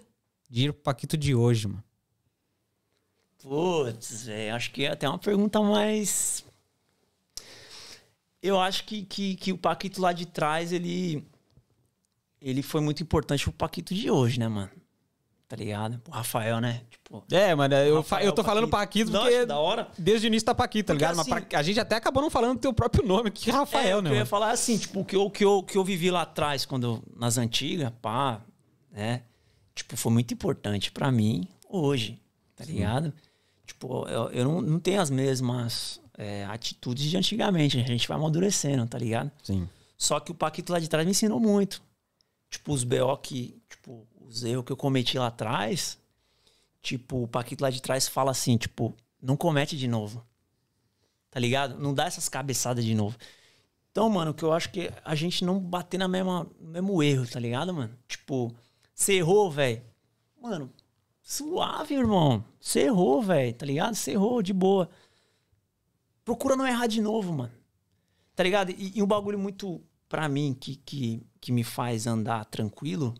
[0.48, 1.82] diria pro Paquito de hoje, mano?
[3.42, 6.44] Putz, velho, acho que é até uma pergunta mais.
[8.42, 11.26] Eu acho que, que, que o Paquito lá de trás, ele.
[12.40, 14.70] Ele foi muito importante pro Paquito de hoje, né, mano?
[15.50, 16.00] Tá ligado?
[16.06, 16.82] O Rafael, né?
[16.88, 17.24] Tipo.
[17.28, 19.10] É, mano, eu, fa- Rafael eu tô falando Paquito.
[19.10, 19.88] Paquito porque da hora.
[19.98, 21.16] desde o início tá Paquito, tá ligado?
[21.16, 23.52] Mas assim- pra- a gente até acabou não falando do teu próprio nome, que é
[23.52, 25.60] É, Rafael, o né, eu ia falar é assim, tipo, o que eu, que eu,
[25.64, 28.40] que eu vivi lá atrás, quando eu- nas antigas, pá,
[28.92, 29.22] né?
[29.74, 32.22] Tipo, foi muito importante pra mim hoje,
[32.54, 33.12] tá ligado?
[33.66, 38.16] Tipo, eu, eu não, não tenho as mesmas é, atitudes de antigamente, a gente vai
[38.16, 39.32] amadurecendo, tá ligado?
[39.42, 39.68] Sim.
[39.98, 41.82] Só que o Paquito lá de trás me ensinou muito.
[42.50, 45.98] Tipo, os BO que, tipo, os erros que eu cometi lá atrás,
[46.82, 50.26] tipo, o Paquito lá de trás fala assim, tipo, não comete de novo.
[51.30, 51.78] Tá ligado?
[51.78, 53.16] Não dá essas cabeçadas de novo.
[53.90, 57.26] Então, mano, que eu acho que a gente não bater na mesma, no mesmo erro,
[57.26, 57.96] tá ligado, mano?
[58.08, 58.54] Tipo,
[58.94, 59.82] você errou, velho.
[60.40, 60.72] Mano,
[61.22, 62.44] suave, irmão.
[62.60, 63.94] Você errou, velho, tá ligado?
[63.94, 64.90] Você errou, de boa.
[66.24, 67.52] Procura não errar de novo, mano.
[68.34, 68.70] Tá ligado?
[68.70, 73.14] E, e um bagulho muito, pra mim, que, que, que me faz andar tranquilo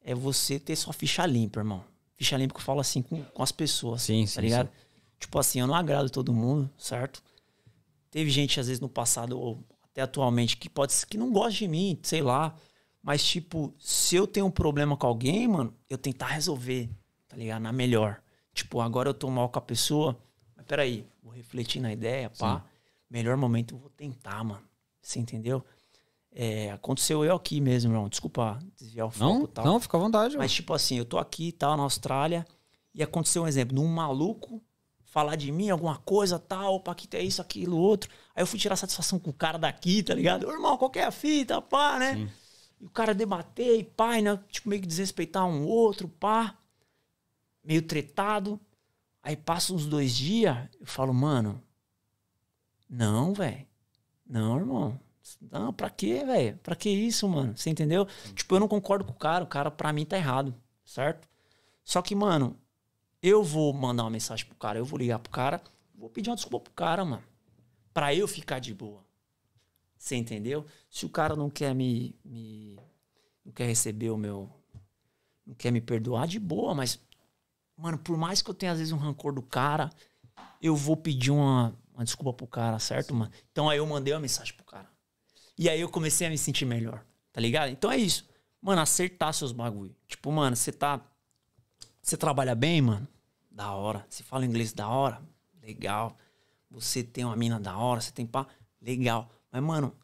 [0.00, 1.84] é você ter sua ficha limpa, irmão.
[2.14, 4.02] Ficha limpa que eu falo assim com, com as pessoas.
[4.02, 4.70] Sim, tá sim, ligado?
[5.18, 7.20] Tipo assim, eu não agrado todo mundo, certo?
[8.10, 11.58] Teve gente, às vezes, no passado, ou até atualmente, que pode ser que não gosta
[11.58, 12.54] de mim, sei lá.
[13.02, 16.88] Mas, tipo, se eu tenho um problema com alguém, mano, eu tentar resolver,
[17.26, 17.62] tá ligado?
[17.62, 18.22] Na melhor.
[18.52, 20.16] Tipo, agora eu tô mal com a pessoa,
[20.54, 22.64] mas peraí, vou refletir na ideia, pá.
[23.10, 24.62] Melhor momento eu vou tentar, mano.
[25.02, 25.64] Você entendeu?
[26.34, 28.08] É, aconteceu eu aqui mesmo, irmão.
[28.08, 29.64] Desculpa desviar o foco Não, e tal.
[29.64, 30.36] não, fica à vontade.
[30.36, 32.44] Mas, tipo assim, eu tô aqui, tal, na Austrália,
[32.92, 34.60] e aconteceu um exemplo, num maluco
[35.14, 38.10] falar de mim alguma coisa, tal, Paquito é isso, aquilo, outro.
[38.34, 40.44] Aí eu fui tirar satisfação com o cara daqui, tá ligado?
[40.44, 42.28] Ô, irmão, qual que é a fita, pá, né?
[42.80, 44.36] E o cara debater e pá, e, né?
[44.50, 46.58] Tipo, meio que desrespeitar um outro, pá.
[47.62, 48.58] Meio tretado.
[49.22, 51.62] Aí passa uns dois dias, eu falo, mano,
[52.90, 53.64] não, velho.
[54.26, 55.00] Não, irmão.
[55.50, 56.58] Não, pra quê, velho?
[56.62, 57.56] Pra que isso, mano?
[57.56, 58.06] Você entendeu?
[58.34, 59.44] Tipo, eu não concordo com o cara.
[59.44, 60.54] O cara, pra mim, tá errado.
[60.84, 61.28] Certo?
[61.82, 62.56] Só que, mano,
[63.22, 65.62] eu vou mandar uma mensagem pro cara, eu vou ligar pro cara,
[65.94, 67.22] vou pedir uma desculpa pro cara, mano.
[67.92, 69.04] Pra eu ficar de boa.
[69.96, 70.66] Você entendeu?
[70.90, 72.78] Se o cara não quer me, me.
[73.44, 74.50] Não quer receber o meu.
[75.46, 77.00] Não quer me perdoar, de boa, mas.
[77.76, 79.90] Mano, por mais que eu tenha às vezes um rancor do cara,
[80.60, 83.32] eu vou pedir uma, uma desculpa pro cara, certo, mano?
[83.50, 84.93] Então aí eu mandei uma mensagem pro cara.
[85.56, 87.70] E aí eu comecei a me sentir melhor, tá ligado?
[87.70, 88.26] Então é isso.
[88.60, 89.94] mano, acertar seus bagulho.
[90.08, 91.00] Tipo, mano, você tá.
[92.02, 93.06] Você trabalha bem, mano?
[93.50, 94.04] Da hora.
[94.08, 95.22] Você fala inglês da hora?
[95.62, 96.16] Legal.
[96.70, 98.46] Você tem uma mina da hora, você tem pá?
[98.80, 99.30] Legal.
[99.52, 99.94] Mas, mano,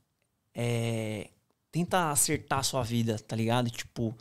[0.55, 1.31] é.
[1.73, 3.71] Tenta acertar a sua vida, tá ligado?
[3.71, 4.17] Tipo,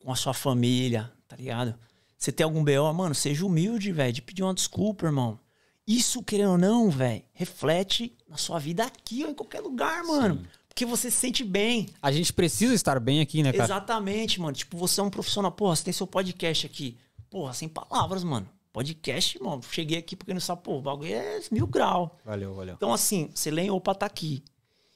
[0.00, 1.78] com a sua família, tá ligado?
[2.18, 5.38] Você tem algum BO, mano, seja humilde, velho, de pedir uma desculpa, irmão.
[5.86, 10.46] Isso, querendo ou não, velho, reflete na sua vida aqui ou em qualquer lugar, mano.
[10.70, 11.88] Porque você se sente bem.
[12.00, 13.64] A gente precisa estar bem aqui, né, cara?
[13.64, 14.54] Exatamente, mano.
[14.56, 15.52] Tipo, você é um profissional.
[15.52, 16.96] Porra, você tem seu podcast aqui.
[17.28, 18.48] Porra, sem palavras, mano.
[18.72, 19.60] Podcast, mano.
[19.68, 22.18] Cheguei aqui porque não sabe, pô, o bagulho é mil grau.
[22.24, 22.74] Valeu, valeu.
[22.76, 24.42] Então, assim, você lê opa, tá aqui.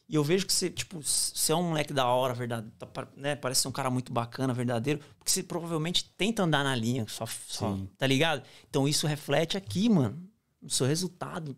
[0.09, 3.35] E eu vejo que você, tipo, você é um moleque da hora, verdade, tá né?
[3.35, 7.27] Parece ser um cara muito bacana, verdadeiro, porque você provavelmente tenta andar na linha, só,
[7.49, 8.43] só tá ligado?
[8.69, 10.23] Então isso reflete aqui, mano,
[10.63, 11.57] no seu resultado.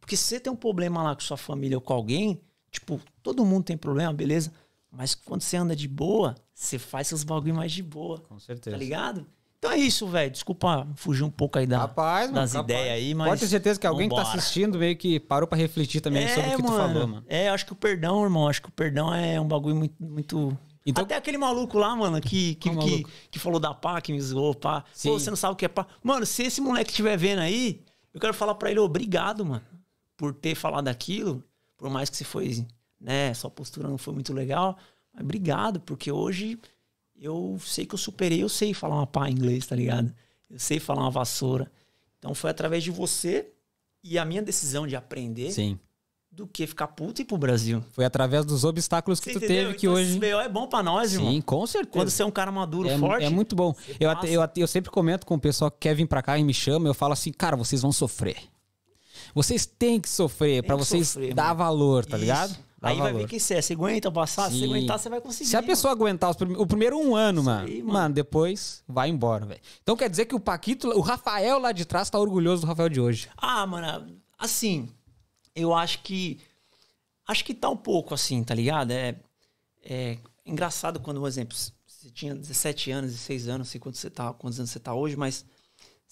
[0.00, 2.42] Porque se você tem um problema lá com sua família ou com alguém,
[2.74, 4.52] tipo, todo mundo tem problema, beleza?
[4.90, 8.76] Mas quando você anda de boa, você faz seus bagulho mais de boa, Com certeza.
[8.76, 9.26] tá ligado?
[9.58, 10.30] Então é isso, velho.
[10.30, 12.64] Desculpa fugir um pouco aí da, Rapaz, mano, das capaz.
[12.70, 13.28] ideias aí, mas.
[13.28, 14.38] Pode ter certeza que alguém que tá vambora.
[14.38, 17.24] assistindo meio que parou pra refletir também sobre o que tu falou, mano.
[17.26, 19.94] É, eu acho que o perdão, irmão, acho que o perdão é um bagulho muito.
[20.04, 20.58] muito...
[20.86, 24.20] Então- Até aquele maluco lá, mano, que, que, que, que falou da pá, que me
[24.20, 24.84] zoou, pá.
[24.92, 25.08] Sim.
[25.08, 25.86] Pô, você não sabe o que é pá.
[26.02, 27.80] Mano, se esse moleque estiver vendo aí,
[28.12, 29.62] eu quero falar pra ele, obrigado, mano,
[30.14, 31.42] por ter falado aquilo.
[31.84, 32.64] Por mais que você foi,
[32.98, 34.74] né, sua postura não foi muito legal.
[35.12, 36.58] Mas obrigado, porque hoje
[37.14, 40.10] eu sei que eu superei, eu sei falar uma pá em inglês, tá ligado?
[40.48, 41.70] Eu sei falar uma vassoura.
[42.18, 43.50] Então foi através de você
[44.02, 45.78] e a minha decisão de aprender Sim.
[46.32, 47.84] do que ficar puto e ir pro Brasil.
[47.90, 49.66] Foi através dos obstáculos que Você tu entendeu?
[49.66, 50.10] teve que Então, hoje.
[50.12, 51.30] Esse BO é bom pra nós, irmão.
[51.30, 51.92] Sim, com certeza.
[51.92, 53.26] Quando você é um cara maduro, é, forte.
[53.26, 53.74] é muito bom.
[54.00, 56.54] Eu, eu, eu sempre comento com o pessoal que quer vir pra cá e me
[56.54, 58.38] chama, eu falo assim, cara, vocês vão sofrer.
[59.34, 61.56] Vocês têm que sofrer que vocês sofrer, dar mano.
[61.58, 62.20] valor, tá Isso.
[62.24, 62.50] ligado?
[62.80, 63.22] Dar Aí vai valor.
[63.22, 63.62] ver quem você é.
[63.62, 64.48] Você aguenta passar?
[64.50, 64.58] Se Sim.
[64.60, 65.48] você aguentar, você vai conseguir.
[65.50, 68.14] Se a pessoa aguentar os prime- o primeiro um ano, mano, aí, mano, mano.
[68.14, 69.60] depois vai embora, velho.
[69.82, 72.88] Então quer dizer que o Paquito, o Rafael lá de trás tá orgulhoso do Rafael
[72.90, 73.28] de hoje.
[73.36, 74.88] Ah, mano, assim,
[75.54, 76.38] eu acho que.
[77.26, 78.90] Acho que tá um pouco assim, tá ligado?
[78.90, 79.16] É,
[79.82, 84.10] é engraçado quando, por exemplo, você tinha 17 anos, 16 anos, não sei quantos, você
[84.10, 85.44] tá, quantos anos você tá hoje, mas.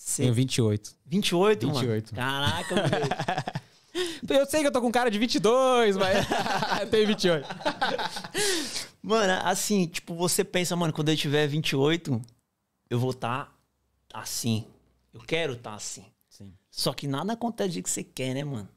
[0.03, 0.97] Você, Tenho 28.
[1.07, 2.15] 28, 28.
[2.15, 2.29] mano?
[2.29, 3.63] Caraca, velho.
[4.29, 6.27] Eu sei que eu tô com cara de 22, mas
[6.81, 7.47] eu tenho 28.
[9.03, 12.23] Mano, assim, tipo, você pensa, mano, quando eu tiver 28,
[12.89, 13.55] eu vou estar
[14.15, 14.65] assim.
[15.13, 16.07] Eu quero estar assim.
[16.31, 16.55] Sim.
[16.71, 18.69] Só que nada acontece do que você quer, né, mano?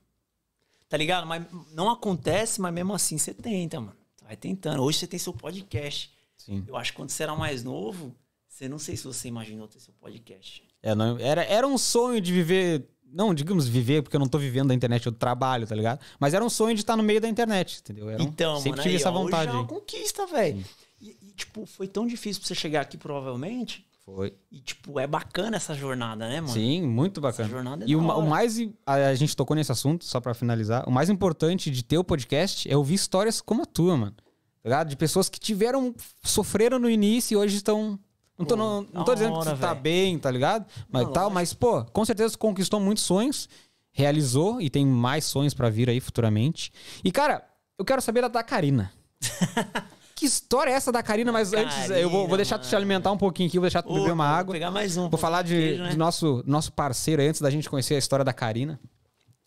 [0.89, 1.26] Tá ligado?
[1.26, 3.95] Mas não acontece, mas mesmo assim você tenta, mano.
[4.22, 4.84] Vai tentando.
[4.84, 6.11] Hoje você tem seu podcast.
[6.38, 6.65] Sim.
[6.68, 8.14] Eu acho que quando você era mais novo,
[8.49, 10.61] você não sei se você imaginou ter seu podcast.
[10.85, 12.87] É, não- era, era um sonho de viver.
[13.11, 15.99] Não, digamos viver, porque eu não tô vivendo da internet, eu trabalho, tá ligado?
[16.19, 18.09] Mas era um sonho de estar no meio da internet, entendeu?
[18.09, 19.49] Era um- Então, sempre mano, tive aí, essa vontade.
[19.49, 20.63] Hoje é uma conquista, velho.
[21.01, 23.85] E, e, tipo, foi tão difícil pra você chegar aqui, provavelmente.
[24.05, 24.33] Foi.
[24.51, 26.53] E, tipo, é bacana essa jornada, né, mano?
[26.53, 27.47] Sim, muito bacana.
[27.47, 28.57] Essa jornada é e o, o mais.
[28.85, 30.87] A, a gente tocou nesse assunto, só pra finalizar.
[30.87, 34.11] O mais importante de ter o podcast é ouvir histórias como a tua, mano.
[34.15, 34.89] Tá ligado?
[34.89, 35.95] De pessoas que tiveram.
[36.23, 37.97] sofreram no início e hoje estão.
[38.37, 39.81] Não tô, Pô, não, não tô dizendo que hora, tu tá velho.
[39.81, 40.65] bem, tá ligado?
[40.89, 41.33] Mas Não, tal, lógico.
[41.35, 43.47] mas, pô, com certeza tu conquistou muitos sonhos,
[43.91, 46.71] realizou e tem mais sonhos pra vir aí futuramente.
[47.03, 47.45] E, cara,
[47.79, 48.91] eu quero saber da, da Karina.
[50.15, 51.31] que história é essa da Karina?
[51.31, 52.77] Mas antes, eu vou, vou deixar tu te mano.
[52.77, 54.53] alimentar um pouquinho aqui, vou deixar tu beber uma vou água.
[54.53, 55.09] pegar mais um.
[55.09, 55.89] Vou falar de, Queijo, né?
[55.91, 58.79] de nosso, nosso parceiro antes da gente conhecer a história da Karina.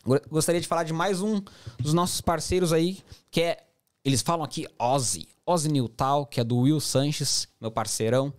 [0.05, 1.41] Go- Gostaria de falar de mais um
[1.79, 2.97] dos nossos parceiros aí,
[3.29, 3.57] que é.
[4.03, 5.27] Eles falam aqui Ozzy.
[5.45, 8.33] Ozzy Newtal, que é do Will Sanches, meu parceirão.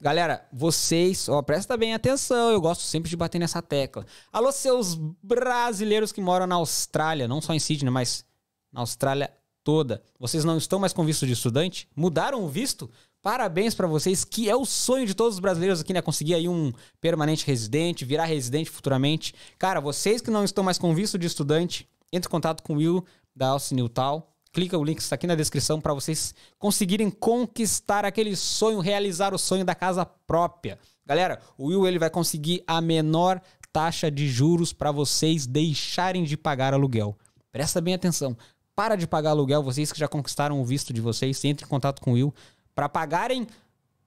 [0.00, 4.04] Galera, vocês, ó, presta bem atenção, eu gosto sempre de bater nessa tecla.
[4.30, 8.24] Alô, seus brasileiros que moram na Austrália, não só em Sydney, mas
[8.70, 9.32] na Austrália
[9.64, 10.02] toda.
[10.20, 11.88] Vocês não estão mais com visto de estudante?
[11.96, 12.90] Mudaram o visto?
[13.22, 16.02] Parabéns pra vocês, que é o sonho de todos os brasileiros aqui, né?
[16.02, 19.34] Conseguir aí um permanente residente, virar residente futuramente.
[19.58, 22.76] Cara, vocês que não estão mais com visto de estudante, entre em contato com o
[22.76, 23.04] Will
[23.34, 24.35] da Alce Newtal.
[24.56, 29.38] Clica o link está aqui na descrição para vocês conseguirem conquistar aquele sonho, realizar o
[29.38, 30.78] sonho da casa própria.
[31.04, 33.38] Galera, o Will ele vai conseguir a menor
[33.70, 37.18] taxa de juros para vocês deixarem de pagar aluguel.
[37.52, 38.34] Presta bem atenção.
[38.74, 42.00] Para de pagar aluguel, vocês que já conquistaram o visto de vocês, entre em contato
[42.00, 42.34] com o Will
[42.74, 43.46] para pagarem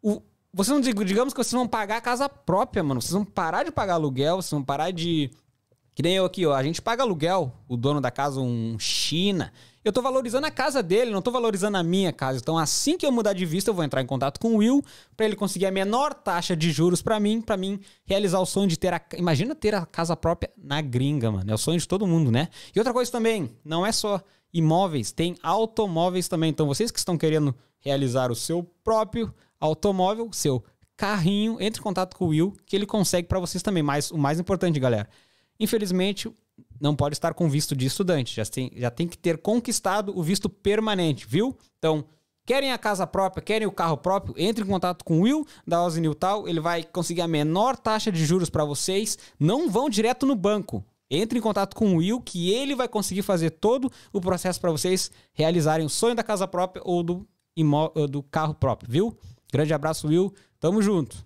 [0.01, 0.19] o
[0.51, 2.99] vocês não dig- digamos que vocês vão pagar a casa própria, mano.
[2.99, 5.30] Vocês vão parar de pagar aluguel, vocês vão parar de
[5.93, 6.55] que nem eu aqui, ó.
[6.55, 9.53] A gente paga aluguel, o dono da casa, um China.
[9.84, 12.38] Eu tô valorizando a casa dele, não tô valorizando a minha casa.
[12.38, 14.84] Então, assim que eu mudar de vista, eu vou entrar em contato com o Will
[15.15, 18.68] pra ele conseguir a menor taxa de juros pra mim, pra mim realizar o sonho
[18.68, 19.01] de ter a.
[19.18, 21.49] Imagina ter a casa própria na gringa, mano.
[21.49, 22.49] É o sonho de todo mundo, né?
[22.76, 24.22] E outra coisa também, não é só
[24.53, 26.49] imóveis, tem automóveis também.
[26.49, 30.64] Então, vocês que estão querendo realizar o seu próprio automóvel, seu
[30.97, 33.81] carrinho, entre em contato com o Will, que ele consegue para vocês também.
[33.81, 35.07] Mas o mais importante, galera,
[35.57, 36.30] infelizmente,
[36.80, 38.35] não pode estar com visto de estudante.
[38.35, 41.57] Já tem, já tem que ter conquistado o visto permanente, viu?
[41.77, 42.06] Então,
[42.45, 45.84] querem a casa própria, querem o carro próprio, entre em contato com o Will da
[45.84, 46.47] Ozzy Newtal.
[46.47, 49.18] Ele vai conseguir a menor taxa de juros para vocês.
[49.39, 50.84] Não vão direto no banco.
[51.11, 54.72] Entre em contato com o Will, que ele vai conseguir fazer todo o processo para
[54.72, 57.27] vocês realizarem o sonho da casa própria ou do,
[58.10, 59.18] do carro próprio, viu?
[59.51, 60.31] Grande abraço, Will.
[60.60, 61.26] Tamo junto.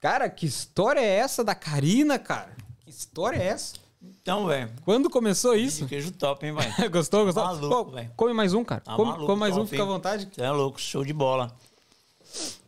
[0.00, 2.56] Cara, que história é essa da Karina, cara?
[2.90, 3.76] Que história é essa?
[4.02, 4.68] Então, velho.
[4.84, 5.86] Quando começou isso?
[5.86, 6.66] Queijo top, hein, vai.
[6.90, 7.44] gostou, gostou?
[7.44, 8.10] Maluco, Pô, velho.
[8.16, 8.80] come mais um, cara.
[8.80, 10.28] Tá come, maluco, come mais um, top, fica à vontade.
[10.32, 11.56] Você é louco, show de bola.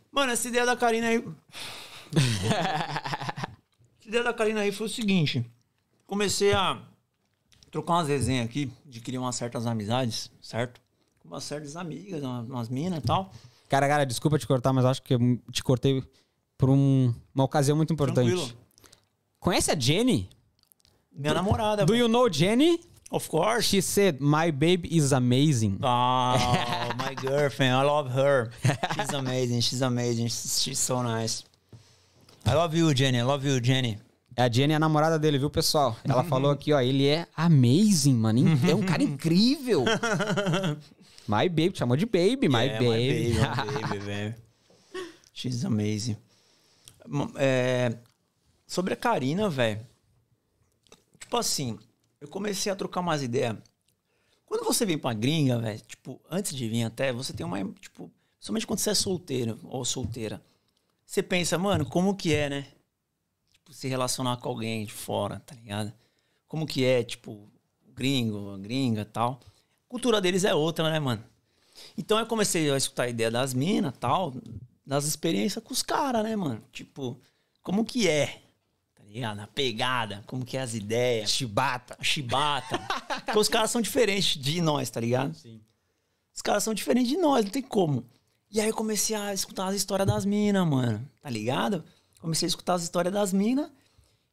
[0.09, 1.17] Mano, essa ideia da Karina aí.
[3.99, 5.45] essa ideia da Karina aí foi o seguinte.
[6.07, 6.81] Comecei a
[7.69, 8.71] trocar umas resenhas aqui,
[9.03, 10.79] criar umas certas amizades, certo?
[11.19, 13.29] Com umas certas amigas, umas, umas minas e tal.
[13.67, 15.19] Cara, cara, desculpa te cortar, mas acho que eu
[15.51, 16.01] te cortei
[16.57, 18.29] por um- uma ocasião muito importante.
[18.33, 18.62] Tranquilo.
[19.43, 20.29] Conhece a Jenny?
[21.13, 21.85] Minha namorada.
[21.85, 22.79] Do you know Jenny?
[23.11, 23.65] Of course.
[23.67, 25.77] She said, my baby is amazing.
[25.83, 28.49] Oh, my girlfriend, I love her.
[28.95, 31.43] She's amazing, she's amazing, she's so nice.
[32.45, 33.97] I love you, Jenny, I love you, Jenny.
[34.35, 35.95] A Jenny é a namorada dele, viu, pessoal?
[36.03, 38.39] Ela falou aqui, ó, ele é amazing, mano.
[38.67, 39.83] É um cara incrível.
[41.27, 43.33] My baby, te chamou de baby, my Yeah, baby.
[43.33, 44.35] my baby, velho.
[45.33, 46.17] She's amazing.
[47.37, 47.95] É,
[48.65, 49.85] sobre a Karina, velho.
[51.19, 51.79] Tipo assim,
[52.19, 53.57] eu comecei a trocar umas ideias.
[54.45, 58.11] Quando você vem pra gringa, velho, tipo, antes de vir até, você tem uma, tipo,
[58.39, 60.43] somente quando você é solteiro ou solteira,
[61.05, 62.67] você pensa, mano, como que é, né?
[63.51, 65.93] Tipo, se relacionar com alguém de fora, tá ligado?
[66.47, 67.49] Como que é, tipo,
[67.93, 69.39] gringo, gringa tal.
[69.87, 71.23] A cultura deles é outra, né, mano?
[71.97, 74.33] Então eu comecei a escutar a ideia das minas tal,
[74.85, 76.63] das experiências com os caras, né, mano?
[76.71, 77.19] Tipo,
[77.61, 78.42] como que é?
[79.13, 79.39] Tá ligado?
[79.41, 81.29] A pegada, como que é as ideias.
[81.29, 81.95] Chibata.
[82.01, 82.79] Chibata.
[83.23, 85.35] Porque os caras são diferentes de nós, tá ligado?
[85.35, 85.61] Sim.
[86.33, 88.03] Os caras são diferentes de nós, não tem como.
[88.49, 91.07] E aí eu comecei a escutar as histórias das minas, mano.
[91.21, 91.83] Tá ligado?
[92.19, 93.69] Comecei a escutar as histórias das minas.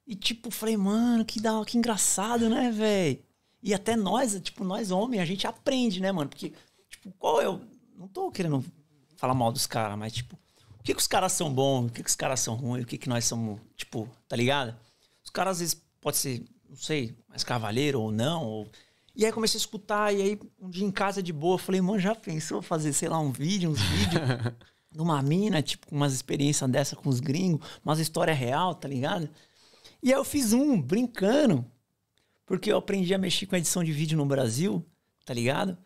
[0.06, 3.18] E, tipo, falei, mano, que, da, que engraçado, né, velho?
[3.62, 6.30] E até nós, tipo, nós homens, a gente aprende, né, mano?
[6.30, 6.54] Porque,
[6.88, 7.60] tipo, qual o.
[7.98, 8.64] Não tô querendo
[9.18, 10.38] falar mal dos caras, mas, tipo,
[10.80, 12.86] o que, que os caras são bons, o que, que os caras são ruins, o
[12.86, 14.74] que, que nós somos, tipo, tá ligado?
[15.22, 18.44] Os caras, às vezes, pode ser, não sei, mais cavaleiro ou não.
[18.44, 18.68] Ou...
[19.14, 21.98] E aí comecei a escutar, e aí um dia em casa de boa, falei, mano,
[21.98, 24.22] já pensou fazer, sei lá, um vídeo, uns vídeos
[24.90, 29.28] numa mina, tipo, com umas experiências dessa com os gringos, umas histórias real, tá ligado?
[30.02, 31.64] E aí eu fiz um, brincando,
[32.46, 34.82] porque eu aprendi a mexer com edição de vídeo no Brasil,
[35.26, 35.76] tá ligado?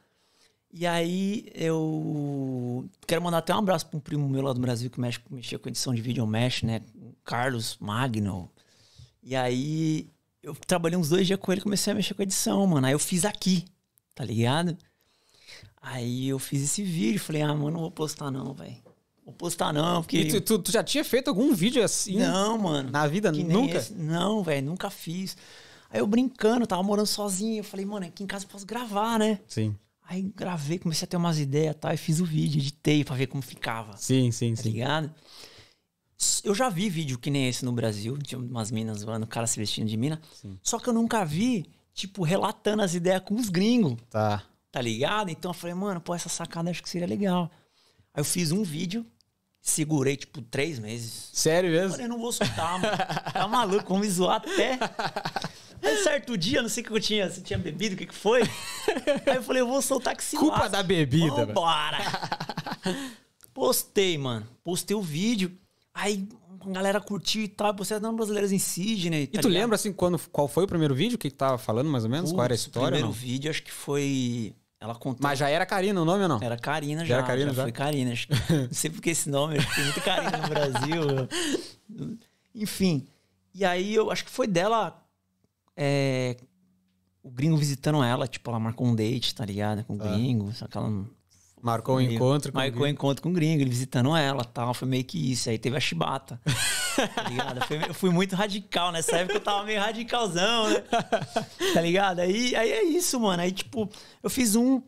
[0.77, 4.91] E aí eu quero mandar até um abraço para um primo meu lá do Brasil
[4.91, 6.81] que mexe, mexia com edição de vídeo, mexe, né?
[7.25, 8.51] Carlos Magno.
[9.23, 10.11] E aí
[10.43, 12.87] eu trabalhei uns dois dias com ele e comecei a mexer com edição, mano.
[12.89, 13.65] Aí eu fiz aqui,
[14.17, 14.77] tá ligado?
[15.81, 18.77] Aí eu fiz esse vídeo, falei, ah, mano, não vou postar não, velho.
[19.25, 20.19] Vou postar não, porque...
[20.19, 22.19] E tu, tu- tu já tinha feito algum vídeo assim?
[22.19, 22.91] Não, mano.
[22.91, 23.31] Na vida?
[23.31, 23.79] Nunca?
[23.79, 23.95] esse.
[23.95, 25.37] Não, velho, nunca fiz.
[25.89, 27.59] Aí eu brincando, tava morando sozinho.
[27.61, 29.39] Eu falei, mano, aqui em casa eu posso gravar, né?
[29.47, 29.75] Sim.
[30.07, 31.93] Aí gravei, comecei a ter umas ideias tal.
[31.93, 33.97] E fiz o vídeo, editei pra ver como ficava.
[33.97, 34.71] Sim, sim, Tá sim.
[34.71, 35.15] ligado?
[36.43, 38.17] Eu já vi vídeo que nem esse no Brasil.
[38.19, 40.21] Tinha umas minas zoando, o cara se vestindo de mina.
[40.63, 43.97] Só que eu nunca vi, tipo, relatando as ideias com os gringos.
[44.11, 44.43] Tá.
[44.71, 45.31] Tá ligado?
[45.31, 47.51] Então eu falei, mano, pô, essa sacada acho que seria legal.
[48.13, 49.05] Aí eu fiz um vídeo,
[49.65, 51.31] segurei, tipo, três meses.
[51.33, 51.93] Sério mesmo?
[51.93, 52.97] Falei, não vou soltar, mano.
[53.33, 54.79] Tá maluco, vão me zoar até.
[55.83, 58.15] Aí certo dia, não sei o que eu tinha, se tinha bebido, o que que
[58.15, 58.43] foi.
[58.43, 61.47] Aí eu falei, eu vou soltar que se Culpa da bebida.
[61.47, 61.99] Vambora.
[63.55, 64.47] Postei, mano.
[64.63, 65.51] Postei o vídeo.
[65.95, 66.29] Aí
[66.61, 67.75] a galera curtiu e tal.
[67.75, 69.23] Postei até no Brasileiros em Sydney.
[69.23, 69.63] E tá tu ligado?
[69.63, 71.17] lembra, assim, quando, qual foi o primeiro vídeo?
[71.17, 72.33] O que que tava falando, mais ou menos?
[72.33, 72.87] qual era a história?
[72.87, 73.13] O primeiro não?
[73.13, 74.55] vídeo, acho que foi...
[74.85, 75.21] Ela contou.
[75.23, 76.43] Mas já era Karina o nome ou não?
[76.43, 77.15] Era Karina Já já.
[77.17, 77.63] era Karina já, já?
[77.63, 78.13] foi Karina.
[78.51, 81.03] Não sei porque esse nome, acho que tem muita Karina no Brasil.
[82.55, 83.07] Enfim.
[83.55, 85.03] E aí eu acho que foi dela.
[85.77, 86.37] é,
[87.23, 89.83] o gringo visitando ela, tipo, ela marcou um date, tá ligado?
[89.85, 90.53] Com o gringo.
[90.53, 91.09] Só que ela não.
[91.65, 94.75] Marcou um meio- encontro com Marcou um encontro com o gringo, ele visitando ela tal.
[94.75, 95.49] Foi meio que isso.
[95.49, 96.39] Aí teve a chibata.
[97.15, 97.61] tá ligado?
[97.71, 98.93] Meio- eu fui muito radical.
[98.93, 100.85] Nessa época eu tava meio radicalzão, né?
[101.73, 102.21] Tá ligado?
[102.21, 103.43] Aí, aí é isso, mano.
[103.43, 103.89] Aí, tipo,
[104.23, 104.83] eu fiz um.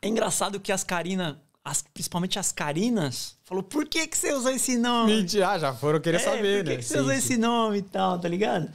[0.00, 4.50] É engraçado que as Karina, as- principalmente as Karinas, falou: por que, que você usou
[4.50, 5.14] esse nome?
[5.14, 6.76] Mentira, ah, já foram querer É, saber, por que né?
[6.78, 7.18] que você Sim, usou sim.
[7.18, 8.70] esse nome e tal, tá ligado?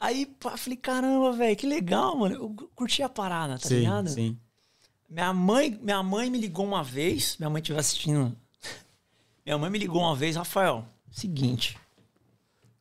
[0.00, 2.34] Aí, pá, falei, caramba, velho, que legal, mano.
[2.34, 4.08] Eu curti a parada, tá ligado?
[4.08, 4.38] sim.
[5.08, 8.36] Minha mãe, minha mãe me ligou uma vez, minha mãe estiver assistindo.
[9.44, 11.78] Minha mãe me ligou uma vez, Rafael, seguinte,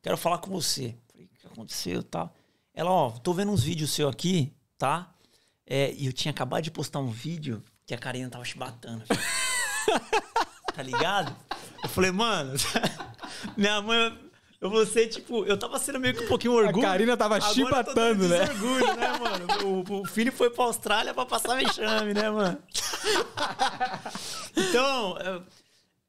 [0.02, 0.95] quero falar com você.
[1.11, 2.31] Falei, o que aconteceu, tá?
[2.73, 5.14] Ela, ó, tô vendo uns vídeos seu aqui, tá?
[5.65, 9.06] É, e eu tinha acabado de postar um vídeo que a Karina tava chibatando.
[10.73, 11.35] tá ligado?
[11.84, 12.53] Eu falei, mano,
[13.56, 14.31] minha mãe,
[14.61, 16.86] eu vou ser, tipo, eu tava sendo meio que um pouquinho orgulho.
[16.86, 18.44] Karina tava Agora dando né?
[18.44, 19.84] Orgulho, né, mano?
[19.90, 22.57] O, o filho foi pra Austrália pra passar vexame, né, mano?
[24.56, 25.44] Então, eu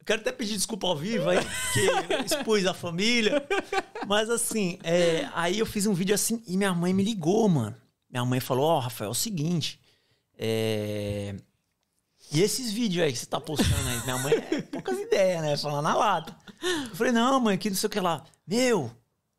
[0.05, 3.44] quero até pedir desculpa ao vivo aí, porque eu expus a família.
[4.06, 7.77] Mas assim, é, aí eu fiz um vídeo assim e minha mãe me ligou, mano.
[8.09, 9.81] Minha mãe falou: Ó, Rafael, é o seguinte.
[10.39, 11.35] É...
[12.32, 14.03] E esses vídeos aí que você tá postando aí?
[14.05, 15.57] Minha mãe é poucas ideias, né?
[15.57, 16.36] Falando na lata.
[16.90, 18.24] Eu falei: Não, mãe, que não sei o que lá.
[18.47, 18.90] Meu.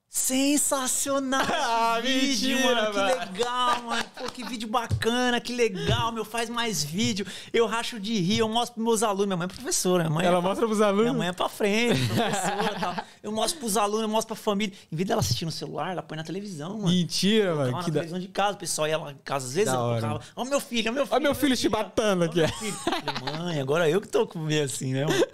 [0.10, 1.46] Sensacional!
[1.52, 2.92] Ah, vídeo, mentira, mano.
[2.92, 3.32] Que mano.
[3.32, 4.06] legal, mano.
[4.18, 6.26] Pô, que vídeo bacana, que legal, meu.
[6.26, 7.26] Faz mais vídeo.
[7.54, 9.26] Eu racho de rir, eu mostro pros meus alunos.
[9.28, 11.16] Minha mãe é professora, minha mãe é Ela pra- mostra pros minha alunos.
[11.16, 12.96] mãe é pra frente, professora tal.
[13.22, 14.74] Eu mostro pros alunos, eu mostro pra família.
[14.92, 16.88] Em vez dela assistir no celular, ela põe na televisão, mano.
[16.90, 17.72] Mentira, Tava mano.
[17.78, 17.94] na Que da...
[18.00, 20.46] televisão de casa, o pessoal ia lá em casa, às vezes Da eu colocava, ó
[20.46, 21.18] meu filho, ó meu filho.
[21.18, 22.48] Ó meu filho chibatando ó aqui.
[22.48, 25.06] Falei, mãe, agora eu que tô com meio assim, né?
[25.06, 25.26] mano?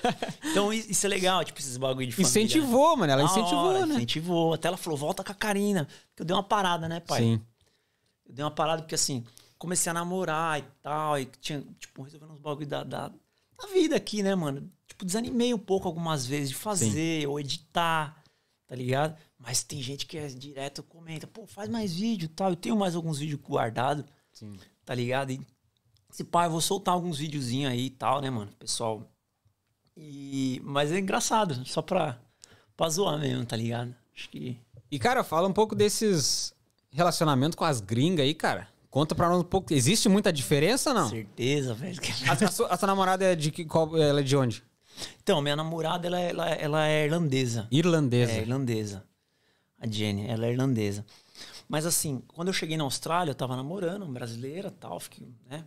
[0.51, 2.23] Então isso é legal, tipo, esses bagulho de família.
[2.33, 2.43] né?
[2.43, 3.11] Incentivou, mano.
[3.13, 3.95] Ela incentivou, hora, né?
[3.95, 4.53] Incentivou.
[4.53, 5.87] Até ela falou, volta com a Karina.
[6.09, 7.21] Porque eu dei uma parada, né, pai?
[7.21, 7.41] Sim.
[8.33, 9.23] Eu dei uma parada porque, assim,
[9.59, 13.95] comecei a namorar e tal, e tinha, tipo, resolvendo uns bagulho da, da, da vida
[13.95, 14.71] aqui, né, mano?
[14.87, 18.23] Tipo, desanimei um pouco algumas vezes de fazer ou editar,
[18.65, 19.15] tá ligado?
[19.37, 22.49] Mas tem gente que é direto, comenta, pô, faz mais vídeo e tal.
[22.49, 24.03] Eu tenho mais alguns vídeos guardados,
[24.33, 24.57] Sim.
[24.83, 25.31] tá ligado?
[25.31, 25.39] E
[26.09, 28.51] se pá, eu vou soltar alguns videozinhos aí e tal, né, mano?
[28.57, 29.07] Pessoal.
[29.95, 30.59] E...
[30.63, 32.19] Mas é engraçado, só pra,
[32.75, 33.95] pra zoar mesmo, tá ligado?
[34.15, 34.59] Acho que.
[34.89, 36.53] E, cara, fala um pouco desses
[36.93, 38.67] relacionamentos com as gringas aí, cara.
[38.89, 39.73] Conta pra nós um pouco.
[39.73, 41.09] Existe muita diferença, não?
[41.09, 41.99] Certeza, velho.
[42.27, 44.63] A, a sua, a sua namorada é de que, qual, ela é de onde?
[45.21, 47.67] Então, minha namorada, ela, ela, ela é irlandesa.
[47.71, 48.31] Irlandesa.
[48.31, 49.03] É, irlandesa.
[49.79, 51.03] A Jenny, ela é irlandesa.
[51.67, 55.65] Mas assim, quando eu cheguei na Austrália, eu tava namorando, brasileira tal, fiquei, né?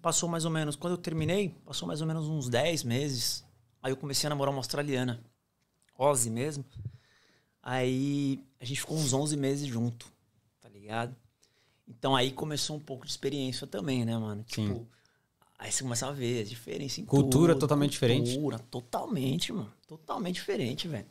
[0.00, 3.44] Passou mais ou menos, quando eu terminei, passou mais ou menos uns 10 meses.
[3.82, 5.20] Aí eu comecei a namorar uma australiana.
[5.98, 6.64] Ozzy mesmo.
[7.62, 10.12] Aí a gente ficou uns 11 meses junto,
[10.82, 11.16] ligado?
[11.86, 14.44] Então aí começou um pouco de experiência também, né, mano?
[14.48, 14.68] Sim.
[14.68, 14.88] Tipo,
[15.58, 18.32] aí você começa a ver a diferença em Cultura tudo, totalmente diferente.
[18.32, 19.72] Cultura, totalmente, mano.
[19.86, 21.06] Totalmente diferente, velho.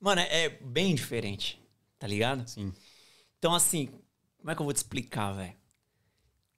[0.00, 1.60] Mano, é, é bem diferente,
[1.98, 2.46] tá ligado?
[2.48, 2.72] Sim.
[3.38, 3.88] Então, assim,
[4.38, 5.54] como é que eu vou te explicar, velho?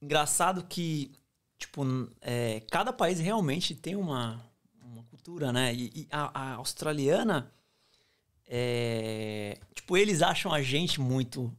[0.00, 1.12] Engraçado que,
[1.56, 1.82] tipo,
[2.20, 4.44] é, cada país realmente tem uma,
[4.82, 5.74] uma cultura, né?
[5.74, 7.52] E, e a, a australiana,
[8.46, 11.54] é, tipo, eles acham a gente muito,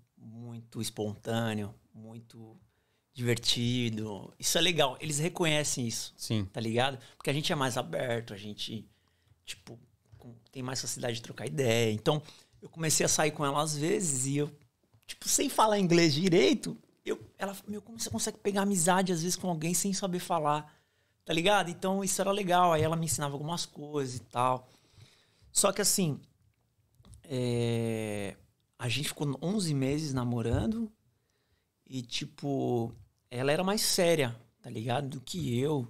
[0.60, 2.58] muito espontâneo, muito
[3.14, 4.34] divertido.
[4.38, 6.46] Isso é legal, eles reconhecem isso Sim.
[6.46, 7.00] tá ligado?
[7.18, 8.88] Porque a gente é mais aberto, a gente,
[9.46, 9.80] tipo,
[10.52, 11.92] tem mais facilidade de trocar ideia.
[11.92, 12.22] Então,
[12.62, 14.52] eu comecei a sair com ela às vezes e eu,
[15.08, 19.38] tipo, sem falar inglês direito, eu, ela, meu, como você consegue pegar amizade às vezes
[19.38, 20.76] com alguém sem saber falar,
[21.24, 21.70] tá ligado?
[21.70, 22.74] Então, isso era legal.
[22.74, 24.68] Aí ela me ensinava algumas coisas e tal.
[25.52, 26.20] Só que assim,
[27.24, 28.36] é,
[28.80, 30.90] a gente ficou 11 meses namorando
[31.86, 32.96] e, tipo,
[33.30, 35.10] ela era mais séria, tá ligado?
[35.10, 35.86] Do que eu.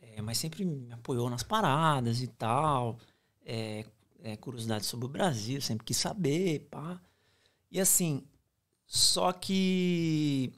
[0.00, 2.98] É, mas sempre me apoiou nas paradas e tal.
[3.44, 3.84] É,
[4.22, 6.98] é, curiosidade sobre o Brasil, sempre quis saber, pá.
[7.70, 8.24] E assim,
[8.86, 10.52] só que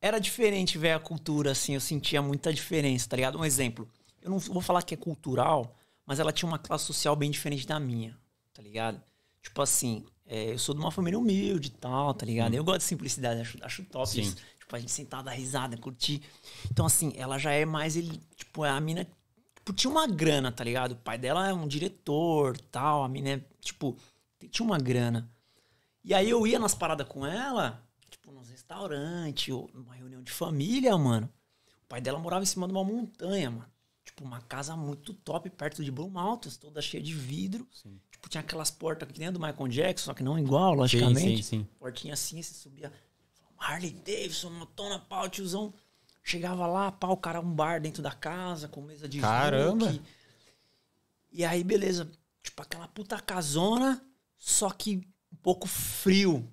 [0.00, 3.38] era diferente ver a cultura, assim, eu sentia muita diferença, tá ligado?
[3.38, 3.88] Um exemplo,
[4.22, 7.66] eu não vou falar que é cultural, mas ela tinha uma classe social bem diferente
[7.66, 8.18] da minha,
[8.52, 9.00] tá ligado?
[9.42, 12.54] Tipo assim, é, eu sou de uma família humilde e tal, tá ligado?
[12.54, 14.22] Eu gosto de simplicidade, acho, acho top Sim.
[14.22, 14.36] isso.
[14.58, 16.20] Tipo, a gente sentar, dar risada, curtir.
[16.70, 19.06] Então, assim, ela já é mais, ele, tipo, a mina,
[19.54, 20.92] tipo, tinha uma grana, tá ligado?
[20.92, 23.96] O pai dela é um diretor, tal, a mina é, tipo,
[24.50, 25.30] tinha uma grana.
[26.04, 27.80] E aí eu ia nas paradas com ela,
[28.10, 31.30] tipo, nos restaurantes, ou numa reunião de família, mano.
[31.84, 33.70] O pai dela morava em cima de uma montanha, mano.
[34.04, 37.68] Tipo, uma casa muito top, perto de Blue Mountains, toda cheia de vidro.
[38.26, 41.36] Tipo, tinha aquelas portas que nem do Michael Jackson, só que não igual, logicamente.
[41.36, 41.68] sim, sim.
[41.78, 42.92] Portinha assim, você subia.
[43.58, 45.72] Harley Davidson, motona, pau, tiozão.
[46.22, 49.96] Chegava lá, pau, cara um bar dentro da casa, com mesa de Caramba!
[51.32, 52.10] E aí, beleza.
[52.42, 54.04] Tipo, aquela puta casona,
[54.36, 54.96] só que
[55.32, 56.46] um pouco frio.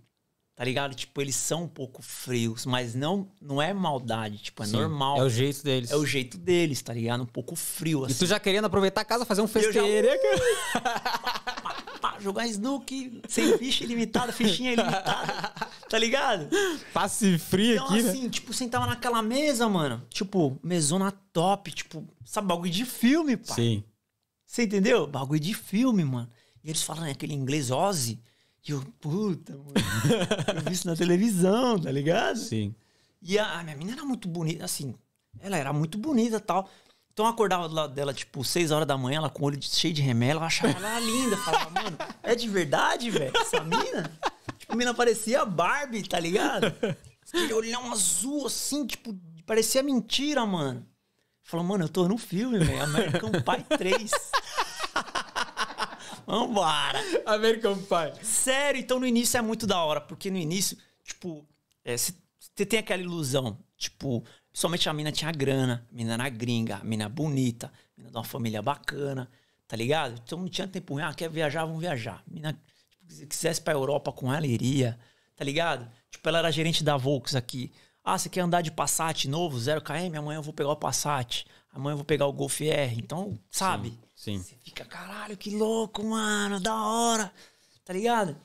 [0.55, 0.93] Tá ligado?
[0.93, 4.73] Tipo, eles são um pouco frios, mas não, não é maldade, tipo, é Sim.
[4.73, 5.17] normal.
[5.17, 5.89] É o jeito deles.
[5.91, 7.23] É o jeito deles, tá ligado?
[7.23, 8.19] Um pouco frio, E assim.
[8.19, 10.07] tu já querendo aproveitar a casa, fazer um já- festeiro.
[11.99, 15.53] Pá, jogar snook, sem ficha ilimitada, fichinha ilimitada.
[15.89, 16.49] Tá ligado?
[16.93, 18.09] Passe frio Então, aqui, né?
[18.09, 20.05] assim, tipo, sentava naquela mesa, mano.
[20.09, 23.55] Tipo, mesona top, tipo, sabe, bagulho de filme, pai.
[23.55, 23.83] Sim.
[24.45, 25.07] Você entendeu?
[25.07, 26.29] Bagulho de filme, mano.
[26.63, 28.19] E eles falam aquele inglês Ozzy.
[28.65, 29.73] E eu, puta, mano.
[30.55, 32.37] eu vi isso na televisão, tá ligado?
[32.37, 32.73] Sim.
[33.21, 34.95] E a, a minha menina era muito bonita, assim.
[35.39, 36.69] Ela era muito bonita e tal.
[37.11, 39.59] Então eu acordava do lado dela, tipo, 6 horas da manhã, ela com o olho
[39.61, 41.37] cheio de remela, eu achava ela linda.
[41.37, 43.31] Falava, mano, é de verdade, velho?
[43.37, 44.11] Essa mina?
[44.57, 46.73] Tipo, a mina parecia Barbie, tá ligado?
[47.27, 49.15] Aquele olhão azul, assim, tipo,
[49.45, 50.85] parecia mentira, mano.
[51.43, 52.81] Falou, mano, eu tô no filme, velho.
[52.83, 54.11] American Pie 3.
[56.25, 56.99] Vambora.
[57.25, 58.25] American Pie.
[58.25, 61.45] Sério, então no início é muito da hora, porque no início, tipo,
[61.83, 66.83] você tem aquela ilusão, tipo, somente a mina tinha grana, a mina era gringa, a
[66.83, 69.29] mina bonita, a mina de uma família bacana,
[69.67, 70.19] tá ligado?
[70.23, 72.23] Então não tinha tempo ruim, ah, quer viajar, vamos viajar.
[72.27, 74.99] A mina, tipo, se quisesse pra Europa com ela, iria,
[75.35, 75.89] tá ligado?
[76.09, 77.71] Tipo, ela era gerente da Volks aqui.
[78.03, 80.17] Ah, você quer andar de Passat novo, 0km?
[80.17, 81.45] Amanhã eu vou pegar o Passat.
[81.71, 82.97] Amanhã eu vou pegar o Golf R.
[82.99, 83.89] Então, sabe?
[83.89, 83.99] Sim.
[84.39, 87.33] Você fica, caralho, que louco, mano, da hora.
[87.83, 88.37] Tá ligado?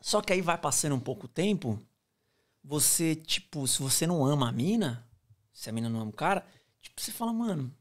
[0.00, 1.78] Só que aí vai passando um pouco tempo,
[2.64, 5.06] você, tipo, se você não ama a mina,
[5.52, 6.44] se a mina não ama o cara,
[6.80, 7.72] tipo, você fala, mano.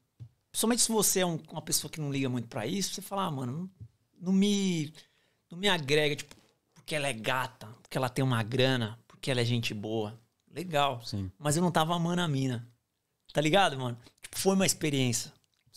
[0.52, 3.26] Principalmente se você é um- uma pessoa que não liga muito pra isso, você fala,
[3.26, 3.70] ah, mano, não,
[4.22, 4.94] não me.
[5.50, 6.36] Não me agrega, tipo,
[6.74, 10.20] porque ela é gata, porque ela tem uma grana, porque ela é gente boa.
[10.52, 11.02] Legal.
[11.06, 11.32] Sim.
[11.38, 12.68] Mas eu não tava amando a mina.
[13.32, 13.98] Tá ligado, mano?
[14.22, 15.32] Tipo, foi uma experiência.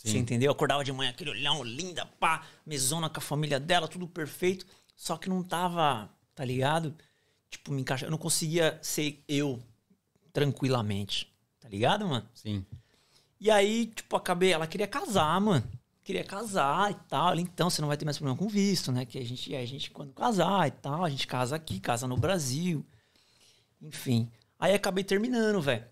[0.09, 0.51] Você entendeu?
[0.51, 4.67] Acordava de manhã, aquele olhão linda, pá, mesona com a família dela, tudo perfeito.
[4.97, 6.95] Só que não tava, tá ligado?
[7.51, 8.07] Tipo, me encaixar.
[8.07, 9.63] Eu não conseguia ser eu
[10.33, 11.31] tranquilamente.
[11.59, 12.27] Tá ligado, mano?
[12.35, 12.65] Sim.
[13.39, 14.53] E aí, tipo, acabei.
[14.53, 15.69] Ela queria casar, mano.
[16.03, 17.33] Queria casar e tal.
[17.33, 19.05] Ela, Então, você não vai ter mais problema com visto, né?
[19.05, 22.17] Que a gente, a gente, quando casar e tal, a gente casa aqui, casa no
[22.17, 22.85] Brasil.
[23.83, 24.31] Enfim.
[24.59, 25.85] Aí acabei terminando, velho.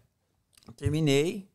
[0.77, 1.48] Terminei.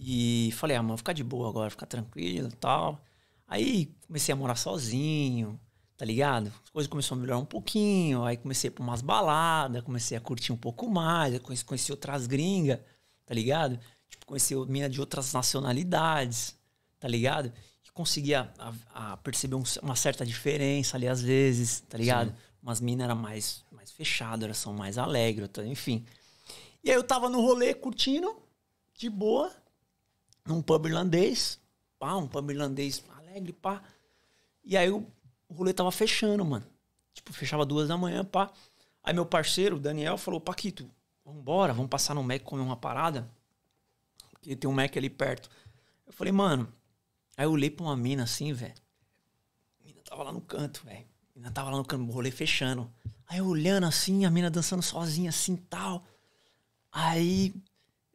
[0.00, 3.00] E falei, ah, mano, vou ficar de boa agora, ficar tranquilo e tal.
[3.48, 5.58] Aí comecei a morar sozinho,
[5.96, 6.52] tá ligado?
[6.62, 8.22] As coisas começaram a melhorar um pouquinho.
[8.24, 11.34] Aí comecei pra umas baladas, comecei a curtir um pouco mais.
[11.34, 12.78] Eu conheci, conheci outras gringas,
[13.26, 13.78] tá ligado?
[14.08, 16.54] Tipo, conheci mina de outras nacionalidades,
[17.00, 17.52] tá ligado?
[17.84, 22.32] E conseguia a, a perceber um- uma certa diferença ali às vezes, tá ligado?
[22.62, 25.64] Umas minas eram mais, mais fechadas, elas são mais alegres, tá?
[25.66, 26.04] enfim.
[26.84, 28.36] E aí eu tava no rolê curtindo,
[28.94, 29.50] de boa,
[30.48, 31.60] num pub irlandês.
[31.98, 33.82] Pá, um pub irlandês alegre, pá.
[34.64, 35.06] E aí o,
[35.48, 36.66] o rolê tava fechando, mano.
[37.12, 38.50] Tipo, fechava duas da manhã, pá.
[39.02, 40.90] Aí meu parceiro, o Daniel, falou, Paquito,
[41.24, 43.30] vambora, vamos passar no Mac comer uma parada.
[44.30, 45.48] Porque tem um Mac ali perto.
[46.06, 46.72] Eu falei, mano.
[47.36, 48.74] Aí eu olhei pra uma mina assim, velho.
[49.80, 51.06] A mina tava lá no canto, velho.
[51.34, 52.92] A mina tava lá no canto, o rolê fechando.
[53.26, 56.04] Aí eu olhando assim, a mina dançando sozinha assim tal.
[56.90, 57.54] Aí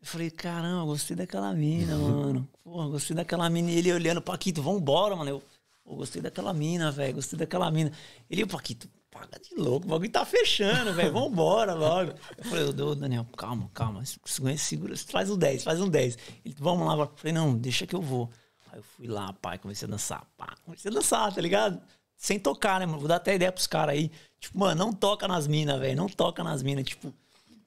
[0.04, 2.46] eu falei, caramba, gostei daquela mina, mano.
[2.62, 3.72] Pô, gostei daquela mina.
[3.72, 5.30] E ele olhando, Paquito, vambora, mano.
[5.30, 5.44] Eu,
[5.82, 7.16] pô, gostei daquela mina, velho.
[7.16, 7.90] Gostei daquela mina.
[8.30, 9.88] Ele, Paquito, paga de louco.
[9.88, 11.14] O bagulho tá fechando, velho.
[11.14, 12.12] Vambora logo.
[12.38, 14.04] Eu falei, ô, Daniel, calma, calma.
[14.26, 16.18] Segura, segura, faz um 10, faz um 10.
[16.44, 16.96] Ele, vamos lá.
[16.96, 18.30] Eu falei, não, deixa que eu vou.
[18.74, 20.28] Aí eu fui lá, pai, comecei a dançar.
[20.36, 21.82] Pá, comecei a dançar, tá ligado?
[22.18, 23.00] Sem tocar, né, mano?
[23.00, 24.12] Vou dar até ideia pros caras aí.
[24.38, 25.96] Tipo, mano, não toca nas minas, velho.
[25.96, 26.84] Não toca nas minas.
[26.84, 27.14] Tipo,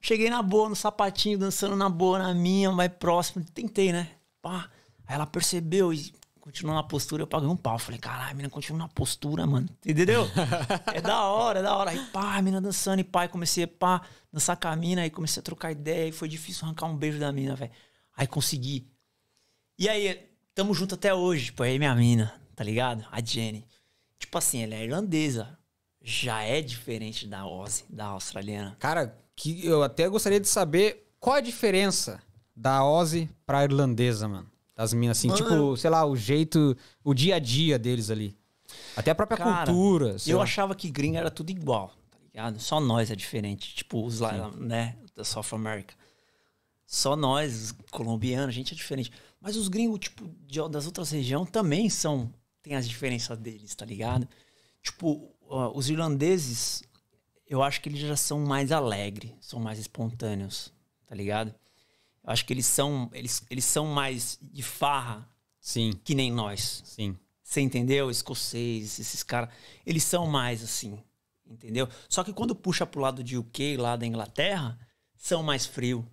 [0.01, 3.43] cheguei na boa, no sapatinho, dançando na boa, na minha, mais próximo.
[3.53, 4.09] Tentei, né?
[4.41, 4.69] Pá.
[5.05, 7.23] Aí ela percebeu e continuou na postura.
[7.23, 7.77] Eu paguei um pau.
[7.77, 9.67] Falei, caralho, a mina continua na postura, mano.
[9.85, 10.25] Entendeu?
[10.93, 11.91] é da hora, é da hora.
[11.91, 13.25] Aí, pá, a mina dançando e pá.
[13.25, 14.01] e comecei, pá,
[14.31, 15.01] dançar com a mina.
[15.01, 16.07] Aí comecei a trocar ideia.
[16.07, 17.71] E foi difícil arrancar um beijo da mina, velho.
[18.15, 18.89] Aí consegui.
[19.77, 21.45] E aí, tamo junto até hoje.
[21.45, 23.05] Tipo, aí minha mina, tá ligado?
[23.11, 23.67] A Jenny.
[24.17, 25.57] Tipo assim, ela é irlandesa.
[26.01, 28.75] Já é diferente da Ozzy, da australiana.
[28.79, 32.19] Cara, que eu até gostaria de saber qual a diferença
[32.53, 34.49] da Ozzy pra irlandesa, mano.
[34.75, 35.37] Das minas, assim, Mano.
[35.41, 38.35] tipo, sei lá, o jeito, o dia a dia deles ali.
[38.95, 40.19] Até a própria Cara, cultura.
[40.19, 40.43] sei Eu lá.
[40.43, 42.59] achava que gringa era tudo igual, tá ligado?
[42.59, 43.73] Só nós é diferente.
[43.75, 45.95] Tipo, os lá, né, da South America.
[46.85, 49.11] Só nós, os colombianos, a gente é diferente.
[49.41, 52.31] Mas os gringos, tipo, de- das outras regiões também são.
[52.61, 54.27] Tem as diferenças deles, tá ligado?
[54.83, 56.83] Tipo, ó, os irlandeses,
[57.47, 60.71] eu acho que eles já são mais alegres, são mais espontâneos,
[61.05, 61.53] tá ligado?
[62.23, 65.27] Eu acho que eles são, eles, eles são mais de farra
[65.59, 66.81] Sim, que nem nós.
[66.85, 67.17] sim.
[67.43, 68.11] Você entendeu?
[68.11, 69.49] Escocês, esses caras,
[69.85, 71.01] eles são mais assim,
[71.45, 71.87] entendeu?
[72.09, 74.77] Só que quando puxa pro lado de UK, lá da Inglaterra,
[75.15, 76.05] são mais frio.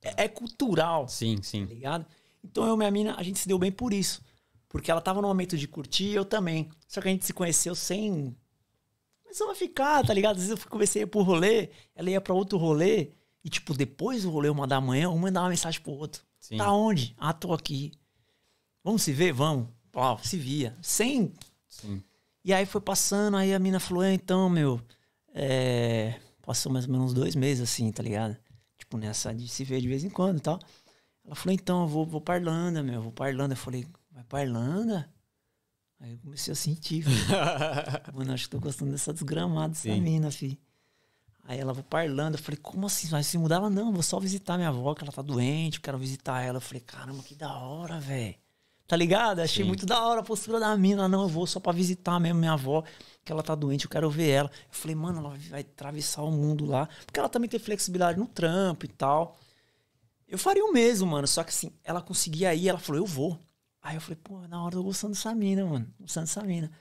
[0.00, 1.64] É, é cultural, Sim, tá sim.
[1.64, 2.06] ligado?
[2.44, 4.22] Então eu e minha mina, a gente se deu bem por isso.
[4.68, 6.68] Porque ela tava no momento de curtir e eu também.
[6.86, 8.36] Só que a gente se conheceu sem.
[9.36, 10.36] Começou a ficar, tá ligado?
[10.36, 13.10] Às vezes eu comecei a ir pro rolê, ela ia pra outro rolê.
[13.44, 16.22] E, tipo, depois do rolê, uma da manhã, um mandava uma mensagem pro outro.
[16.40, 16.56] Sim.
[16.56, 17.14] Tá onde?
[17.18, 17.92] Ah, tô aqui.
[18.82, 19.34] Vamos se ver?
[19.34, 19.68] Vamos.
[19.94, 20.74] Ó, se via.
[20.80, 21.34] Sem.
[21.68, 22.02] Sim.
[22.42, 24.80] E aí foi passando, aí a mina falou, é, então, meu.
[25.34, 26.18] É...
[26.40, 28.38] Passou mais ou menos dois meses assim, tá ligado?
[28.78, 30.58] Tipo, nessa de se ver de vez em quando e tal.
[31.26, 33.52] Ela falou, então, eu vou, vou pra Irlanda, meu, vou pra Irlanda.
[33.52, 35.12] Eu falei, vai pra Irlanda?
[36.00, 37.04] Aí eu comecei a sentir.
[38.14, 40.00] Mano, acho que tô gostando dessa desgramada, dessa Sim.
[40.00, 40.58] mina, filho.
[41.44, 42.36] Aí ela, vou pra Irlanda.
[42.36, 43.08] Eu falei, como assim?
[43.08, 43.56] Vai se mudar?
[43.56, 46.58] Ela, não, vou só visitar minha avó, que ela tá doente, eu quero visitar ela.
[46.58, 48.34] Eu falei, caramba, que da hora, velho.
[48.86, 49.40] Tá ligado?
[49.40, 49.68] Achei Sim.
[49.68, 51.02] muito da hora a postura da mina.
[51.02, 52.84] Ela, Não, eu vou só pra visitar mesmo minha avó,
[53.24, 54.50] que ela tá doente, eu quero ver ela.
[54.50, 56.88] Eu falei, mano, ela vai atravessar o mundo lá.
[57.04, 59.38] Porque ela também tem flexibilidade no trampo e tal.
[60.28, 61.26] Eu faria o mesmo, mano.
[61.26, 63.38] Só que assim, ela conseguia ir, ela falou, eu vou.
[63.86, 65.86] Aí eu falei, pô, na hora eu tô gostando dessa mina, mano.
[66.00, 66.72] Gostando dessa mina.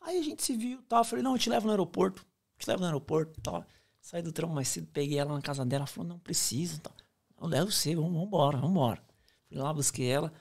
[0.00, 1.00] Aí a gente se viu e tal.
[1.00, 2.24] Eu falei, não, eu te levo no aeroporto.
[2.56, 3.66] Te levo no aeroporto e tal.
[4.00, 5.80] Saí do trampo mais cedo, peguei ela na casa dela.
[5.80, 6.78] Ela falou, não precisa.
[6.78, 6.92] Tal.
[7.40, 9.02] Eu levo você, vamos embora, vamos embora.
[9.48, 10.32] Fui lá, busquei ela.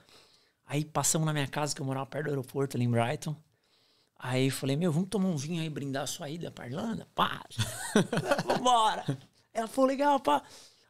[0.63, 3.35] Aí passamos na minha casa, que eu morava perto do aeroporto, ali em Brighton.
[4.15, 7.07] Aí falei, meu, vamos tomar um vinho aí, brindar a sua ida pra Irlanda?
[7.15, 7.43] Pá!
[8.45, 9.17] Vambora!
[9.51, 10.43] Ela falou, legal, pá.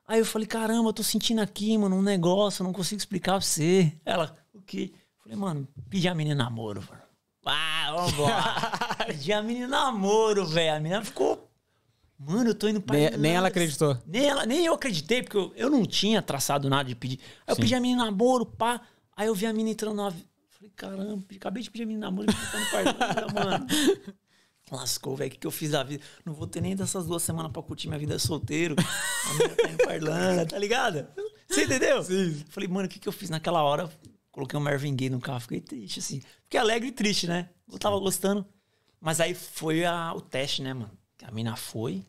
[0.05, 3.39] Aí eu falei, caramba, eu tô sentindo aqui, mano, um negócio, eu não consigo explicar
[3.39, 3.97] pra você.
[4.03, 4.93] Ela, o quê?
[5.31, 7.01] Eu falei, mano, pedi a menina namoro, mano.
[7.45, 9.05] Ah, vambora.
[9.07, 10.75] pedi a menina namoro, velho.
[10.75, 11.49] A menina ficou.
[12.19, 13.97] Mano, eu tô indo pra Nem, nem ela acreditou.
[14.05, 17.19] Nem, ela, nem eu acreditei, porque eu, eu não tinha traçado nada de pedir.
[17.47, 17.61] Aí eu Sim.
[17.61, 18.81] pedi a menina namoro, pá.
[19.15, 20.11] Aí eu vi a menina entrando na.
[20.11, 23.67] Falei, caramba, acabei de pedir a menina namoro e pra Irlanda, mano.
[24.69, 25.29] Lascou, velho.
[25.29, 26.03] O que, que eu fiz da vida?
[26.25, 28.75] Não vou ter nem dessas duas semanas pra curtir minha vida solteiro.
[28.77, 31.07] A menina tá indo pra Irlanda, tá ligado?
[31.47, 32.03] Você entendeu?
[32.03, 32.43] Sim.
[32.49, 33.89] Falei, mano, o que, que eu fiz naquela hora?
[34.31, 36.21] Coloquei um Marvin Gaye no carro, fiquei triste, assim.
[36.43, 37.49] Fiquei alegre e triste, né?
[37.71, 38.45] Eu tava gostando.
[38.99, 40.91] Mas aí foi a- o teste, né, mano?
[41.23, 42.03] A mina foi.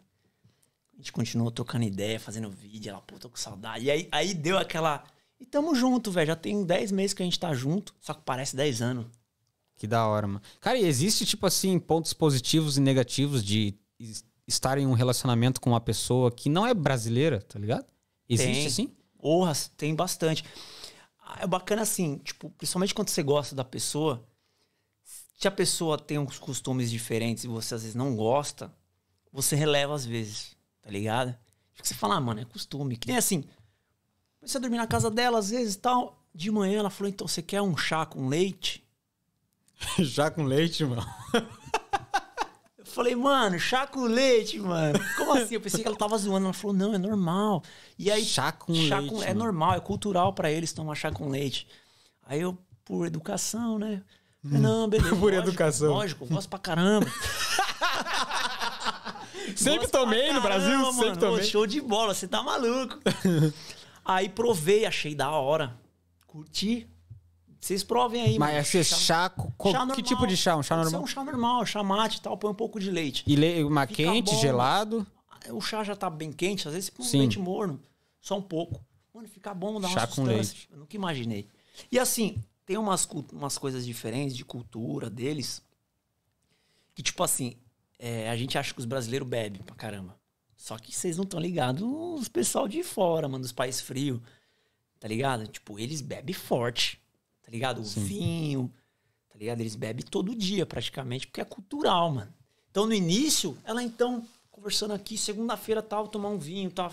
[0.94, 2.90] A gente continuou trocando ideia, fazendo vídeo.
[2.90, 3.84] Ela, pô, tô com saudade.
[3.86, 5.02] E aí, aí deu aquela.
[5.40, 6.28] E tamo junto, velho.
[6.28, 7.94] Já tem 10 meses que a gente tá junto.
[8.00, 9.06] Só que parece 10 anos.
[9.76, 10.42] Que da hora, mano.
[10.60, 15.60] Cara, e existe, tipo assim, pontos positivos e negativos de es- estar em um relacionamento
[15.60, 17.84] com uma pessoa que não é brasileira, tá ligado?
[18.28, 18.66] Existe Tem.
[18.66, 18.92] assim?
[19.18, 20.44] Porra, tem bastante.
[21.38, 24.26] É bacana assim, tipo, principalmente quando você gosta da pessoa,
[25.38, 28.72] se a pessoa tem uns costumes diferentes e você às vezes não gosta,
[29.32, 31.36] você releva às vezes, tá ligado?
[31.74, 32.96] Porque você fala, ah, mano, é costume.
[32.96, 33.44] Que nem assim,
[34.40, 36.18] você dormir na casa dela às vezes e tal.
[36.34, 38.84] De manhã ela falou, então você quer um chá com leite?
[39.98, 41.04] Já com leite, mano.
[42.94, 44.98] Falei, mano, chá com leite, mano.
[45.16, 45.54] Como assim?
[45.54, 46.44] Eu pensei que ela tava zoando.
[46.46, 47.62] Ela falou, não, é normal.
[47.98, 49.10] E aí, Chá com chá leite.
[49.14, 49.40] com- é mano.
[49.44, 51.66] normal, é cultural pra eles tomar chá com leite.
[52.26, 54.02] Aí eu, por educação, né?
[54.42, 55.10] Falei, Não, beleza.
[55.16, 55.88] Por lógico, educação.
[55.92, 57.06] Lógico, gosto pra caramba.
[59.56, 61.20] Sempre Gosto tomei no Brasil, caramba, sempre mano.
[61.20, 61.40] tomei.
[61.40, 62.98] Ô, show de bola, você tá maluco.
[64.04, 65.74] aí provei, achei da hora.
[66.26, 66.88] Curti.
[67.62, 68.60] Vocês provem aí, Mas mano.
[68.60, 69.34] esse Chá- chá,
[69.70, 70.56] chá que tipo de chá?
[70.56, 71.02] Um chá normal?
[71.02, 73.22] um chá normal, chá mate e tal, põe um pouco de leite.
[73.24, 73.62] E le...
[73.62, 74.40] uma Fica quente, bom.
[74.40, 75.06] gelado.
[75.50, 77.18] O chá já tá bem quente, às vezes você põe um Sim.
[77.20, 77.80] leite morno,
[78.20, 78.84] só um pouco.
[79.14, 80.68] Mano, fica bom, dá uma Chá com leite.
[80.72, 81.46] Eu nunca imaginei.
[81.90, 85.62] E assim, tem umas, umas coisas diferentes de cultura deles,
[86.96, 87.56] que tipo assim,
[87.96, 90.16] é, a gente acha que os brasileiros bebem pra caramba.
[90.56, 94.20] Só que vocês não estão ligados os pessoal de fora, mano, dos países frios.
[94.98, 95.46] Tá ligado?
[95.46, 97.00] Tipo, eles bebem forte.
[97.52, 97.80] Tá ligado?
[97.82, 98.72] O vinho.
[99.28, 99.60] Tá ligado?
[99.60, 102.32] Eles bebem todo dia, praticamente, porque é cultural, mano.
[102.70, 106.90] Então, no início, ela então, conversando aqui, segunda-feira tal, tomar um vinho, tal.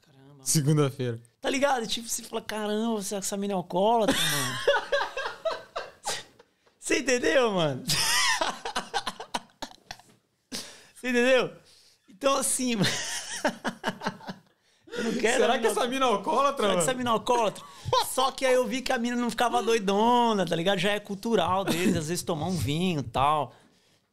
[0.00, 0.44] Caramba.
[0.44, 1.20] Segunda-feira.
[1.40, 1.84] Tá ligado?
[1.88, 4.58] Tipo, você fala, caramba, essa mina é alcoólatra, mano.
[6.78, 7.82] Você entendeu, mano?
[10.94, 11.52] Você entendeu?
[12.08, 12.88] Então, assim, mano.
[14.96, 15.40] Eu não quero.
[15.40, 17.64] Será que essa mina é alcoólatra, Será que essa mina é alcoólatra?
[18.08, 20.78] Só que aí eu vi que a mina não ficava doidona, tá ligado?
[20.78, 23.54] Já é cultural deles, às vezes tomar um vinho e tal.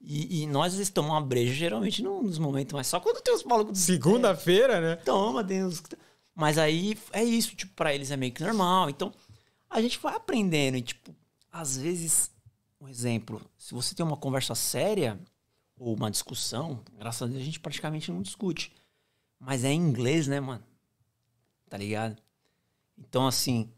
[0.02, 3.22] E, e nós, às vezes, tomamos uma breja, geralmente não nos momentos, mas só quando
[3.22, 3.80] tem os malucos.
[3.80, 4.96] Segunda-feira, né?
[4.98, 5.82] Toma, tem uns.
[6.36, 8.90] Mas aí é isso, tipo, pra eles é meio que normal.
[8.90, 9.14] Então,
[9.70, 10.76] a gente vai aprendendo.
[10.76, 11.16] E, tipo,
[11.52, 12.32] às vezes,
[12.82, 15.18] um exemplo, se você tem uma conversa séria
[15.78, 18.74] ou uma discussão, graças a Deus a gente praticamente não discute.
[19.40, 20.64] Mas é em inglês, né, mano?
[21.70, 22.22] Tá ligado?
[23.08, 23.70] Então, assim,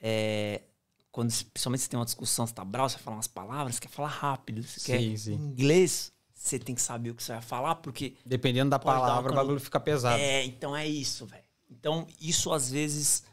[0.00, 0.62] é,
[1.10, 3.88] quando, principalmente se tem uma discussão, você tá bravo, você fala umas palavras, você quer
[3.88, 4.62] falar rápido.
[4.62, 5.32] Você Sim, quer sim.
[5.34, 9.32] em inglês, você tem que saber o que você vai falar, porque Dependendo da palavra,
[9.32, 10.20] o bagulho fica pesado.
[10.20, 11.44] é, então é isso, velho.
[11.70, 13.24] Então, isso às vezes,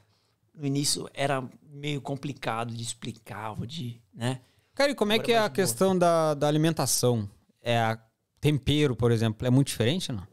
[0.53, 4.41] no início, era meio complicado de explicar, de, né?
[4.74, 5.49] Cara, e como é Agora que é a boa.
[5.49, 7.30] questão da, da alimentação?
[7.62, 7.99] É a
[8.40, 10.26] tempero, por exemplo, é muito diferente, não?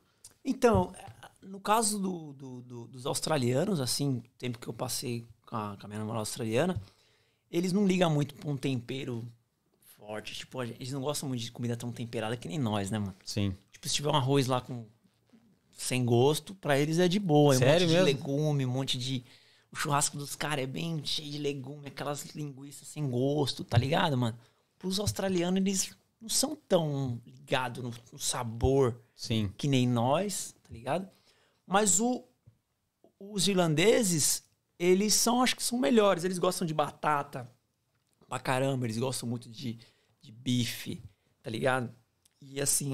[0.45, 0.93] Então,
[1.49, 5.77] no caso do- do- do- dos australianos, assim, o tempo que eu passei com a,
[5.77, 6.81] com a minha namorada australiana,
[7.51, 9.27] eles não ligam muito pra um tempero
[9.97, 10.35] forte.
[10.35, 13.15] Tipo, eles não gostam muito de comida tão temperada que nem nós, né, mano?
[13.25, 13.55] Sim.
[13.73, 14.85] Tipo, se tiver um arroz lá com
[15.77, 17.55] sem gosto, pra eles é de boa.
[17.55, 18.07] É um Sério monte mesmo?
[18.07, 19.25] de legume, um monte de.
[19.71, 24.17] O churrasco dos caras é bem cheio de legume, aquelas linguiças sem gosto, tá ligado,
[24.17, 24.37] mano?
[24.79, 29.53] Pros australianos, eles não são tão ligados no, no sabor Sim.
[29.57, 31.09] que nem nós, tá ligado?
[31.69, 32.25] Mas o,
[33.21, 34.43] os irlandeses,
[34.79, 36.25] eles são, acho que são melhores.
[36.25, 37.47] Eles gostam de batata
[38.27, 39.79] pra caramba, eles gostam muito de,
[40.21, 41.03] de bife,
[41.43, 41.95] tá ligado?
[42.41, 42.93] E assim,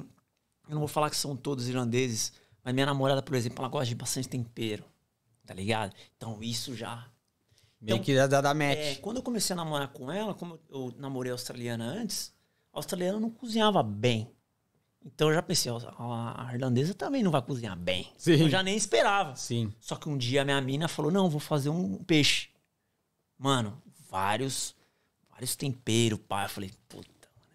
[0.69, 2.33] eu não vou falar que são todos irlandeses,
[2.65, 4.85] mas minha namorada, por exemplo, ela gosta de bastante tempero,
[5.47, 5.95] tá ligado?
[6.17, 7.09] Então isso já
[7.81, 8.79] Meio Então, que dá, dá match.
[8.79, 12.33] é, quando eu comecei a namorar com ela, como eu namorei australiana antes,
[12.73, 14.31] a australiana não cozinhava bem.
[15.05, 18.11] Então eu já pensei, ó, a, irlandesa também não vai cozinhar bem.
[18.17, 18.33] Sim.
[18.43, 19.37] Eu já nem esperava.
[19.37, 19.73] Sim.
[19.79, 22.49] Só que um dia a minha mina falou: não, vou fazer um peixe.
[23.39, 24.75] Mano, vários,
[25.31, 26.47] vários temperos, pai.
[26.47, 27.09] Eu falei, puta,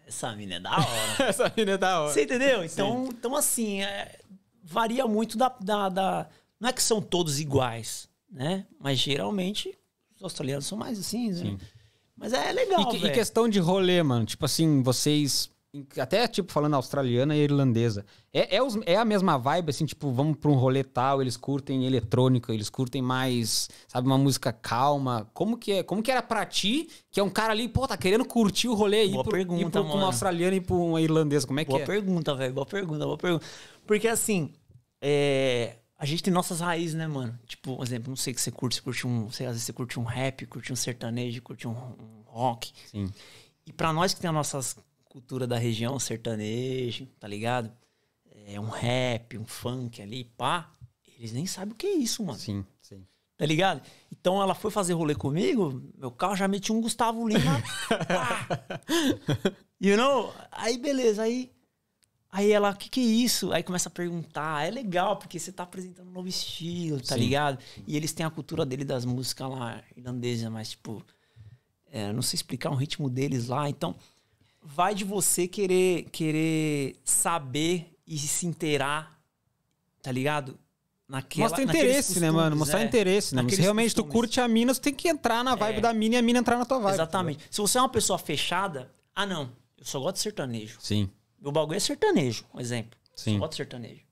[0.06, 1.16] essa mina é da hora.
[1.28, 2.12] Essa mina é da hora.
[2.12, 2.64] Você entendeu?
[2.64, 4.18] Então, então assim, é,
[4.62, 6.28] varia muito da, da, da-
[6.58, 8.66] Não é que são todos iguais, né?
[8.78, 9.76] Mas geralmente
[10.16, 11.58] os australianos são mais assim, né?
[12.16, 14.24] Mas é legal, E, que- e questão de rolê, mano.
[14.26, 15.50] Tipo assim, vocês.
[15.98, 18.04] Até, tipo, falando australiana e irlandesa.
[18.32, 21.36] É, é, os- é a mesma vibe, assim, tipo, vamos pra um rolê tal, eles
[21.36, 25.30] curtem eletrônica, eles curtem mais, sabe, uma música calma.
[25.32, 25.82] Como que é?
[25.84, 28.74] Como que era pra ti, que é um cara ali, pô, tá querendo curtir o
[28.74, 30.06] rolê aí Boa pro, ir pergunta, pro, pra uma mano.
[30.06, 31.46] australiana e pra uma irlandesa?
[31.46, 31.86] Como é que Boa é?
[31.86, 32.52] pergunta, velho.
[32.52, 33.46] Boa pergunta, boa pergunta.
[33.86, 34.52] Porque assim,
[35.00, 37.38] é, a gente tem nossas raízes, né, mano?
[37.46, 39.30] Tipo, por exemplo, não sei o que você curte, você curte um.
[39.30, 42.72] Sei, às vezes você curte um rap, curte um sertanejo, curte um, um rock.
[42.90, 43.08] Sim.
[43.66, 44.58] E pra nós que tem a nossa
[45.10, 47.70] cultura da região, sertanejo, tá ligado?
[48.46, 50.72] É um rap, um funk ali, pá.
[51.18, 52.38] Eles nem sabem o que é isso, mano.
[52.38, 53.04] Sim, sim.
[53.36, 53.82] Tá ligado?
[54.10, 57.60] Então ela foi fazer rolê comigo, meu carro já metia um Gustavo Lima.
[58.06, 58.46] pá.
[59.80, 60.32] you know?
[60.50, 61.50] Aí beleza, aí.
[62.32, 63.52] Aí ela, o que, que é isso?
[63.52, 64.64] Aí começa a perguntar.
[64.64, 67.22] É legal, porque você tá apresentando um novo estilo, tá Sim.
[67.22, 67.58] ligado?
[67.84, 71.04] E eles têm a cultura dele das músicas lá irlandesas, mas tipo.
[71.90, 73.68] é, não sei explicar o ritmo deles lá.
[73.68, 73.96] Então,
[74.62, 79.18] vai de você querer, querer saber e se inteirar,
[80.02, 80.58] tá ligado?
[81.08, 82.40] Naquela, Mostra interesse, né, mano?
[82.42, 82.84] costumes, Mostrar é.
[82.84, 83.48] interesse, né?
[83.48, 84.12] Se realmente tu costumes.
[84.12, 85.80] curte a mina, tu tem que entrar na vibe É.
[85.80, 86.94] da mina e a mina entrar na tua vibe.
[86.94, 87.44] Exatamente.
[87.50, 90.78] Se você é uma pessoa fechada, ah, não, eu só gosto de sertanejo.
[90.80, 91.10] Sim,
[91.40, 92.98] Meu bagulho é sertanejo, um exemplo.
[93.16, 93.32] Sim.
[93.34, 94.02] Só gosto de sertanejo.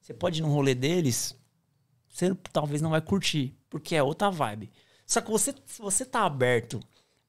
[0.00, 1.34] Você pode ir num rolê deles,
[2.08, 4.70] você talvez não vai curtir, porque é outra vibe.
[5.06, 6.78] Só que você, se você tá aberto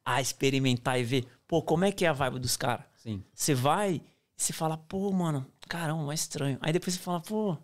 [0.06, 2.86] a experimentar e ver, pô, como é que é a vibe dos caras?
[2.98, 3.24] sim.
[3.34, 4.02] Você vai e
[4.36, 6.58] você fala, pô, mano, caramba, é estranho.
[6.62, 7.58] Aí depois você fala, pô,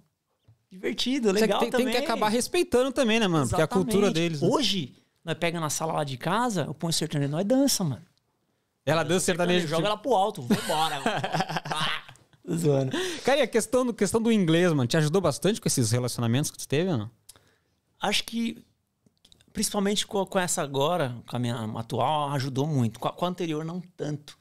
[0.69, 1.93] divertido, legal tem, tem também.
[1.95, 3.47] que acabar respeitando também, né, mano?
[3.47, 4.13] Porque é a cultura Exatamente.
[4.13, 4.41] deles.
[4.41, 4.47] né?
[4.47, 4.95] Hoje,
[5.25, 8.01] nós pega na sala lá de casa, eu ponho sertanejo, nós dança, mano.
[8.85, 9.67] Ela dança sertanejo.
[9.67, 11.01] Joga ela pro alto, vambora.
[12.45, 12.91] Tô Zoando.
[13.23, 16.49] Cara, e a questão, do- questão do inglês, mano, te ajudou bastante com esses relacionamentos
[16.49, 17.09] que tu teve, não?
[18.01, 18.63] Acho que,
[19.53, 22.99] principalmente com, com essa agora, com a minha atual, ajudou muito.
[22.99, 24.37] Com a, com a anterior, não tanto.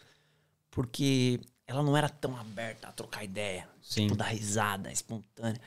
[0.71, 3.69] Porque ela não era tão aberta a trocar ideia.
[3.83, 4.05] Sim.
[4.05, 5.61] Tipo, dar risada espontânea.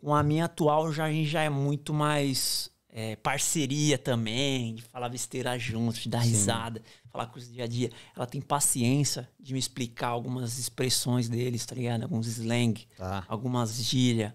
[0.00, 4.82] Com a minha atual, já, a gente já é muito mais é, parceria também, de
[4.82, 7.90] falar besteira junto, de dar risada, falar coisas dia a dia.
[8.16, 12.02] Ela tem paciência de me explicar algumas expressões deles, tá ligado?
[12.02, 13.24] Alguns slang, Tá.
[13.28, 14.32] algumas gírias,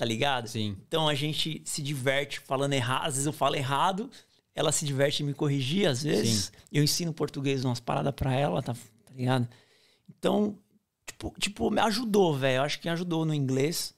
[0.00, 0.48] tá ligado?
[0.48, 0.78] Sim.
[0.88, 3.06] Então a gente se diverte falando errado.
[3.06, 4.10] Às vezes eu falo errado,
[4.54, 6.50] ela se diverte em me corrigir, às vezes.
[6.72, 9.46] Eu ensino português umas paradas pra ela, tá, tá ligado?
[10.08, 10.56] Então,
[11.04, 12.60] tipo, tipo me ajudou, velho.
[12.60, 13.94] Eu acho que ajudou no inglês.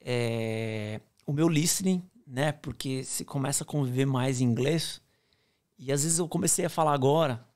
[0.00, 2.50] É, o meu listening, né?
[2.50, 5.00] Porque você começa a conviver mais em inglês.
[5.78, 7.46] E às vezes eu comecei a falar agora.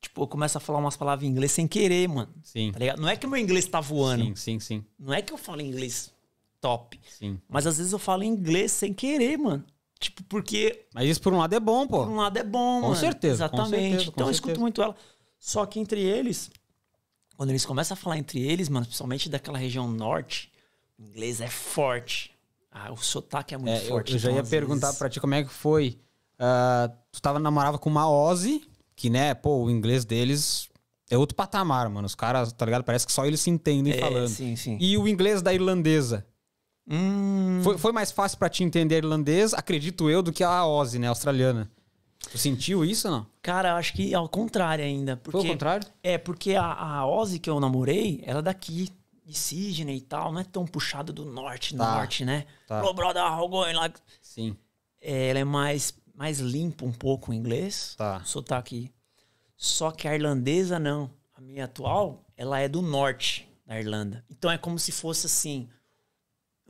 [0.00, 2.34] Tipo, eu começo a falar umas palavras em inglês sem querer, mano.
[2.42, 2.72] Sim.
[2.72, 3.00] Tá ligado?
[3.00, 4.24] Não é que o meu inglês tá voando.
[4.24, 4.84] Sim, sim, sim.
[4.98, 6.12] Não é que eu falo inglês
[6.64, 6.98] top.
[7.18, 7.38] sim.
[7.48, 9.64] Mas às vezes eu falo inglês sem querer, mano.
[10.00, 12.04] Tipo, porque Mas isso por um lado é bom, pô.
[12.04, 12.96] por um lado é bom, Com mano.
[12.96, 13.82] certeza, com Exatamente.
[13.90, 14.60] certeza, com então eu escuto certeza.
[14.60, 14.96] muito ela.
[15.38, 16.50] Só que entre eles,
[17.36, 20.50] quando eles começam a falar entre eles, mano, principalmente daquela região norte,
[20.98, 22.30] o inglês é forte.
[22.70, 24.12] Ah, o sotaque é muito É, eu, forte.
[24.14, 25.98] eu já então, ia perguntar vezes- pra ti como é que foi.
[26.38, 28.62] Ah, tu tava namorava com uma Ozzy,
[28.96, 30.68] que, né, pô, o inglês deles
[31.08, 32.06] é outro patamar, mano.
[32.06, 32.82] Os caras, tá ligado?
[32.84, 34.28] Parece que só eles se entendem É, falando.
[34.28, 34.76] sim, sim.
[34.80, 36.26] E o inglês da irlandesa?
[36.88, 40.66] Hum, Foi, foi mais fácil pra ti entender a irlandês, acredito eu, do que a
[40.66, 41.70] Ozzy, né, australiana.
[42.30, 43.26] Tu sentiu isso ou não?
[43.42, 45.16] Cara, eu acho que ao contrário ainda.
[45.16, 45.86] Porque, Foi o contrário?
[46.02, 48.90] É, porque a, a Ozzy que eu namorei, ela é daqui,
[49.26, 51.94] de Sydney e tal, não é tão puxada do norte, Tá.
[51.96, 52.44] norte, né?
[52.66, 52.82] Tá.
[52.84, 53.98] Ô, brother, how going like...
[54.20, 54.56] Sim.
[55.00, 58.20] É, ela é mais, mais limpa um pouco o inglês, Tá.
[58.24, 58.90] o sotaque.
[59.56, 61.10] Só que a irlandesa não.
[61.34, 64.24] A minha atual, ela é do norte da Irlanda.
[64.30, 65.68] Então é como se fosse assim,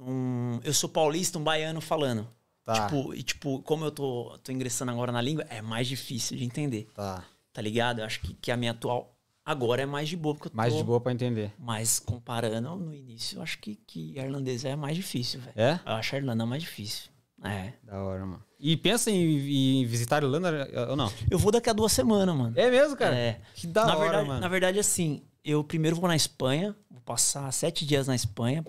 [0.07, 2.29] um, eu sou paulista, um baiano falando.
[2.65, 2.87] Tá.
[2.87, 6.45] Tipo, e tipo, como eu tô, tô ingressando agora na língua, é mais difícil de
[6.45, 6.89] entender.
[6.95, 7.25] Tá.
[7.53, 8.01] Tá ligado?
[8.01, 9.15] Eu acho que, que a minha atual
[9.45, 10.79] agora é mais de boa, porque eu Mais tô...
[10.79, 11.53] de boa pra entender.
[11.59, 15.53] Mas comparando no início, eu acho que, que a irlandesa é mais difícil, velho.
[15.55, 15.81] É?
[15.85, 17.11] Eu acho a Irlanda mais difícil.
[17.43, 17.75] É.
[17.83, 18.43] Da hora, mano.
[18.59, 21.13] E pensa em, em visitar a Irlanda ou não?
[21.31, 22.55] Eu vou daqui a duas semanas, mano.
[22.57, 23.15] É mesmo, cara?
[23.15, 23.41] É.
[23.55, 24.41] Que da na hora, verdade, mano.
[24.41, 28.65] Na verdade, assim, eu primeiro vou na Espanha, vou passar sete dias na Espanha,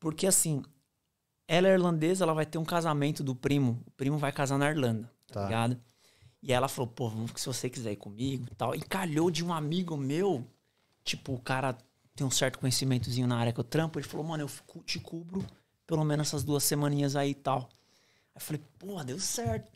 [0.00, 0.62] porque assim,
[1.46, 3.82] ela é irlandesa, ela vai ter um casamento do primo.
[3.86, 5.44] O primo vai casar na Irlanda, tá, Tá.
[5.44, 5.80] ligado?
[6.42, 8.74] E ela falou, pô, vamos que se você quiser ir comigo e tal.
[8.74, 10.46] E calhou de um amigo meu,
[11.02, 11.76] tipo, o cara
[12.14, 15.44] tem um certo conhecimentozinho na área que eu trampo, ele falou, mano, eu te cubro
[15.86, 17.60] pelo menos essas duas semaninhas aí e tal.
[17.62, 19.72] Aí eu falei, pô, deu certo.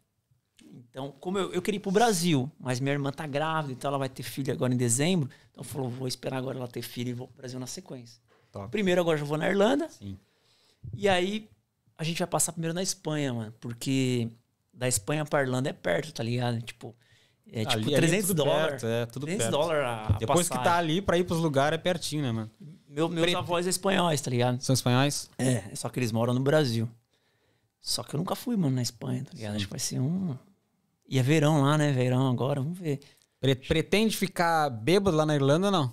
[0.64, 3.98] Então, como eu, eu queria ir pro Brasil, mas minha irmã tá grávida, então ela
[3.98, 5.28] vai ter filho agora em dezembro.
[5.50, 8.21] Então falou, vou esperar agora ela ter filho e vou pro Brasil na sequência.
[8.52, 8.70] Top.
[8.70, 9.88] Primeiro agora eu vou na Irlanda.
[9.88, 10.16] Sim.
[10.94, 11.48] E aí
[11.98, 13.52] a gente vai passar primeiro na Espanha, mano.
[13.60, 14.28] Porque
[14.72, 16.60] da Espanha pra Irlanda é perto, tá ligado?
[16.62, 16.94] Tipo,
[17.50, 18.84] é tipo Ali- ali 300 tudo dólares.
[18.84, 19.58] é, tudo 300 perto.
[19.60, 22.50] dólares a a Depois que tá ali pra ir pros lugares é pertinho, né, mano?
[22.88, 24.60] Meu, meus Pre- avós é espanhóis, tá ligado?
[24.60, 25.30] São espanhóis?
[25.38, 26.86] É, só que eles moram no Brasil.
[27.80, 29.56] Só que eu nunca fui, mano, na Espanha, tá ligado?
[29.56, 30.36] Acho que vai ser um...
[31.08, 31.90] E é verão lá, né?
[31.90, 33.00] Verão agora, vamos ver.
[33.40, 35.92] Pre- pretende ficar bêbado lá na Irlanda ou não?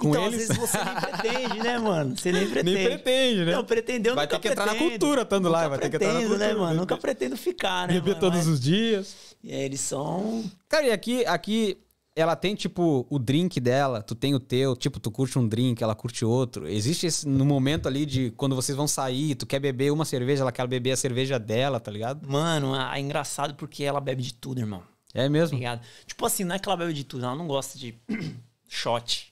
[0.00, 0.50] Com então, eles?
[0.50, 2.16] às vezes você nem pretende, né, mano?
[2.16, 2.74] Você nem pretende.
[2.74, 3.52] Nem pretende, né?
[3.52, 6.08] Não, pretendeu, Vai nunca ter que entrar na cultura estando lá, vai ter que entrar
[6.08, 6.66] na pretendo, né, cultura, mano?
[6.70, 8.20] beber- Nunca pretendo ficar, né, Beber mano?
[8.20, 9.16] todos Mas- os dias.
[9.44, 10.44] E aí eles são...
[10.68, 11.78] Cara, e aqui, aqui
[12.16, 15.82] ela tem, tipo, o drink dela, tu tem o teu, tipo, tu curte um drink,
[15.82, 16.66] ela curte outro.
[16.68, 20.42] Existe esse, no momento ali de quando vocês vão sair, tu quer beber uma cerveja,
[20.42, 22.28] ela quer beber a cerveja dela, tá ligado?
[22.28, 24.82] Mano, é engraçado porque ela bebe de tudo, irmão.
[25.14, 25.56] É Tá mesmo?
[25.56, 25.80] ligado?
[26.06, 27.94] Tipo assim, não é que ela bebe de tudo, ela não gosta de
[28.68, 29.29] shot, tá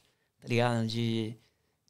[0.49, 0.87] ligado?
[0.87, 1.37] De,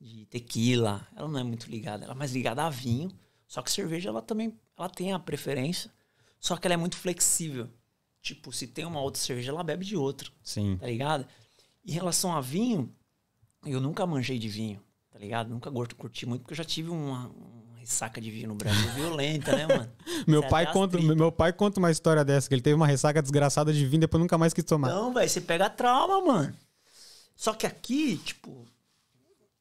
[0.01, 1.07] de tequila.
[1.15, 3.11] Ela não é muito ligada, ela é mais ligada a vinho.
[3.47, 5.91] Só que cerveja ela também ela tem a preferência.
[6.39, 7.69] Só que ela é muito flexível.
[8.23, 10.77] Tipo, se tem uma outra cerveja, ela bebe de outra, Sim.
[10.79, 11.27] tá ligado?
[11.87, 12.95] Em relação a vinho,
[13.65, 15.49] eu nunca manjei de vinho, tá ligado?
[15.49, 18.91] Nunca gosto curti muito, porque eu já tive uma, uma ressaca de vinho no Brasil
[18.93, 19.91] violenta, né, mano?
[20.27, 21.17] Meu Você pai, conta, tripas.
[21.17, 24.21] meu pai conta uma história dessa, que ele teve uma ressaca desgraçada de vinho, depois
[24.21, 24.89] nunca mais quis tomar.
[24.91, 26.55] Não, velho, você pega trauma, mano.
[27.39, 28.67] Só que aqui, tipo,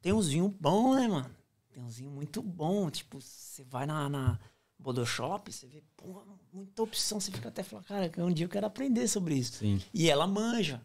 [0.01, 1.29] tem uns vinhos bons, né, mano?
[1.71, 2.91] Tem uns vinhos muito bons.
[2.97, 4.39] Tipo, você vai na, na
[4.79, 7.19] Bodo Shop, você vê, pô, muita opção.
[7.19, 9.59] Você fica até falando, cara, um dia eu quero aprender sobre isso.
[9.59, 9.79] Sim.
[9.93, 10.81] E ela manja.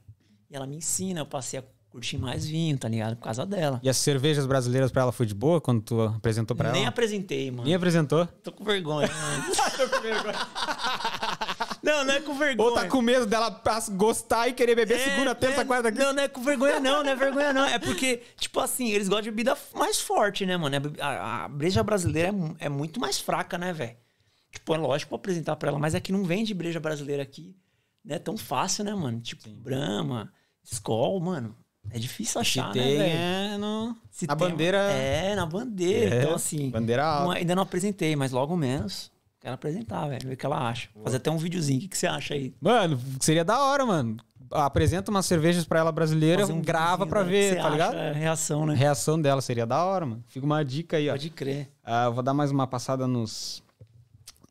[0.51, 1.21] E ela me ensina.
[1.21, 3.17] Eu passei a curtir mais vinho, tá ligado?
[3.17, 3.81] Por causa dela.
[3.83, 6.91] E as cervejas brasileiras pra ela foi de boa quando tu apresentou pra Nem ela?
[6.91, 7.65] apresentei, mano.
[7.65, 8.27] Nem apresentou?
[8.27, 9.45] Tô com vergonha, mano.
[9.79, 10.35] Tô com vergonha.
[11.83, 12.69] Não, não é com vergonha.
[12.69, 13.61] Ou tá com medo dela
[13.93, 16.05] gostar e querer beber É, segunda, terça, é, quarta, quinta?
[16.05, 17.65] Não, não é com vergonha, não, não é vergonha, não.
[17.65, 20.77] É porque, tipo assim, eles gostam de bebida mais forte, né, mano?
[20.77, 22.29] A bebi- A, a breja brasileira
[22.61, 23.97] é, é muito mais fraca, né, velho?
[24.51, 27.57] Tipo, é lógico pra apresentar pra ela, mas é que não vende breja brasileira aqui,
[28.05, 28.19] né?
[28.19, 29.21] Tão fácil, né, mano?
[29.21, 30.33] Tipo, Brahma,
[30.63, 31.57] Skol, mano.
[31.91, 33.19] É difícil Se achar, tem, né, velho?
[33.55, 33.97] é no...
[34.09, 34.79] Se na tem- bandeira...
[34.79, 36.15] É, na bandeira.
[36.15, 36.71] É, então, assim.
[36.71, 37.25] bandeira alta.
[37.25, 39.11] não- ainda não apresentei, mas logo menos.
[39.43, 40.27] Quero apresentar, velho.
[40.29, 40.89] Ver o que ela acha.
[41.03, 41.79] Fazer até um videozinho.
[41.79, 42.55] O que, que você acha aí?
[42.61, 44.17] Mano, seria da hora, mano.
[44.51, 47.31] Apresenta umas cervejas pra ela brasileira, um grava pra né?
[47.31, 47.95] ver, Que você tá acha, ligado?
[47.97, 48.75] é, A reação, né?
[48.75, 50.23] Reação dela seria da hora, mano.
[50.29, 51.13] Fica uma dica aí, ó.
[51.13, 51.71] Pode crer.
[51.83, 53.63] Ah, eu vou dar mais uma passada nos,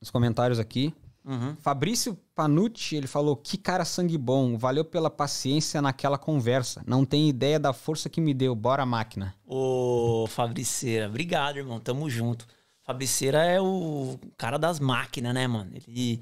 [0.01, 0.93] nos comentários aqui.
[1.23, 1.55] Uhum.
[1.61, 6.81] Fabrício Panucci, ele falou: Que cara sangue bom, valeu pela paciência naquela conversa.
[6.85, 8.55] Não tem ideia da força que me deu.
[8.55, 9.35] Bora, máquina.
[9.45, 11.79] Ô, Fabriceira, obrigado, irmão.
[11.79, 12.47] Tamo junto.
[12.91, 15.71] Fabriceira é o cara das máquinas, né, mano?
[15.73, 16.21] Ele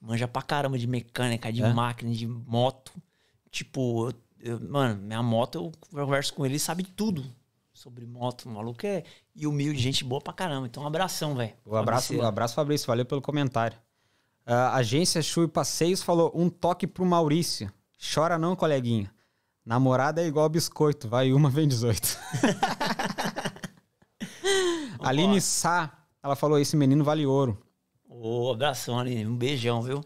[0.00, 1.72] manja pra caramba de mecânica, de É?
[1.72, 2.92] máquina, de moto.
[3.50, 4.10] Tipo,
[4.40, 7.24] eu- mano, minha moto, eu converso com ele, ele sabe tudo
[7.72, 8.46] sobre moto.
[8.46, 9.02] O maluco é
[9.34, 10.66] e humilde, gente boa pra caramba.
[10.66, 11.52] Então, um abração, velho.
[11.66, 12.86] Um abraço, um abraço, Fabrício.
[12.86, 13.76] Valeu pelo comentário.
[14.46, 17.70] Ah, agência Chui Passeios falou: Um toque pro Maurício.
[18.14, 19.10] Chora não, coleguinha.
[19.64, 22.16] Namorada é igual biscoito, vai uma, vem 18.
[25.00, 25.92] Aline Sá,
[26.26, 27.58] ela falou: Esse menino vale ouro.
[28.08, 29.26] Ô, abração, Aline.
[29.26, 30.00] Um beijão, viu?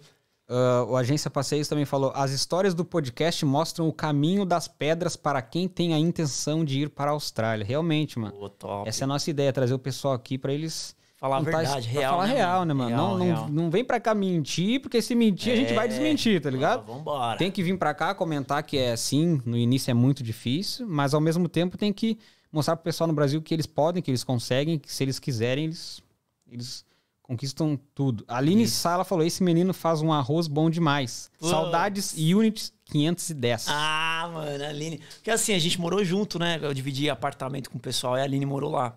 [0.49, 5.17] Ah, o Agência Passeios também falou: As histórias do podcast mostram o caminho das pedras
[5.17, 7.65] para quem tem a intenção de ir para a Austrália.
[7.65, 8.49] Realmente, mano.
[8.51, 8.89] Top.
[8.89, 11.87] Essa é a nossa ideia, trazer o pessoal aqui para eles Falar a tá- verdade,
[11.89, 12.13] real.
[12.15, 12.89] falar né, real, né, mano?
[12.89, 13.49] Real, não, não, real.
[13.51, 15.89] não vem pra cá mentir, porque se mentir, a gente vai É.
[15.89, 16.85] desmentir, tá ligado?
[16.87, 17.37] Vambora.
[17.39, 21.13] Tem que vir pra cá comentar que é assim, no início é muito difícil, mas
[21.15, 22.19] ao mesmo tempo tem que
[22.51, 25.65] mostrar pro pessoal no Brasil que eles podem, que eles conseguem, que se eles quiserem,
[25.67, 26.03] eles,
[26.51, 26.85] eles
[27.23, 28.25] conquistam tudo.
[28.27, 31.31] A Aline Sala falou: esse menino faz um arroz bom demais.
[31.39, 31.51] Putz.
[31.51, 33.67] Saudades Units 510.
[33.69, 34.99] Ah, mano, a Aline.
[35.15, 36.59] Porque assim, a gente morou junto, né?
[36.61, 38.97] Eu dividi apartamento com o pessoal e a Aline morou lá.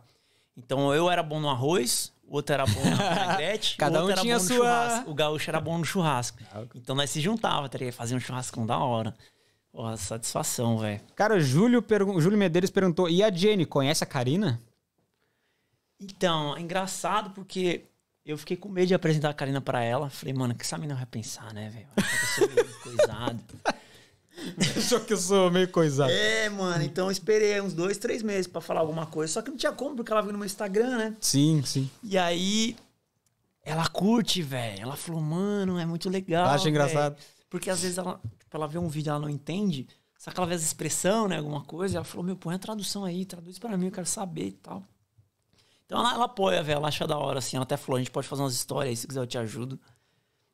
[0.58, 4.22] Então eu era bom no arroz, o outro era bom na vinagrete, Cada um era
[4.22, 5.12] tinha bom no sua- churrasco.
[5.12, 6.38] O gaúcho era bom no churrasco.
[6.76, 7.78] Então nós se juntava, tá?
[7.92, 9.14] Fazia um churrascão da hora.
[9.72, 11.02] Porra, satisfação, velho.
[11.16, 14.62] Cara, o Júlio, pergun- Júlio Medeiros perguntou: e a Jenny, conhece a Karina?
[16.04, 17.86] Então, é engraçado porque
[18.26, 20.10] eu fiquei com medo de apresentar a Karina pra ela.
[20.10, 21.88] Falei, mano, que essa menina vai pensar, né, velho?
[21.98, 23.44] Achar que eu sou meio coisado.
[24.78, 26.12] Achou que eu sou meio coisado.
[26.12, 29.32] É, mano, então eu esperei uns dois, três meses pra falar alguma coisa.
[29.34, 31.16] Só que não tinha como, porque ela viu no meu Instagram, né?
[31.22, 31.90] Sim, sim.
[32.02, 32.76] E aí,
[33.64, 34.82] ela curte, velho.
[34.82, 36.48] Ela falou, mano, é muito legal.
[36.48, 37.16] Acha engraçado.
[37.50, 39.88] Porque às vezes ela, tipo, ela vê um vídeo e ela não entende.
[40.18, 41.38] Só que ela vê as expressão, né?
[41.38, 41.98] Alguma coisa.
[41.98, 44.84] Ela falou, meu, põe a tradução aí, traduz pra mim, eu quero saber e tal.
[45.86, 46.78] Então ela, ela apoia, velho.
[46.78, 47.56] Ela acha da hora, assim.
[47.58, 49.80] Ela até falou, a gente pode fazer umas histórias aí, se quiser eu te ajudo.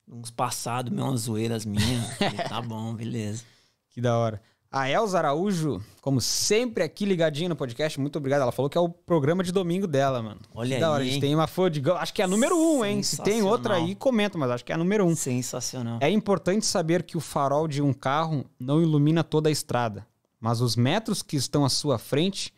[0.08, 2.04] Uns passados, umas zoeiras minhas.
[2.50, 3.44] Tá bom, beleza.
[3.92, 4.42] Que da hora.
[4.72, 8.42] A Elza Araújo, como sempre aqui ligadinha no podcast, muito obrigado.
[8.44, 10.40] Ela falou que é o programa de domingo dela, mano.
[10.54, 11.02] Olha que da hora.
[11.02, 11.22] aí, A gente hein?
[11.22, 11.82] tem uma fã de.
[11.92, 13.02] Acho que é a número um, hein?
[13.02, 15.16] Se tem outra aí, comenta, mas acho que é a número um.
[15.16, 15.98] Sensacional.
[16.02, 20.06] É importante saber que o farol de um carro não ilumina toda a estrada,
[20.40, 22.54] mas os metros que estão à sua frente.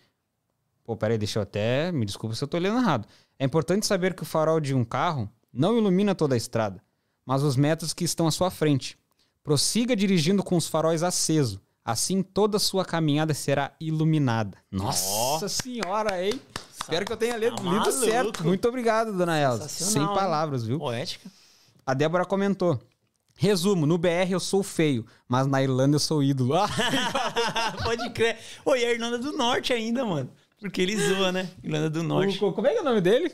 [0.83, 1.91] Pô, peraí, deixa eu até.
[1.91, 3.07] Me desculpa se eu tô lendo errado.
[3.39, 6.81] É importante saber que o farol de um carro não ilumina toda a estrada,
[7.25, 8.97] mas os metros que estão à sua frente.
[9.43, 11.59] Prossiga dirigindo com os faróis acesos.
[11.83, 14.57] Assim toda a sua caminhada será iluminada.
[14.71, 16.39] Nossa senhora, hein?
[16.79, 17.91] Espero que eu tenha lido, Tá lido maluco.
[17.91, 18.43] certo.
[18.45, 19.67] Muito obrigado, dona Elza.
[19.67, 20.77] Sem palavras, viu?
[20.77, 21.29] Poética.
[21.85, 22.79] A Débora comentou.
[23.35, 26.53] Resumo, no BR eu sou feio, mas na Irlanda eu sou ídolo.
[27.83, 28.37] Pode crer.
[28.67, 30.29] E a Irlanda do Norte ainda, mano.
[30.61, 31.49] Porque ele zoa, né?
[31.63, 32.37] Irlanda do Norte.
[32.43, 33.31] o- como é que é o nome dele?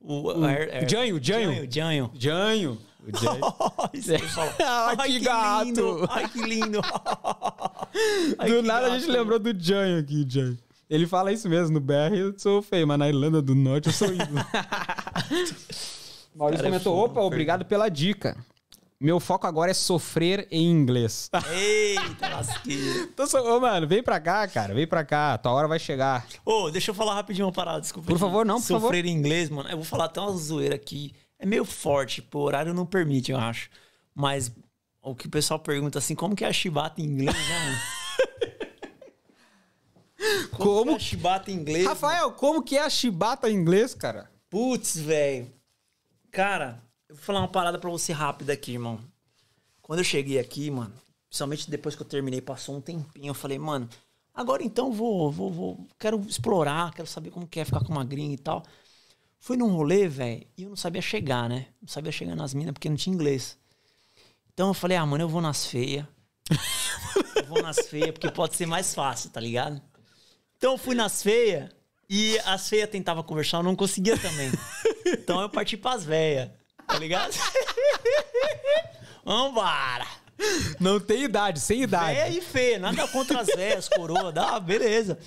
[0.00, 1.68] O, o, o Janho, Janho.
[1.70, 2.10] Janho.
[2.14, 2.78] Janho.
[3.08, 4.54] Que fala.
[4.98, 5.64] Ai, que gato.
[5.64, 6.06] lindo.
[6.10, 6.80] Ai, que lindo.
[8.38, 9.00] Ai, do que nada a gato.
[9.00, 10.58] gente lembrou do Janho aqui, Janho.
[10.90, 13.92] Ele fala isso mesmo, no BR eu sou feio, mas na Irlanda do Norte eu
[13.92, 14.38] sou ídolo.
[16.34, 18.36] Maurício Cara, é comentou, opa, obrigado pela dica.
[19.00, 21.30] Meu foco agora é sofrer em inglês.
[21.52, 23.02] Eita, lasqueira.
[23.02, 23.26] Então,
[23.56, 26.26] ô, mano, vem pra cá, cara, vem pra cá, tua hora vai chegar.
[26.44, 28.08] Ô, deixa eu falar rapidinho uma parada, desculpa.
[28.08, 29.04] Por favor, não, por Sofrer favor.
[29.06, 29.68] em inglês, mano.
[29.68, 31.14] Eu vou falar até uma zoeira aqui.
[31.38, 33.70] É meio forte, pô, o horário não permite, eu acho.
[34.12, 34.50] Mas
[35.00, 37.78] o que o pessoal pergunta assim, como que é a chibata em inglês, né, mano?
[40.50, 40.84] Como, Como?
[40.86, 41.86] que é a chibata em inglês?
[41.86, 44.28] Rafael, como que é a chibata em inglês, cara?
[44.50, 45.52] Putz, velho.
[46.32, 49.00] Cara, eu vou falar uma parada pra você rápida aqui, irmão.
[49.80, 50.92] Quando eu cheguei aqui, mano,
[51.28, 53.88] principalmente depois que eu terminei, passou um tempinho, eu falei, mano,
[54.34, 58.04] agora então vou, vou, vou, quero explorar, quero saber como que é ficar com uma
[58.04, 58.62] gringa e tal.
[59.40, 61.68] Fui num rolê, velho, e eu não sabia chegar, né?
[61.80, 63.56] Não sabia chegar nas minas porque não tinha inglês.
[64.52, 66.04] Então eu falei, ah, mano, eu vou nas feias.
[67.36, 69.80] eu vou nas feias porque pode ser mais fácil, tá ligado?
[70.56, 71.70] Então eu fui nas feias
[72.10, 74.50] e as feias tentavam conversar, eu não conseguia também.
[75.06, 76.50] Então eu parti pras velhas,
[76.88, 77.32] tá ligado?
[79.24, 80.06] Vambora!
[80.78, 82.14] Não tem idade, sem idade.
[82.14, 85.18] Véia e feia, nada contra as velhas, coroa, dá, beleza.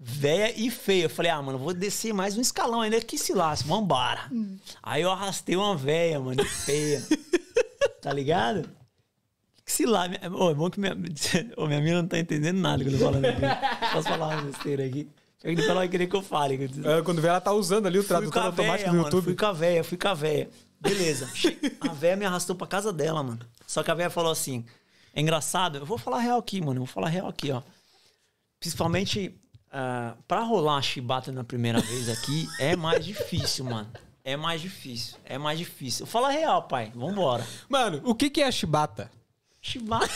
[0.00, 1.04] Véia e feia.
[1.04, 4.30] Eu falei, ah, mano, vou descer mais um escalão ainda que se lasque, vambora.
[4.82, 7.02] Aí eu arrastei uma véia, mano, feia.
[8.02, 8.68] tá ligado?
[9.64, 10.08] Que se lá.
[10.08, 10.94] minha- Ô, é bom que minha,
[11.56, 13.92] ô, minha mina não tá entendendo nada quando eu falo aqui.
[13.92, 15.08] Posso falar uma besteira aqui?
[15.40, 16.56] Que ela vai querer que eu fale.
[16.56, 19.04] que É, Quando vê, ela tá usando ali o tradutor automático véia, do mano.
[19.08, 19.24] YouTube.
[19.24, 20.48] Fui com a véia, fui com a véia.
[20.84, 21.28] Beleza.
[21.80, 23.40] A véia me arrastou pra casa dela, mano.
[23.66, 24.64] Só que a véia falou assim:
[25.14, 26.76] é engraçado, eu vou falar real aqui, mano.
[26.76, 27.62] Eu vou falar real aqui, ó.
[28.60, 29.34] Principalmente
[29.76, 33.90] ah, pra rolar uma chibata na primeira vez aqui é mais difícil, mano.
[34.22, 35.16] É mais difícil.
[35.24, 36.06] É mais difícil.
[36.06, 36.92] Fala real, pai.
[36.94, 37.44] Vambora.
[37.68, 39.10] Mano, o que que é a chibata?
[39.60, 40.08] Chibata.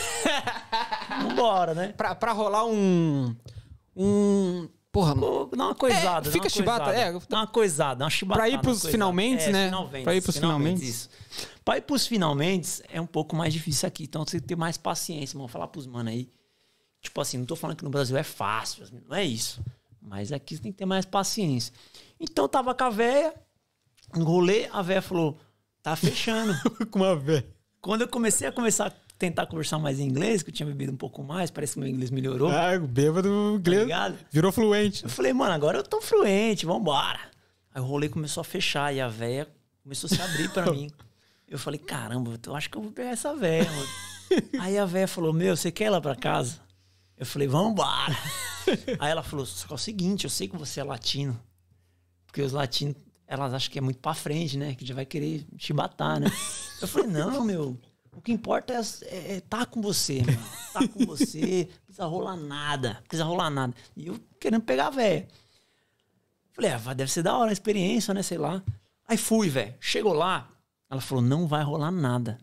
[1.23, 1.93] Vambora, né?
[1.97, 3.35] Pra, pra rolar um...
[3.97, 4.69] Um...
[4.99, 6.29] Porra, Pô, Dá uma coisada.
[6.29, 7.17] É, fica chibata, coisada.
[7.17, 7.21] é.
[7.29, 8.41] Dá uma coisada, uma chibata.
[8.41, 9.71] Pra ir pros finalmente, né?
[10.03, 10.85] Pra ir pros finalmente.
[10.85, 11.09] Isso.
[11.65, 14.05] Pra ir pros finalmente é um pouco mais difícil aqui.
[14.05, 15.47] Então você tem que ter mais paciência, mano.
[15.49, 16.29] Falar pros mano aí.
[17.01, 19.63] Tipo assim, não tô falando que no Brasil é fácil, não é isso.
[20.03, 21.73] Mas aqui você tem que ter mais paciência.
[22.19, 23.33] Então eu tava com a véia,
[24.17, 25.39] no rolê, a véia falou:
[25.81, 26.55] tá fechando.
[26.91, 27.47] com uma véia.
[27.81, 30.93] Quando eu comecei a começar a tentar conversar mais em inglês, que eu tinha bebido
[30.93, 32.51] um pouco mais, parece que meu inglês melhorou.
[32.51, 34.17] Ah, o bêbado inglês ligado?
[34.31, 35.03] virou fluente.
[35.03, 37.21] Eu falei, mano, agora eu tô fluente, vambora.
[37.75, 39.49] Aí o rolê começou a fechar e a véia
[39.83, 40.91] começou a se abrir pra mim.
[41.49, 43.89] Eu falei, caramba, eu acho que eu vou pegar essa véia, mano.
[44.61, 46.61] Aí a véia falou, meu, você quer ir lá pra casa?
[47.17, 48.17] Eu falei, vambora.
[49.01, 51.41] Aí ela falou, só que é o seguinte, eu sei que você é latino.
[52.27, 52.95] Porque os latinos,
[53.27, 54.75] elas acham que é muito pra frente, né?
[54.75, 56.31] Que já vai querer te batar, né?
[56.81, 57.77] Eu falei, não, meu.
[58.19, 60.45] O que importa é, é, é tá com você, mano.
[60.73, 61.69] Tá com você.
[61.71, 62.95] Não precisa rolar nada.
[62.95, 63.73] Não precisa rolar nada.
[63.97, 65.29] E eu querendo pegar a véia.
[66.53, 68.21] Falei, ah, deve ser da hora a experiência, né?
[68.21, 68.61] Sei lá.
[69.07, 69.73] Aí fui, velho.
[69.79, 70.51] Chegou lá,
[70.91, 72.39] ela falou: não vai rolar nada.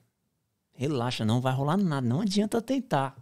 [0.72, 2.08] Relaxa, não vai rolar nada.
[2.08, 3.14] Não adianta tentar.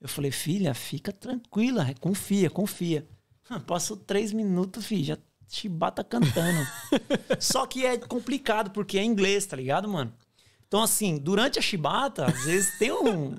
[0.00, 3.06] Eu falei, filha, fica tranquila, confia, confia.
[3.50, 6.66] Hum, Passou três minutos, filho, já chibata cantando.
[7.38, 10.12] Só que é complicado, porque é inglês, tá ligado, mano?
[10.68, 13.36] Então, assim, durante a chibata, às vezes tem um.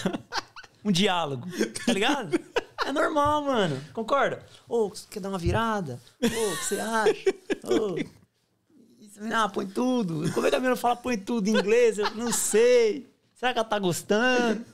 [0.84, 1.46] um diálogo,
[1.84, 2.40] tá ligado?
[2.84, 3.80] É normal, mano.
[3.92, 4.44] Concorda?
[4.68, 6.00] Ô, você quer dar uma virada?
[6.22, 7.34] Ô, o que você acha?
[9.00, 10.32] Isso, ah, põe tudo.
[10.32, 11.98] Como é que a menina fala põe tudo em inglês?
[11.98, 13.06] Eu não sei.
[13.34, 14.64] Será que ela tá gostando?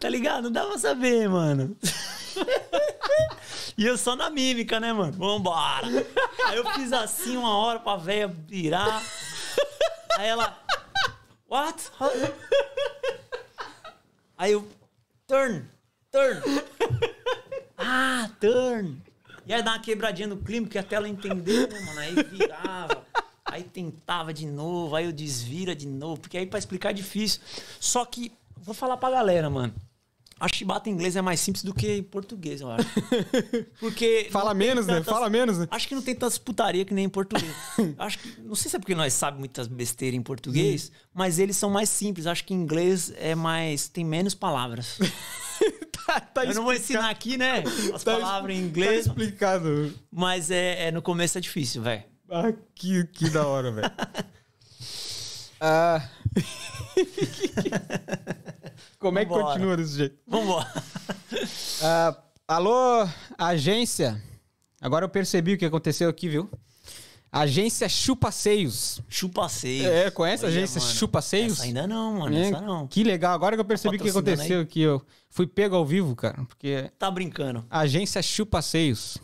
[0.00, 0.44] Tá ligado?
[0.44, 1.76] Não dá pra saber, mano.
[3.76, 5.12] E eu só na mímica, né, mano?
[5.12, 5.86] Vambora.
[6.46, 9.02] Aí eu fiz assim uma hora pra véia virar.
[10.18, 10.58] Aí ela.
[11.48, 11.90] What?
[14.36, 14.68] Aí eu.
[15.26, 15.64] Turn.
[16.10, 16.40] Turn.
[17.84, 19.02] Ah, turn.
[19.44, 21.98] E aí dá uma quebradinha no clima, porque até ela entender, né, mano?
[21.98, 23.04] Aí virava.
[23.44, 27.40] Aí tentava de novo, aí eu desvira de novo, porque aí pra explicar é difícil.
[27.80, 29.74] Só que, vou falar pra galera, mano.
[30.42, 32.88] A chibata em inglês é mais simples do que em português, eu acho.
[33.78, 34.26] Porque.
[34.32, 34.94] Fala menos, né?
[34.94, 35.68] tantas- Fala menos, né?
[35.70, 37.54] Acho que não tem tantas putaria que nem em português.
[37.96, 41.56] acho que, não sei se é porque nós sabemos muitas besteiras em português, mas eles
[41.56, 42.26] são mais simples.
[42.26, 43.86] Acho que em inglês é mais.
[43.86, 44.98] tem menos palavras.
[46.04, 47.62] Tá, tá Eu não vou ensinar aqui, né?
[47.94, 49.94] As Tá palavras em inglês, Tá explicado.
[50.10, 52.02] mas é, é- no começo é difícil, velho.
[52.28, 53.92] Ah, que, que da hora, velho.
[55.60, 56.02] Ah.
[58.98, 59.52] Como é que Vambora.
[59.52, 60.18] continua desse jeito?
[60.26, 60.66] Vambora.
[61.84, 64.22] Ah, alô, agência.
[64.80, 66.48] Agora eu percebi o que aconteceu aqui, viu?
[67.32, 69.00] Agência Chupaceios.
[69.08, 69.86] Chupaceio.
[69.86, 71.52] É, conhece a agência mano, Chupaceios?
[71.54, 72.36] Essa ainda não, mano.
[72.36, 72.86] É, Essa não.
[72.86, 73.32] Que legal.
[73.34, 74.62] Agora que eu percebi o que aconteceu aí?
[74.62, 76.44] aqui, eu fui pego ao vivo, cara.
[76.44, 77.64] Porque Tá brincando.
[77.70, 79.16] agência Chupaceios.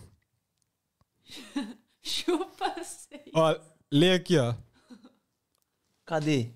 [2.03, 3.25] Chupa sei.
[3.35, 3.55] Ó,
[3.93, 4.55] lê aqui, ó.
[6.07, 6.49] Cadê?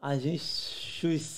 [0.00, 1.37] A gente chus...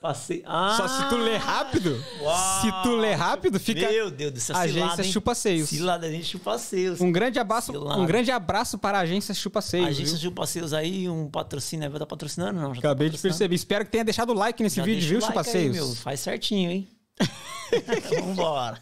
[0.00, 0.42] Passei.
[0.46, 0.74] Ah!
[0.78, 2.60] Só se tu ler rápido, Uau!
[2.62, 4.56] se tu ler rápido, fica Meu Deus do céu.
[4.56, 5.12] agência cilada, hein?
[5.12, 5.68] Chupaceios.
[5.68, 7.00] Cilada, a gente chupaceios.
[7.02, 8.00] Um grande abraço, Cilada.
[8.00, 9.88] um grande abraço para a agência Chupaceios.
[9.88, 10.30] Agência viu?
[10.30, 11.86] Chupaceios aí, um patrocínio.
[11.90, 12.58] Vai estar patrocinando?
[12.58, 13.38] Não, tá Acabei de patrocinando.
[13.38, 13.54] perceber.
[13.54, 15.76] Espero que tenha deixado o like nesse Já vídeo, viu, like aí, Chupaceios?
[15.76, 15.94] meu.
[15.96, 16.88] Faz certinho, hein?
[18.24, 18.80] Vambora.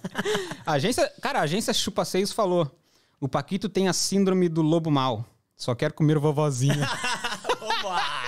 [0.64, 2.70] Agência, cara, a agência Chupaceios falou:
[3.20, 5.24] o Paquito tem a síndrome do lobo mal.
[5.56, 6.88] Só quer comer vovozinha.
[7.58, 8.27] Vambora.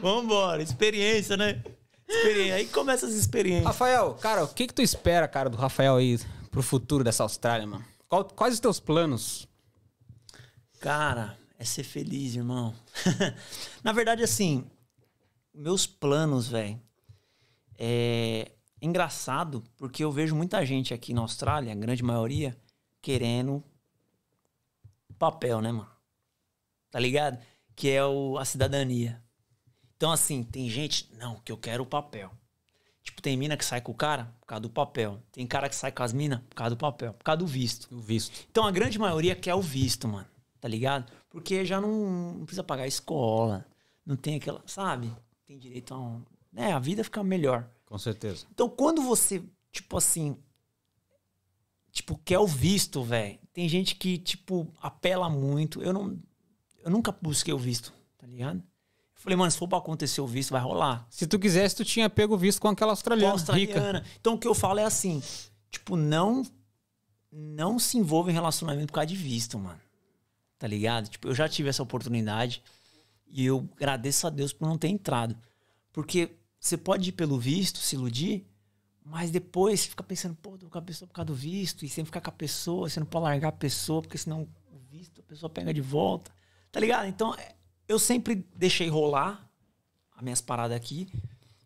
[0.00, 0.62] Vambora.
[0.62, 1.62] Experiência, né?
[2.08, 2.54] Experiência.
[2.56, 3.64] Aí começa as experiências.
[3.66, 6.18] Rafael, cara, o que que tu espera, cara, do Rafael aí
[6.50, 7.84] pro futuro dessa Austrália, mano?
[8.08, 9.48] Qual- quais os teus planos?
[10.80, 12.74] Cara, é ser feliz, irmão.
[13.82, 14.66] Na verdade, assim,
[15.54, 16.78] meus planos, velho,
[17.78, 18.50] é
[18.82, 22.54] engraçado porque eu vejo muita gente aqui na Austrália, a grande maioria,
[23.00, 23.64] querendo
[25.18, 25.88] papel, né, mano?
[26.90, 27.38] Tá ligado?
[27.74, 29.22] Que é o, a cidadania.
[30.04, 32.30] Então, assim, tem gente, não, que eu quero o papel.
[33.02, 35.18] Tipo, tem mina que sai com o cara por causa do papel.
[35.32, 37.88] Tem cara que sai com as minas por causa do papel, por causa do visto.
[37.90, 38.46] O visto.
[38.50, 40.26] Então a grande maioria quer o visto, mano.
[40.60, 41.10] Tá ligado?
[41.30, 43.66] Porque já não, não precisa pagar a escola.
[44.04, 45.10] Não tem aquela, sabe?
[45.46, 46.22] Tem direito a um.
[46.52, 47.66] Né, a vida fica melhor.
[47.86, 48.44] Com certeza.
[48.52, 49.42] Então quando você,
[49.72, 50.36] tipo assim.
[51.90, 53.38] Tipo, quer o visto, velho.
[53.54, 55.82] Tem gente que, tipo, apela muito.
[55.82, 56.18] Eu não.
[56.84, 58.62] Eu nunca busquei o visto, tá ligado?
[59.24, 61.06] Falei, mano, se for pra acontecer o visto, vai rolar.
[61.08, 63.72] Se tu quisesse, tu tinha pego o visto com aquela Com a australiana, rica.
[63.72, 64.06] australiana.
[64.20, 65.22] Então o que eu falo é assim,
[65.70, 66.44] tipo, não
[67.32, 69.80] não se envolva em relacionamento por causa de visto, mano.
[70.58, 71.08] Tá ligado?
[71.08, 72.62] Tipo, eu já tive essa oportunidade
[73.26, 75.34] e eu agradeço a Deus por não ter entrado.
[75.90, 78.46] Porque você pode ir pelo visto, se iludir,
[79.02, 81.88] mas depois você fica pensando, pô, tô com a pessoa por causa do visto, e
[81.88, 85.20] sempre ficar com a pessoa, você não pode largar a pessoa, porque senão o visto
[85.20, 86.30] a pessoa pega de volta.
[86.70, 87.06] Tá ligado?
[87.06, 87.54] Então, é,
[87.88, 89.48] eu sempre deixei rolar
[90.16, 91.08] as minhas paradas aqui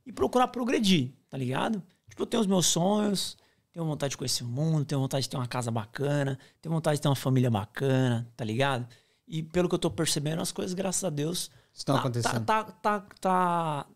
[0.05, 1.83] e procurar progredir, tá ligado?
[2.09, 3.37] Tipo, eu tenho os meus sonhos,
[3.73, 6.97] tenho vontade de conhecer o mundo, tenho vontade de ter uma casa bacana, tenho vontade
[6.97, 8.89] de ter uma família bacana, tá ligado?
[9.27, 12.45] E pelo que eu tô percebendo, as coisas, graças a Deus, Estão tá, acontecendo.
[12.45, 13.87] Tá, tá, tá, tá,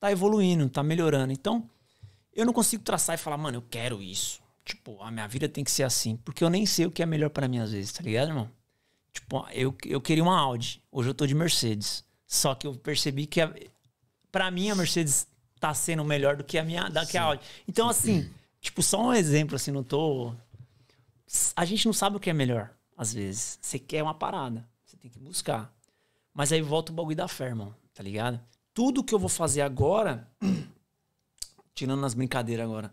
[0.00, 1.32] tá evoluindo, tá melhorando.
[1.32, 1.68] Então,
[2.32, 4.40] eu não consigo traçar e falar, mano, eu quero isso.
[4.64, 6.16] Tipo, a minha vida tem que ser assim.
[6.16, 8.50] Porque eu nem sei o que é melhor pra mim às vezes, tá ligado, irmão?
[9.12, 10.82] Tipo, eu, eu queria uma Audi.
[10.90, 12.04] Hoje eu tô de Mercedes.
[12.26, 13.52] Só que eu percebi que a,
[14.30, 15.26] pra mim a Mercedes
[15.58, 17.42] tá sendo melhor do que a minha da que a Audi.
[17.68, 18.30] Então, assim,
[18.60, 20.32] tipo, só um exemplo, assim, não tô.
[21.54, 23.58] A gente não sabe o que é melhor, às vezes.
[23.60, 25.72] Você quer uma parada, você tem que buscar.
[26.32, 28.40] Mas aí volta o bagulho da fé, irmão, tá ligado?
[28.72, 30.28] Tudo que eu vou fazer agora,
[31.74, 32.92] tirando nas brincadeiras agora,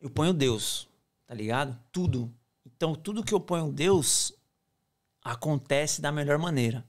[0.00, 0.88] eu ponho Deus,
[1.26, 1.76] tá ligado?
[1.90, 2.32] Tudo.
[2.64, 4.32] Então, tudo que eu ponho Deus
[5.26, 6.86] acontece da melhor maneira.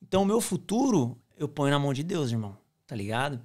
[0.00, 3.40] Então, o meu futuro eu ponho na mão de Deus, irmão, tá ligado?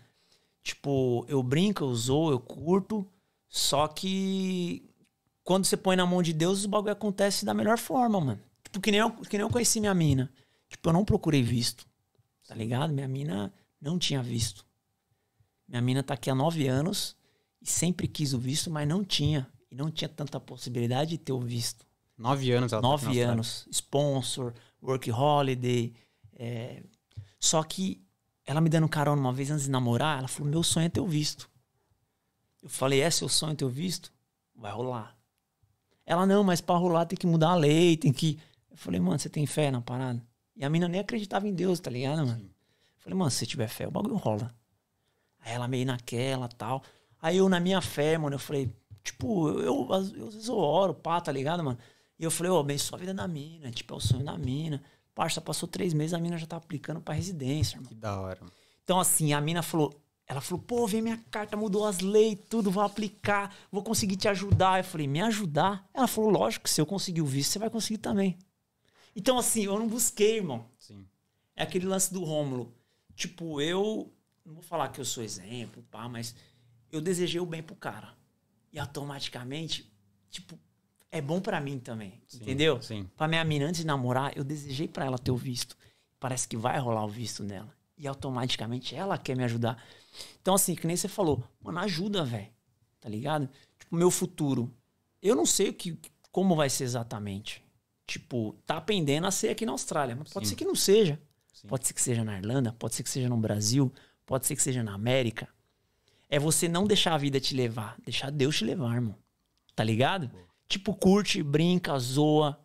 [0.61, 3.07] Tipo, eu brinco, eu zoo, eu curto,
[3.47, 4.83] só que
[5.43, 8.39] quando você põe na mão de Deus, o bagulho acontece da melhor forma, mano.
[8.63, 10.29] Tipo, que nem eu, que nem eu conheci minha mina.
[10.69, 11.87] Tipo, eu não procurei visto,
[12.45, 12.93] tá ligado?
[12.93, 14.65] Minha mina não tinha visto.
[15.65, 17.15] Minha mina tá aqui há nove anos
[17.61, 19.47] e sempre quis o visto, mas não tinha.
[19.71, 21.86] E não tinha tanta possibilidade de ter o visto.
[22.17, 23.31] Nove anos ela tá Nove Austrália.
[23.31, 23.67] anos.
[23.71, 25.93] Sponsor, work holiday.
[26.33, 26.83] é.
[27.39, 28.03] Só que
[28.45, 30.99] ela me dando carona uma vez antes de namorar, ela falou: Meu sonho é ter
[30.99, 31.49] o visto.
[32.63, 34.11] Eu falei: É seu sonho ter o visto?
[34.55, 35.15] Vai rolar.
[36.05, 38.39] Ela: Não, mas pra rolar tem que mudar a lei, tem que.
[38.71, 40.25] Eu falei: Mano, você tem fé na parada?
[40.55, 42.41] E a mina nem acreditava em Deus, tá ligado, mano?
[42.41, 44.53] Eu falei: Mano, se você tiver fé, o bagulho rola.
[45.41, 46.81] Aí ela meio naquela tal.
[47.21, 48.73] Aí eu, na minha fé, mano, eu falei:
[49.03, 51.77] Tipo, eu, eu, eu, às vezes eu oro, pá, tá ligado, mano?
[52.19, 53.69] E eu falei, ô, abençoa a vida da mina.
[53.71, 54.83] Tipo, é o sonho da mina.
[55.13, 57.89] Parça, passou três meses, a mina já tá aplicando pra residência, irmão.
[57.89, 58.39] Que da hora.
[58.41, 58.53] mano.
[58.83, 59.93] Então, assim, a mina falou,
[60.27, 64.27] ela falou, pô, vem minha carta, mudou as leis, tudo, vou aplicar, vou conseguir te
[64.27, 64.79] ajudar.
[64.79, 65.89] Eu falei, me ajudar?
[65.93, 68.37] Ela falou, lógico, se eu conseguir o visto, você vai conseguir também.
[69.15, 70.65] Então, assim, eu não busquei, irmão.
[70.77, 71.05] Sim.
[71.55, 72.73] É aquele lance do Rômulo.
[73.15, 74.13] Tipo, eu
[74.45, 76.35] não vou falar que eu sou exemplo, pá, mas
[76.91, 78.13] eu desejei o bem pro cara.
[78.71, 79.91] E automaticamente,
[80.29, 80.59] tipo,
[81.11, 82.81] é bom pra mim também, entendeu?
[82.81, 83.09] Sim.
[83.15, 85.77] Pra minha mina, antes de namorar, eu desejei pra ela ter o visto.
[86.19, 87.73] Parece que vai rolar o visto nela.
[87.97, 89.81] E automaticamente ela quer me ajudar.
[90.41, 92.47] Então, assim, que nem você falou, mano, ajuda, velho.
[92.99, 93.49] Tá ligado?
[93.79, 94.71] Tipo, meu futuro.
[95.21, 95.97] Eu não sei o que,
[96.31, 97.63] como vai ser exatamente.
[98.05, 100.15] Tipo, tá pendendo a ser aqui na Austrália.
[100.15, 100.51] Mas pode Sim.
[100.51, 101.19] ser que não seja.
[101.53, 101.67] Sim.
[101.67, 103.91] Pode ser que seja na Irlanda, pode ser que seja no Brasil,
[104.25, 105.47] pode ser que seja na América.
[106.29, 109.15] É você não deixar a vida te levar, deixar Deus te levar, irmão.
[109.75, 110.29] Tá ligado?
[110.67, 112.59] Tipo, curte, brinca, zoa,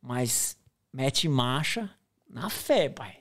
[0.00, 0.58] mas
[0.92, 1.90] mete marcha
[2.28, 3.18] na fé, pai.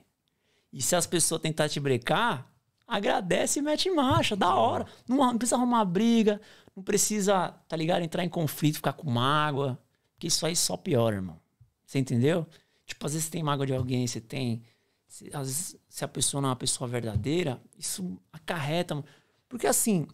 [0.71, 2.51] E se as pessoas tentar te brecar,
[2.87, 4.85] agradece e mete marcha, da hora.
[5.07, 6.41] Não, não precisa arrumar briga,
[6.75, 8.01] não precisa, tá ligado?
[8.03, 9.79] Entrar em conflito, ficar com mágoa.
[10.13, 11.39] Porque isso aí só piora, irmão.
[11.85, 12.47] Você entendeu?
[12.85, 14.63] Tipo, às vezes você tem mágoa de alguém, você tem.
[15.07, 19.03] se- às vezes, se a pessoa não é uma pessoa verdadeira, isso acarreta.
[19.47, 20.07] Porque assim,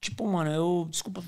[0.00, 0.86] tipo, mano, eu.
[0.90, 1.22] Desculpa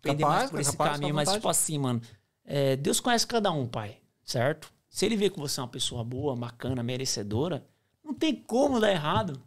[0.00, 2.00] perder Capaz, mais por esse capaz, caminho, mas, tipo assim, mano.
[2.44, 3.98] é, Deus conhece cada um, pai.
[4.24, 4.72] Certo?
[4.88, 7.66] Se ele vê que você é uma pessoa boa, bacana, merecedora,
[8.04, 9.40] não tem como dar errado.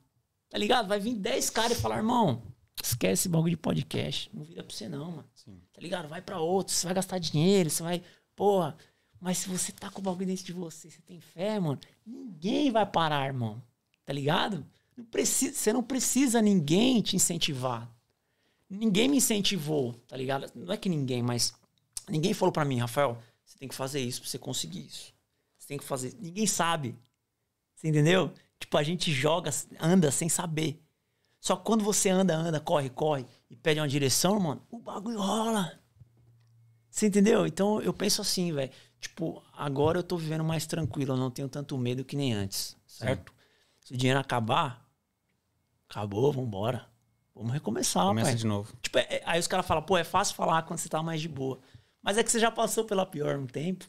[0.49, 0.87] Tá ligado?
[0.87, 2.43] Vai vir 10 caras e falar, irmão,
[2.81, 4.29] esquece esse bagulho de podcast.
[4.33, 5.25] Não vira pra você, não, mano.
[5.33, 5.59] Sim.
[5.73, 6.07] Tá ligado?
[6.07, 8.03] Vai pra outro, você vai gastar dinheiro, você vai.
[8.35, 8.77] Porra.
[9.19, 12.71] Mas se você tá com o bagulho dentro de você, você tem fé, mano, ninguém
[12.71, 13.61] vai parar, irmão.
[14.05, 14.65] Tá ligado?
[14.97, 17.89] Não precisa, você não precisa ninguém te incentivar.
[18.73, 20.51] Ninguém me incentivou, tá ligado?
[20.55, 21.53] Não é que ninguém, mas
[22.09, 25.13] ninguém falou pra mim, Rafael, você tem que fazer isso pra você conseguir isso.
[25.57, 26.15] Você tem que fazer.
[26.19, 26.97] Ninguém sabe.
[27.75, 28.33] Você entendeu?
[28.59, 30.81] Tipo, a gente joga, anda sem saber.
[31.39, 35.19] Só que quando você anda, anda, corre, corre e pede uma direção, mano, o bagulho
[35.19, 35.79] rola.
[36.89, 37.45] Você entendeu?
[37.45, 38.71] Então eu penso assim, velho.
[38.99, 42.75] Tipo, agora eu tô vivendo mais tranquilo, eu não tenho tanto medo que nem antes,
[42.87, 43.33] certo?
[43.81, 44.89] Se o dinheiro acabar,
[45.89, 46.92] acabou, vambora.
[47.35, 48.35] Vamos recomeçar, Começa pai.
[48.35, 48.73] de novo.
[48.81, 51.19] Tipo, é- é- aí os caras falam, pô, é fácil falar quando você tá mais
[51.21, 51.59] de boa.
[52.01, 53.85] Mas é que você já passou pela pior um tempo.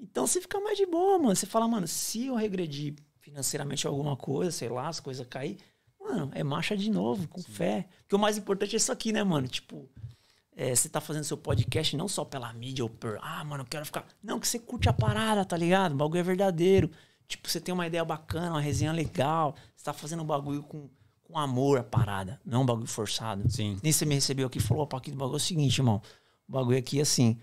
[0.00, 1.36] Então você fica mais de boa, mano.
[1.36, 5.58] Você fala, mano, se eu regredir financeiramente alguma coisa, sei lá, as coisas cair,
[6.00, 7.86] mano, é marcha de novo, com fé.
[8.00, 9.46] Porque o mais importante é isso aqui, né, mano?
[9.46, 9.88] Tipo,
[10.56, 13.66] é, você tá fazendo seu podcast não só pela mídia ou por, ah, mano, eu
[13.68, 14.06] quero ficar.
[14.22, 15.92] Não, que você curte a parada, tá ligado?
[15.92, 16.90] O bagulho é verdadeiro.
[17.28, 19.54] Tipo, você tem uma ideia bacana, uma resenha legal.
[19.76, 20.90] Você tá fazendo um bagulho com,
[21.32, 23.50] com amor a parada, não é um bagulho forçado.
[23.50, 23.78] Sim.
[23.82, 26.02] Nem você me recebeu aqui e falou, opa, aqui do bagulho é o seguinte, irmão.
[26.48, 27.38] O bagulho aqui, assim,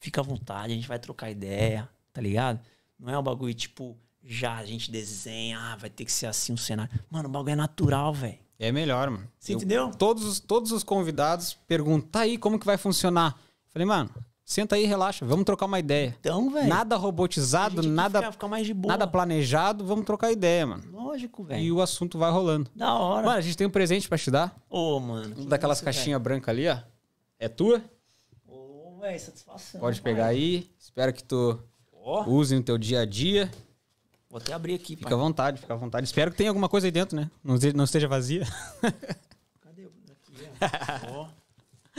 [0.00, 2.60] fica à vontade, a gente vai trocar ideia, tá ligado?
[2.98, 6.52] Não é um bagulho, tipo, já a gente desenha, ah, vai ter que ser assim
[6.52, 6.92] um cenário.
[7.10, 8.38] Mano, o bagulho é natural, velho.
[8.58, 9.26] É melhor, mano.
[9.38, 9.90] Você Eu- entendeu?
[9.92, 13.38] Todos, os- todos os convidados perguntam, tá aí, como que vai funcionar?
[13.70, 14.10] Falei, mano,
[14.52, 16.16] senta aí, relaxa, vamos trocar uma ideia.
[16.20, 16.68] Então, velho.
[16.68, 18.92] Nada robotizado, nada, Fica, fica mais de boa.
[18.92, 20.82] nada planejado, vamos trocar ideia, mano.
[20.92, 21.76] Lógico, E velho.
[21.76, 22.68] o assunto vai rolando.
[22.74, 23.26] Da hora.
[23.26, 24.56] Mano, a gente tem um presente pra te dar.
[24.68, 25.34] Ô, mano.
[25.34, 26.78] que Um daquelas caixinhas brancas ali, ó.
[27.38, 27.82] É tua?
[28.46, 29.80] Ô, velho, satisfação.
[29.80, 30.12] Pode pai.
[30.12, 30.68] pegar aí.
[30.78, 31.58] Espero que tu
[31.92, 33.50] Ó, use no teu dia a dia.
[34.28, 35.18] vou até abrir aqui, Fica pai.
[35.18, 36.06] à vontade, fica à vontade.
[36.06, 37.30] Espero que tenha alguma coisa aí dentro, né?
[37.42, 38.44] Não, não esteja vazia.
[39.60, 39.86] Cadê?
[39.86, 41.26] o- Aqui, ó.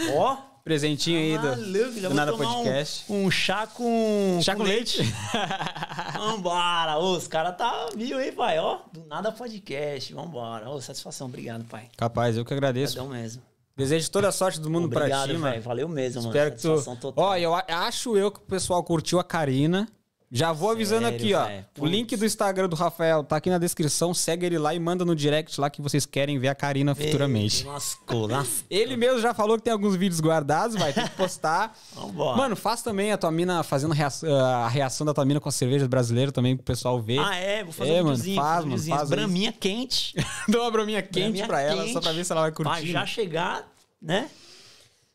[0.17, 0.33] Ó.
[0.33, 0.50] Ó.
[0.63, 3.05] Presentinho aí do, Maluco, do Nada tomar um- Podcast.
[3.11, 4.39] Um, chá com.
[4.43, 5.01] Chá com leite.
[6.13, 6.97] Vambora.
[6.97, 8.59] Ô, os caras tá viu aí, pai.
[8.59, 10.13] Ó, do nada podcast.
[10.13, 10.69] Vambora.
[10.69, 11.27] Ô, satisfação.
[11.27, 11.89] Obrigado, pai.
[11.97, 12.93] Capaz, eu que agradeço.
[12.99, 13.41] Obrigadão mesmo.
[13.75, 15.51] Desejo toda a sorte do mundo pra Obrigado, ti, mano.
[15.51, 15.61] velho.
[15.63, 16.31] Valeu mesmo, mano.
[16.35, 16.61] Espero que tu.
[16.69, 17.23] Satisfação total.
[17.25, 19.87] Ó, eu acho eu que o pessoal curtiu a Karina.
[20.33, 21.33] Já vou avisando Sério, aqui,
[21.77, 21.81] ó.
[21.83, 24.13] O link do Instagram do Rafael tá aqui na descrição.
[24.13, 27.65] Segue ele lá e manda no direct lá que vocês querem ver a Karina futuramente.
[27.65, 28.65] Lascou, lascou.
[28.69, 31.77] Ele mesmo já falou que tem alguns vídeos guardados, vai ter que postar.
[31.93, 32.37] Vambora.
[32.37, 35.51] Mano, faz também a tua mina fazendo reação- a reação da tua mina com a
[35.51, 37.19] cerveja brasileira também pro pessoal ver.
[37.19, 37.63] Ah, é?
[37.65, 38.35] Vou fazer É, um mano, videozinho.
[38.41, 39.09] faz, mano, faz.
[39.09, 40.15] Braminha quente.
[40.47, 42.03] Dá uma brominha quente Braminha pra ela, só quente.
[42.03, 42.71] pra ver se ela vai curtir.
[42.71, 43.67] Pra já chegar,
[44.01, 44.29] né?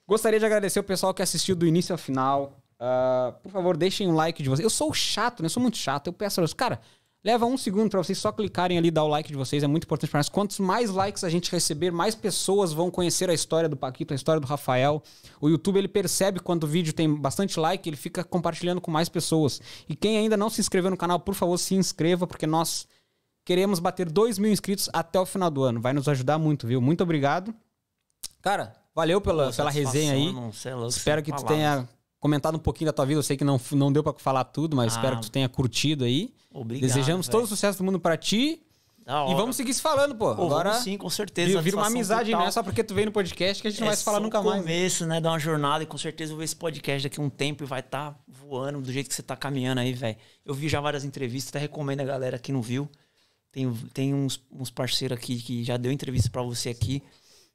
[0.07, 2.53] Gostaria de agradecer o pessoal que assistiu do início ao final.
[2.79, 4.65] Ah, por favor, deixem um like de vocês.
[4.65, 5.47] Eu sou chato, né?
[5.47, 6.09] Eu sou muito chato.
[6.09, 6.81] Eu peço a vocês, cara,
[7.25, 9.63] leva um segundo pra vocês só clicarem ali e dar o like de vocês.
[9.63, 10.29] É muito importante pra nós.
[10.29, 14.17] Quantos mais likes a gente receber, mais pessoas vão conhecer a história do Paquito, a
[14.17, 15.03] história do Rafael.
[15.41, 19.09] O YouTube, ele percebe quando o vídeo tem bastante like, ele fica compartilhando com mais
[19.09, 19.61] pessoas.
[19.89, 22.87] E quem ainda não se inscreveu no canal, por favor, se inscreva, porque nós
[23.45, 25.81] queremos bater 2 mil inscritos até o final do ano.
[25.81, 26.81] Vai nos ajudar muito, viu?
[26.81, 27.55] Muito obrigado.
[28.43, 30.29] Cara, valeu pela, pela resenha aí.
[30.29, 31.57] É Espero que tu palavras.
[31.57, 31.89] tenha
[32.27, 33.19] comentado um pouquinho da tua vida.
[33.19, 34.97] Eu sei que não, não deu pra falar tudo, mas Ah.
[34.97, 36.35] espero que tu tenha curtido aí.
[36.53, 37.33] Obrigado, Desejamos velho.
[37.39, 38.63] todo o sucesso do mundo pra ti.
[39.09, 40.35] E vamos seguir se falando, pô.
[40.35, 41.63] Pô, Agora sim, com certeza.
[41.63, 42.41] vira, uma amizade, total.
[42.41, 44.03] não é só porque tu veio no podcast que a gente não É vai se
[44.03, 44.61] falar nunca o mais.
[44.63, 47.23] começo, né, de uma jornada e com certeza eu vou ver esse podcast daqui a
[47.23, 50.17] um tempo e vai estar voando do jeito que você tá caminhando aí, velho.
[50.45, 52.91] Eu vi já várias entrevistas, até recomendo a galera que não viu.
[53.53, 57.01] Tem, tem uns, uns parceiros aqui que já deu entrevista pra você aqui.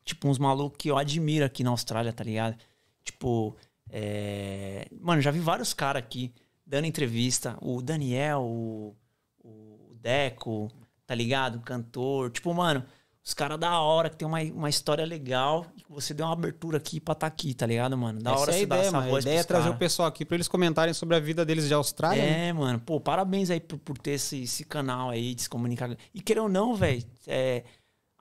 [0.06, 2.56] Tipo, uns malucos que eu admiro aqui na Austrália, tá ligado?
[3.04, 3.56] Tipo,
[3.92, 4.88] é...
[5.00, 6.34] mano, já vi vários caras aqui
[6.66, 7.58] dando entrevista.
[7.62, 8.96] O Daniel, o,
[9.44, 10.72] o Deco,
[11.06, 11.58] tá ligado?
[11.58, 12.32] O cantor.
[12.32, 12.86] Tipo, mano,
[13.24, 15.66] os caras da hora, que tem uma, uma história legal.
[15.76, 18.20] E você deu uma abertura aqui pra tá aqui, tá ligado, mano?
[18.20, 19.08] Da Essa hora é a você dar ideia, essa mano.
[19.08, 19.76] A voz ideia é trazer cara.
[19.76, 22.24] o pessoal aqui pra eles comentarem sobre a vida deles de Austrália.
[22.24, 22.48] né?
[22.48, 22.80] É, mano.
[22.80, 25.96] Pô, parabéns aí por, por ter esse, esse canal aí de se comunicar.
[26.14, 27.64] E querer ou não, velho, é,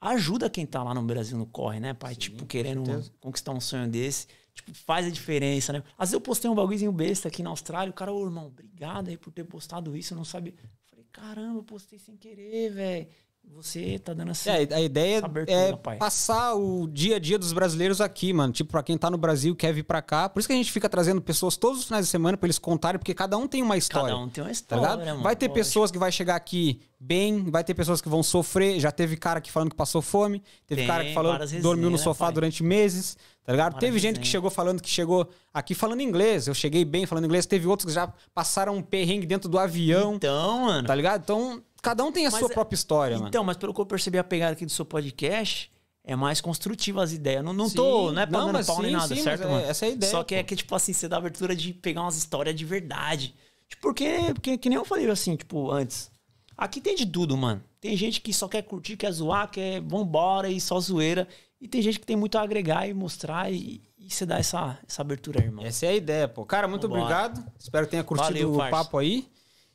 [0.02, 2.15] ajuda quem tá lá no Brasil no corre, né, pai?
[2.15, 4.26] tipo, querendo conquistar um sonho desse.
[4.55, 5.83] Tipo, faz a diferença, né?
[5.97, 9.09] Às vezes eu postei um bagulhozinho besta aqui na Austrália, o cara, ô irmão, obrigado
[9.09, 10.55] aí por ter postado isso, eu não sabia.
[10.91, 13.07] Falei, caramba, eu postei sem querer, velho.
[13.55, 14.51] Você tá dando assim.
[14.51, 15.97] É, a ideia abertura, é pai.
[15.97, 18.53] passar o dia a dia dos brasileiros aqui, mano.
[18.53, 20.29] Tipo, pra quem tá no Brasil quer vir pra cá.
[20.29, 22.59] Por isso que a gente fica trazendo pessoas todos os finais de semana pra eles
[22.59, 24.11] contarem, porque cada um tem uma história.
[24.11, 25.07] Cada um tem uma Tá história, ligado?
[25.07, 25.23] mano.
[25.23, 28.79] vai ter pessoas que vai chegar aqui bem, vai ter pessoas que vão sofrer.
[28.79, 31.87] Já teve cara aqui falando que passou fome, teve Tem cara que falou que dormiu
[31.91, 32.35] no né, sofá pai?
[32.35, 33.73] durante meses, tá ligado?
[33.73, 36.47] Várias teve gente que chegou falando que chegou aqui falando inglês.
[36.47, 37.47] Eu cheguei bem falando inglês.
[37.47, 40.86] Teve outros que já passaram um perrengue dentro do avião, Então, mano.
[40.86, 41.23] tá ligado?
[41.23, 43.28] Então, cada um tem a Mas sua é- própria história, mano.
[43.28, 45.70] Então, mas pelo que eu percebi a pegada aqui do seu podcast,
[46.05, 47.44] é mais construtiva as ideias.
[47.44, 48.15] Não, não tô, Sim.
[48.15, 49.65] não é Não, pagando mas pau nem sim, nada, sim, certo, é- mano?
[49.67, 50.49] essa é a ideia, Só que é pô.
[50.49, 53.35] que, tipo assim, você dá abertura de pegar umas histórias de verdade.
[53.69, 56.10] Tipo, porque, porque, que nem eu falei assim, tipo, antes.
[56.57, 57.62] Aqui tem de tudo, mano.
[57.81, 61.27] Tem gente que só quer curtir, quer zoar, quer vambora e só zoeira.
[61.60, 64.78] E tem gente que tem muito a agregar e mostrar e, e você dá essa,
[64.89, 65.64] essa abertura aí, irmão.
[65.64, 66.47] Essa é a ideia, pô.
[66.47, 67.02] Cara, muito Vambora.
[67.02, 67.52] obrigado.
[67.58, 68.70] Espero que tenha curtido Valeu, o parça.
[68.70, 69.28] papo aí.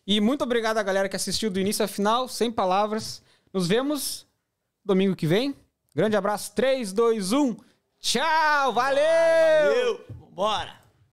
[0.07, 3.22] E muito obrigado a galera que assistiu do início ao final, sem palavras.
[3.53, 4.25] Nos vemos
[4.83, 5.55] domingo que vem.
[5.95, 6.53] Grande abraço.
[6.53, 7.55] 3, 2, 1.
[7.99, 9.03] Tchau, valeu!
[9.64, 10.05] Valeu!
[10.31, 10.84] Bora!